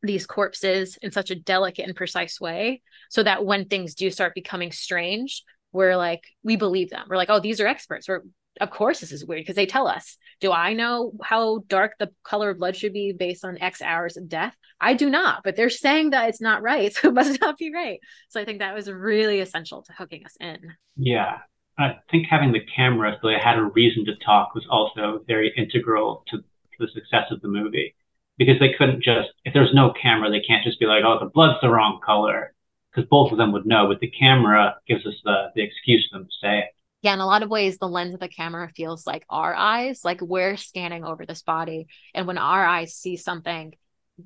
these 0.02 0.26
corpses 0.26 0.96
in 1.02 1.10
such 1.10 1.30
a 1.30 1.34
delicate 1.34 1.86
and 1.86 1.96
precise 1.96 2.40
way 2.40 2.82
so 3.10 3.22
that 3.22 3.44
when 3.44 3.64
things 3.64 3.94
do 3.94 4.10
start 4.10 4.34
becoming 4.34 4.70
strange 4.70 5.42
we're 5.72 5.96
like 5.96 6.24
we 6.42 6.56
believe 6.56 6.90
them. 6.90 7.06
We're 7.08 7.16
like 7.16 7.30
oh 7.30 7.40
these 7.40 7.60
are 7.60 7.66
experts. 7.66 8.08
We're 8.08 8.22
of 8.60 8.70
course 8.70 9.00
this 9.00 9.12
is 9.12 9.24
weird 9.24 9.42
because 9.42 9.56
they 9.56 9.66
tell 9.66 9.86
us. 9.86 10.16
Do 10.40 10.52
i 10.52 10.72
know 10.72 11.12
how 11.22 11.60
dark 11.68 11.92
the 11.98 12.10
color 12.22 12.50
of 12.50 12.58
blood 12.58 12.76
should 12.76 12.92
be 12.92 13.12
based 13.12 13.44
on 13.44 13.58
x 13.58 13.82
hours 13.82 14.16
of 14.16 14.28
death? 14.28 14.54
I 14.80 14.94
do 14.94 15.10
not 15.10 15.42
but 15.44 15.56
they're 15.56 15.70
saying 15.70 16.10
that 16.10 16.28
it's 16.28 16.40
not 16.40 16.62
right 16.62 16.92
so 16.94 17.08
it 17.08 17.14
must 17.14 17.40
not 17.40 17.58
be 17.58 17.72
right. 17.72 18.00
So 18.28 18.40
i 18.40 18.44
think 18.44 18.60
that 18.60 18.74
was 18.74 18.90
really 18.90 19.40
essential 19.40 19.82
to 19.82 19.92
hooking 19.92 20.24
us 20.24 20.36
in. 20.40 20.58
Yeah 20.96 21.38
i 21.78 21.96
think 22.10 22.26
having 22.28 22.52
the 22.52 22.64
camera 22.74 23.16
so 23.20 23.28
they 23.28 23.38
had 23.38 23.58
a 23.58 23.62
reason 23.62 24.04
to 24.04 24.14
talk 24.16 24.54
was 24.54 24.66
also 24.68 25.22
very 25.26 25.52
integral 25.56 26.24
to 26.28 26.42
the 26.78 26.88
success 26.88 27.30
of 27.30 27.40
the 27.40 27.48
movie. 27.48 27.94
Because 28.36 28.58
they 28.60 28.72
couldn't 28.78 29.02
just 29.02 29.30
if 29.44 29.52
there's 29.52 29.74
no 29.74 29.92
camera 30.00 30.30
they 30.30 30.40
can't 30.40 30.64
just 30.64 30.78
be 30.78 30.86
like 30.86 31.02
oh 31.04 31.18
the 31.18 31.30
blood's 31.30 31.60
the 31.60 31.68
wrong 31.68 32.00
color. 32.04 32.54
Because 32.90 33.08
both 33.08 33.32
of 33.32 33.38
them 33.38 33.52
would 33.52 33.66
know 33.66 33.88
but 33.88 34.00
the 34.00 34.10
camera 34.10 34.76
gives 34.86 35.04
us 35.06 35.14
the 35.24 35.50
the 35.54 35.62
excuse 35.62 36.08
for 36.08 36.18
them 36.18 36.26
to 36.26 36.32
say 36.40 36.58
it. 36.60 36.68
Yeah, 37.02 37.14
in 37.14 37.20
a 37.20 37.26
lot 37.26 37.44
of 37.44 37.50
ways, 37.50 37.78
the 37.78 37.88
lens 37.88 38.14
of 38.14 38.20
the 38.20 38.28
camera 38.28 38.68
feels 38.74 39.06
like 39.06 39.24
our 39.30 39.54
eyes, 39.54 40.04
like 40.04 40.20
we're 40.20 40.56
scanning 40.56 41.04
over 41.04 41.24
this 41.24 41.42
body. 41.42 41.86
And 42.12 42.26
when 42.26 42.38
our 42.38 42.64
eyes 42.64 42.92
see 42.92 43.16
something, 43.16 43.74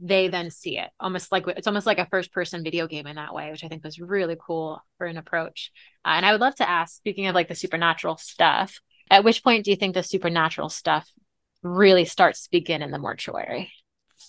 they 0.01 0.29
then 0.29 0.51
see 0.51 0.79
it 0.79 0.89
almost 0.99 1.31
like 1.31 1.47
it's 1.49 1.67
almost 1.67 1.87
like 1.87 1.99
a 1.99 2.07
first 2.07 2.33
person 2.33 2.65
video 2.65 2.87
game 2.87 3.07
in 3.07 3.17
that 3.17 3.35
way, 3.35 3.51
which 3.51 3.65
I 3.65 3.69
think 3.69 3.85
was 3.85 3.99
really 3.99 4.37
cool 4.41 4.83
for 4.97 5.07
an 5.07 5.19
approach. 5.19 5.71
Uh, 6.05 6.13
and 6.17 6.27
I 6.27 6.33
would 6.33 6.41
love 6.41 6.55
to 6.57 6.69
ask, 6.69 6.97
speaking 6.97 7.27
of 7.27 7.35
like 7.35 7.49
the 7.49 7.55
supernatural 7.55 8.17
stuff, 8.17 8.81
at 9.11 9.25
which 9.25 9.45
point 9.45 9.65
do 9.65 9.71
you 9.71 9.77
think 9.77 9.95
the 9.95 10.03
supernatural 10.03 10.71
stuff 10.71 11.09
really 11.63 12.05
starts 12.05 12.45
to 12.45 12.51
begin 12.51 12.83
in 12.83 12.91
the 12.91 12.99
mortuary? 12.99 13.71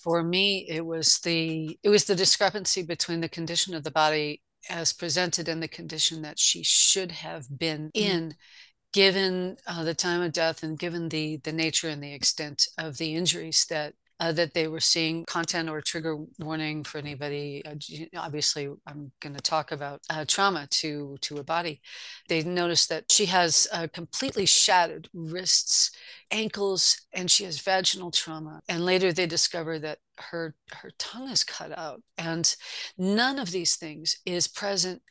For 0.03 0.21
me, 0.21 0.65
it 0.67 0.85
was 0.85 1.19
the 1.19 1.79
it 1.81 1.89
was 1.89 2.05
the 2.05 2.15
discrepancy 2.15 2.83
between 2.83 3.21
the 3.21 3.29
condition 3.29 3.73
of 3.73 3.83
the 3.83 3.91
body 3.91 4.41
as 4.69 4.93
presented 4.93 5.47
in 5.47 5.59
the 5.59 5.67
condition 5.67 6.21
that 6.23 6.39
she 6.39 6.63
should 6.63 7.11
have 7.11 7.45
been 7.57 7.91
mm-hmm. 7.95 8.11
in 8.11 8.35
given 8.91 9.57
uh, 9.65 9.83
the 9.83 9.93
time 9.93 10.21
of 10.21 10.31
death 10.33 10.61
and 10.61 10.77
given 10.77 11.09
the 11.09 11.37
the 11.37 11.53
nature 11.53 11.87
and 11.87 12.03
the 12.03 12.13
extent 12.13 12.67
of 12.77 12.97
the 12.97 13.15
injuries 13.15 13.65
that 13.69 13.93
uh, 14.23 14.31
that 14.31 14.53
they 14.53 14.67
were 14.67 14.79
seeing 14.79 15.25
content 15.25 15.69
or 15.69 15.81
trigger 15.81 16.15
warning 16.39 16.83
for 16.83 16.97
anybody 16.97 17.61
uh, 17.65 17.75
obviously 18.17 18.65
i'm 18.87 19.11
going 19.21 19.35
to 19.35 19.41
talk 19.41 19.71
about 19.71 19.99
uh, 20.09 20.25
trauma 20.27 20.67
to 20.69 21.17
to 21.21 21.37
a 21.37 21.43
body. 21.43 21.81
They 22.29 22.43
noticed 22.43 22.89
that 22.89 23.11
she 23.11 23.25
has 23.27 23.67
uh, 23.71 23.87
completely 23.93 24.45
shattered 24.45 25.09
wrists 25.13 25.91
ankles 26.31 27.01
and 27.13 27.29
she 27.29 27.43
has 27.43 27.59
vaginal 27.59 28.11
trauma. 28.11 28.61
And 28.67 28.85
later 28.85 29.13
they 29.13 29.27
discover 29.27 29.79
that 29.79 29.99
her 30.17 30.55
her 30.71 30.91
tongue 30.97 31.29
is 31.29 31.43
cut 31.43 31.77
out. 31.77 32.01
And 32.17 32.55
none 32.97 33.39
of 33.39 33.51
these 33.51 33.75
things 33.75 34.17
is 34.25 34.47
present 34.47 35.01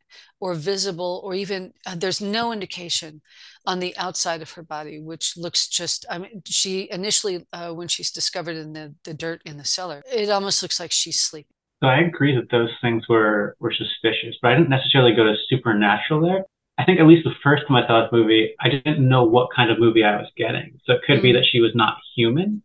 or 0.41 0.55
visible 0.55 1.23
or 1.25 1.35
even 1.35 1.73
uh, 1.87 1.95
there's 1.95 2.21
no 2.21 2.53
indication 2.53 3.23
on 3.67 3.79
the 3.79 3.97
outside 3.97 4.43
of 4.43 4.51
her 4.53 4.63
body 4.63 5.01
which 5.01 5.37
looks 5.37 5.69
just 5.69 6.05
i 6.11 6.19
mean 6.19 6.43
she 6.45 6.89
initially 6.91 7.47
uh, 7.53 7.73
when 7.73 7.89
she's 7.89 8.11
discovered 8.11 8.57
in 8.57 8.73
the, 8.73 8.95
the 9.05 9.15
dirt 9.15 9.41
in 9.45 9.57
the 9.57 9.65
cellar 9.65 10.03
it 10.13 10.31
almost 10.31 10.63
looks 10.63 10.81
like 10.81 10.93
she's 10.93 11.21
sleeping 11.21 11.55
so 11.83 11.89
i 11.89 11.99
agree 11.99 12.35
that 12.35 12.51
those 12.51 12.71
things 12.81 13.09
were 13.09 13.57
were 13.61 13.73
suspicious 13.73 14.37
but 14.43 14.53
i 14.53 14.55
didn't 14.55 14.71
necessarily 14.71 15.15
go 15.15 15.25
to 15.25 15.35
supernatural 15.49 16.21
there. 16.21 16.45
I 16.79 16.85
think 16.85 16.99
at 16.99 17.07
least 17.07 17.25
the 17.25 17.35
first 17.43 17.65
time 17.69 17.77
i 17.77 17.87
saw 17.87 18.03
this 18.03 18.13
movie 18.13 18.55
i 18.61 18.69
didn't 18.69 19.07
know 19.07 19.25
what 19.25 19.51
kind 19.55 19.71
of 19.71 19.79
movie 19.79 20.05
i 20.05 20.17
was 20.17 20.31
getting. 20.37 20.81
So 20.85 20.95
it 20.95 21.03
could 21.07 21.17
mm-hmm. 21.17 21.23
be 21.23 21.33
that 21.33 21.47
she 21.51 21.61
was 21.61 21.73
not 21.75 21.99
human. 22.17 22.63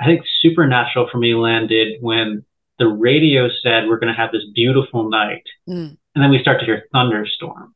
I 0.00 0.06
think 0.06 0.22
supernatural 0.42 1.08
for 1.10 1.18
me 1.18 1.34
landed 1.34 1.98
when 2.00 2.44
the 2.78 2.88
radio 2.88 3.48
said 3.62 3.86
we're 3.86 3.98
going 3.98 4.12
to 4.12 4.20
have 4.20 4.32
this 4.32 4.44
beautiful 4.54 5.08
night, 5.08 5.44
mm. 5.68 5.96
and 6.14 6.22
then 6.22 6.30
we 6.30 6.40
start 6.40 6.60
to 6.60 6.66
hear 6.66 6.84
thunderstorms, 6.92 7.74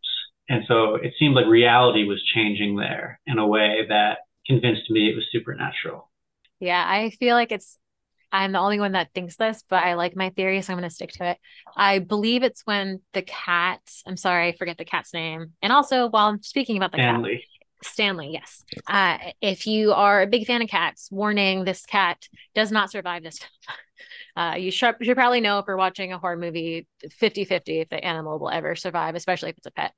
and 0.49 0.65
so 0.67 0.95
it 0.95 1.15
seemed 1.19 1.35
like 1.35 1.47
reality 1.47 2.05
was 2.05 2.23
changing 2.35 2.77
there 2.77 3.21
in 3.27 3.39
a 3.39 3.47
way 3.47 3.87
that 3.89 4.19
convinced 4.47 4.91
me 4.91 5.11
it 5.11 5.15
was 5.15 5.27
supernatural. 5.31 6.11
Yeah, 6.59 6.83
I 6.87 7.11
feel 7.11 7.37
like 7.37 7.53
it's. 7.53 7.79
I'm 8.31 8.53
the 8.53 8.59
only 8.59 8.79
one 8.79 8.93
that 8.93 9.09
thinks 9.15 9.37
this, 9.37 9.65
but 9.71 9.83
I 9.83 9.95
like 9.95 10.15
my 10.15 10.29
theory, 10.31 10.61
so 10.61 10.73
I'm 10.73 10.79
going 10.79 10.89
to 10.89 10.95
stick 10.95 11.13
to 11.13 11.31
it. 11.31 11.39
I 11.75 11.99
believe 11.99 12.43
it's 12.43 12.61
when 12.67 13.01
the 13.15 13.23
cat. 13.23 13.81
I'm 14.07 14.19
sorry, 14.19 14.49
I 14.49 14.57
forget 14.57 14.77
the 14.77 14.85
cat's 14.85 15.15
name. 15.15 15.53
And 15.63 15.73
also, 15.73 16.09
while 16.09 16.29
I'm 16.29 16.43
speaking 16.43 16.77
about 16.77 16.93
the 16.93 16.99
Stanley. 16.99 17.37
cat, 17.37 17.89
Stanley, 17.91 18.31
yes. 18.33 18.65
Uh, 18.87 19.17
if 19.41 19.67
you 19.67 19.93
are 19.93 20.21
a 20.21 20.27
big 20.27 20.47
fan 20.47 20.61
of 20.61 20.69
cats, 20.69 21.09
warning: 21.11 21.65
this 21.65 21.87
cat 21.87 22.19
does 22.55 22.71
not 22.71 22.91
survive 22.91 23.23
this. 23.23 23.41
uh, 24.37 24.57
you 24.59 24.71
should, 24.71 24.97
should 25.01 25.17
probably 25.17 25.41
know 25.41 25.59
if 25.59 25.65
you're 25.67 25.77
watching 25.77 26.13
a 26.13 26.19
horror 26.19 26.37
movie 26.37 26.87
50-50 27.21 27.83
if 27.83 27.89
the 27.89 28.05
animal 28.05 28.39
will 28.39 28.51
ever 28.51 28.77
survive, 28.77 29.15
especially 29.15 29.51
if 29.51 29.59
it's 29.59 29.67
a 29.67 29.71
pet. 29.71 29.93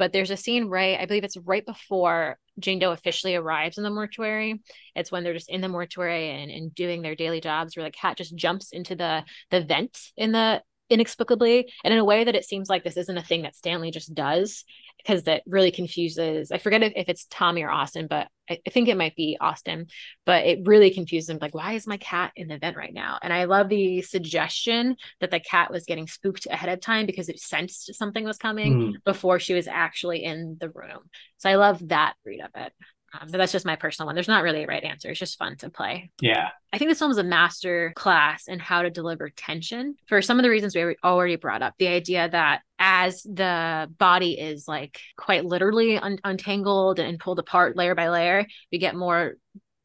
But 0.00 0.14
there's 0.14 0.30
a 0.30 0.36
scene 0.38 0.64
right, 0.64 0.98
I 0.98 1.04
believe 1.04 1.24
it's 1.24 1.36
right 1.36 1.64
before 1.64 2.38
Jane 2.58 2.78
Doe 2.78 2.92
officially 2.92 3.36
arrives 3.36 3.76
in 3.76 3.84
the 3.84 3.90
mortuary. 3.90 4.62
It's 4.96 5.12
when 5.12 5.24
they're 5.24 5.34
just 5.34 5.50
in 5.50 5.60
the 5.60 5.68
mortuary 5.68 6.30
and, 6.30 6.50
and 6.50 6.74
doing 6.74 7.02
their 7.02 7.14
daily 7.14 7.42
jobs, 7.42 7.76
where 7.76 7.84
the 7.84 7.90
cat 7.90 8.16
just 8.16 8.34
jumps 8.34 8.72
into 8.72 8.96
the 8.96 9.24
the 9.50 9.60
vent 9.60 9.98
in 10.16 10.32
the 10.32 10.62
inexplicably 10.90 11.72
and 11.84 11.94
in 11.94 12.00
a 12.00 12.04
way 12.04 12.24
that 12.24 12.34
it 12.34 12.44
seems 12.44 12.68
like 12.68 12.84
this 12.84 12.96
isn't 12.96 13.18
a 13.18 13.22
thing 13.22 13.42
that 13.42 13.54
Stanley 13.54 13.90
just 13.90 14.14
does 14.14 14.64
because 14.98 15.24
that 15.24 15.42
really 15.46 15.70
confuses. 15.70 16.52
I 16.52 16.58
forget 16.58 16.82
if, 16.82 16.92
if 16.94 17.08
it's 17.08 17.26
Tommy 17.30 17.62
or 17.62 17.70
Austin, 17.70 18.06
but 18.08 18.28
I, 18.48 18.58
I, 18.66 18.70
think 18.70 18.88
it 18.88 18.96
might 18.96 19.16
be 19.16 19.38
Austin. 19.40 19.86
But 20.26 20.44
it 20.46 20.60
really 20.64 20.90
confuses 20.90 21.30
him. 21.30 21.38
Like, 21.40 21.54
why 21.54 21.72
is 21.72 21.86
my 21.86 21.96
cat 21.96 22.32
in 22.36 22.48
the 22.48 22.58
vent 22.58 22.76
right 22.76 22.92
now? 22.92 23.18
And 23.22 23.32
I 23.32 23.44
love 23.44 23.68
the 23.68 24.02
suggestion 24.02 24.96
that 25.20 25.30
the 25.30 25.40
cat 25.40 25.70
was 25.70 25.84
getting 25.86 26.06
spooked 26.06 26.46
ahead 26.50 26.70
of 26.70 26.80
time 26.80 27.06
because 27.06 27.28
it 27.28 27.40
sensed 27.40 27.94
something 27.94 28.24
was 28.24 28.38
coming 28.38 28.74
mm. 28.74 28.92
before 29.04 29.38
she 29.38 29.54
was 29.54 29.66
actually 29.66 30.24
in 30.24 30.56
the 30.60 30.70
room. 30.70 31.08
So 31.38 31.48
I 31.48 31.54
love 31.54 31.88
that 31.88 32.14
read 32.24 32.40
of 32.40 32.50
it. 32.54 32.72
Um, 33.12 33.28
but 33.30 33.38
that's 33.38 33.52
just 33.52 33.66
my 33.66 33.76
personal 33.76 34.06
one. 34.06 34.14
There's 34.14 34.28
not 34.28 34.42
really 34.42 34.64
a 34.64 34.66
right 34.66 34.84
answer. 34.84 35.10
It's 35.10 35.18
just 35.18 35.38
fun 35.38 35.56
to 35.56 35.70
play. 35.70 36.10
Yeah. 36.20 36.50
I 36.72 36.78
think 36.78 36.90
this 36.90 36.98
film 36.98 37.10
is 37.10 37.18
a 37.18 37.24
master 37.24 37.92
class 37.96 38.46
in 38.46 38.58
how 38.58 38.82
to 38.82 38.90
deliver 38.90 39.30
tension 39.30 39.96
for 40.06 40.22
some 40.22 40.38
of 40.38 40.44
the 40.44 40.50
reasons 40.50 40.74
we 40.74 40.96
already 41.02 41.36
brought 41.36 41.62
up. 41.62 41.74
The 41.78 41.88
idea 41.88 42.28
that 42.28 42.62
as 42.78 43.22
the 43.22 43.88
body 43.98 44.38
is 44.38 44.68
like 44.68 45.00
quite 45.16 45.44
literally 45.44 45.98
un- 45.98 46.20
untangled 46.24 47.00
and 47.00 47.18
pulled 47.18 47.38
apart 47.38 47.76
layer 47.76 47.94
by 47.94 48.08
layer, 48.08 48.46
we 48.70 48.78
get 48.78 48.94
more 48.94 49.34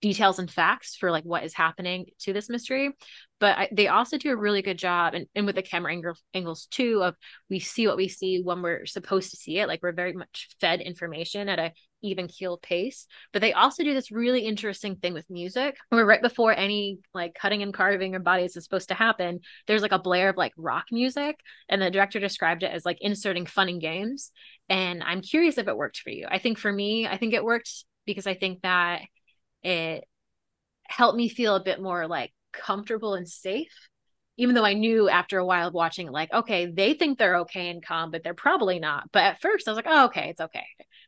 details 0.01 0.37
and 0.37 0.51
facts 0.51 0.95
for 0.95 1.09
like 1.09 1.23
what 1.23 1.43
is 1.43 1.53
happening 1.53 2.05
to 2.19 2.31
this 2.31 2.49
mystery 2.49 2.91
but 3.39 3.57
I, 3.57 3.69
they 3.71 3.87
also 3.87 4.17
do 4.17 4.31
a 4.31 4.35
really 4.35 4.61
good 4.61 4.77
job 4.77 5.13
and, 5.13 5.27
and 5.35 5.45
with 5.45 5.55
the 5.55 5.61
camera 5.61 5.91
angle, 5.91 6.15
angles 6.33 6.67
too 6.67 7.01
of 7.03 7.15
we 7.49 7.59
see 7.59 7.87
what 7.87 7.97
we 7.97 8.07
see 8.07 8.41
when 8.41 8.61
we're 8.61 8.85
supposed 8.85 9.31
to 9.31 9.37
see 9.37 9.59
it 9.59 9.67
like 9.67 9.81
we're 9.83 9.91
very 9.91 10.13
much 10.13 10.49
fed 10.61 10.81
information 10.81 11.49
at 11.49 11.59
a 11.59 11.71
even 12.05 12.27
keel 12.27 12.57
pace 12.57 13.07
but 13.33 13.41
they 13.41 13.53
also 13.53 13.83
do 13.83 13.93
this 13.93 14.11
really 14.11 14.41
interesting 14.41 14.95
thing 14.95 15.13
with 15.13 15.29
music 15.29 15.75
where 15.89 16.05
right 16.05 16.21
before 16.21 16.53
any 16.53 16.99
like 17.13 17.35
cutting 17.35 17.61
and 17.61 17.73
carving 17.73 18.15
of 18.15 18.23
bodies 18.23 18.55
is 18.55 18.63
supposed 18.63 18.89
to 18.89 18.93
happen 18.93 19.39
there's 19.67 19.81
like 19.81 19.91
a 19.91 19.99
blare 19.99 20.29
of 20.29 20.37
like 20.37 20.53
rock 20.57 20.85
music 20.91 21.39
and 21.69 21.81
the 21.81 21.91
director 21.91 22.19
described 22.19 22.63
it 22.63 22.71
as 22.71 22.85
like 22.85 22.97
inserting 23.01 23.45
fun 23.45 23.69
and 23.69 23.81
games 23.81 24.31
and 24.69 25.03
i'm 25.03 25.21
curious 25.21 25.57
if 25.57 25.67
it 25.67 25.77
worked 25.77 25.97
for 25.97 26.09
you 26.09 26.27
i 26.29 26.37
think 26.37 26.57
for 26.57 26.71
me 26.71 27.07
i 27.07 27.17
think 27.17 27.33
it 27.33 27.43
worked 27.43 27.85
because 28.05 28.27
i 28.27 28.33
think 28.33 28.61
that 28.61 29.01
it 29.63 30.05
helped 30.87 31.17
me 31.17 31.29
feel 31.29 31.55
a 31.55 31.63
bit 31.63 31.81
more 31.81 32.07
like 32.07 32.31
comfortable 32.53 33.15
and 33.15 33.27
safe 33.27 33.89
even 34.37 34.55
though 34.55 34.65
I 34.65 34.73
knew 34.73 35.09
after 35.09 35.37
a 35.37 35.45
while 35.45 35.67
of 35.67 35.73
watching, 35.73 36.11
like, 36.11 36.31
okay, 36.33 36.65
they 36.65 36.93
think 36.93 37.17
they're 37.17 37.37
okay 37.37 37.69
and 37.69 37.85
calm, 37.85 38.11
but 38.11 38.23
they're 38.23 38.33
probably 38.33 38.79
not. 38.79 39.11
But 39.11 39.23
at 39.23 39.41
first, 39.41 39.67
I 39.67 39.71
was 39.71 39.77
like, 39.77 39.87
oh, 39.87 40.05
okay, 40.05 40.29
it's 40.29 40.41
okay. 40.41 40.65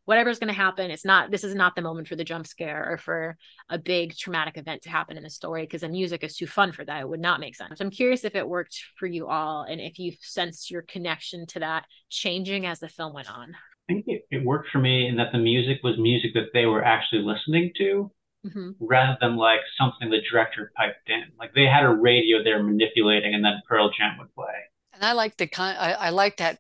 Whatever's 0.07 0.39
going 0.39 0.47
to 0.47 0.53
happen, 0.53 0.89
it's 0.89 1.03
not, 1.03 1.31
this 1.31 1.43
is 1.43 1.53
not 1.53 1.75
the 1.75 1.81
moment 1.81 2.07
for 2.07 2.15
the 2.15 2.23
jump 2.23 2.47
scare 2.47 2.89
or 2.89 2.97
for 2.97 3.38
a 3.67 3.77
big 3.77 4.15
traumatic 4.15 4.57
event 4.57 4.84
to 4.84 4.89
happen 4.89 5.17
in 5.17 5.23
the 5.23 5.29
story 5.29 5.63
because 5.63 5.81
the 5.81 5.89
music 5.89 6.23
is 6.23 6.38
too 6.38 6.47
fun 6.47 6.71
for 6.71 6.85
that. 6.85 7.01
It 7.01 7.09
would 7.09 7.19
not 7.19 7.41
make 7.41 7.57
sense. 7.57 7.77
So 7.77 7.84
I'm 7.84 7.91
curious 7.91 8.23
if 8.23 8.34
it 8.34 8.47
worked 8.47 8.81
for 8.97 9.05
you 9.05 9.27
all 9.27 9.63
and 9.63 9.81
if 9.81 9.99
you 9.99 10.13
sensed 10.21 10.71
your 10.71 10.84
connection 10.84 11.45
to 11.47 11.59
that 11.59 11.84
changing 12.09 12.65
as 12.65 12.79
the 12.79 12.88
film 12.88 13.13
went 13.13 13.29
on. 13.29 13.53
I 13.89 13.93
think 13.93 14.05
it, 14.07 14.23
it 14.31 14.45
worked 14.45 14.69
for 14.71 14.79
me 14.79 15.07
in 15.07 15.17
that 15.17 15.34
the 15.34 15.39
music 15.39 15.79
was 15.84 15.97
music 15.97 16.31
that 16.35 16.53
they 16.53 16.65
were 16.65 16.84
actually 16.84 17.23
listening 17.23 17.71
to 17.77 18.11
mm-hmm. 18.45 18.71
rather 18.79 19.17
than 19.19 19.35
like 19.35 19.59
something 19.77 20.09
the 20.09 20.21
director 20.31 20.71
piped 20.75 21.09
in. 21.09 21.23
Like 21.38 21.53
they 21.53 21.65
had 21.65 21.84
a 21.84 21.89
radio 21.89 22.43
they 22.43 22.53
were 22.53 22.63
manipulating, 22.63 23.34
and 23.34 23.43
then 23.43 23.61
Pearl 23.67 23.91
Jam 23.97 24.17
would 24.19 24.34
play. 24.35 24.53
And 24.93 25.03
I 25.03 25.13
like 25.13 25.38
the 25.38 25.47
kind. 25.47 25.77
I, 25.77 25.91
I 25.91 26.09
like 26.09 26.38
that 26.38 26.59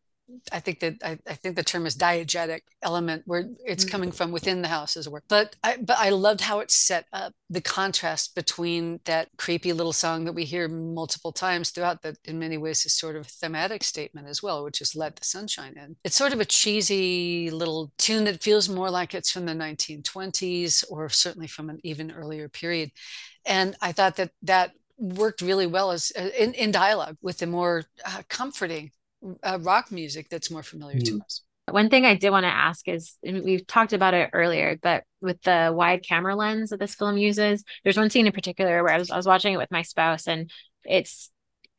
I 0.51 0.59
think 0.59 0.79
that 0.81 0.95
I, 1.03 1.17
I, 1.27 1.33
think 1.35 1.55
the 1.55 1.63
term 1.63 1.85
is 1.85 1.95
diegetic 1.95 2.61
element 2.81 3.23
where 3.25 3.49
it's 3.65 3.85
mm-hmm. 3.85 3.91
coming 3.91 4.11
from 4.11 4.31
within 4.31 4.61
the 4.61 4.67
house 4.67 4.97
as 4.97 5.07
well. 5.07 5.21
But 5.27 5.55
I 5.63 5.77
but 5.77 5.97
I 5.97 6.09
loved 6.09 6.41
how 6.41 6.59
it's 6.59 6.75
set 6.75 7.05
up 7.13 7.33
the 7.49 7.61
contrast 7.61 8.35
between 8.35 8.99
that 9.05 9.29
creepy 9.37 9.71
little 9.71 9.93
song 9.93 10.25
that 10.25 10.33
we 10.33 10.43
hear 10.43 10.67
multiple 10.67 11.31
times 11.31 11.69
throughout 11.69 12.01
that 12.01 12.17
in 12.25 12.39
many 12.39 12.57
ways 12.57 12.85
is 12.85 12.93
sort 12.93 13.15
of 13.15 13.25
a 13.25 13.29
thematic 13.29 13.83
statement 13.83 14.27
as 14.27 14.43
well, 14.43 14.63
which 14.63 14.81
is 14.81 14.95
let 14.95 15.15
the 15.15 15.25
sunshine 15.25 15.75
in. 15.77 15.95
It's 16.03 16.17
sort 16.17 16.33
of 16.33 16.41
a 16.41 16.45
cheesy 16.45 17.49
little 17.49 17.91
tune 17.97 18.25
that 18.25 18.43
feels 18.43 18.67
more 18.67 18.89
like 18.89 19.13
it's 19.13 19.31
from 19.31 19.45
the 19.45 19.53
1920s 19.53 20.83
or 20.89 21.09
certainly 21.09 21.47
from 21.47 21.69
an 21.69 21.79
even 21.83 22.11
earlier 22.11 22.49
period. 22.49 22.91
And 23.45 23.77
I 23.81 23.93
thought 23.93 24.17
that 24.17 24.31
that 24.43 24.71
worked 24.97 25.41
really 25.41 25.67
well 25.67 25.91
as 25.91 26.11
uh, 26.17 26.29
in, 26.37 26.53
in 26.53 26.71
dialogue 26.71 27.17
with 27.21 27.37
the 27.37 27.47
more 27.47 27.83
uh, 28.05 28.23
comforting 28.29 28.91
uh, 29.43 29.59
rock 29.61 29.91
music 29.91 30.29
that's 30.29 30.51
more 30.51 30.63
familiar 30.63 30.99
mm. 30.99 31.05
to 31.05 31.21
us. 31.23 31.41
One 31.69 31.89
thing 31.89 32.05
I 32.05 32.15
did 32.15 32.29
want 32.29 32.45
to 32.45 32.49
ask 32.49 32.87
is 32.87 33.15
we've 33.21 33.67
talked 33.67 33.91
about 33.91 34.13
it 34.13 34.29
earlier, 34.31 34.77
but 34.81 35.03
with 35.19 35.41
the 35.41 35.73
wide 35.75 36.01
camera 36.01 36.33
lens 36.33 36.69
that 36.69 36.79
this 36.79 36.95
film 36.95 37.17
uses, 37.17 37.63
there's 37.83 37.97
one 37.97 38.09
scene 38.09 38.25
in 38.25 38.31
particular 38.31 38.81
where 38.83 38.93
I 38.93 38.97
was 38.97 39.11
I 39.11 39.17
was 39.17 39.25
watching 39.25 39.53
it 39.53 39.57
with 39.57 39.71
my 39.71 39.81
spouse 39.81 40.27
and 40.27 40.49
it's 40.85 41.29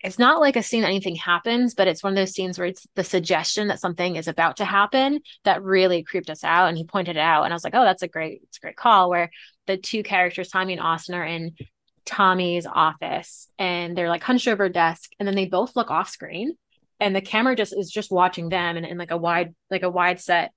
it's 0.01 0.19
not 0.19 0.41
like 0.41 0.57
a 0.57 0.63
scene 0.63 0.83
that 0.83 0.89
anything 0.89 1.17
happens, 1.17 1.75
but 1.75 1.89
it's 1.89 2.05
one 2.05 2.13
of 2.13 2.17
those 2.17 2.33
scenes 2.33 2.59
where 2.59 2.69
it's 2.69 2.87
the 2.95 3.03
suggestion 3.03 3.69
that 3.69 3.81
something 3.81 4.15
is 4.15 4.29
about 4.29 4.59
to 4.59 4.65
happen 4.65 5.21
that 5.45 5.63
really 5.63 6.05
creeped 6.05 6.31
us 6.31 6.45
out. 6.45 6.69
And 6.69 6.79
he 6.79 6.85
pointed 6.85 7.17
it 7.17 7.21
out, 7.21 7.45
and 7.45 7.53
I 7.53 7.57
was 7.57 7.65
like, 7.65 7.75
"Oh, 7.75 7.85
that's 7.85 8.03
a 8.03 8.09
great, 8.09 8.43
it's 8.45 8.59
a 8.59 8.61
great 8.61 8.77
call." 8.77 9.11
Where 9.11 9.31
the 9.67 9.77
two 9.77 10.03
characters, 10.03 10.51
Tommy 10.51 10.75
and 10.75 10.83
Austin, 10.83 11.17
are 11.17 11.25
in 11.25 11.55
Tommy's 12.05 12.67
office, 12.67 13.49
and 13.59 13.97
they're 13.97 14.09
like 14.09 14.23
hunched 14.23 14.49
over 14.49 14.65
a 14.65 14.73
desk, 14.73 15.11
and 15.19 15.27
then 15.27 15.35
they 15.35 15.47
both 15.47 15.75
look 15.75 15.91
off 15.91 16.11
screen, 16.11 16.57
and 17.01 17.15
the 17.15 17.21
camera 17.21 17.57
just 17.57 17.77
is 17.77 17.91
just 17.91 18.11
watching 18.11 18.49
them, 18.49 18.77
and 18.77 18.87
in 18.87 18.99
like 18.99 19.11
a 19.11 19.17
wide, 19.17 19.55
like 19.71 19.83
a 19.83 19.91
wide 19.91 20.21
set 20.21 20.53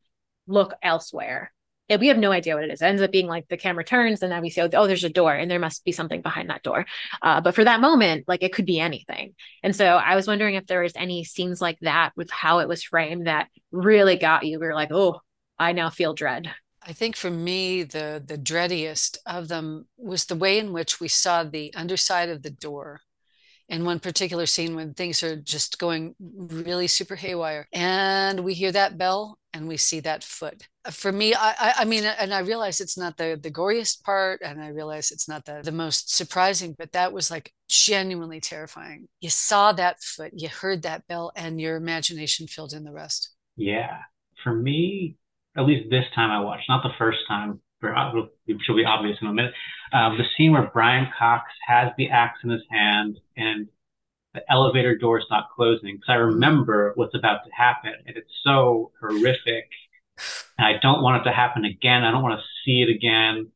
look 0.48 0.74
elsewhere 0.82 1.52
and 1.92 2.00
we 2.00 2.08
have 2.08 2.18
no 2.18 2.32
idea 2.32 2.56
what 2.56 2.64
it 2.64 2.72
is. 2.72 2.82
It 2.82 2.86
ends 2.86 3.02
up 3.02 3.12
being 3.12 3.28
like 3.28 3.48
the 3.50 3.58
camera 3.58 3.84
turns 3.84 4.22
and 4.22 4.30
now 4.30 4.42
we 4.42 4.50
see, 4.50 4.62
oh, 4.62 4.88
there's 4.88 5.04
a 5.04 5.10
door 5.10 5.34
and 5.34 5.52
there 5.52 5.60
must 5.60 5.84
be 5.84 5.92
something 5.92 6.22
behind 6.22 6.50
that 6.50 6.64
door. 6.64 6.86
Uh, 7.22 7.42
but 7.42 7.54
for 7.54 7.66
that 7.66 7.82
moment, 7.82 8.26
like 8.28 8.44
it 8.44 8.54
could 8.54 8.66
be 8.66 8.80
anything. 8.80 9.36
And 9.62 9.76
so 9.76 9.86
I 9.86 10.16
was 10.16 10.26
wondering 10.26 10.56
if 10.56 10.66
there 10.68 10.84
was 10.84 10.94
any 10.96 11.26
scenes 11.26 11.62
like 11.62 11.78
that 11.82 12.12
with 12.16 12.32
how 12.32 12.60
it 12.60 12.70
was 12.70 12.82
framed 12.82 13.28
that 13.28 13.50
really 13.72 14.16
got 14.16 14.46
you. 14.46 14.58
We 14.58 14.68
were 14.68 14.74
like, 14.74 14.92
oh, 14.92 15.20
I 15.60 15.74
now 15.74 15.90
feel 15.90 16.14
dread. 16.14 16.50
I 16.82 16.94
think 16.94 17.16
for 17.16 17.30
me, 17.30 17.84
the 17.84 18.24
the 18.26 18.40
dreadiest 18.40 19.20
of 19.28 19.50
them 19.50 19.86
was 19.98 20.26
the 20.26 20.36
way 20.36 20.58
in 20.58 20.74
which 20.74 21.00
we 21.00 21.08
saw 21.08 21.44
the 21.44 21.72
underside 21.76 22.30
of 22.30 22.42
the 22.42 22.50
door 22.50 23.02
in 23.72 23.86
one 23.86 24.00
particular 24.00 24.46
scene 24.46 24.76
when 24.76 24.94
things 24.94 25.24
are 25.24 25.38
just 25.38 25.80
going 25.80 26.14
really 26.20 26.88
super 26.88 27.16
haywire 27.16 27.70
and 27.72 28.42
we 28.42 28.54
hear 28.54 28.72
that 28.74 28.98
bell 28.98 29.40
and 29.54 29.66
we 29.66 29.78
see 29.78 30.02
that 30.02 30.26
foot. 30.26 30.68
For 30.92 31.12
me 31.12 31.34
I, 31.34 31.74
I 31.78 31.86
mean 31.86 32.04
and 32.04 32.34
i 32.34 32.40
realize 32.40 32.82
it's 32.82 32.98
not 32.98 33.16
the 33.18 33.40
the 33.42 33.52
goriest 33.52 34.04
part 34.04 34.42
and 34.44 34.62
i 34.62 34.68
realize 34.68 35.12
it's 35.12 35.30
not 35.30 35.46
the, 35.46 35.62
the 35.64 35.72
most 35.72 36.16
surprising 36.16 36.76
but 36.78 36.92
that 36.92 37.14
was 37.14 37.32
like 37.32 37.54
genuinely 37.70 38.42
terrifying. 38.42 39.08
You 39.22 39.30
saw 39.30 39.72
that 39.74 40.04
foot 40.04 40.34
you 40.36 40.50
heard 40.50 40.82
that 40.82 41.08
bell 41.08 41.32
and 41.36 41.62
your 41.62 41.78
imagination 41.78 42.48
filled 42.48 42.74
in 42.74 42.84
the 42.84 42.92
rest. 42.92 43.34
Yeah. 43.56 44.00
For 44.44 44.54
me 44.54 45.16
at 45.58 45.66
least 45.66 45.90
this 45.90 46.06
time 46.14 46.30
i 46.30 46.40
watched 46.44 46.68
not 46.68 46.84
the 46.84 46.98
first 46.98 47.20
time 47.28 47.62
will 47.82 48.76
be 48.76 48.86
obvious 48.86 49.18
in 49.22 49.28
a 49.28 49.34
minute 49.34 49.54
um, 49.94 50.18
the 50.18 50.24
scene 50.38 50.52
where 50.52 50.70
Brian 50.74 51.08
Cox 51.18 51.46
has 51.68 51.92
the 51.98 52.10
axe 52.10 52.40
in 52.44 52.50
his 52.50 52.64
hand 52.70 53.20
and 53.36 53.68
the 54.34 54.42
elevator 54.50 54.98
door 54.98 55.20
is 55.20 55.26
not 55.30 55.50
closing 55.56 55.96
because 55.96 56.10
I 56.10 56.16
remember 56.16 56.94
what's 56.96 57.16
about 57.16 57.44
to 57.46 57.52
happen 57.52 57.94
and 58.06 58.16
it's 58.16 58.32
so 58.44 58.92
horrific 59.00 59.70
and 60.58 60.66
I 60.68 60.80
don't 60.82 61.02
want 61.02 61.22
it 61.22 61.30
to 61.30 61.36
happen 61.36 61.66
again. 61.66 62.04
I 62.04 62.12
don't 62.12 62.24
want 62.24 62.40
to 62.40 62.46
see 62.64 62.82
it 62.82 62.90
again. 62.90 63.52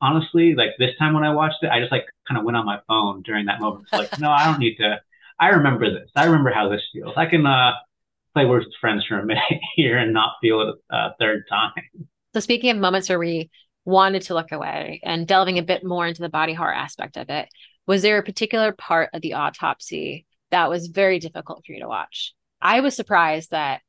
Honestly, 0.00 0.54
like 0.54 0.70
this 0.78 0.96
time 0.98 1.14
when 1.14 1.24
I 1.24 1.34
watched 1.34 1.62
it, 1.62 1.70
I 1.70 1.80
just 1.80 1.92
like 1.92 2.06
kind 2.28 2.38
of 2.38 2.44
went 2.44 2.56
on 2.56 2.64
my 2.64 2.80
phone 2.86 3.22
during 3.22 3.46
that 3.46 3.60
moment. 3.60 3.84
It's 3.84 3.92
like, 3.92 4.20
no, 4.20 4.30
I 4.30 4.44
don't 4.44 4.58
need 4.58 4.76
to. 4.76 5.00
I 5.38 5.48
remember 5.48 5.90
this. 5.90 6.10
I 6.14 6.24
remember 6.26 6.50
how 6.50 6.68
this 6.68 6.82
feels. 6.92 7.14
I 7.16 7.26
can 7.26 7.46
uh, 7.46 7.72
play 8.34 8.44
Worst 8.44 8.68
Friends 8.80 9.04
for 9.06 9.18
a 9.18 9.24
minute 9.24 9.42
here 9.76 9.98
and 9.98 10.12
not 10.12 10.34
feel 10.40 10.60
it 10.62 10.76
a 10.90 11.14
third 11.18 11.44
time. 11.48 11.72
So 12.34 12.40
speaking 12.40 12.70
of 12.70 12.76
moments 12.78 13.08
where 13.08 13.18
we 13.18 13.50
wanted 13.90 14.22
to 14.22 14.34
look 14.34 14.52
away 14.52 15.00
and 15.02 15.26
delving 15.26 15.58
a 15.58 15.62
bit 15.62 15.84
more 15.84 16.06
into 16.06 16.22
the 16.22 16.28
body 16.28 16.54
horror 16.54 16.74
aspect 16.74 17.16
of 17.16 17.28
it, 17.28 17.48
was 17.86 18.02
there 18.02 18.18
a 18.18 18.22
particular 18.22 18.72
part 18.72 19.10
of 19.12 19.20
the 19.20 19.34
autopsy 19.34 20.26
that 20.50 20.70
was 20.70 20.86
very 20.86 21.18
difficult 21.18 21.64
for 21.64 21.72
you 21.72 21.80
to 21.80 21.88
watch? 21.88 22.34
I 22.62 22.80
was 22.80 22.96
surprised 22.96 23.50
that 23.50 23.82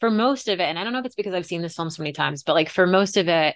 for 0.00 0.10
most 0.10 0.48
of 0.48 0.58
it, 0.58 0.64
and 0.64 0.78
I 0.78 0.84
don't 0.84 0.92
know 0.92 0.98
if 0.98 1.06
it's 1.06 1.14
because 1.14 1.34
I've 1.34 1.46
seen 1.46 1.62
this 1.62 1.76
film 1.76 1.90
so 1.90 2.02
many 2.02 2.12
times, 2.12 2.42
but 2.42 2.54
like 2.54 2.68
for 2.68 2.86
most 2.86 3.16
of 3.16 3.28
it, 3.28 3.54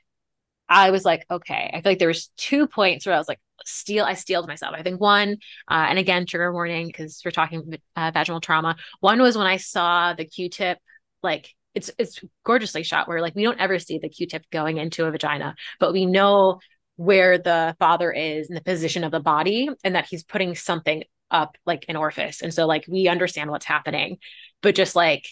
I 0.68 0.90
was 0.90 1.04
like, 1.04 1.26
okay. 1.30 1.70
I 1.72 1.80
feel 1.80 1.92
like 1.92 1.98
there 1.98 2.08
was 2.08 2.28
two 2.36 2.66
points 2.66 3.06
where 3.06 3.14
I 3.14 3.18
was 3.18 3.28
like, 3.28 3.40
steal. 3.64 4.04
I 4.04 4.14
steeled 4.14 4.46
myself. 4.46 4.74
I 4.76 4.82
think 4.82 5.00
one, 5.00 5.38
uh, 5.70 5.86
and 5.88 5.98
again, 5.98 6.26
trigger 6.26 6.52
warning 6.52 6.86
because 6.86 7.20
we're 7.24 7.30
talking 7.30 7.78
uh, 7.96 8.10
vaginal 8.12 8.40
trauma. 8.40 8.76
One 9.00 9.20
was 9.20 9.36
when 9.36 9.46
I 9.46 9.56
saw 9.56 10.14
the 10.14 10.24
Q-tip 10.24 10.78
like 11.22 11.54
it's 11.76 11.90
it's 11.98 12.20
gorgeously 12.44 12.82
shot 12.82 13.06
where 13.06 13.20
like 13.20 13.34
we 13.36 13.44
don't 13.44 13.60
ever 13.60 13.78
see 13.78 13.98
the 13.98 14.08
q-tip 14.08 14.44
going 14.50 14.78
into 14.78 15.04
a 15.04 15.10
vagina 15.10 15.54
but 15.78 15.92
we 15.92 16.06
know 16.06 16.58
where 16.96 17.36
the 17.36 17.76
father 17.78 18.10
is 18.10 18.48
in 18.48 18.54
the 18.54 18.62
position 18.62 19.04
of 19.04 19.12
the 19.12 19.20
body 19.20 19.68
and 19.84 19.94
that 19.94 20.06
he's 20.06 20.24
putting 20.24 20.54
something 20.54 21.04
up 21.30 21.56
like 21.66 21.84
an 21.88 21.96
orifice. 21.96 22.40
And 22.40 22.54
so 22.54 22.66
like 22.66 22.86
we 22.88 23.08
understand 23.08 23.50
what's 23.50 23.66
happening 23.66 24.18
but 24.62 24.74
just 24.74 24.96
like 24.96 25.26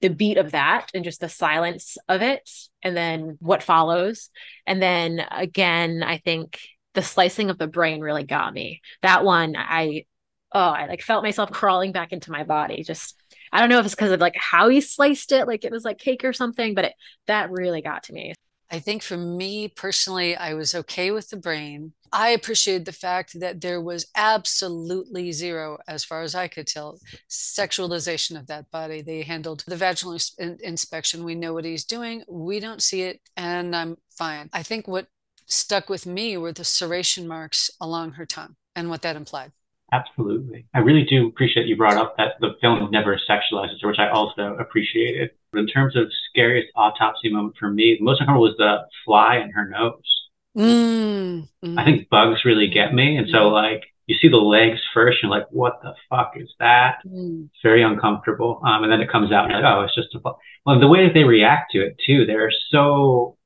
the 0.00 0.08
beat 0.08 0.36
of 0.36 0.50
that 0.50 0.88
and 0.92 1.04
just 1.04 1.20
the 1.20 1.28
silence 1.28 1.96
of 2.08 2.20
it 2.20 2.50
and 2.82 2.96
then 2.96 3.36
what 3.40 3.62
follows. 3.62 4.30
And 4.66 4.82
then 4.82 5.24
again 5.30 6.02
i 6.02 6.18
think 6.18 6.58
the 6.94 7.02
slicing 7.02 7.50
of 7.50 7.58
the 7.58 7.66
brain 7.66 8.00
really 8.00 8.24
got 8.24 8.52
me. 8.52 8.80
That 9.02 9.24
one 9.24 9.54
i 9.56 10.04
oh 10.52 10.58
i 10.58 10.86
like 10.86 11.02
felt 11.02 11.22
myself 11.22 11.52
crawling 11.52 11.92
back 11.92 12.12
into 12.12 12.32
my 12.32 12.42
body 12.42 12.82
just 12.82 13.16
I 13.54 13.60
don't 13.60 13.68
know 13.68 13.78
if 13.78 13.86
it's 13.86 13.94
because 13.94 14.10
of 14.10 14.20
like 14.20 14.36
how 14.36 14.68
he 14.68 14.80
sliced 14.80 15.30
it, 15.30 15.46
like 15.46 15.64
it 15.64 15.70
was 15.70 15.84
like 15.84 15.98
cake 15.98 16.24
or 16.24 16.32
something, 16.32 16.74
but 16.74 16.86
it, 16.86 16.94
that 17.28 17.52
really 17.52 17.80
got 17.80 18.02
to 18.04 18.12
me. 18.12 18.34
I 18.68 18.80
think 18.80 19.04
for 19.04 19.16
me 19.16 19.68
personally, 19.68 20.34
I 20.34 20.54
was 20.54 20.74
okay 20.74 21.12
with 21.12 21.30
the 21.30 21.36
brain. 21.36 21.92
I 22.12 22.30
appreciated 22.30 22.84
the 22.84 22.92
fact 22.92 23.38
that 23.38 23.60
there 23.60 23.80
was 23.80 24.06
absolutely 24.16 25.30
zero, 25.30 25.78
as 25.86 26.04
far 26.04 26.22
as 26.22 26.34
I 26.34 26.48
could 26.48 26.66
tell, 26.66 26.98
sexualization 27.30 28.36
of 28.36 28.48
that 28.48 28.72
body. 28.72 29.02
They 29.02 29.22
handled 29.22 29.62
the 29.68 29.76
vaginal 29.76 30.18
in- 30.38 30.58
inspection. 30.60 31.22
We 31.22 31.36
know 31.36 31.54
what 31.54 31.64
he's 31.64 31.84
doing. 31.84 32.24
We 32.28 32.58
don't 32.58 32.82
see 32.82 33.02
it, 33.02 33.20
and 33.36 33.76
I'm 33.76 33.98
fine. 34.18 34.50
I 34.52 34.64
think 34.64 34.88
what 34.88 35.06
stuck 35.46 35.88
with 35.88 36.06
me 36.06 36.36
were 36.36 36.52
the 36.52 36.64
serration 36.64 37.26
marks 37.26 37.70
along 37.80 38.12
her 38.12 38.26
tongue 38.26 38.56
and 38.74 38.90
what 38.90 39.02
that 39.02 39.14
implied. 39.14 39.52
Absolutely. 39.94 40.66
I 40.74 40.80
really 40.80 41.04
do 41.04 41.28
appreciate 41.28 41.66
you 41.66 41.76
brought 41.76 41.96
up 41.96 42.16
that 42.16 42.32
the 42.40 42.56
film 42.60 42.90
never 42.90 43.18
sexualizes 43.30 43.80
her, 43.80 43.88
which 43.88 43.98
I 43.98 44.08
also 44.08 44.56
appreciated. 44.58 45.30
In 45.54 45.66
terms 45.68 45.94
of 45.94 46.10
scariest 46.30 46.68
autopsy 46.74 47.30
moment 47.30 47.54
for 47.58 47.70
me, 47.70 47.96
the 47.98 48.04
most 48.04 48.20
uncomfortable 48.20 48.48
was 48.48 48.56
the 48.58 48.78
fly 49.04 49.36
in 49.36 49.50
her 49.50 49.68
nose. 49.68 50.28
Mm, 50.56 51.48
mm. 51.64 51.78
I 51.78 51.84
think 51.84 52.08
bugs 52.08 52.44
really 52.44 52.68
get 52.68 52.92
me. 52.92 53.16
And 53.16 53.28
so, 53.30 53.48
like, 53.48 53.84
you 54.06 54.16
see 54.20 54.28
the 54.28 54.36
legs 54.36 54.80
first, 54.92 55.18
you're 55.22 55.30
like, 55.30 55.46
what 55.50 55.80
the 55.82 55.94
fuck 56.10 56.32
is 56.36 56.52
that? 56.58 56.96
Mm. 57.06 57.44
It's 57.46 57.62
very 57.62 57.82
uncomfortable. 57.82 58.60
Um, 58.66 58.82
and 58.82 58.92
then 58.92 59.00
it 59.00 59.10
comes 59.10 59.32
out 59.32 59.44
and 59.44 59.54
like, 59.54 59.64
oh, 59.64 59.82
it's 59.82 59.94
just 59.94 60.14
a 60.14 60.20
fly. 60.20 60.32
Well, 60.66 60.80
the 60.80 60.88
way 60.88 61.06
that 61.06 61.14
they 61.14 61.24
react 61.24 61.70
to 61.72 61.78
it, 61.86 61.96
too, 62.04 62.26
they're 62.26 62.52
so 62.70 63.36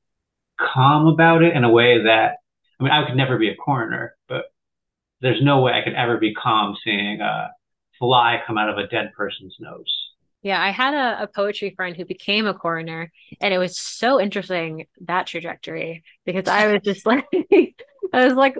calm 0.59 1.07
about 1.07 1.43
it 1.43 1.55
in 1.55 1.63
a 1.63 1.69
way 1.69 2.03
that, 2.03 2.37
I 2.79 2.83
mean, 2.83 2.91
I 2.91 3.05
could 3.05 3.17
never 3.17 3.37
be 3.37 3.49
a 3.49 3.55
coroner, 3.55 4.15
but 4.27 4.45
there's 5.21 5.41
no 5.41 5.61
way 5.61 5.73
I 5.73 5.83
could 5.83 5.93
ever 5.93 6.17
be 6.17 6.33
calm 6.33 6.75
seeing 6.83 7.21
a 7.21 7.51
fly 7.97 8.41
come 8.45 8.57
out 8.57 8.69
of 8.69 8.77
a 8.77 8.87
dead 8.87 9.11
person's 9.15 9.55
nose. 9.59 9.93
Yeah, 10.41 10.61
I 10.61 10.69
had 10.69 10.93
a, 10.93 11.23
a, 11.23 11.27
poetry 11.27 11.73
friend 11.75 11.97
who 11.97 12.05
became 12.05 12.47
a 12.47 12.53
coroner, 12.53 13.11
and 13.41 13.53
it 13.53 13.57
was 13.57 13.77
so 13.77 14.21
interesting 14.21 14.87
that 15.01 15.27
trajectory 15.27 16.03
because 16.25 16.47
I 16.47 16.71
was 16.71 16.81
just 16.81 17.05
like, 17.05 17.25
I 18.13 18.25
was 18.25 18.35
like, 18.35 18.55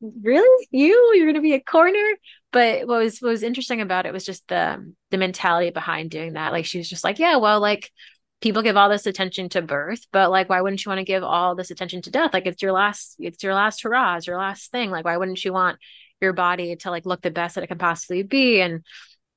really, 0.00 0.66
you? 0.72 1.12
You're 1.14 1.32
to 1.32 1.40
be 1.40 1.54
a 1.54 1.60
coroner? 1.60 2.16
But 2.52 2.88
what 2.88 2.98
was 2.98 3.20
what 3.20 3.30
was 3.30 3.44
interesting 3.44 3.80
about 3.80 4.06
it 4.06 4.12
was 4.12 4.24
just 4.24 4.46
the 4.48 4.92
the 5.10 5.18
mentality 5.18 5.70
behind 5.70 6.10
doing 6.10 6.32
that. 6.32 6.52
Like 6.52 6.66
she 6.66 6.78
was 6.78 6.88
just 6.88 7.04
like, 7.04 7.20
yeah, 7.20 7.36
well, 7.36 7.60
like 7.60 7.92
people 8.40 8.62
give 8.62 8.76
all 8.76 8.88
this 8.88 9.06
attention 9.06 9.48
to 9.50 9.62
birth, 9.62 10.06
but 10.12 10.30
like, 10.30 10.48
why 10.48 10.60
wouldn't 10.60 10.84
you 10.84 10.90
want 10.90 10.98
to 10.98 11.04
give 11.04 11.22
all 11.22 11.54
this 11.54 11.70
attention 11.70 12.02
to 12.02 12.10
death? 12.10 12.32
Like, 12.32 12.46
it's 12.46 12.62
your 12.62 12.72
last, 12.72 13.16
it's 13.18 13.42
your 13.42 13.54
last 13.54 13.82
hurrah, 13.82 14.16
it's 14.16 14.26
your 14.26 14.38
last 14.38 14.70
thing. 14.70 14.90
Like, 14.90 15.04
why 15.04 15.16
wouldn't 15.16 15.44
you 15.44 15.52
want 15.52 15.78
your 16.20 16.32
body 16.32 16.76
to 16.76 16.90
like 16.90 17.06
look 17.06 17.22
the 17.22 17.30
best 17.30 17.54
that 17.54 17.64
it 17.64 17.68
can 17.68 17.78
possibly 17.78 18.22
be? 18.22 18.60
And 18.60 18.84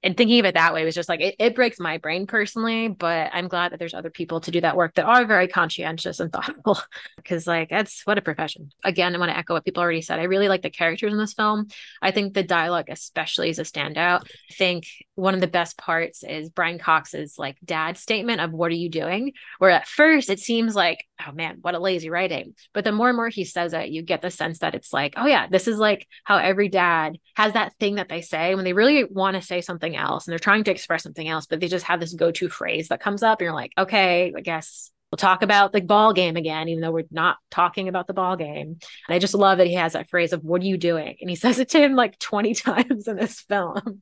and 0.04 0.18
thinking 0.18 0.40
of 0.40 0.46
it 0.46 0.56
that 0.56 0.74
way 0.74 0.84
was 0.84 0.96
just 0.96 1.10
like 1.10 1.22
it, 1.22 1.36
it 1.40 1.56
breaks 1.56 1.80
my 1.80 1.98
brain 1.98 2.28
personally 2.28 2.88
but 2.88 3.30
i'm 3.34 3.48
glad 3.48 3.72
that 3.72 3.80
there's 3.80 3.94
other 3.94 4.10
people 4.10 4.42
to 4.42 4.52
do 4.52 4.62
that 4.62 4.76
work 4.76 4.94
that 4.96 5.06
are 5.06 5.26
very 5.26 5.48
conscientious 5.48 6.20
and 6.20 6.32
thoughtful 6.34 6.78
because 7.16 7.48
like 7.48 7.70
that's 7.70 8.06
what 8.06 8.18
a 8.18 8.22
profession. 8.22 8.70
Again 8.84 9.16
i 9.16 9.18
want 9.18 9.32
to 9.32 9.38
echo 9.38 9.54
what 9.54 9.66
people 9.66 9.82
already 9.82 10.02
said 10.02 10.20
i 10.20 10.24
really 10.24 10.48
like 10.48 10.62
the 10.62 10.70
characters 10.70 11.12
in 11.12 11.18
this 11.18 11.34
film. 11.34 11.68
I 12.02 12.12
think 12.12 12.34
the 12.34 12.44
dialogue 12.44 12.86
especially 12.90 13.50
is 13.50 13.60
a 13.60 13.64
standout. 13.64 14.22
I 14.52 14.54
think 14.54 14.86
one 15.16 15.34
of 15.34 15.42
the 15.42 15.48
best 15.48 15.78
parts 15.78 16.24
is 16.24 16.50
brian 16.50 16.80
cox's 16.80 17.36
like 17.38 17.58
dad 17.64 17.98
statement 17.98 18.42
of 18.42 18.52
what 18.52 18.72
are 18.72 18.76
you 18.76 18.90
doing? 18.90 19.34
where 19.60 19.72
at 19.72 19.88
first 19.88 20.30
it 20.30 20.40
seems 20.40 20.76
like 20.76 21.06
oh 21.26 21.32
man 21.32 21.58
what 21.62 21.76
a 21.76 21.80
lazy 21.80 22.10
writing. 22.10 22.54
But 22.74 22.84
the 22.84 22.92
more 22.92 23.10
and 23.10 23.16
more 23.16 23.30
he 23.30 23.46
says 23.46 23.74
it 23.74 23.90
you 23.90 24.02
get 24.02 24.22
the 24.22 24.32
sense 24.32 24.60
that 24.60 24.76
it's 24.76 24.92
like 24.92 25.14
oh 25.18 25.26
yeah 25.26 25.48
this 25.48 25.68
is 25.68 25.78
like 25.78 26.08
how 26.24 26.38
every 26.38 26.70
dad 26.70 27.18
has 27.36 27.54
that 27.54 27.74
thing 27.80 27.96
that 27.96 28.10
they 28.10 28.22
say 28.22 28.56
when 28.56 28.66
they 28.66 28.74
really 28.74 29.04
want 29.04 29.36
to 29.36 29.42
say 29.42 29.62
something 29.62 29.93
something 29.94 30.12
else 30.12 30.28
and 30.28 30.32
they're 30.32 30.40
trying 30.40 30.64
to 30.66 30.72
express 30.72 31.04
something 31.04 31.28
else, 31.28 31.46
but 31.46 31.60
they 31.60 31.68
just 31.68 31.86
have 31.86 32.00
this 32.00 32.14
go 32.14 32.32
to 32.32 32.50
phrase 32.50 32.90
that 32.90 33.02
comes 33.02 33.24
up. 33.24 33.40
And 33.40 33.46
you're 33.46 33.54
like, 33.54 33.72
okay, 33.78 34.34
I 34.36 34.42
guess 34.42 34.92
we'll 35.12 35.18
talk 35.18 35.44
about 35.44 35.72
the 35.72 35.82
ball 35.82 36.14
game 36.14 36.36
again, 36.36 36.70
even 36.70 36.82
though 36.82 36.92
we're 36.92 37.06
not 37.12 37.38
talking 37.52 37.88
about 37.88 38.08
the 38.08 38.14
ball 38.14 38.36
game. 38.36 38.78
And 39.08 39.16
I 39.16 39.20
just 39.20 39.34
love 39.34 39.60
that 39.60 39.68
he 39.68 39.76
has 39.76 39.94
that 39.94 40.10
phrase 40.10 40.34
of, 40.34 40.44
What 40.44 40.62
are 40.62 40.66
you 40.66 40.78
doing? 40.78 41.16
And 41.22 41.30
he 41.30 41.36
says 41.44 41.60
it 41.60 41.70
to 41.70 41.80
him 41.80 41.96
like 41.96 42.20
20 42.20 42.54
times 42.56 43.08
in 43.08 43.16
this 43.16 43.42
film. 43.42 44.02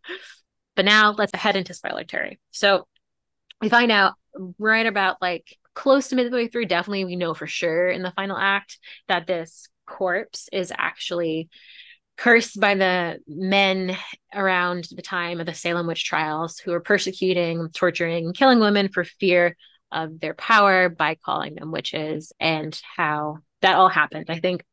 But 0.75 0.85
now 0.85 1.11
let's 1.11 1.35
head 1.35 1.55
into 1.55 1.73
spoiler 1.73 2.03
territory. 2.03 2.39
So 2.51 2.87
we 3.59 3.69
find 3.69 3.91
out 3.91 4.13
right 4.57 4.85
about 4.85 5.21
like 5.21 5.57
close 5.73 6.07
to 6.09 6.15
midway 6.15 6.47
through, 6.47 6.65
definitely 6.65 7.05
we 7.05 7.15
know 7.15 7.33
for 7.33 7.47
sure 7.47 7.89
in 7.89 8.01
the 8.01 8.11
final 8.11 8.37
act 8.37 8.79
that 9.07 9.27
this 9.27 9.67
corpse 9.85 10.47
is 10.53 10.71
actually 10.75 11.49
cursed 12.21 12.59
by 12.59 12.75
the 12.75 13.17
men 13.27 13.97
around 14.31 14.87
the 14.91 15.01
time 15.01 15.39
of 15.39 15.47
the 15.47 15.55
Salem 15.55 15.87
witch 15.87 16.05
trials 16.05 16.59
who 16.59 16.69
were 16.69 16.79
persecuting, 16.79 17.67
torturing, 17.73 18.27
and 18.27 18.37
killing 18.37 18.59
women 18.59 18.89
for 18.89 19.03
fear 19.03 19.57
of 19.91 20.19
their 20.19 20.35
power 20.35 20.87
by 20.87 21.15
calling 21.15 21.55
them 21.55 21.71
witches 21.71 22.31
and 22.39 22.79
how 22.95 23.39
that 23.63 23.75
all 23.75 23.89
happened. 23.89 24.27
I 24.29 24.39
think 24.39 24.63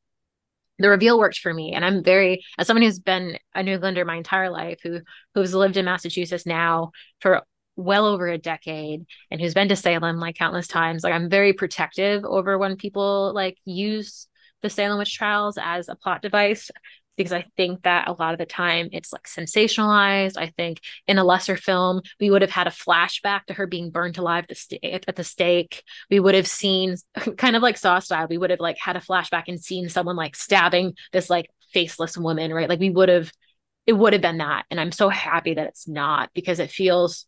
the 0.79 0.91
reveal 0.91 1.19
worked 1.19 1.39
for 1.39 1.53
me 1.53 1.73
and 1.73 1.85
i'm 1.85 2.05
very 2.05 2.45
as 2.57 2.69
someone 2.69 2.85
who's 2.85 3.01
been 3.01 3.37
a 3.53 3.65
new 3.65 3.73
englander 3.73 4.05
my 4.05 4.15
entire 4.15 4.49
life 4.49 4.79
who 4.85 5.01
who's 5.35 5.53
lived 5.53 5.77
in 5.77 5.85
massachusetts 5.85 6.47
now 6.47 6.93
for 7.19 7.43
well 7.75 8.07
over 8.07 8.29
a 8.29 8.39
decade 8.39 9.05
and 9.33 9.41
who's 9.41 9.55
been 9.55 9.69
to 9.69 9.75
salem 9.75 10.21
like 10.21 10.37
countless 10.37 10.69
times 10.69 11.03
like 11.03 11.13
i'm 11.13 11.29
very 11.29 11.53
protective 11.53 12.25
over 12.25 12.57
when 12.59 12.77
people 12.77 13.33
like 13.35 13.57
use 13.65 14.29
the 14.63 14.71
salem 14.71 15.01
witch 15.01 15.17
trials 15.17 15.59
as 15.61 15.89
a 15.89 15.97
plot 15.97 16.23
device 16.23 16.71
because 17.19 17.33
I 17.33 17.45
think 17.57 17.83
that 17.83 18.09
a 18.09 18.13
lot 18.13 18.33
of 18.33 18.39
the 18.39 18.47
time 18.47 18.89
it's 18.93 19.13
like 19.13 19.25
sensationalized. 19.25 20.39
I 20.39 20.47
think 20.47 20.81
in 21.07 21.19
a 21.19 21.25
lesser 21.25 21.57
film, 21.57 22.01
we 22.19 22.31
would 22.31 22.41
have 22.41 22.51
had 22.51 22.67
a 22.67 22.71
flashback 22.71 23.45
to 23.47 23.55
her 23.55 23.67
being 23.67 23.91
burnt 23.91 24.17
alive 24.17 24.47
at 24.49 25.17
the 25.17 25.25
stake. 25.25 25.83
We 26.09 26.21
would 26.21 26.35
have 26.35 26.47
seen 26.47 26.97
kind 27.37 27.57
of 27.57 27.63
like 27.63 27.77
Saw 27.77 27.99
style. 27.99 28.29
We 28.31 28.39
would 28.39 28.51
have 28.51 28.61
like 28.61 28.79
had 28.79 28.97
a 28.97 29.01
flashback 29.01 29.45
and 29.49 29.61
seen 29.61 29.91
someone 29.91 30.17
like 30.17 30.37
stabbing 30.37 30.95
this 31.13 31.29
like 31.29 31.51
faceless 31.75 32.17
woman, 32.17 32.55
right? 32.55 32.69
Like 32.69 32.81
we 32.81 32.91
would 32.91 33.11
have, 33.11 33.31
it 33.87 33.93
would 33.93 34.13
have 34.13 34.23
been 34.23 34.39
that. 34.39 34.65
And 34.71 34.81
I'm 34.81 34.93
so 34.93 35.09
happy 35.09 35.55
that 35.55 35.67
it's 35.67 35.89
not 35.89 36.31
because 36.35 36.61
it 36.61 36.71
feels 36.71 37.27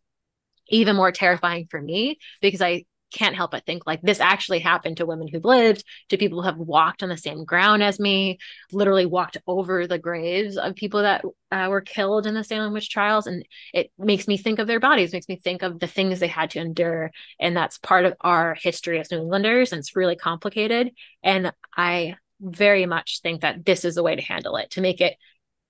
even 0.69 0.97
more 0.97 1.13
terrifying 1.13 1.67
for 1.69 1.83
me 1.83 2.19
because 2.41 2.63
I 2.63 2.85
can't 3.11 3.37
help 3.37 3.51
but 3.51 3.67
think 3.67 3.87
like 3.87 4.01
this 4.03 4.21
actually 4.21 4.61
happened 4.61 4.97
to 4.97 5.07
women 5.07 5.29
who've 5.29 5.45
lived, 5.45 5.85
to 6.09 6.17
people 6.17 6.41
who 6.41 6.47
have 6.47 6.57
walked 6.57 7.03
on 7.03 7.09
the 7.09 7.17
same 7.17 7.45
ground 7.45 7.83
as 7.83 8.01
me, 8.01 8.39
literally 8.73 9.07
walked 9.07 9.37
over 9.47 9.87
the 9.87 9.99
graves 9.99 10.57
of 10.57 10.75
people 10.75 11.03
that 11.03 11.25
uh, 11.51 11.67
were 11.69 11.81
killed 11.81 12.27
in 12.27 12.35
the 12.35 12.45
Salem 12.45 12.73
witch 12.73 12.91
trials. 12.91 13.27
And 13.27 13.45
it 13.75 13.91
makes 13.99 14.29
me 14.29 14.37
think 14.37 14.59
of 14.59 14.67
their 14.67 14.81
bodies, 14.81 15.13
makes 15.13 15.29
me 15.29 15.37
think 15.37 15.63
of 15.63 15.81
the 15.81 15.87
things 15.87 16.21
they 16.21 16.29
had 16.29 16.51
to 16.51 16.61
endure. 16.61 17.11
And 17.39 17.57
that's 17.57 17.79
part 17.79 18.05
of 18.05 18.15
our 18.21 18.55
history 18.55 19.01
as 19.01 19.11
New 19.11 19.19
Englanders. 19.19 19.73
And 19.73 19.81
it's 19.81 19.97
really 19.97 20.17
complicated. 20.17 20.93
And 21.23 21.53
I 21.77 22.17
very 22.41 22.87
much 22.87 23.21
think 23.23 23.43
that 23.43 23.65
this 23.65 23.85
is 23.85 23.97
the 23.97 24.03
way 24.03 24.17
to 24.17 24.23
handle 24.23 24.57
it, 24.57 24.71
to 24.71 24.81
make 24.81 25.01
it 25.01 25.17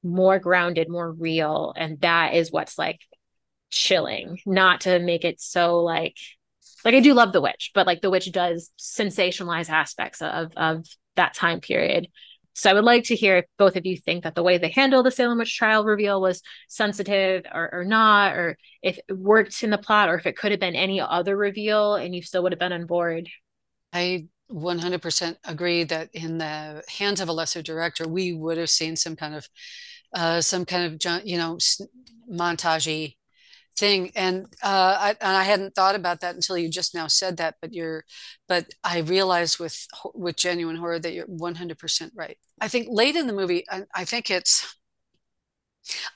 more 0.03 0.39
grounded, 0.39 0.89
more 0.89 1.11
real. 1.11 1.73
And 1.77 2.01
that 2.01 2.35
is 2.35 2.53
what's 2.53 2.79
like 2.79 3.01
chilling, 3.71 4.39
not 4.47 4.83
to 4.83 4.99
make 4.99 5.25
it 5.25 5.41
so 5.41 5.81
like 5.81 6.17
like 6.85 6.95
I 6.95 7.01
do 7.01 7.15
love 7.15 7.33
The 7.33 7.41
Witch, 7.41 7.71
but 7.75 7.87
like 7.87 8.01
The 8.01 8.11
Witch 8.11 8.31
does 8.33 8.71
sensationalize 8.79 9.69
aspects 9.69 10.23
of 10.23 10.53
of 10.57 10.87
that 11.17 11.35
time 11.35 11.61
period. 11.61 12.09
So 12.55 12.69
I 12.69 12.75
would 12.75 12.85
like 12.85 13.05
to 13.05 13.17
hear 13.17 13.39
if 13.39 13.45
both 13.59 13.77
of 13.77 13.87
you 13.87 13.97
think 13.97 14.25
that 14.25 14.35
the 14.35 14.43
way 14.43 14.59
they 14.59 14.71
handle 14.71 15.03
the 15.03 15.11
Salem 15.11 15.39
witch 15.39 15.57
trial 15.57 15.85
reveal 15.85 16.21
was 16.21 16.43
sensitive 16.69 17.45
or, 17.53 17.73
or 17.73 17.85
not, 17.85 18.37
or 18.37 18.59
if 18.83 18.99
it 19.09 19.15
worked 19.15 19.63
in 19.63 19.71
the 19.71 19.79
plot, 19.79 20.09
or 20.09 20.17
if 20.17 20.27
it 20.27 20.37
could 20.37 20.51
have 20.51 20.61
been 20.61 20.75
any 20.75 21.01
other 21.01 21.37
reveal 21.37 21.95
and 21.95 22.15
you 22.15 22.23
still 22.23 22.43
would 22.43 22.53
have 22.53 22.59
been 22.59 22.73
on 22.73 22.87
board. 22.87 23.29
I 23.93 24.27
100% 24.53 25.37
agree 25.45 25.85
that 25.85 26.11
in 26.13 26.39
the 26.39 26.83
hands 26.89 27.21
of 27.21 27.29
a 27.29 27.33
lesser 27.33 27.63
director, 27.63 28.09
we 28.09 28.33
would 28.33 28.59
have 28.59 28.71
seen 28.71 28.97
some 28.97 29.17
kind 29.17 29.37
of, 29.37 29.49
uh, 30.15 30.41
some 30.41 30.65
kind 30.65 31.03
of, 31.03 31.25
you 31.25 31.39
know, 31.39 31.57
montagey 32.31 33.17
thing 33.81 34.13
and 34.15 34.45
uh, 34.63 34.97
I, 35.01 35.09
and 35.23 35.37
I 35.37 35.43
hadn't 35.43 35.75
thought 35.75 35.95
about 35.95 36.21
that 36.21 36.35
until 36.35 36.59
you 36.59 36.69
just 36.69 36.95
now 36.95 37.07
said 37.07 37.39
that 37.39 37.55
but 37.63 37.73
you're 37.73 38.05
but 38.47 38.67
I 38.85 38.99
realized 38.99 39.59
with 39.59 39.87
with 40.15 40.37
genuine 40.37 40.77
horror 40.77 40.99
that 40.99 41.15
you're 41.15 41.27
100% 41.27 42.11
right 42.15 42.37
I 42.61 42.69
think 42.69 42.89
late 42.91 43.17
in 43.17 43.27
the 43.27 43.33
movie 43.33 43.65
I, 43.71 43.85
I 43.95 44.05
think 44.05 44.31
it's 44.31 44.77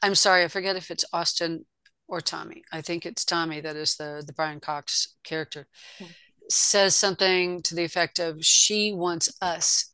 I'm 0.03 0.15
sorry 0.15 0.45
I 0.45 0.49
forget 0.49 0.77
if 0.77 0.91
it's 0.91 1.07
Austin 1.11 1.65
or 2.07 2.20
Tommy 2.20 2.65
I 2.70 2.82
think 2.82 3.07
it's 3.07 3.24
Tommy 3.24 3.62
that 3.62 3.77
is 3.77 3.97
the 3.97 4.23
the 4.24 4.35
Brian 4.35 4.61
Cox 4.61 5.16
character 5.24 5.66
hmm. 5.99 6.05
says 6.51 6.95
something 6.95 7.62
to 7.62 7.74
the 7.74 7.85
effect 7.85 8.19
of 8.19 8.45
she 8.45 8.93
wants 8.93 9.35
us 9.41 9.91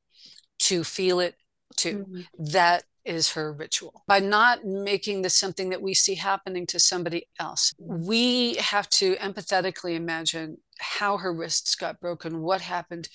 to 0.59 0.83
feel 0.83 1.21
it 1.21 1.37
too 1.77 1.99
mm-hmm. 1.99 2.45
that 2.53 2.83
is 3.11 3.32
her 3.32 3.53
ritual. 3.53 4.05
By 4.07 4.20
not 4.20 4.65
making 4.65 5.23
this 5.23 5.37
something 5.37 5.70
that 5.70 5.82
we 5.82 5.95
see 5.95 6.15
happening 6.15 6.66
to 6.66 6.78
somebody 6.78 7.27
else, 7.39 7.73
we 7.78 8.55
have 8.55 8.89
to 8.91 9.16
empathetically 9.16 9.97
imagine 9.97 10.59
how 10.78 11.19
her 11.19 11.32
wrists 11.32 11.74
got 11.74 12.01
broken, 12.01 12.41
what 12.41 12.61
happened 12.61 13.09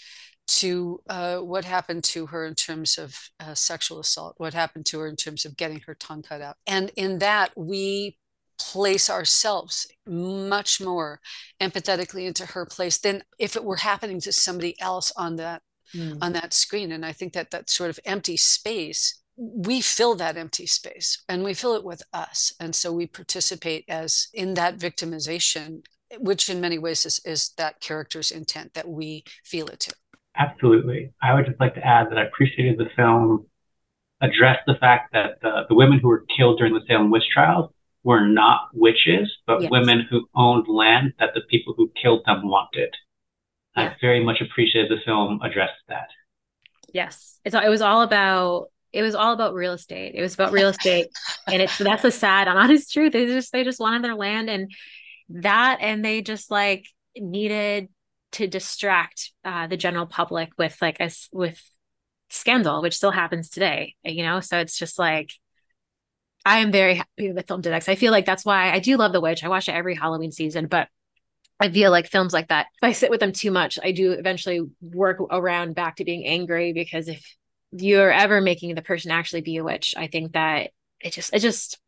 to 0.48 1.02
uh, 1.10 1.38
what 1.38 1.66
happened 1.66 2.04
to 2.04 2.28
her 2.28 2.46
in 2.46 2.54
terms 2.54 3.00
of 3.00 3.18
uh, 3.40 3.56
sexual 3.56 4.00
assault, 4.00 4.36
what 4.38 4.54
happened 4.54 4.86
to 4.86 5.00
her 5.00 5.08
in 5.08 5.16
terms 5.16 5.46
of 5.46 5.58
getting 5.58 5.80
her 5.88 5.96
tongue 5.96 6.22
cut 6.22 6.42
out. 6.42 6.58
And 6.68 6.92
in 6.96 7.18
that, 7.20 7.52
we 7.56 8.18
place 8.60 9.10
ourselves 9.10 9.88
much 10.06 10.80
more 10.80 11.20
empathetically 11.60 12.28
into 12.28 12.46
her 12.46 12.66
place 12.66 12.98
than 12.98 13.24
if 13.40 13.56
it 13.56 13.64
were 13.64 13.78
happening 13.78 14.20
to 14.22 14.32
somebody 14.32 14.80
else 14.80 15.12
on 15.18 15.36
that 15.38 15.62
mm. 15.94 16.18
on 16.22 16.34
that 16.34 16.54
screen 16.54 16.92
and 16.92 17.06
i 17.06 17.12
think 17.12 17.34
that 17.34 17.52
that 17.52 17.70
sort 17.70 17.90
of 17.90 18.00
empty 18.06 18.38
space 18.38 19.22
we 19.38 19.82
fill 19.82 20.16
that 20.16 20.38
empty 20.38 20.66
space 20.66 21.24
and 21.28 21.44
we 21.44 21.54
fill 21.54 21.76
it 21.76 21.84
with 21.84 22.02
us. 22.14 22.54
And 22.60 22.74
so 22.74 22.92
we 22.92 23.06
participate 23.06 23.86
as 23.90 24.28
in 24.34 24.54
that 24.54 24.78
victimization 24.78 25.84
which 26.20 26.50
in 26.50 26.62
many 26.62 26.78
ways 26.78 27.06
is, 27.06 27.20
is 27.26 27.50
that 27.58 27.82
character's 27.82 28.32
intent 28.32 28.74
that 28.74 28.88
we 28.88 29.24
feel 29.44 29.68
it 29.68 29.80
too 29.80 29.94
absolutely. 30.38 31.12
I 31.22 31.34
would 31.34 31.46
just 31.46 31.60
like 31.60 31.76
to 31.76 31.86
add 31.86 32.10
that 32.10 32.18
i 32.18 32.24
appreciated 32.24 32.78
the 32.78 32.90
film 32.96 33.46
addressed 34.22 34.62
the 34.66 34.76
fact 34.76 35.14
that 35.14 35.42
the, 35.42 35.66
the 35.68 35.76
women 35.76 36.00
who 36.00 36.08
were 36.08 36.26
killed 36.36 36.58
during 36.58 36.74
the 36.74 36.82
salem 36.88 37.12
witch 37.12 37.26
trials 37.34 37.72
were 38.04 38.26
not 38.26 38.70
witches 38.74 39.32
but 39.48 39.62
yes. 39.62 39.72
women 39.72 40.06
who 40.10 40.28
owned 40.36 40.68
land 40.68 41.14
that 41.20 41.34
the 41.34 41.42
people 41.50 41.74
who 41.76 41.92
killed 42.02 42.24
them 42.26 42.48
wanted. 42.48 42.94
Yeah. 43.76 43.84
i 43.84 43.96
very 44.00 44.24
much 44.24 44.42
appreciated 44.42 44.92
the 44.92 45.02
film 45.04 45.42
addressed 45.44 45.74
that. 45.90 46.08
Yes. 46.94 47.40
It's, 47.44 47.56
it 47.56 47.70
was 47.70 47.82
all 47.82 48.04
about 48.04 48.70
it 48.96 49.02
was 49.02 49.14
all 49.14 49.34
about 49.34 49.54
real 49.54 49.74
estate. 49.74 50.14
It 50.16 50.22
was 50.22 50.34
about 50.34 50.54
real 50.54 50.70
estate, 50.70 51.08
and 51.48 51.62
it's 51.62 51.78
that's 51.78 52.02
the 52.04 52.12
sad 52.12 52.48
honest 52.48 52.94
truth. 52.94 53.12
They 53.12 53.26
just 53.26 53.52
they 53.52 53.66
just 53.66 53.80
wanted 53.80 54.04
their 54.04 54.16
land 54.16 54.50
and 54.50 54.72
that, 55.30 55.80
and 55.82 56.04
they 56.04 56.22
just 56.22 56.50
like 56.50 56.88
needed 57.18 57.90
to 58.34 58.48
distract 58.48 59.32
uh, 59.44 59.68
the 59.68 59.76
general 59.76 60.06
public 60.06 60.52
with 60.58 60.78
like 60.82 61.02
a 61.02 61.12
with 61.34 61.62
scandal, 62.30 62.82
which 62.82 62.96
still 62.96 63.12
happens 63.12 63.50
today. 63.50 63.96
You 64.04 64.24
know, 64.24 64.40
so 64.40 64.60
it's 64.60 64.78
just 64.78 64.98
like 64.98 65.30
I 66.46 66.60
am 66.60 66.72
very 66.72 66.96
happy 66.96 67.28
with 67.28 67.36
the 67.36 67.44
Film 67.44 67.62
Dedex. 67.62 67.90
I 67.90 67.96
feel 67.96 68.14
like 68.14 68.26
that's 68.26 68.46
why 68.46 68.72
I 68.72 68.80
do 68.80 68.96
love 68.96 69.12
The 69.12 69.20
Witch. 69.20 69.44
I 69.44 69.50
watch 69.50 69.68
it 69.68 69.76
every 69.76 69.96
Halloween 69.96 70.32
season, 70.32 70.68
but 70.68 70.88
I 71.60 71.70
feel 71.70 71.92
like 71.92 72.08
films 72.08 72.32
like 72.32 72.48
that, 72.48 72.68
if 72.82 72.88
I 72.88 72.92
sit 72.94 73.10
with 73.10 73.20
them 73.20 73.34
too 73.34 73.52
much, 73.52 73.78
I 73.84 73.92
do 73.92 74.12
eventually 74.12 74.62
work 74.82 75.20
around 75.20 75.76
back 75.76 75.98
to 75.98 76.06
being 76.06 76.26
angry 76.26 76.72
because 76.72 77.10
if 77.10 77.36
you're 77.78 78.12
ever 78.12 78.42
making 78.42 78.76
the 78.76 78.82
person 78.82 79.12
actually 79.12 79.42
be 79.42 79.58
a 79.58 79.64
witch, 79.64 79.94
I 79.98 80.08
think 80.08 80.34
that 80.34 80.72
it 81.02 81.14
just 81.14 81.34
it 81.34 81.40
just 81.40 81.80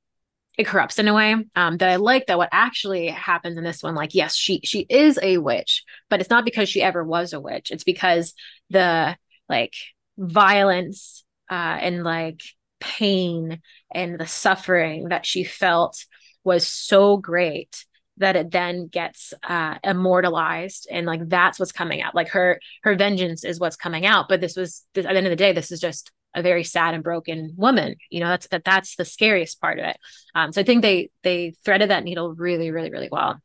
it 0.57 0.65
corrupts 0.65 0.97
in 0.97 1.07
a 1.07 1.13
way 1.13 1.35
um, 1.55 1.77
that 1.77 1.89
I 1.89 1.97
like 1.97 2.27
that 2.27 2.37
what 2.37 2.49
actually 2.51 3.07
happens 3.07 3.57
in 3.57 3.63
this 3.63 3.83
one, 3.83 3.95
like 3.95 4.15
yes, 4.15 4.35
she 4.35 4.61
she 4.63 4.85
is 4.89 5.19
a 5.21 5.37
witch, 5.37 5.83
but 6.09 6.19
it's 6.19 6.29
not 6.29 6.45
because 6.45 6.69
she 6.69 6.81
ever 6.81 7.03
was 7.03 7.33
a 7.33 7.39
witch. 7.39 7.71
It's 7.71 7.83
because 7.83 8.33
the 8.69 9.15
like 9.47 9.73
violence 10.17 11.23
uh, 11.49 11.53
and 11.79 12.03
like 12.03 12.41
pain 12.79 13.61
and 13.91 14.19
the 14.19 14.27
suffering 14.27 15.09
that 15.09 15.25
she 15.25 15.43
felt 15.43 16.05
was 16.43 16.67
so 16.67 17.17
great 17.17 17.85
that 18.17 18.35
it 18.35 18.51
then 18.51 18.87
gets 18.87 19.33
uh, 19.43 19.75
immortalized 19.83 20.87
and 20.91 21.05
like 21.05 21.27
that's 21.29 21.59
what's 21.59 21.71
coming 21.71 22.01
out. 22.01 22.15
Like 22.15 22.29
her 22.29 22.59
her 22.83 22.95
vengeance 22.95 23.43
is 23.43 23.59
what's 23.59 23.75
coming 23.75 24.05
out 24.05 24.27
but 24.29 24.41
this 24.41 24.55
was 24.55 24.85
this, 24.93 25.05
at 25.05 25.11
the 25.11 25.17
end 25.17 25.27
of 25.27 25.31
the 25.31 25.35
day 25.35 25.53
this 25.53 25.71
is 25.71 25.79
just 25.79 26.11
a 26.35 26.41
very 26.41 26.63
sad 26.63 26.93
and 26.93 27.03
broken 27.03 27.53
woman 27.55 27.95
you 28.09 28.19
know 28.19 28.27
that's 28.27 28.47
that 28.47 28.63
that's 28.63 28.95
the 28.95 29.05
scariest 29.05 29.59
part 29.61 29.79
of 29.79 29.85
it. 29.85 29.97
Um, 30.35 30.51
so 30.51 30.61
i 30.61 30.63
think 30.63 30.81
they 30.81 31.09
they 31.23 31.55
threaded 31.63 31.89
that 31.89 32.03
needle 32.03 32.33
really 32.33 32.71
really 32.71 32.91
really 32.91 33.09
well. 33.11 33.39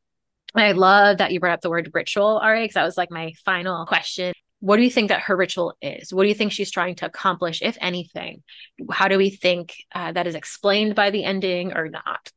I 0.54 0.72
love 0.72 1.18
that 1.18 1.32
you 1.32 1.40
brought 1.40 1.54
up 1.54 1.60
the 1.62 1.70
word 1.70 1.90
ritual 1.94 2.38
Ari 2.38 2.64
because 2.64 2.74
that 2.74 2.84
was 2.84 2.98
like 2.98 3.10
my 3.10 3.32
final 3.44 3.86
question. 3.86 4.34
What 4.60 4.76
do 4.76 4.82
you 4.82 4.90
think 4.90 5.08
that 5.08 5.22
her 5.22 5.36
ritual 5.36 5.74
is? 5.80 6.12
What 6.12 6.22
do 6.22 6.28
you 6.28 6.34
think 6.34 6.52
she's 6.52 6.70
trying 6.70 6.94
to 6.96 7.06
accomplish 7.06 7.62
if 7.62 7.76
anything? 7.80 8.42
How 8.90 9.08
do 9.08 9.18
we 9.18 9.30
think 9.30 9.74
uh, 9.94 10.12
that 10.12 10.26
is 10.26 10.34
explained 10.34 10.94
by 10.94 11.10
the 11.10 11.24
ending 11.24 11.72
or 11.72 11.88
not 11.88 12.30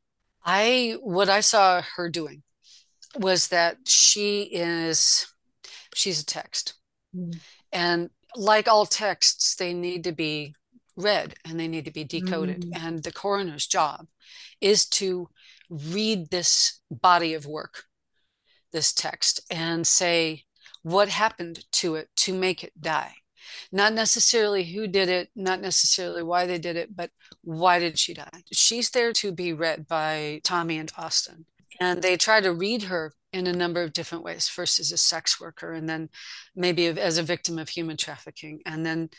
I 0.45 0.97
what 1.01 1.29
I 1.29 1.41
saw 1.41 1.81
her 1.95 2.09
doing 2.09 2.43
was 3.17 3.47
that 3.47 3.77
she 3.85 4.43
is 4.43 5.27
she's 5.93 6.21
a 6.21 6.25
text. 6.25 6.75
Mm. 7.15 7.39
And 7.71 8.09
like 8.35 8.67
all 8.67 8.85
texts, 8.85 9.55
they 9.55 9.73
need 9.73 10.03
to 10.03 10.11
be 10.11 10.53
read 10.95 11.33
and 11.45 11.59
they 11.59 11.67
need 11.67 11.85
to 11.85 11.91
be 11.91 12.03
decoded. 12.03 12.61
Mm. 12.61 12.85
And 12.85 13.03
the 13.03 13.11
coroner's 13.11 13.65
job 13.65 14.07
is 14.61 14.85
to 14.87 15.29
read 15.69 16.29
this 16.29 16.79
body 16.91 17.33
of 17.33 17.45
work, 17.45 17.83
this 18.71 18.93
text, 18.93 19.41
and 19.49 19.85
say 19.87 20.43
what 20.83 21.09
happened 21.09 21.65
to 21.71 21.95
it 21.95 22.09
to 22.17 22.33
make 22.33 22.63
it 22.63 22.73
die. 22.79 23.15
Not 23.71 23.93
necessarily 23.93 24.63
who 24.63 24.87
did 24.87 25.09
it, 25.09 25.29
not 25.35 25.61
necessarily 25.61 26.23
why 26.23 26.45
they 26.45 26.57
did 26.57 26.75
it, 26.75 26.95
but 26.95 27.11
why 27.41 27.79
did 27.79 27.99
she 27.99 28.13
die? 28.13 28.43
She's 28.51 28.89
there 28.89 29.13
to 29.13 29.31
be 29.31 29.53
read 29.53 29.87
by 29.87 30.41
Tommy 30.43 30.77
and 30.77 30.91
Austin. 30.97 31.45
And 31.79 32.01
they 32.01 32.17
try 32.17 32.41
to 32.41 32.53
read 32.53 32.83
her 32.83 33.13
in 33.35 33.47
a 33.47 33.53
number 33.53 33.83
of 33.83 33.91
different 33.91 34.23
ways 34.23 34.47
first 34.47 34.79
as 34.79 34.93
a 34.93 34.97
sex 34.97 35.41
worker 35.41 35.73
and 35.73 35.89
then 35.89 36.09
maybe 36.55 36.87
as 36.87 37.17
a 37.17 37.23
victim 37.23 37.59
of 37.59 37.67
human 37.67 37.97
trafficking 37.97 38.61
and 38.65 38.85
then 38.85 39.09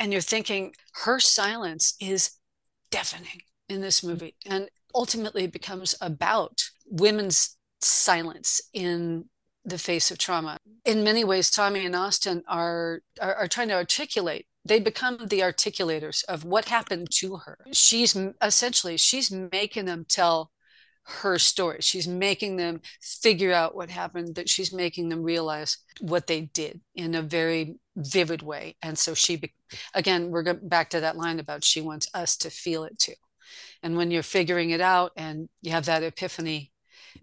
and 0.00 0.12
you're 0.12 0.20
thinking 0.20 0.74
her 1.04 1.20
silence 1.20 1.94
is 2.00 2.32
deafening 2.90 3.42
in 3.68 3.80
this 3.80 4.02
movie 4.02 4.34
and 4.44 4.68
ultimately 4.92 5.44
it 5.44 5.52
becomes 5.52 5.94
about 6.00 6.64
women's 6.86 7.56
silence 7.80 8.60
in 8.72 9.24
the 9.64 9.78
face 9.78 10.10
of 10.10 10.18
trauma 10.18 10.58
in 10.84 11.04
many 11.04 11.24
ways 11.24 11.50
tommy 11.50 11.84
and 11.84 11.94
austin 11.94 12.42
are, 12.48 13.00
are, 13.20 13.34
are 13.34 13.48
trying 13.48 13.68
to 13.68 13.74
articulate 13.74 14.46
they 14.64 14.80
become 14.80 15.16
the 15.28 15.40
articulators 15.40 16.24
of 16.24 16.44
what 16.44 16.66
happened 16.66 17.08
to 17.10 17.36
her 17.36 17.58
she's 17.72 18.16
essentially 18.42 18.96
she's 18.96 19.30
making 19.30 19.84
them 19.84 20.04
tell 20.08 20.50
her 21.10 21.38
story. 21.38 21.78
She's 21.80 22.06
making 22.06 22.56
them 22.56 22.80
figure 23.00 23.52
out 23.52 23.74
what 23.74 23.90
happened, 23.90 24.34
that 24.36 24.48
she's 24.48 24.72
making 24.72 25.08
them 25.08 25.22
realize 25.22 25.78
what 26.00 26.26
they 26.26 26.42
did 26.42 26.80
in 26.94 27.14
a 27.14 27.22
very 27.22 27.76
vivid 27.96 28.42
way. 28.42 28.76
And 28.82 28.98
so 28.98 29.14
she, 29.14 29.40
again, 29.94 30.30
we're 30.30 30.42
going 30.42 30.68
back 30.68 30.90
to 30.90 31.00
that 31.00 31.16
line 31.16 31.40
about 31.40 31.64
she 31.64 31.80
wants 31.80 32.08
us 32.14 32.36
to 32.38 32.50
feel 32.50 32.84
it 32.84 32.98
too. 32.98 33.14
And 33.82 33.96
when 33.96 34.10
you're 34.10 34.22
figuring 34.22 34.70
it 34.70 34.80
out 34.80 35.12
and 35.16 35.48
you 35.62 35.72
have 35.72 35.86
that 35.86 36.02
epiphany, 36.02 36.72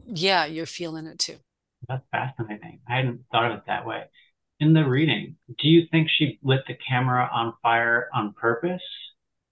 yeah, 0.06 0.46
you're 0.46 0.66
feeling 0.66 1.06
it 1.06 1.20
too. 1.20 1.38
That's 1.88 2.04
fascinating. 2.12 2.80
I 2.88 2.98
hadn't 2.98 3.22
thought 3.32 3.52
of 3.52 3.58
it 3.60 3.64
that 3.68 3.86
way. 3.86 4.04
In 4.60 4.74
the 4.74 4.88
reading, 4.88 5.36
do 5.60 5.68
you 5.68 5.84
think 5.92 6.10
she 6.10 6.40
lit 6.42 6.62
the 6.68 6.76
camera 6.88 7.30
on 7.32 7.54
fire 7.62 8.10
on 8.14 8.34
purpose? 8.34 8.82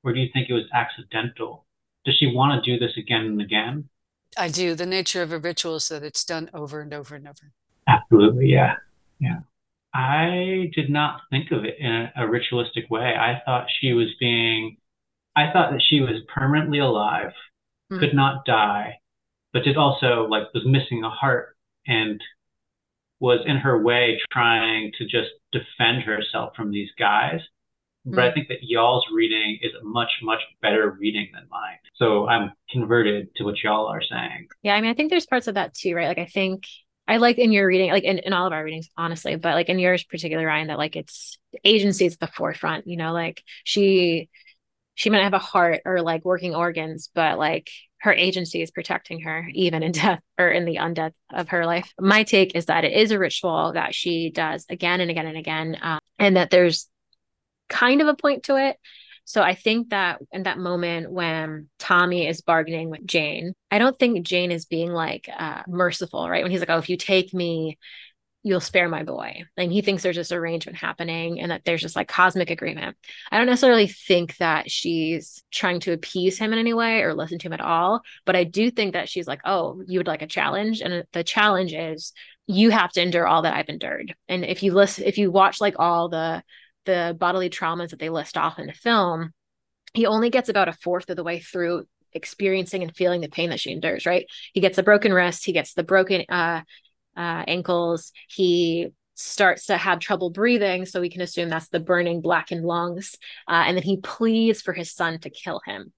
Or 0.04 0.14
do 0.14 0.20
you 0.20 0.30
think 0.34 0.50
it 0.50 0.54
was 0.54 0.66
accidental? 0.74 1.66
Does 2.06 2.16
she 2.18 2.28
want 2.28 2.64
to 2.64 2.72
do 2.72 2.80
this 2.80 2.96
again 2.98 3.26
and 3.26 3.42
again? 3.42 3.90
I 4.38 4.50
do. 4.50 4.76
The 4.76 4.86
nature 4.86 5.22
of 5.22 5.32
a 5.32 5.40
ritual 5.40 5.76
is 5.76 5.90
that 5.90 6.04
it's 6.04 6.24
done 6.24 6.50
over 6.54 6.82
and 6.82 6.94
over 6.94 7.16
and 7.16 7.28
over. 7.28 7.52
Absolutely. 7.88 8.48
Yeah. 8.48 8.76
Yeah. 9.20 9.40
I 9.94 10.70
did 10.76 10.90
not 10.90 11.22
think 11.30 11.52
of 11.52 11.64
it 11.64 11.78
in 11.80 11.90
a, 11.90 12.12
a 12.18 12.28
ritualistic 12.28 12.90
way. 12.90 13.16
I 13.18 13.42
thought 13.46 13.68
she 13.80 13.94
was 13.94 14.10
being, 14.20 14.78
I 15.36 15.52
thought 15.54 15.72
that 15.72 15.82
she 15.82 16.02
was 16.02 16.22
permanently 16.34 16.80
alive, 16.80 17.32
mm-hmm. 17.92 18.00
could 18.00 18.14
not 18.14 18.46
die, 18.46 19.00
but 19.54 19.64
did 19.64 19.78
also 19.78 20.28
like 20.30 20.54
was 20.54 20.66
missing 20.66 21.04
a 21.04 21.10
heart 21.10 21.55
and 21.88 22.22
was 23.20 23.40
in 23.46 23.58
her 23.58 23.82
way 23.82 24.20
trying 24.32 24.92
to 24.98 25.06
just 25.06 25.30
defend 25.52 26.04
herself 26.04 26.54
from 26.56 26.72
these 26.72 26.90
guys. 27.00 27.40
But 28.06 28.24
I 28.24 28.30
mm. 28.30 28.34
think 28.36 28.48
that 28.50 28.58
y'all's 28.62 29.06
reading 29.14 29.58
is 29.64 29.72
a 29.82 29.84
much, 29.84 30.12
much 30.22 30.42
better 30.62 30.96
reading 31.00 31.28
than 31.34 31.48
mine. 31.50 31.78
So 31.96 32.28
I'm 32.28 32.52
converted 32.70 33.34
to 33.38 33.44
what 33.44 33.64
y'all 33.64 33.88
are 33.88 34.02
saying. 34.02 34.48
Yeah, 34.62 34.76
I 34.76 34.82
mean, 34.82 34.92
I 34.92 34.94
think 34.94 35.10
there's 35.10 35.26
parts 35.26 35.48
of 35.48 35.56
that 35.56 35.74
too, 35.74 35.96
right? 35.96 36.08
Like 36.08 36.20
I 36.20 36.28
think 36.28 36.66
I 37.08 37.18
like 37.18 37.40
in 37.40 37.52
your 37.52 37.68
reading, 37.68 37.92
like 37.92 38.04
in, 38.04 38.20
in 38.20 38.34
all 38.34 38.46
of 38.46 38.54
our 38.54 38.64
readings, 38.64 38.90
honestly, 38.98 39.36
but 39.36 39.56
like 39.56 39.70
in 39.70 39.80
yours 39.80 40.04
particular, 40.04 40.46
Ryan, 40.46 40.68
that 40.68 40.78
like 40.78 40.96
it's 40.96 41.38
agency 41.64 42.06
is 42.06 42.18
the 42.18 42.28
forefront, 42.28 42.86
you 42.86 42.98
know, 42.98 43.14
like 43.14 43.44
she 43.64 44.30
she 44.96 45.10
might 45.10 45.24
have 45.24 45.34
a 45.34 45.40
heart 45.40 45.82
or 45.86 46.02
like 46.02 46.26
working 46.26 46.56
organs, 46.56 47.10
but 47.14 47.38
like 47.38 47.70
her 48.00 48.14
agency 48.14 48.62
is 48.62 48.72
protecting 48.72 49.22
her 49.22 49.48
even 49.54 49.84
in 49.84 49.92
death 49.94 50.22
or 50.38 50.50
in 50.50 50.66
the 50.66 50.76
undeath 50.76 51.14
of 51.34 51.50
her 51.50 51.66
life. 51.66 51.92
My 52.00 52.24
take 52.24 52.56
is 52.56 52.66
that 52.66 52.86
it 52.86 52.94
is 52.94 53.12
a 53.12 53.20
ritual 53.20 53.74
that 53.74 53.96
she 53.96 54.30
does 54.30 54.66
again 54.70 55.02
and 55.02 55.10
again 55.10 55.28
and 55.28 55.38
again, 55.38 55.78
um, 55.82 56.00
and 56.20 56.38
that 56.38 56.50
there's 56.50 56.90
kind 57.70 58.02
of 58.02 58.08
a 58.08 58.16
point 58.16 58.44
to 58.44 58.58
it. 58.58 58.78
So 59.28 59.42
I 59.42 59.56
think 59.56 59.90
that 59.90 60.20
in 60.32 60.44
that 60.44 60.60
moment 60.60 61.12
when 61.12 61.68
Tommy 61.80 62.28
is 62.28 62.42
bargaining 62.42 62.92
with 62.92 63.06
Jane, 63.08 63.56
I 63.72 63.80
don't 63.80 63.98
think 63.98 64.26
Jane 64.26 64.52
is 64.52 64.66
being 64.66 64.92
like 64.92 65.28
uh, 65.36 65.64
merciful, 65.68 66.30
right? 66.30 66.44
When 66.44 66.52
he's 66.52 66.60
like, 66.60 66.70
"Oh, 66.70 66.78
if 66.78 66.90
you 66.90 66.98
take 66.98 67.34
me, 67.34 67.80
you'll 68.46 68.62
spare 68.62 68.88
my 68.88 69.04
boy," 69.04 69.44
and 69.58 69.72
he 69.72 69.82
thinks 69.82 70.04
there's 70.04 70.16
this 70.16 70.32
arrangement 70.32 70.78
happening 70.78 71.42
and 71.42 71.52
that 71.52 71.64
there's 71.66 71.82
this 71.82 71.96
like 71.96 72.08
cosmic 72.08 72.52
agreement. 72.52 72.96
I 73.32 73.38
don't 73.38 73.48
necessarily 73.48 73.88
think 73.88 74.38
that 74.38 74.70
she's 74.70 75.44
trying 75.52 75.80
to 75.82 75.94
appease 75.94 76.38
him 76.38 76.54
in 76.54 76.60
any 76.60 76.74
way 76.74 77.02
or 77.02 77.14
listen 77.14 77.40
to 77.40 77.48
him 77.48 77.54
at 77.54 77.62
all, 77.62 78.02
but 78.24 78.36
I 78.36 78.44
do 78.44 78.70
think 78.70 78.94
that 78.94 79.10
she's 79.10 79.28
like, 79.28 79.42
"Oh, 79.46 79.82
you 79.88 80.00
would 80.00 80.08
like 80.08 80.22
a 80.22 80.28
challenge," 80.28 80.82
and 80.82 81.04
the 81.12 81.24
challenge 81.24 81.74
is 81.74 82.14
you 82.48 82.70
have 82.70 82.92
to 82.92 83.02
endure 83.02 83.28
all 83.28 83.42
that 83.42 83.56
I've 83.56 83.70
endured. 83.70 84.16
And 84.30 84.46
if 84.46 84.62
you 84.64 84.74
listen, 84.74 85.06
if 85.06 85.18
you 85.18 85.32
watch 85.32 85.60
like 85.60 85.76
all 85.80 86.10
the 86.10 86.44
the 86.86 87.16
bodily 87.20 87.50
traumas 87.50 87.90
that 87.90 88.00
they 88.00 88.10
list 88.10 88.38
off 88.38 88.60
in 88.60 88.68
the 88.68 88.74
film, 88.74 89.34
he 89.96 90.06
only 90.06 90.30
gets 90.30 90.50
about 90.50 90.70
a 90.70 90.74
fourth 90.74 91.10
of 91.10 91.16
the 91.16 91.24
way 91.24 91.40
through 91.40 91.86
experiencing 92.14 92.82
and 92.82 92.96
feeling 92.96 93.22
the 93.22 93.30
pain 93.30 93.50
that 93.50 93.60
she 93.60 93.72
endures, 93.72 94.06
right? 94.06 94.26
He 94.54 94.62
gets 94.62 94.78
the 94.78 94.84
broken 94.84 95.14
wrist, 95.14 95.46
he 95.46 95.52
gets 95.52 95.74
the 95.74 95.84
broken 95.84 96.26
uh, 96.30 96.62
uh, 97.16 97.44
ankles, 97.48 98.12
he 98.28 98.90
starts 99.16 99.68
to 99.68 99.78
have 99.78 100.00
trouble 100.00 100.30
breathing. 100.30 100.86
So 100.86 101.02
we 101.02 101.10
can 101.10 101.22
assume 101.22 101.50
that's 101.50 101.70
the 101.70 101.80
burning 101.80 102.22
blackened 102.22 102.66
lungs. 102.66 103.16
Uh, 103.48 103.64
and 103.66 103.78
then 103.78 103.84
he 103.84 103.98
pleads 103.98 104.62
for 104.62 104.74
his 104.74 104.94
son 104.94 105.20
to 105.20 105.30
kill 105.30 105.62
him. 105.66 105.94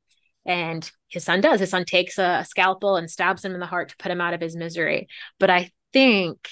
And 0.45 0.89
his 1.09 1.23
son 1.23 1.41
does. 1.41 1.59
His 1.59 1.71
son 1.71 1.83
takes 1.83 2.17
a, 2.17 2.39
a 2.41 2.45
scalpel 2.45 2.95
and 2.95 3.09
stabs 3.09 3.43
him 3.43 3.53
in 3.53 3.59
the 3.59 3.65
heart 3.65 3.89
to 3.89 3.97
put 3.97 4.11
him 4.11 4.21
out 4.21 4.33
of 4.33 4.41
his 4.41 4.55
misery. 4.55 5.07
But 5.39 5.49
I 5.49 5.71
think, 5.93 6.47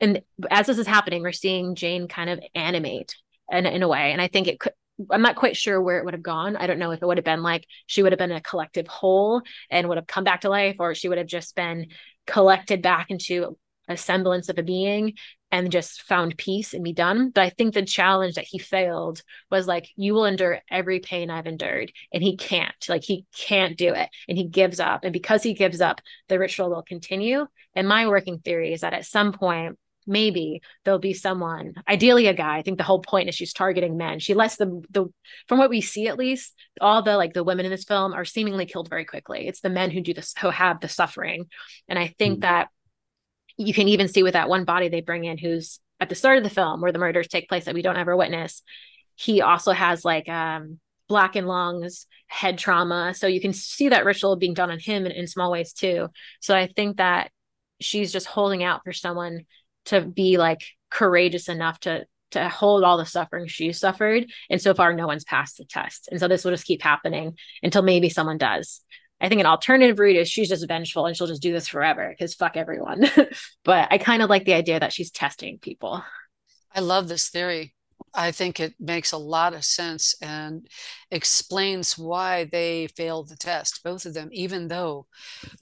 and 0.00 0.22
as 0.50 0.66
this 0.66 0.78
is 0.78 0.86
happening, 0.86 1.22
we're 1.22 1.32
seeing 1.32 1.74
Jane 1.74 2.06
kind 2.06 2.30
of 2.30 2.40
animate 2.54 3.16
in, 3.50 3.66
in 3.66 3.82
a 3.82 3.88
way. 3.88 4.12
And 4.12 4.20
I 4.20 4.28
think 4.28 4.46
it 4.46 4.60
could, 4.60 4.72
I'm 5.10 5.22
not 5.22 5.36
quite 5.36 5.56
sure 5.56 5.80
where 5.80 5.98
it 5.98 6.04
would 6.04 6.14
have 6.14 6.22
gone. 6.22 6.56
I 6.56 6.66
don't 6.66 6.78
know 6.78 6.90
if 6.90 7.00
it 7.00 7.06
would 7.06 7.18
have 7.18 7.24
been 7.24 7.42
like 7.42 7.64
she 7.86 8.02
would 8.02 8.12
have 8.12 8.18
been 8.18 8.32
a 8.32 8.40
collective 8.40 8.86
whole 8.88 9.42
and 9.70 9.88
would 9.88 9.98
have 9.98 10.06
come 10.06 10.24
back 10.24 10.42
to 10.42 10.48
life, 10.48 10.76
or 10.78 10.94
she 10.94 11.08
would 11.08 11.18
have 11.18 11.26
just 11.26 11.56
been 11.56 11.86
collected 12.26 12.82
back 12.82 13.10
into 13.10 13.56
a 13.88 13.96
semblance 13.96 14.48
of 14.48 14.58
a 14.58 14.62
being 14.62 15.14
and 15.50 15.72
just 15.72 16.02
found 16.02 16.36
peace 16.36 16.74
and 16.74 16.84
be 16.84 16.92
done. 16.92 17.30
But 17.30 17.44
I 17.44 17.50
think 17.50 17.72
the 17.74 17.82
challenge 17.82 18.34
that 18.34 18.46
he 18.48 18.58
failed 18.58 19.22
was 19.50 19.66
like, 19.66 19.88
you 19.96 20.14
will 20.14 20.26
endure 20.26 20.60
every 20.70 21.00
pain 21.00 21.30
I've 21.30 21.46
endured. 21.46 21.90
And 22.12 22.22
he 22.22 22.36
can't, 22.36 22.74
like, 22.88 23.04
he 23.04 23.24
can't 23.36 23.76
do 23.76 23.94
it. 23.94 24.10
And 24.28 24.36
he 24.36 24.44
gives 24.44 24.78
up. 24.78 25.04
And 25.04 25.12
because 25.12 25.42
he 25.42 25.54
gives 25.54 25.80
up, 25.80 26.00
the 26.28 26.38
ritual 26.38 26.70
will 26.70 26.82
continue. 26.82 27.46
And 27.74 27.88
my 27.88 28.06
working 28.06 28.40
theory 28.40 28.72
is 28.72 28.82
that 28.82 28.92
at 28.92 29.06
some 29.06 29.32
point, 29.32 29.78
maybe 30.08 30.62
there'll 30.84 30.98
be 30.98 31.12
someone, 31.12 31.74
ideally 31.86 32.26
a 32.26 32.34
guy. 32.34 32.56
I 32.56 32.62
think 32.62 32.78
the 32.78 32.84
whole 32.84 33.02
point 33.02 33.28
is 33.28 33.34
she's 33.34 33.52
targeting 33.52 33.96
men. 33.96 34.18
She 34.18 34.34
lets 34.34 34.56
them 34.56 34.82
the 34.90 35.06
from 35.46 35.58
what 35.58 35.70
we 35.70 35.82
see 35.82 36.08
at 36.08 36.18
least, 36.18 36.54
all 36.80 37.02
the 37.02 37.16
like 37.16 37.34
the 37.34 37.44
women 37.44 37.66
in 37.66 37.70
this 37.70 37.84
film 37.84 38.14
are 38.14 38.24
seemingly 38.24 38.64
killed 38.64 38.88
very 38.88 39.04
quickly. 39.04 39.46
It's 39.46 39.60
the 39.60 39.68
men 39.68 39.90
who 39.90 40.00
do 40.00 40.14
this 40.14 40.34
who 40.40 40.48
have 40.48 40.80
the 40.80 40.88
suffering. 40.88 41.46
And 41.88 41.98
I 41.98 42.14
think 42.18 42.38
mm 42.38 42.40
that 42.40 42.68
you 43.58 43.74
can 43.74 43.88
even 43.88 44.08
see 44.08 44.22
with 44.22 44.34
that 44.34 44.48
one 44.48 44.64
body 44.64 44.88
they 44.88 45.00
bring 45.00 45.24
in 45.24 45.36
who's 45.36 45.80
at 46.00 46.08
the 46.08 46.14
start 46.14 46.38
of 46.38 46.44
the 46.44 46.50
film 46.50 46.80
where 46.80 46.92
the 46.92 46.98
murders 46.98 47.28
take 47.28 47.48
place 47.48 47.64
that 47.64 47.74
we 47.74 47.82
don't 47.82 47.96
ever 47.96 48.16
witness. 48.16 48.62
He 49.16 49.42
also 49.42 49.72
has 49.72 50.04
like 50.04 50.28
um 50.28 50.78
blackened 51.08 51.48
lungs, 51.48 52.06
head 52.26 52.58
trauma. 52.58 53.14
So 53.14 53.26
you 53.26 53.40
can 53.40 53.52
see 53.52 53.88
that 53.88 54.04
ritual 54.04 54.36
being 54.36 54.54
done 54.54 54.70
on 54.70 54.78
him 54.78 55.06
in, 55.06 55.12
in 55.12 55.26
small 55.26 55.50
ways 55.50 55.72
too. 55.72 56.08
So 56.40 56.54
I 56.54 56.68
think 56.68 56.98
that 56.98 57.30
she's 57.80 58.12
just 58.12 58.26
holding 58.26 58.62
out 58.62 58.82
for 58.84 58.92
someone 58.92 59.46
to 59.86 60.02
be 60.02 60.36
like 60.36 60.60
courageous 60.90 61.48
enough 61.48 61.80
to 61.80 62.06
to 62.30 62.46
hold 62.48 62.84
all 62.84 62.98
the 62.98 63.06
suffering 63.06 63.46
she 63.46 63.72
suffered 63.72 64.26
and 64.50 64.60
so 64.60 64.74
far 64.74 64.92
no 64.92 65.06
one's 65.06 65.24
passed 65.24 65.56
the 65.56 65.64
test 65.64 66.08
and 66.10 66.20
so 66.20 66.28
this 66.28 66.44
will 66.44 66.50
just 66.50 66.66
keep 66.66 66.82
happening 66.82 67.34
until 67.62 67.80
maybe 67.80 68.10
someone 68.10 68.36
does 68.36 68.82
i 69.20 69.28
think 69.28 69.40
an 69.40 69.46
alternative 69.46 69.98
route 69.98 70.16
is 70.16 70.28
she's 70.28 70.48
just 70.48 70.66
vengeful 70.66 71.06
and 71.06 71.16
she'll 71.16 71.26
just 71.26 71.42
do 71.42 71.52
this 71.52 71.68
forever 71.68 72.08
because 72.10 72.34
fuck 72.34 72.56
everyone. 72.56 73.04
But 73.64 73.88
i 73.90 73.98
kind 73.98 74.22
of 74.22 74.30
like 74.30 74.44
the 74.44 74.54
idea 74.54 74.80
that 74.80 74.92
she's 74.92 75.10
testing 75.10 75.58
people. 75.58 76.02
I 76.74 76.80
love 76.80 77.08
this 77.08 77.28
theory 77.28 77.74
I 78.14 78.30
think 78.30 78.60
it 78.60 78.74
makes 78.78 79.12
a 79.12 79.18
lot 79.18 79.54
of 79.54 79.64
sense 79.64 80.14
and 80.20 80.66
explains 81.10 81.96
why 81.96 82.44
they 82.44 82.88
failed 82.88 83.28
the 83.28 83.36
test, 83.36 83.82
both 83.82 84.06
of 84.06 84.14
them, 84.14 84.28
even 84.32 84.68
though 84.68 85.06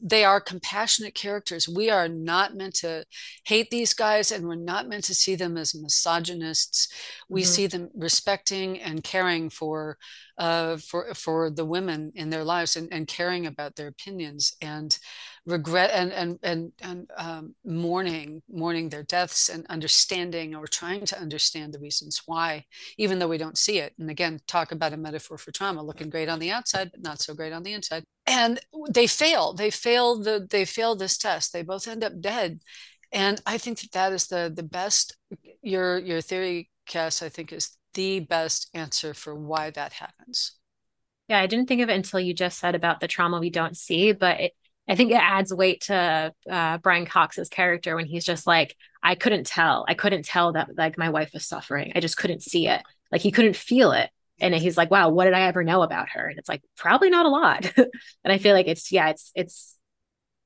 they 0.00 0.24
are 0.24 0.40
compassionate 0.40 1.14
characters. 1.14 1.68
We 1.68 1.90
are 1.90 2.08
not 2.08 2.56
meant 2.56 2.74
to 2.76 3.04
hate 3.44 3.70
these 3.70 3.94
guys 3.94 4.32
and 4.32 4.46
we're 4.46 4.56
not 4.56 4.88
meant 4.88 5.04
to 5.04 5.14
see 5.14 5.34
them 5.34 5.56
as 5.56 5.74
misogynists. 5.74 6.88
We 7.28 7.42
mm-hmm. 7.42 7.48
see 7.48 7.66
them 7.66 7.90
respecting 7.94 8.80
and 8.80 9.02
caring 9.04 9.50
for 9.50 9.98
uh, 10.38 10.76
for 10.76 11.14
for 11.14 11.50
the 11.50 11.64
women 11.64 12.12
in 12.14 12.30
their 12.30 12.44
lives 12.44 12.76
and, 12.76 12.88
and 12.92 13.08
caring 13.08 13.46
about 13.46 13.76
their 13.76 13.88
opinions. 13.88 14.54
And 14.60 14.98
regret 15.46 15.90
and 15.92 16.12
and 16.12 16.38
and, 16.42 16.72
and 16.82 17.10
um, 17.16 17.54
mourning 17.64 18.42
mourning 18.50 18.88
their 18.88 19.04
deaths 19.04 19.48
and 19.48 19.64
understanding 19.68 20.54
or 20.54 20.66
trying 20.66 21.06
to 21.06 21.18
understand 21.18 21.72
the 21.72 21.78
reasons 21.78 22.22
why 22.26 22.64
even 22.98 23.18
though 23.18 23.28
we 23.28 23.38
don't 23.38 23.56
see 23.56 23.78
it. 23.78 23.94
And 23.98 24.10
again 24.10 24.40
talk 24.46 24.72
about 24.72 24.92
a 24.92 24.96
metaphor 24.96 25.38
for 25.38 25.52
trauma 25.52 25.82
looking 25.82 26.10
great 26.10 26.28
on 26.28 26.40
the 26.40 26.50
outside 26.50 26.90
but 26.90 27.02
not 27.02 27.20
so 27.20 27.32
great 27.32 27.52
on 27.52 27.62
the 27.62 27.72
inside. 27.72 28.02
And 28.26 28.60
they 28.90 29.06
fail. 29.06 29.54
They 29.54 29.70
fail 29.70 30.20
the 30.20 30.46
they 30.50 30.64
fail 30.64 30.96
this 30.96 31.16
test. 31.16 31.52
They 31.52 31.62
both 31.62 31.86
end 31.86 32.02
up 32.02 32.20
dead. 32.20 32.60
And 33.12 33.40
i 33.46 33.56
think 33.56 33.80
that 33.80 33.92
that 33.92 34.12
is 34.12 34.26
the 34.26 34.52
the 34.54 34.64
best 34.64 35.16
your 35.62 35.98
your 35.98 36.20
theory 36.20 36.70
cass 36.86 37.22
i 37.22 37.28
think 37.28 37.52
is 37.52 37.76
the 37.94 38.20
best 38.20 38.68
answer 38.74 39.14
for 39.14 39.34
why 39.34 39.70
that 39.70 39.92
happens. 39.92 40.52
Yeah 41.28 41.38
i 41.38 41.46
didn't 41.46 41.68
think 41.68 41.82
of 41.82 41.88
it 41.88 41.94
until 41.94 42.18
you 42.18 42.34
just 42.34 42.58
said 42.58 42.74
about 42.74 42.98
the 42.98 43.08
trauma 43.08 43.38
we 43.38 43.50
don't 43.50 43.76
see 43.76 44.10
but 44.12 44.40
it, 44.40 44.52
I 44.88 44.94
think 44.94 45.10
it 45.10 45.20
adds 45.20 45.52
weight 45.52 45.82
to 45.82 46.32
uh, 46.48 46.78
Brian 46.78 47.06
Cox's 47.06 47.48
character 47.48 47.96
when 47.96 48.06
he's 48.06 48.24
just 48.24 48.46
like, 48.46 48.76
I 49.02 49.14
couldn't 49.14 49.46
tell. 49.46 49.84
I 49.88 49.94
couldn't 49.94 50.24
tell 50.24 50.52
that 50.52 50.76
like 50.76 50.96
my 50.96 51.10
wife 51.10 51.30
was 51.34 51.46
suffering. 51.46 51.92
I 51.94 52.00
just 52.00 52.16
couldn't 52.16 52.42
see 52.42 52.68
it. 52.68 52.82
Like 53.10 53.20
he 53.20 53.32
couldn't 53.32 53.56
feel 53.56 53.92
it. 53.92 54.10
And 54.40 54.54
he's 54.54 54.76
like, 54.76 54.90
wow, 54.90 55.08
what 55.08 55.24
did 55.24 55.34
I 55.34 55.42
ever 55.42 55.64
know 55.64 55.82
about 55.82 56.10
her? 56.10 56.28
And 56.28 56.38
it's 56.38 56.48
like, 56.48 56.62
probably 56.76 57.10
not 57.10 57.26
a 57.26 57.30
lot. 57.30 57.72
and 57.76 58.32
I 58.32 58.38
feel 58.38 58.54
like 58.54 58.68
it's, 58.68 58.92
yeah, 58.92 59.08
it's, 59.08 59.32
it's 59.34 59.76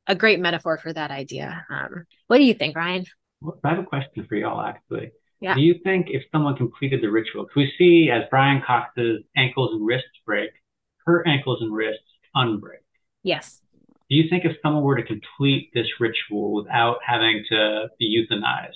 a 0.06 0.14
great 0.14 0.40
metaphor 0.40 0.78
for 0.78 0.92
that 0.92 1.10
idea. 1.10 1.66
Um, 1.68 2.04
what 2.28 2.38
do 2.38 2.44
you 2.44 2.54
think, 2.54 2.76
Ryan? 2.76 3.04
Well, 3.40 3.58
I 3.64 3.70
have 3.70 3.78
a 3.78 3.84
question 3.84 4.26
for 4.28 4.36
y'all, 4.36 4.60
actually. 4.60 5.10
Yeah. 5.40 5.54
Do 5.54 5.62
you 5.62 5.76
think 5.82 6.06
if 6.10 6.22
someone 6.30 6.56
completed 6.56 7.02
the 7.02 7.10
ritual, 7.10 7.44
because 7.44 7.56
we 7.56 7.72
see 7.78 8.10
as 8.10 8.24
Brian 8.30 8.62
Cox's 8.64 9.22
ankles 9.36 9.72
and 9.72 9.84
wrists 9.84 10.08
break, 10.24 10.50
her 11.06 11.26
ankles 11.26 11.62
and 11.62 11.74
wrists 11.74 12.04
unbreak? 12.36 12.84
Yes. 13.22 13.60
Do 14.10 14.16
you 14.16 14.28
think 14.28 14.44
if 14.44 14.56
someone 14.60 14.82
were 14.82 14.96
to 14.96 15.04
complete 15.04 15.70
this 15.72 15.86
ritual 16.00 16.52
without 16.52 16.98
having 17.06 17.44
to 17.48 17.88
be 17.98 18.26
euthanized, 18.28 18.74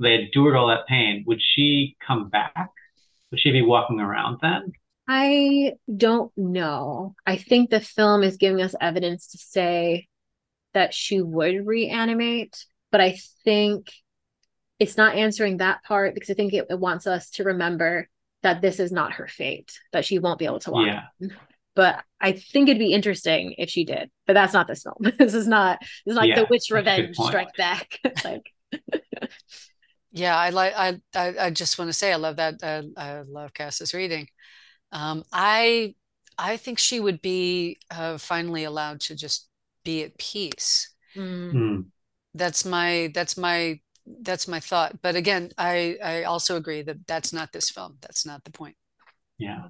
they 0.00 0.14
endured 0.14 0.56
all 0.56 0.68
that 0.68 0.88
pain, 0.88 1.22
would 1.26 1.40
she 1.40 1.96
come 2.04 2.28
back? 2.28 2.70
Would 3.30 3.40
she 3.40 3.52
be 3.52 3.62
walking 3.62 4.00
around 4.00 4.38
then? 4.42 4.72
I 5.06 5.74
don't 5.94 6.32
know. 6.36 7.14
I 7.24 7.36
think 7.36 7.70
the 7.70 7.80
film 7.80 8.22
is 8.24 8.38
giving 8.38 8.60
us 8.60 8.74
evidence 8.80 9.28
to 9.28 9.38
say 9.38 10.08
that 10.74 10.94
she 10.94 11.20
would 11.20 11.66
reanimate, 11.66 12.64
but 12.90 13.00
I 13.00 13.18
think 13.44 13.92
it's 14.80 14.96
not 14.96 15.14
answering 15.14 15.58
that 15.58 15.84
part 15.84 16.14
because 16.14 16.30
I 16.30 16.34
think 16.34 16.54
it, 16.54 16.66
it 16.70 16.78
wants 16.78 17.06
us 17.06 17.30
to 17.30 17.44
remember 17.44 18.08
that 18.42 18.62
this 18.62 18.80
is 18.80 18.90
not 18.90 19.12
her 19.12 19.28
fate, 19.28 19.78
that 19.92 20.04
she 20.04 20.18
won't 20.18 20.38
be 20.38 20.46
able 20.46 20.60
to 20.60 20.70
walk. 20.70 20.86
Yeah. 20.86 21.28
But 21.80 22.04
I 22.20 22.32
think 22.32 22.68
it'd 22.68 22.78
be 22.78 22.92
interesting 22.92 23.54
if 23.58 23.70
she 23.70 23.84
did. 23.84 24.10
But 24.26 24.34
that's 24.34 24.52
not 24.52 24.68
this 24.68 24.82
film. 24.82 24.96
this 25.18 25.34
is 25.34 25.48
not 25.48 25.78
this 25.80 26.12
is 26.12 26.16
like 26.16 26.28
Yeah, 26.28 26.36
the 26.36 26.46
witch 26.50 26.70
that's 26.72 26.88
a 26.88 26.90
good 26.92 27.08
revenge 27.08 27.16
strike 27.16 27.56
back. 27.56 27.98
like 28.24 28.52
Yeah, 30.12 30.36
I 30.36 30.50
like. 30.50 30.74
I, 30.76 31.00
I 31.14 31.34
I 31.46 31.50
just 31.50 31.78
want 31.78 31.88
to 31.88 31.92
say 31.92 32.12
I 32.12 32.16
love 32.16 32.36
that. 32.36 32.54
Uh, 32.62 32.82
I 32.96 33.20
love 33.22 33.54
Cass's 33.54 33.94
reading. 33.94 34.28
Um, 34.92 35.24
I 35.32 35.94
I 36.38 36.56
think 36.56 36.78
she 36.78 37.00
would 37.00 37.22
be 37.22 37.78
uh, 37.90 38.18
finally 38.18 38.64
allowed 38.64 39.00
to 39.02 39.16
just 39.16 39.48
be 39.84 40.02
at 40.02 40.18
peace. 40.18 40.92
mm, 41.16 41.52
Hmm. 41.52 41.80
That's 42.34 42.64
my 42.64 43.10
that's 43.14 43.36
my 43.36 43.80
that's 44.22 44.48
my 44.48 44.60
thought. 44.60 45.02
But 45.02 45.16
again, 45.16 45.52
I 45.58 45.98
I 46.02 46.24
also 46.24 46.56
agree 46.56 46.82
that 46.82 47.06
that's 47.06 47.32
not 47.32 47.52
this 47.52 47.70
film. 47.70 47.98
That's 48.02 48.26
not 48.26 48.44
the 48.44 48.52
point. 48.52 48.76
Yeah. 49.38 49.68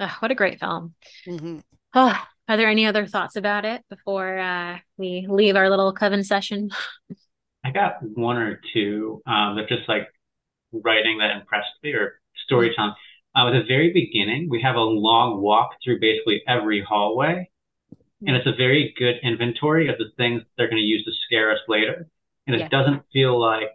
Ugh, 0.00 0.10
what 0.20 0.30
a 0.30 0.34
great 0.34 0.60
film. 0.60 0.94
Mhm. 1.26 1.62
Oh, 1.94 2.26
are 2.48 2.56
there 2.56 2.68
any 2.68 2.86
other 2.86 3.06
thoughts 3.06 3.36
about 3.36 3.64
it 3.64 3.84
before 3.90 4.38
uh, 4.38 4.78
we 4.96 5.26
leave 5.28 5.56
our 5.56 5.70
little 5.70 5.92
coven 5.92 6.24
session? 6.24 6.70
I 7.64 7.70
got 7.72 8.02
one 8.02 8.36
or 8.38 8.60
two 8.72 9.22
um, 9.26 9.56
that 9.56 9.68
just 9.68 9.88
like 9.88 10.08
writing 10.72 11.18
that 11.18 11.32
impressed 11.36 11.70
me 11.82 11.92
or 11.92 12.20
storytelling. 12.46 12.94
Uh, 13.36 13.48
at 13.48 13.52
the 13.52 13.64
very 13.68 13.92
beginning, 13.92 14.48
we 14.50 14.62
have 14.62 14.76
a 14.76 14.80
long 14.80 15.40
walk 15.42 15.72
through 15.84 16.00
basically 16.00 16.42
every 16.48 16.82
hallway, 16.82 17.50
and 18.26 18.36
it's 18.36 18.46
a 18.46 18.52
very 18.56 18.94
good 18.98 19.16
inventory 19.22 19.88
of 19.88 19.98
the 19.98 20.10
things 20.16 20.42
they're 20.56 20.68
going 20.68 20.82
to 20.82 20.86
use 20.86 21.04
to 21.04 21.12
scare 21.26 21.52
us 21.52 21.60
later. 21.68 22.08
And 22.46 22.56
it 22.56 22.60
Yeah. 22.60 22.68
doesn't 22.68 23.04
feel 23.12 23.38
like 23.40 23.70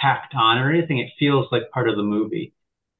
tacked 0.00 0.34
on 0.34 0.58
or 0.58 0.70
anything. 0.72 0.98
It 0.98 1.12
feels 1.18 1.46
like 1.52 1.70
part 1.72 1.88
of 1.88 1.96
the 1.96 2.02
movie. 2.02 2.54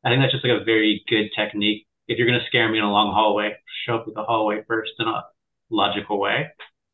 I 0.05 0.11
think 0.11 0.23
that's 0.23 0.33
just 0.33 0.45
like 0.45 0.61
a 0.61 0.65
very 0.65 1.05
good 1.09 1.31
technique. 1.35 1.87
If 2.07 2.19
you're 2.19 2.27
going 2.27 2.41
to 2.41 2.47
scare 2.47 2.71
me 2.71 2.79
in 2.79 2.85
a 2.85 2.91
long 2.91 3.13
hallway, 3.15 3.57
show 3.87 3.97
up 3.97 4.07
with 4.07 4.15
the 4.15 4.25
hallway 4.25 4.63
first 4.67 4.93
in 4.99 5.09
a 5.09 5.25
logical 5.71 6.21
way. 6.21 6.49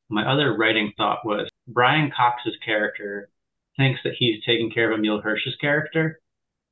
My 0.08 0.30
other 0.30 0.56
writing 0.56 0.92
thought 0.96 1.24
was 1.24 1.48
Brian 1.66 2.12
Cox's 2.16 2.56
character 2.64 3.30
thinks 3.76 4.00
that 4.04 4.14
he's 4.18 4.44
taking 4.44 4.70
care 4.70 4.90
of 4.90 4.98
Emile 4.98 5.20
Hirsch's 5.20 5.56
character, 5.60 6.20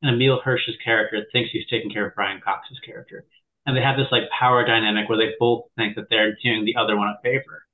and 0.02 0.14
Emile 0.14 0.40
Hirsch's 0.44 0.76
character 0.84 1.24
thinks 1.32 1.50
he's 1.52 1.66
taking 1.68 1.90
care 1.90 2.06
of 2.06 2.14
Brian 2.14 2.40
Cox's 2.40 2.78
character. 2.84 3.24
And 3.66 3.76
they 3.76 3.82
have 3.82 3.96
this 3.96 4.10
like 4.10 4.24
power 4.38 4.64
dynamic 4.64 5.08
where 5.08 5.18
they 5.18 5.34
both 5.38 5.64
think 5.76 5.96
that 5.96 6.06
they're 6.10 6.36
doing 6.42 6.64
the 6.64 6.76
other 6.76 6.96
one 6.96 7.08
a 7.08 7.20
favor. 7.22 7.64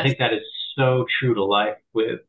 I 0.00 0.02
think 0.02 0.18
that 0.18 0.32
is 0.32 0.42
so 0.76 1.06
true 1.18 1.34
to 1.34 1.44
life 1.44 1.78
with 1.92 2.20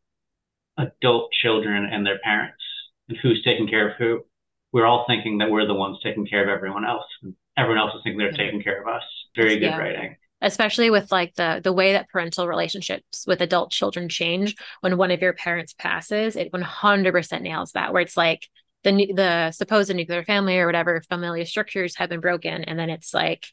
adult 0.77 1.31
children 1.31 1.85
and 1.85 2.05
their 2.05 2.19
parents 2.19 2.63
and 3.09 3.17
who's 3.21 3.43
taking 3.43 3.67
care 3.67 3.89
of 3.89 3.97
who. 3.97 4.25
We're 4.71 4.85
all 4.85 5.05
thinking 5.07 5.37
that 5.39 5.51
we're 5.51 5.67
the 5.67 5.73
ones 5.73 5.99
taking 6.03 6.25
care 6.25 6.43
of 6.43 6.49
everyone 6.49 6.85
else. 6.85 7.05
And 7.21 7.35
everyone 7.57 7.79
else 7.79 7.93
is 7.95 8.01
thinking 8.03 8.17
they're 8.19 8.31
taking 8.31 8.61
care 8.61 8.81
of 8.81 8.87
us. 8.87 9.03
Very 9.35 9.55
good 9.55 9.67
Yeah. 9.67 9.77
writing. 9.77 10.15
especially 10.41 10.89
with 10.89 11.09
like 11.11 11.33
the 11.35 11.61
the 11.63 11.71
way 11.71 11.93
that 11.93 12.09
parental 12.09 12.47
relationships 12.47 13.23
with 13.25 13.39
adult 13.41 13.71
children 13.71 14.09
change 14.09 14.55
when 14.81 14.97
one 14.97 15.09
of 15.11 15.21
your 15.21 15.31
parents 15.33 15.73
passes 15.77 16.35
it 16.35 16.51
100% 16.51 17.41
nails 17.41 17.71
that 17.71 17.93
where 17.93 18.01
it's 18.01 18.17
like 18.17 18.47
the 18.83 18.91
the 19.15 19.51
supposed 19.51 19.95
nuclear 19.95 20.23
family 20.25 20.57
or 20.57 20.65
whatever 20.65 21.01
familial 21.07 21.45
structures 21.45 21.95
have 21.95 22.09
been 22.09 22.19
broken 22.19 22.63
and 22.65 22.77
then 22.77 22.89
it's 22.89 23.13
like 23.13 23.45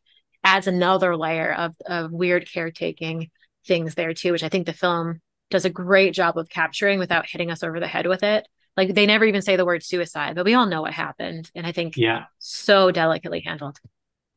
adds 0.43 0.67
another 0.67 1.17
layer 1.17 1.53
of 1.53 1.75
of 1.87 2.11
weird 2.11 2.51
caretaking 2.53 3.31
things 3.69 3.95
there 3.95 4.13
too 4.13 4.33
which 4.33 4.43
i 4.43 4.49
think 4.49 4.67
the 4.67 4.73
film 4.73 5.21
does 5.51 5.65
a 5.65 5.71
great 5.71 6.13
job 6.13 6.37
of 6.39 6.49
capturing 6.49 6.99
without 6.99 7.29
hitting 7.29 7.51
us 7.53 7.63
over 7.63 7.79
the 7.79 7.87
head 7.87 8.07
with 8.09 8.23
it 8.25 8.49
like 8.77 8.95
they 8.95 9.07
never 9.07 9.25
even 9.25 9.43
say 9.43 9.57
the 9.57 9.65
word 9.65 9.83
suicide 9.85 10.35
but 10.35 10.45
we 10.45 10.55
all 10.55 10.67
know 10.67 10.83
what 10.83 10.93
happened 10.93 11.51
and 11.55 11.67
i 11.67 11.73
think 11.73 11.95
Yeah. 11.97 12.25
so 12.39 12.91
delicately 12.91 13.41
handled 13.41 13.79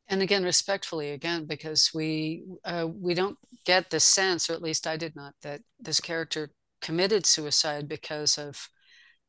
And 0.08 0.20
again, 0.20 0.44
respectfully, 0.44 1.10
again, 1.10 1.46
because 1.46 1.90
we 1.94 2.44
uh, 2.64 2.86
we 2.92 3.14
don't 3.14 3.38
get 3.64 3.90
the 3.90 4.00
sense, 4.00 4.50
or 4.50 4.52
at 4.54 4.62
least 4.62 4.86
I 4.86 4.96
did 4.96 5.16
not, 5.16 5.34
that 5.42 5.62
this 5.80 6.00
character 6.00 6.50
committed 6.82 7.24
suicide 7.24 7.88
because 7.88 8.36
of 8.36 8.68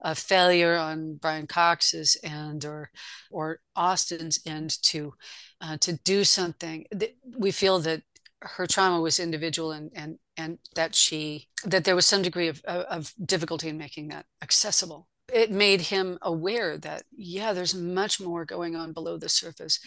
a 0.02 0.16
failure 0.16 0.76
on 0.76 1.16
Brian 1.18 1.48
Cox's 1.48 2.18
end 2.24 2.66
or 2.66 2.92
or 3.32 3.60
Austin's 3.76 4.40
end 4.46 4.82
to 4.84 5.14
uh, 5.62 5.78
to 5.78 5.94
do 6.04 6.24
something. 6.26 6.86
We 7.38 7.52
feel 7.52 7.80
that 7.80 8.04
her 8.42 8.68
trauma 8.68 9.02
was 9.02 9.20
individual 9.20 9.72
and 9.72 9.92
and 9.96 10.18
and 10.38 10.60
that 10.76 10.96
she 10.96 11.48
that 11.64 11.84
there 11.84 11.96
was 11.96 12.06
some 12.06 12.22
degree 12.22 12.48
of 12.48 12.62
of 12.66 13.14
difficulty 13.24 13.70
in 13.70 13.78
making 13.78 14.10
that 14.10 14.26
accessible. 14.42 15.08
It 15.34 15.52
made 15.52 15.82
him 15.82 16.20
aware 16.22 16.78
that 16.78 17.04
yeah, 17.16 17.54
there's 17.54 17.74
much 17.74 18.20
more 18.20 18.46
going 18.46 18.76
on 18.76 18.94
below 18.94 19.18
the 19.18 19.30
surface, 19.30 19.80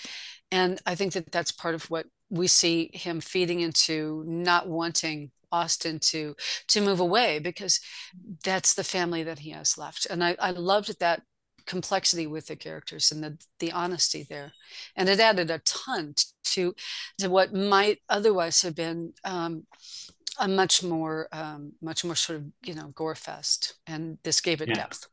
and 0.50 0.80
I 0.86 0.94
think 0.94 1.12
that 1.12 1.30
that's 1.30 1.52
part 1.52 1.74
of 1.74 1.88
what 1.90 2.06
we 2.30 2.46
see 2.46 2.90
him 2.92 3.20
feeding 3.20 3.60
into 3.60 4.24
not 4.26 4.68
wanting 4.68 5.30
Austin 5.52 5.98
to 5.98 6.34
to 6.68 6.80
move 6.80 7.00
away 7.00 7.38
because 7.38 7.80
that's 8.44 8.74
the 8.74 8.84
family 8.84 9.22
that 9.22 9.40
he 9.40 9.50
has 9.50 9.78
left. 9.78 10.06
And 10.10 10.22
I, 10.22 10.36
I 10.38 10.50
loved 10.50 10.98
that 11.00 11.22
complexity 11.68 12.26
with 12.26 12.48
the 12.48 12.56
characters 12.56 13.12
and 13.12 13.24
the 13.24 13.38
the 13.60 13.72
honesty 13.72 14.26
there, 14.28 14.54
and 14.96 15.08
it 15.08 15.20
added 15.20 15.52
a 15.52 15.60
ton 15.60 16.14
to 16.44 16.74
to 17.20 17.28
what 17.30 17.54
might 17.54 18.00
otherwise 18.10 18.62
have 18.62 18.74
been 18.76 19.14
um, 19.24 19.66
a 20.40 20.48
much 20.48 20.82
more 20.82 21.28
um, 21.32 21.72
much 21.82 22.04
more 22.04 22.16
sort 22.16 22.38
of 22.40 22.46
you 22.64 22.74
know 22.74 22.88
gore 22.94 23.16
fest, 23.16 23.74
and 23.86 24.18
this 24.24 24.40
gave 24.40 24.62
it 24.62 24.72
Yeah. 24.72 24.74
depth. 24.74 25.08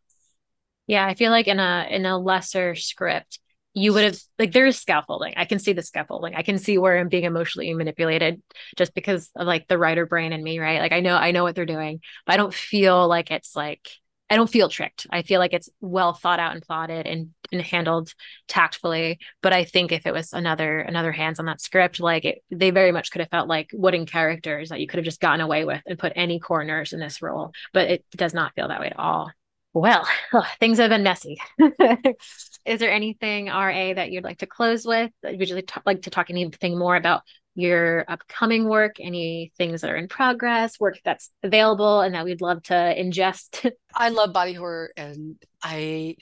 Yeah, 0.87 1.05
I 1.05 1.15
feel 1.15 1.31
like 1.31 1.47
in 1.47 1.59
a 1.59 1.87
in 1.89 2.05
a 2.05 2.17
lesser 2.17 2.75
script, 2.75 3.39
you 3.73 3.93
would 3.93 4.03
have 4.03 4.17
like 4.37 4.51
there's 4.51 4.77
scaffolding. 4.79 5.33
I 5.35 5.45
can 5.45 5.57
see 5.59 5.73
the 5.73 5.81
scaffolding. 5.81 6.35
I 6.35 6.43
can 6.43 6.59
see 6.59 6.77
where 6.77 6.97
I'm 6.99 7.09
being 7.09 7.23
emotionally 7.23 7.73
manipulated 7.73 8.41
just 8.77 8.93
because 8.93 9.29
of 9.35 9.47
like 9.47 9.67
the 9.67 9.77
writer 9.79 10.05
brain 10.05 10.31
in 10.31 10.43
me, 10.43 10.59
right? 10.59 10.79
Like 10.79 10.91
I 10.91 10.99
know 10.99 11.15
I 11.15 11.31
know 11.31 11.43
what 11.43 11.55
they're 11.55 11.65
doing, 11.65 12.01
but 12.25 12.33
I 12.33 12.37
don't 12.37 12.53
feel 12.53 13.07
like 13.07 13.31
it's 13.31 13.55
like 13.55 13.89
I 14.35 14.37
don't 14.37 14.49
feel 14.49 14.67
tricked. 14.67 15.07
I 15.11 15.21
feel 15.21 15.39
like 15.39 15.53
it's 15.53 15.69
well 15.79 16.11
thought 16.11 16.41
out 16.41 16.51
and 16.51 16.61
plotted 16.61 17.07
and, 17.07 17.29
and 17.53 17.61
handled 17.61 18.13
tactfully. 18.49 19.17
But 19.41 19.53
I 19.53 19.63
think 19.63 19.93
if 19.93 20.05
it 20.05 20.13
was 20.13 20.33
another 20.33 20.79
another 20.79 21.13
hands 21.13 21.39
on 21.39 21.45
that 21.45 21.61
script, 21.61 22.01
like 22.01 22.25
it, 22.25 22.43
they 22.51 22.69
very 22.69 22.91
much 22.91 23.11
could 23.11 23.21
have 23.21 23.29
felt 23.29 23.47
like 23.47 23.69
wooden 23.71 24.05
characters 24.05 24.67
that 24.69 24.81
you 24.81 24.87
could 24.87 24.97
have 24.97 25.05
just 25.05 25.21
gotten 25.21 25.39
away 25.39 25.63
with 25.63 25.81
and 25.85 25.97
put 25.97 26.11
any 26.17 26.41
corners 26.41 26.91
in 26.91 26.99
this 26.99 27.21
role. 27.21 27.53
But 27.71 27.89
it 27.89 28.05
does 28.13 28.33
not 28.33 28.53
feel 28.55 28.67
that 28.67 28.81
way 28.81 28.87
at 28.87 28.99
all. 28.99 29.31
Well, 29.73 30.05
things 30.59 30.79
have 30.79 30.89
been 30.89 31.03
messy. 31.03 31.37
Is 32.65 32.79
there 32.81 32.91
anything, 32.91 33.45
RA, 33.45 33.93
that 33.93 34.11
you'd 34.11 34.25
like 34.25 34.39
to 34.39 34.47
close 34.47 34.85
with? 34.85 35.11
Would 35.23 35.47
you 35.47 35.63
like 35.85 36.01
to 36.01 36.09
talk 36.09 36.29
anything 36.29 36.77
more 36.77 36.97
about 36.97 37.21
your 37.55 38.05
upcoming 38.07 38.67
work, 38.67 38.97
any 38.99 39.51
things 39.57 39.81
that 39.81 39.89
are 39.89 39.95
in 39.95 40.09
progress, 40.09 40.79
work 40.79 40.99
that's 41.03 41.31
available 41.41 42.01
and 42.01 42.13
that 42.13 42.25
we'd 42.25 42.41
love 42.41 42.61
to 42.63 42.73
ingest. 42.73 43.71
I 43.95 44.09
love 44.09 44.33
body 44.33 44.53
horror 44.53 44.91
and 44.97 45.37
I 45.63 46.17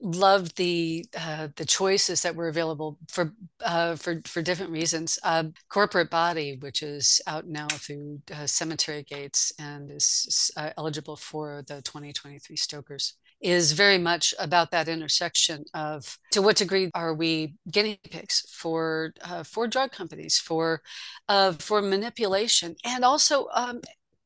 love 0.00 0.54
the 0.54 1.04
uh, 1.18 1.48
the 1.56 1.64
choices 1.64 2.22
that 2.22 2.36
were 2.36 2.48
available 2.48 2.98
for 3.08 3.32
uh, 3.64 3.96
for 3.96 4.22
for 4.26 4.42
different 4.42 4.70
reasons. 4.70 5.18
Uh, 5.22 5.44
Corporate 5.68 6.10
Body, 6.10 6.56
which 6.60 6.82
is 6.82 7.20
out 7.26 7.46
now 7.48 7.66
through 7.68 8.20
uh, 8.32 8.46
Cemetery 8.46 9.02
Gates 9.02 9.52
and 9.58 9.90
is 9.90 10.50
uh, 10.56 10.70
eligible 10.78 11.16
for 11.16 11.64
the 11.66 11.82
2023 11.82 12.56
Stokers 12.56 13.14
is 13.40 13.72
very 13.72 13.98
much 13.98 14.34
about 14.38 14.70
that 14.70 14.88
intersection 14.88 15.64
of 15.74 16.18
to 16.32 16.40
what 16.40 16.56
degree 16.56 16.90
are 16.94 17.14
we 17.14 17.54
guinea 17.70 18.00
pigs 18.10 18.44
for 18.50 19.12
uh, 19.22 19.42
for 19.42 19.66
drug 19.66 19.92
companies 19.92 20.38
for 20.38 20.82
uh, 21.28 21.52
for 21.52 21.82
manipulation 21.82 22.76
and 22.84 23.04
also 23.04 23.48
um, 23.52 23.80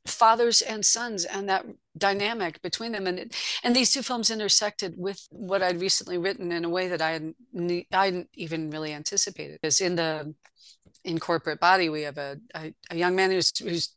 fathers 0.06 0.62
and 0.62 0.84
sons 0.84 1.24
and 1.24 1.48
that 1.48 1.64
dynamic 1.98 2.62
between 2.62 2.92
them 2.92 3.06
and 3.06 3.18
it, 3.18 3.36
and 3.62 3.74
these 3.74 3.92
two 3.92 4.02
films 4.02 4.30
intersected 4.30 4.94
with 4.96 5.26
what 5.30 5.62
I'd 5.62 5.80
recently 5.80 6.18
written 6.18 6.52
in 6.52 6.64
a 6.64 6.68
way 6.68 6.88
that 6.88 7.02
I 7.02 7.10
hadn't 7.10 7.36
I 7.92 8.04
hadn't 8.06 8.28
even 8.34 8.70
really 8.70 8.92
anticipated 8.92 9.58
because 9.60 9.80
in 9.80 9.96
the 9.96 10.34
in 11.04 11.18
corporate 11.18 11.60
body 11.60 11.88
we 11.88 12.02
have 12.02 12.18
a, 12.18 12.38
a, 12.54 12.72
a 12.90 12.96
young 12.96 13.16
man 13.16 13.30
who's 13.30 13.56
who's 13.58 13.94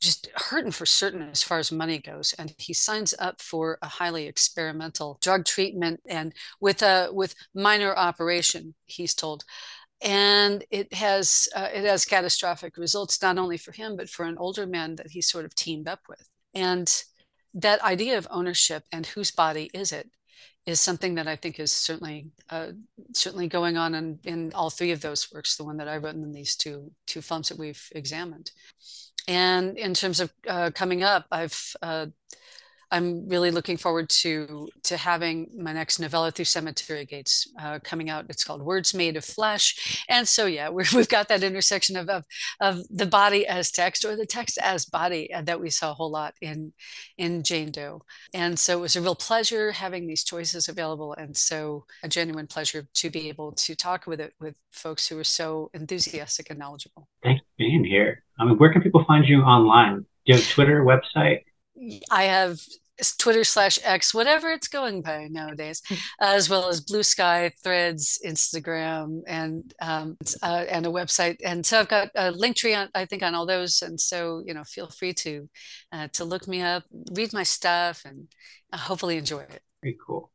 just 0.00 0.28
hurting 0.34 0.70
for 0.70 0.86
certain 0.86 1.22
as 1.22 1.42
far 1.42 1.58
as 1.58 1.72
money 1.72 1.98
goes 1.98 2.34
and 2.38 2.54
he 2.58 2.72
signs 2.72 3.14
up 3.18 3.40
for 3.40 3.78
a 3.82 3.86
highly 3.86 4.26
experimental 4.26 5.18
drug 5.22 5.44
treatment 5.44 6.00
and 6.06 6.32
with 6.60 6.82
a 6.82 7.08
with 7.12 7.34
minor 7.54 7.94
operation 7.94 8.74
he's 8.84 9.14
told 9.14 9.44
and 10.02 10.64
it 10.70 10.92
has 10.92 11.48
uh, 11.56 11.68
it 11.72 11.84
has 11.84 12.04
catastrophic 12.04 12.76
results 12.76 13.20
not 13.22 13.38
only 13.38 13.56
for 13.56 13.72
him 13.72 13.96
but 13.96 14.10
for 14.10 14.24
an 14.24 14.36
older 14.38 14.66
man 14.66 14.96
that 14.96 15.10
he's 15.10 15.28
sort 15.28 15.44
of 15.44 15.54
teamed 15.54 15.88
up 15.88 16.00
with 16.08 16.28
and 16.54 17.04
that 17.54 17.82
idea 17.82 18.18
of 18.18 18.28
ownership 18.30 18.84
and 18.92 19.06
whose 19.06 19.30
body 19.30 19.70
is 19.72 19.92
it 19.92 20.10
is 20.66 20.80
something 20.80 21.14
that 21.14 21.28
I 21.28 21.36
think 21.36 21.60
is 21.60 21.70
certainly 21.70 22.26
uh, 22.50 22.72
certainly 23.14 23.46
going 23.46 23.76
on 23.76 23.94
in, 23.94 24.18
in 24.24 24.52
all 24.52 24.68
three 24.68 24.90
of 24.90 25.00
those 25.00 25.32
works, 25.32 25.56
the 25.56 25.64
one 25.64 25.76
that 25.76 25.88
I 25.88 25.96
wrote 25.96 26.16
in 26.16 26.32
these 26.32 26.56
two 26.56 26.90
two 27.06 27.22
films 27.22 27.48
that 27.48 27.58
we've 27.58 27.88
examined. 27.92 28.50
And 29.28 29.76
in 29.76 29.94
terms 29.94 30.20
of 30.20 30.32
uh, 30.48 30.70
coming 30.74 31.02
up, 31.02 31.26
I've 31.30 31.76
uh, 31.82 32.06
I'm 32.90 33.28
really 33.28 33.50
looking 33.50 33.76
forward 33.76 34.08
to 34.10 34.68
to 34.84 34.96
having 34.96 35.50
my 35.56 35.72
next 35.72 35.98
novella 35.98 36.30
through 36.30 36.44
Cemetery 36.44 37.04
Gates 37.04 37.48
uh, 37.60 37.80
coming 37.82 38.10
out. 38.10 38.26
It's 38.28 38.44
called 38.44 38.62
Words 38.62 38.94
Made 38.94 39.16
of 39.16 39.24
Flesh, 39.24 40.04
and 40.08 40.26
so 40.26 40.46
yeah, 40.46 40.68
we 40.70 40.84
have 40.84 41.08
got 41.08 41.28
that 41.28 41.42
intersection 41.42 41.96
of, 41.96 42.08
of, 42.08 42.24
of 42.60 42.86
the 42.88 43.06
body 43.06 43.46
as 43.46 43.70
text 43.70 44.04
or 44.04 44.16
the 44.16 44.26
text 44.26 44.58
as 44.62 44.84
body 44.84 45.32
uh, 45.32 45.42
that 45.42 45.60
we 45.60 45.70
saw 45.70 45.90
a 45.90 45.94
whole 45.94 46.10
lot 46.10 46.34
in 46.40 46.72
in 47.18 47.42
Jane 47.42 47.72
Doe. 47.72 48.02
And 48.32 48.58
so 48.58 48.78
it 48.78 48.82
was 48.82 48.96
a 48.96 49.02
real 49.02 49.14
pleasure 49.14 49.72
having 49.72 50.06
these 50.06 50.22
choices 50.22 50.68
available, 50.68 51.12
and 51.14 51.36
so 51.36 51.84
a 52.02 52.08
genuine 52.08 52.46
pleasure 52.46 52.86
to 52.94 53.10
be 53.10 53.28
able 53.28 53.52
to 53.52 53.74
talk 53.74 54.06
with 54.06 54.20
it 54.20 54.34
with 54.40 54.54
folks 54.70 55.08
who 55.08 55.18
are 55.18 55.24
so 55.24 55.70
enthusiastic 55.74 56.50
and 56.50 56.58
knowledgeable. 56.58 57.08
Thanks 57.22 57.40
for 57.40 57.46
being 57.58 57.84
here. 57.84 58.22
I 58.38 58.44
mean, 58.44 58.58
where 58.58 58.72
can 58.72 58.82
people 58.82 59.04
find 59.04 59.26
you 59.26 59.42
online? 59.42 60.00
Do 60.00 60.06
you 60.32 60.34
have 60.36 60.48
Twitter, 60.48 60.84
website? 60.84 61.44
I 62.10 62.24
have 62.24 62.58
Twitter 63.18 63.44
slash 63.44 63.78
X, 63.84 64.14
whatever 64.14 64.50
it's 64.50 64.68
going 64.68 65.02
by 65.02 65.28
nowadays, 65.30 65.82
hmm. 65.86 65.96
as 66.20 66.48
well 66.48 66.68
as 66.68 66.80
Blue 66.80 67.02
Sky, 67.02 67.52
Threads, 67.62 68.18
Instagram, 68.24 69.20
and 69.26 69.72
um, 69.80 70.16
uh, 70.42 70.64
and 70.68 70.86
a 70.86 70.90
website. 70.90 71.36
And 71.44 71.64
so 71.64 71.80
I've 71.80 71.88
got 71.88 72.08
a 72.14 72.30
link 72.30 72.56
tree 72.56 72.74
on, 72.74 72.88
I 72.94 73.04
think, 73.04 73.22
on 73.22 73.34
all 73.34 73.46
those. 73.46 73.82
And 73.82 74.00
so 74.00 74.42
you 74.46 74.54
know, 74.54 74.64
feel 74.64 74.88
free 74.88 75.12
to 75.14 75.48
uh, 75.92 76.08
to 76.14 76.24
look 76.24 76.48
me 76.48 76.62
up, 76.62 76.84
read 77.12 77.32
my 77.32 77.42
stuff, 77.42 78.02
and 78.04 78.28
uh, 78.72 78.78
hopefully 78.78 79.18
enjoy 79.18 79.40
it. 79.40 79.60
Very 79.82 79.98
cool. 80.04 80.30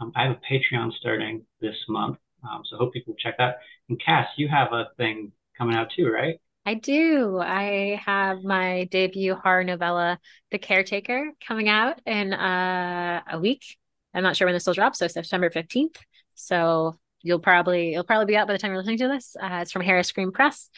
Um, 0.00 0.12
I 0.16 0.24
have 0.24 0.32
a 0.32 0.40
Patreon 0.52 0.92
starting 0.94 1.44
this 1.60 1.76
month, 1.88 2.18
um, 2.42 2.62
so 2.68 2.76
hope 2.76 2.92
people 2.92 3.14
check 3.18 3.38
that. 3.38 3.58
And 3.88 4.00
Cass, 4.04 4.26
you 4.36 4.48
have 4.48 4.72
a 4.72 4.88
thing 4.96 5.32
coming 5.56 5.76
out 5.76 5.88
too, 5.96 6.08
right? 6.08 6.40
I 6.64 6.74
do. 6.74 7.38
I 7.40 8.00
have 8.04 8.44
my 8.44 8.84
debut 8.84 9.34
horror 9.34 9.64
novella, 9.64 10.18
The 10.50 10.58
Caretaker, 10.58 11.32
coming 11.44 11.68
out 11.68 12.00
in 12.06 12.32
uh, 12.32 13.22
a 13.30 13.40
week. 13.40 13.76
I'm 14.14 14.22
not 14.22 14.36
sure 14.36 14.46
when 14.46 14.54
this 14.54 14.66
will 14.66 14.74
drop, 14.74 14.94
so 14.94 15.08
September 15.08 15.50
15th. 15.50 15.96
So 16.34 16.98
you'll 17.22 17.40
probably 17.40 17.92
it'll 17.92 18.04
probably 18.04 18.26
be 18.26 18.36
out 18.36 18.46
by 18.46 18.52
the 18.52 18.58
time 18.58 18.70
you're 18.70 18.78
listening 18.78 18.98
to 18.98 19.08
this. 19.08 19.36
Uh, 19.40 19.60
it's 19.62 19.72
from 19.72 19.82
Harris 19.82 20.08
Scream 20.08 20.32
Press. 20.32 20.68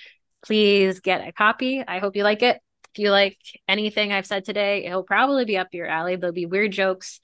Please 0.43 1.01
get 1.01 1.27
a 1.27 1.33
copy. 1.33 1.83
I 1.87 1.99
hope 1.99 2.17
you 2.17 2.23
like 2.23 2.43
it. 2.43 2.61
If 2.95 2.99
you 2.99 3.11
like 3.11 3.39
anything 3.69 4.13
I've 4.13 4.27
said 4.27 4.45
today, 4.45 4.85
it'll 4.85 5.03
probably 5.03 5.45
be 5.45 5.59
up 5.59 5.69
your 5.73 5.87
alley. 5.87 6.17
There'll 6.17 6.33
be 6.33 6.47
weird 6.47 6.73
jokes, 6.73 7.21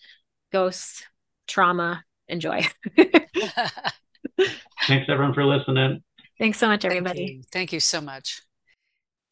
ghosts, 0.53 1.05
trauma. 1.47 2.05
Enjoy. 2.29 2.67
Thanks 2.97 3.29
everyone 5.09 5.35
for 5.35 5.45
listening. 5.45 6.03
Thanks 6.39 6.59
so 6.59 6.69
much, 6.69 6.85
everybody. 6.85 7.19
Thank 7.19 7.31
you, 7.31 7.43
Thank 7.53 7.73
you 7.73 7.81
so 7.81 8.01
much. 8.01 8.43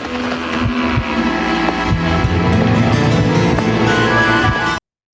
Música 0.01 1.28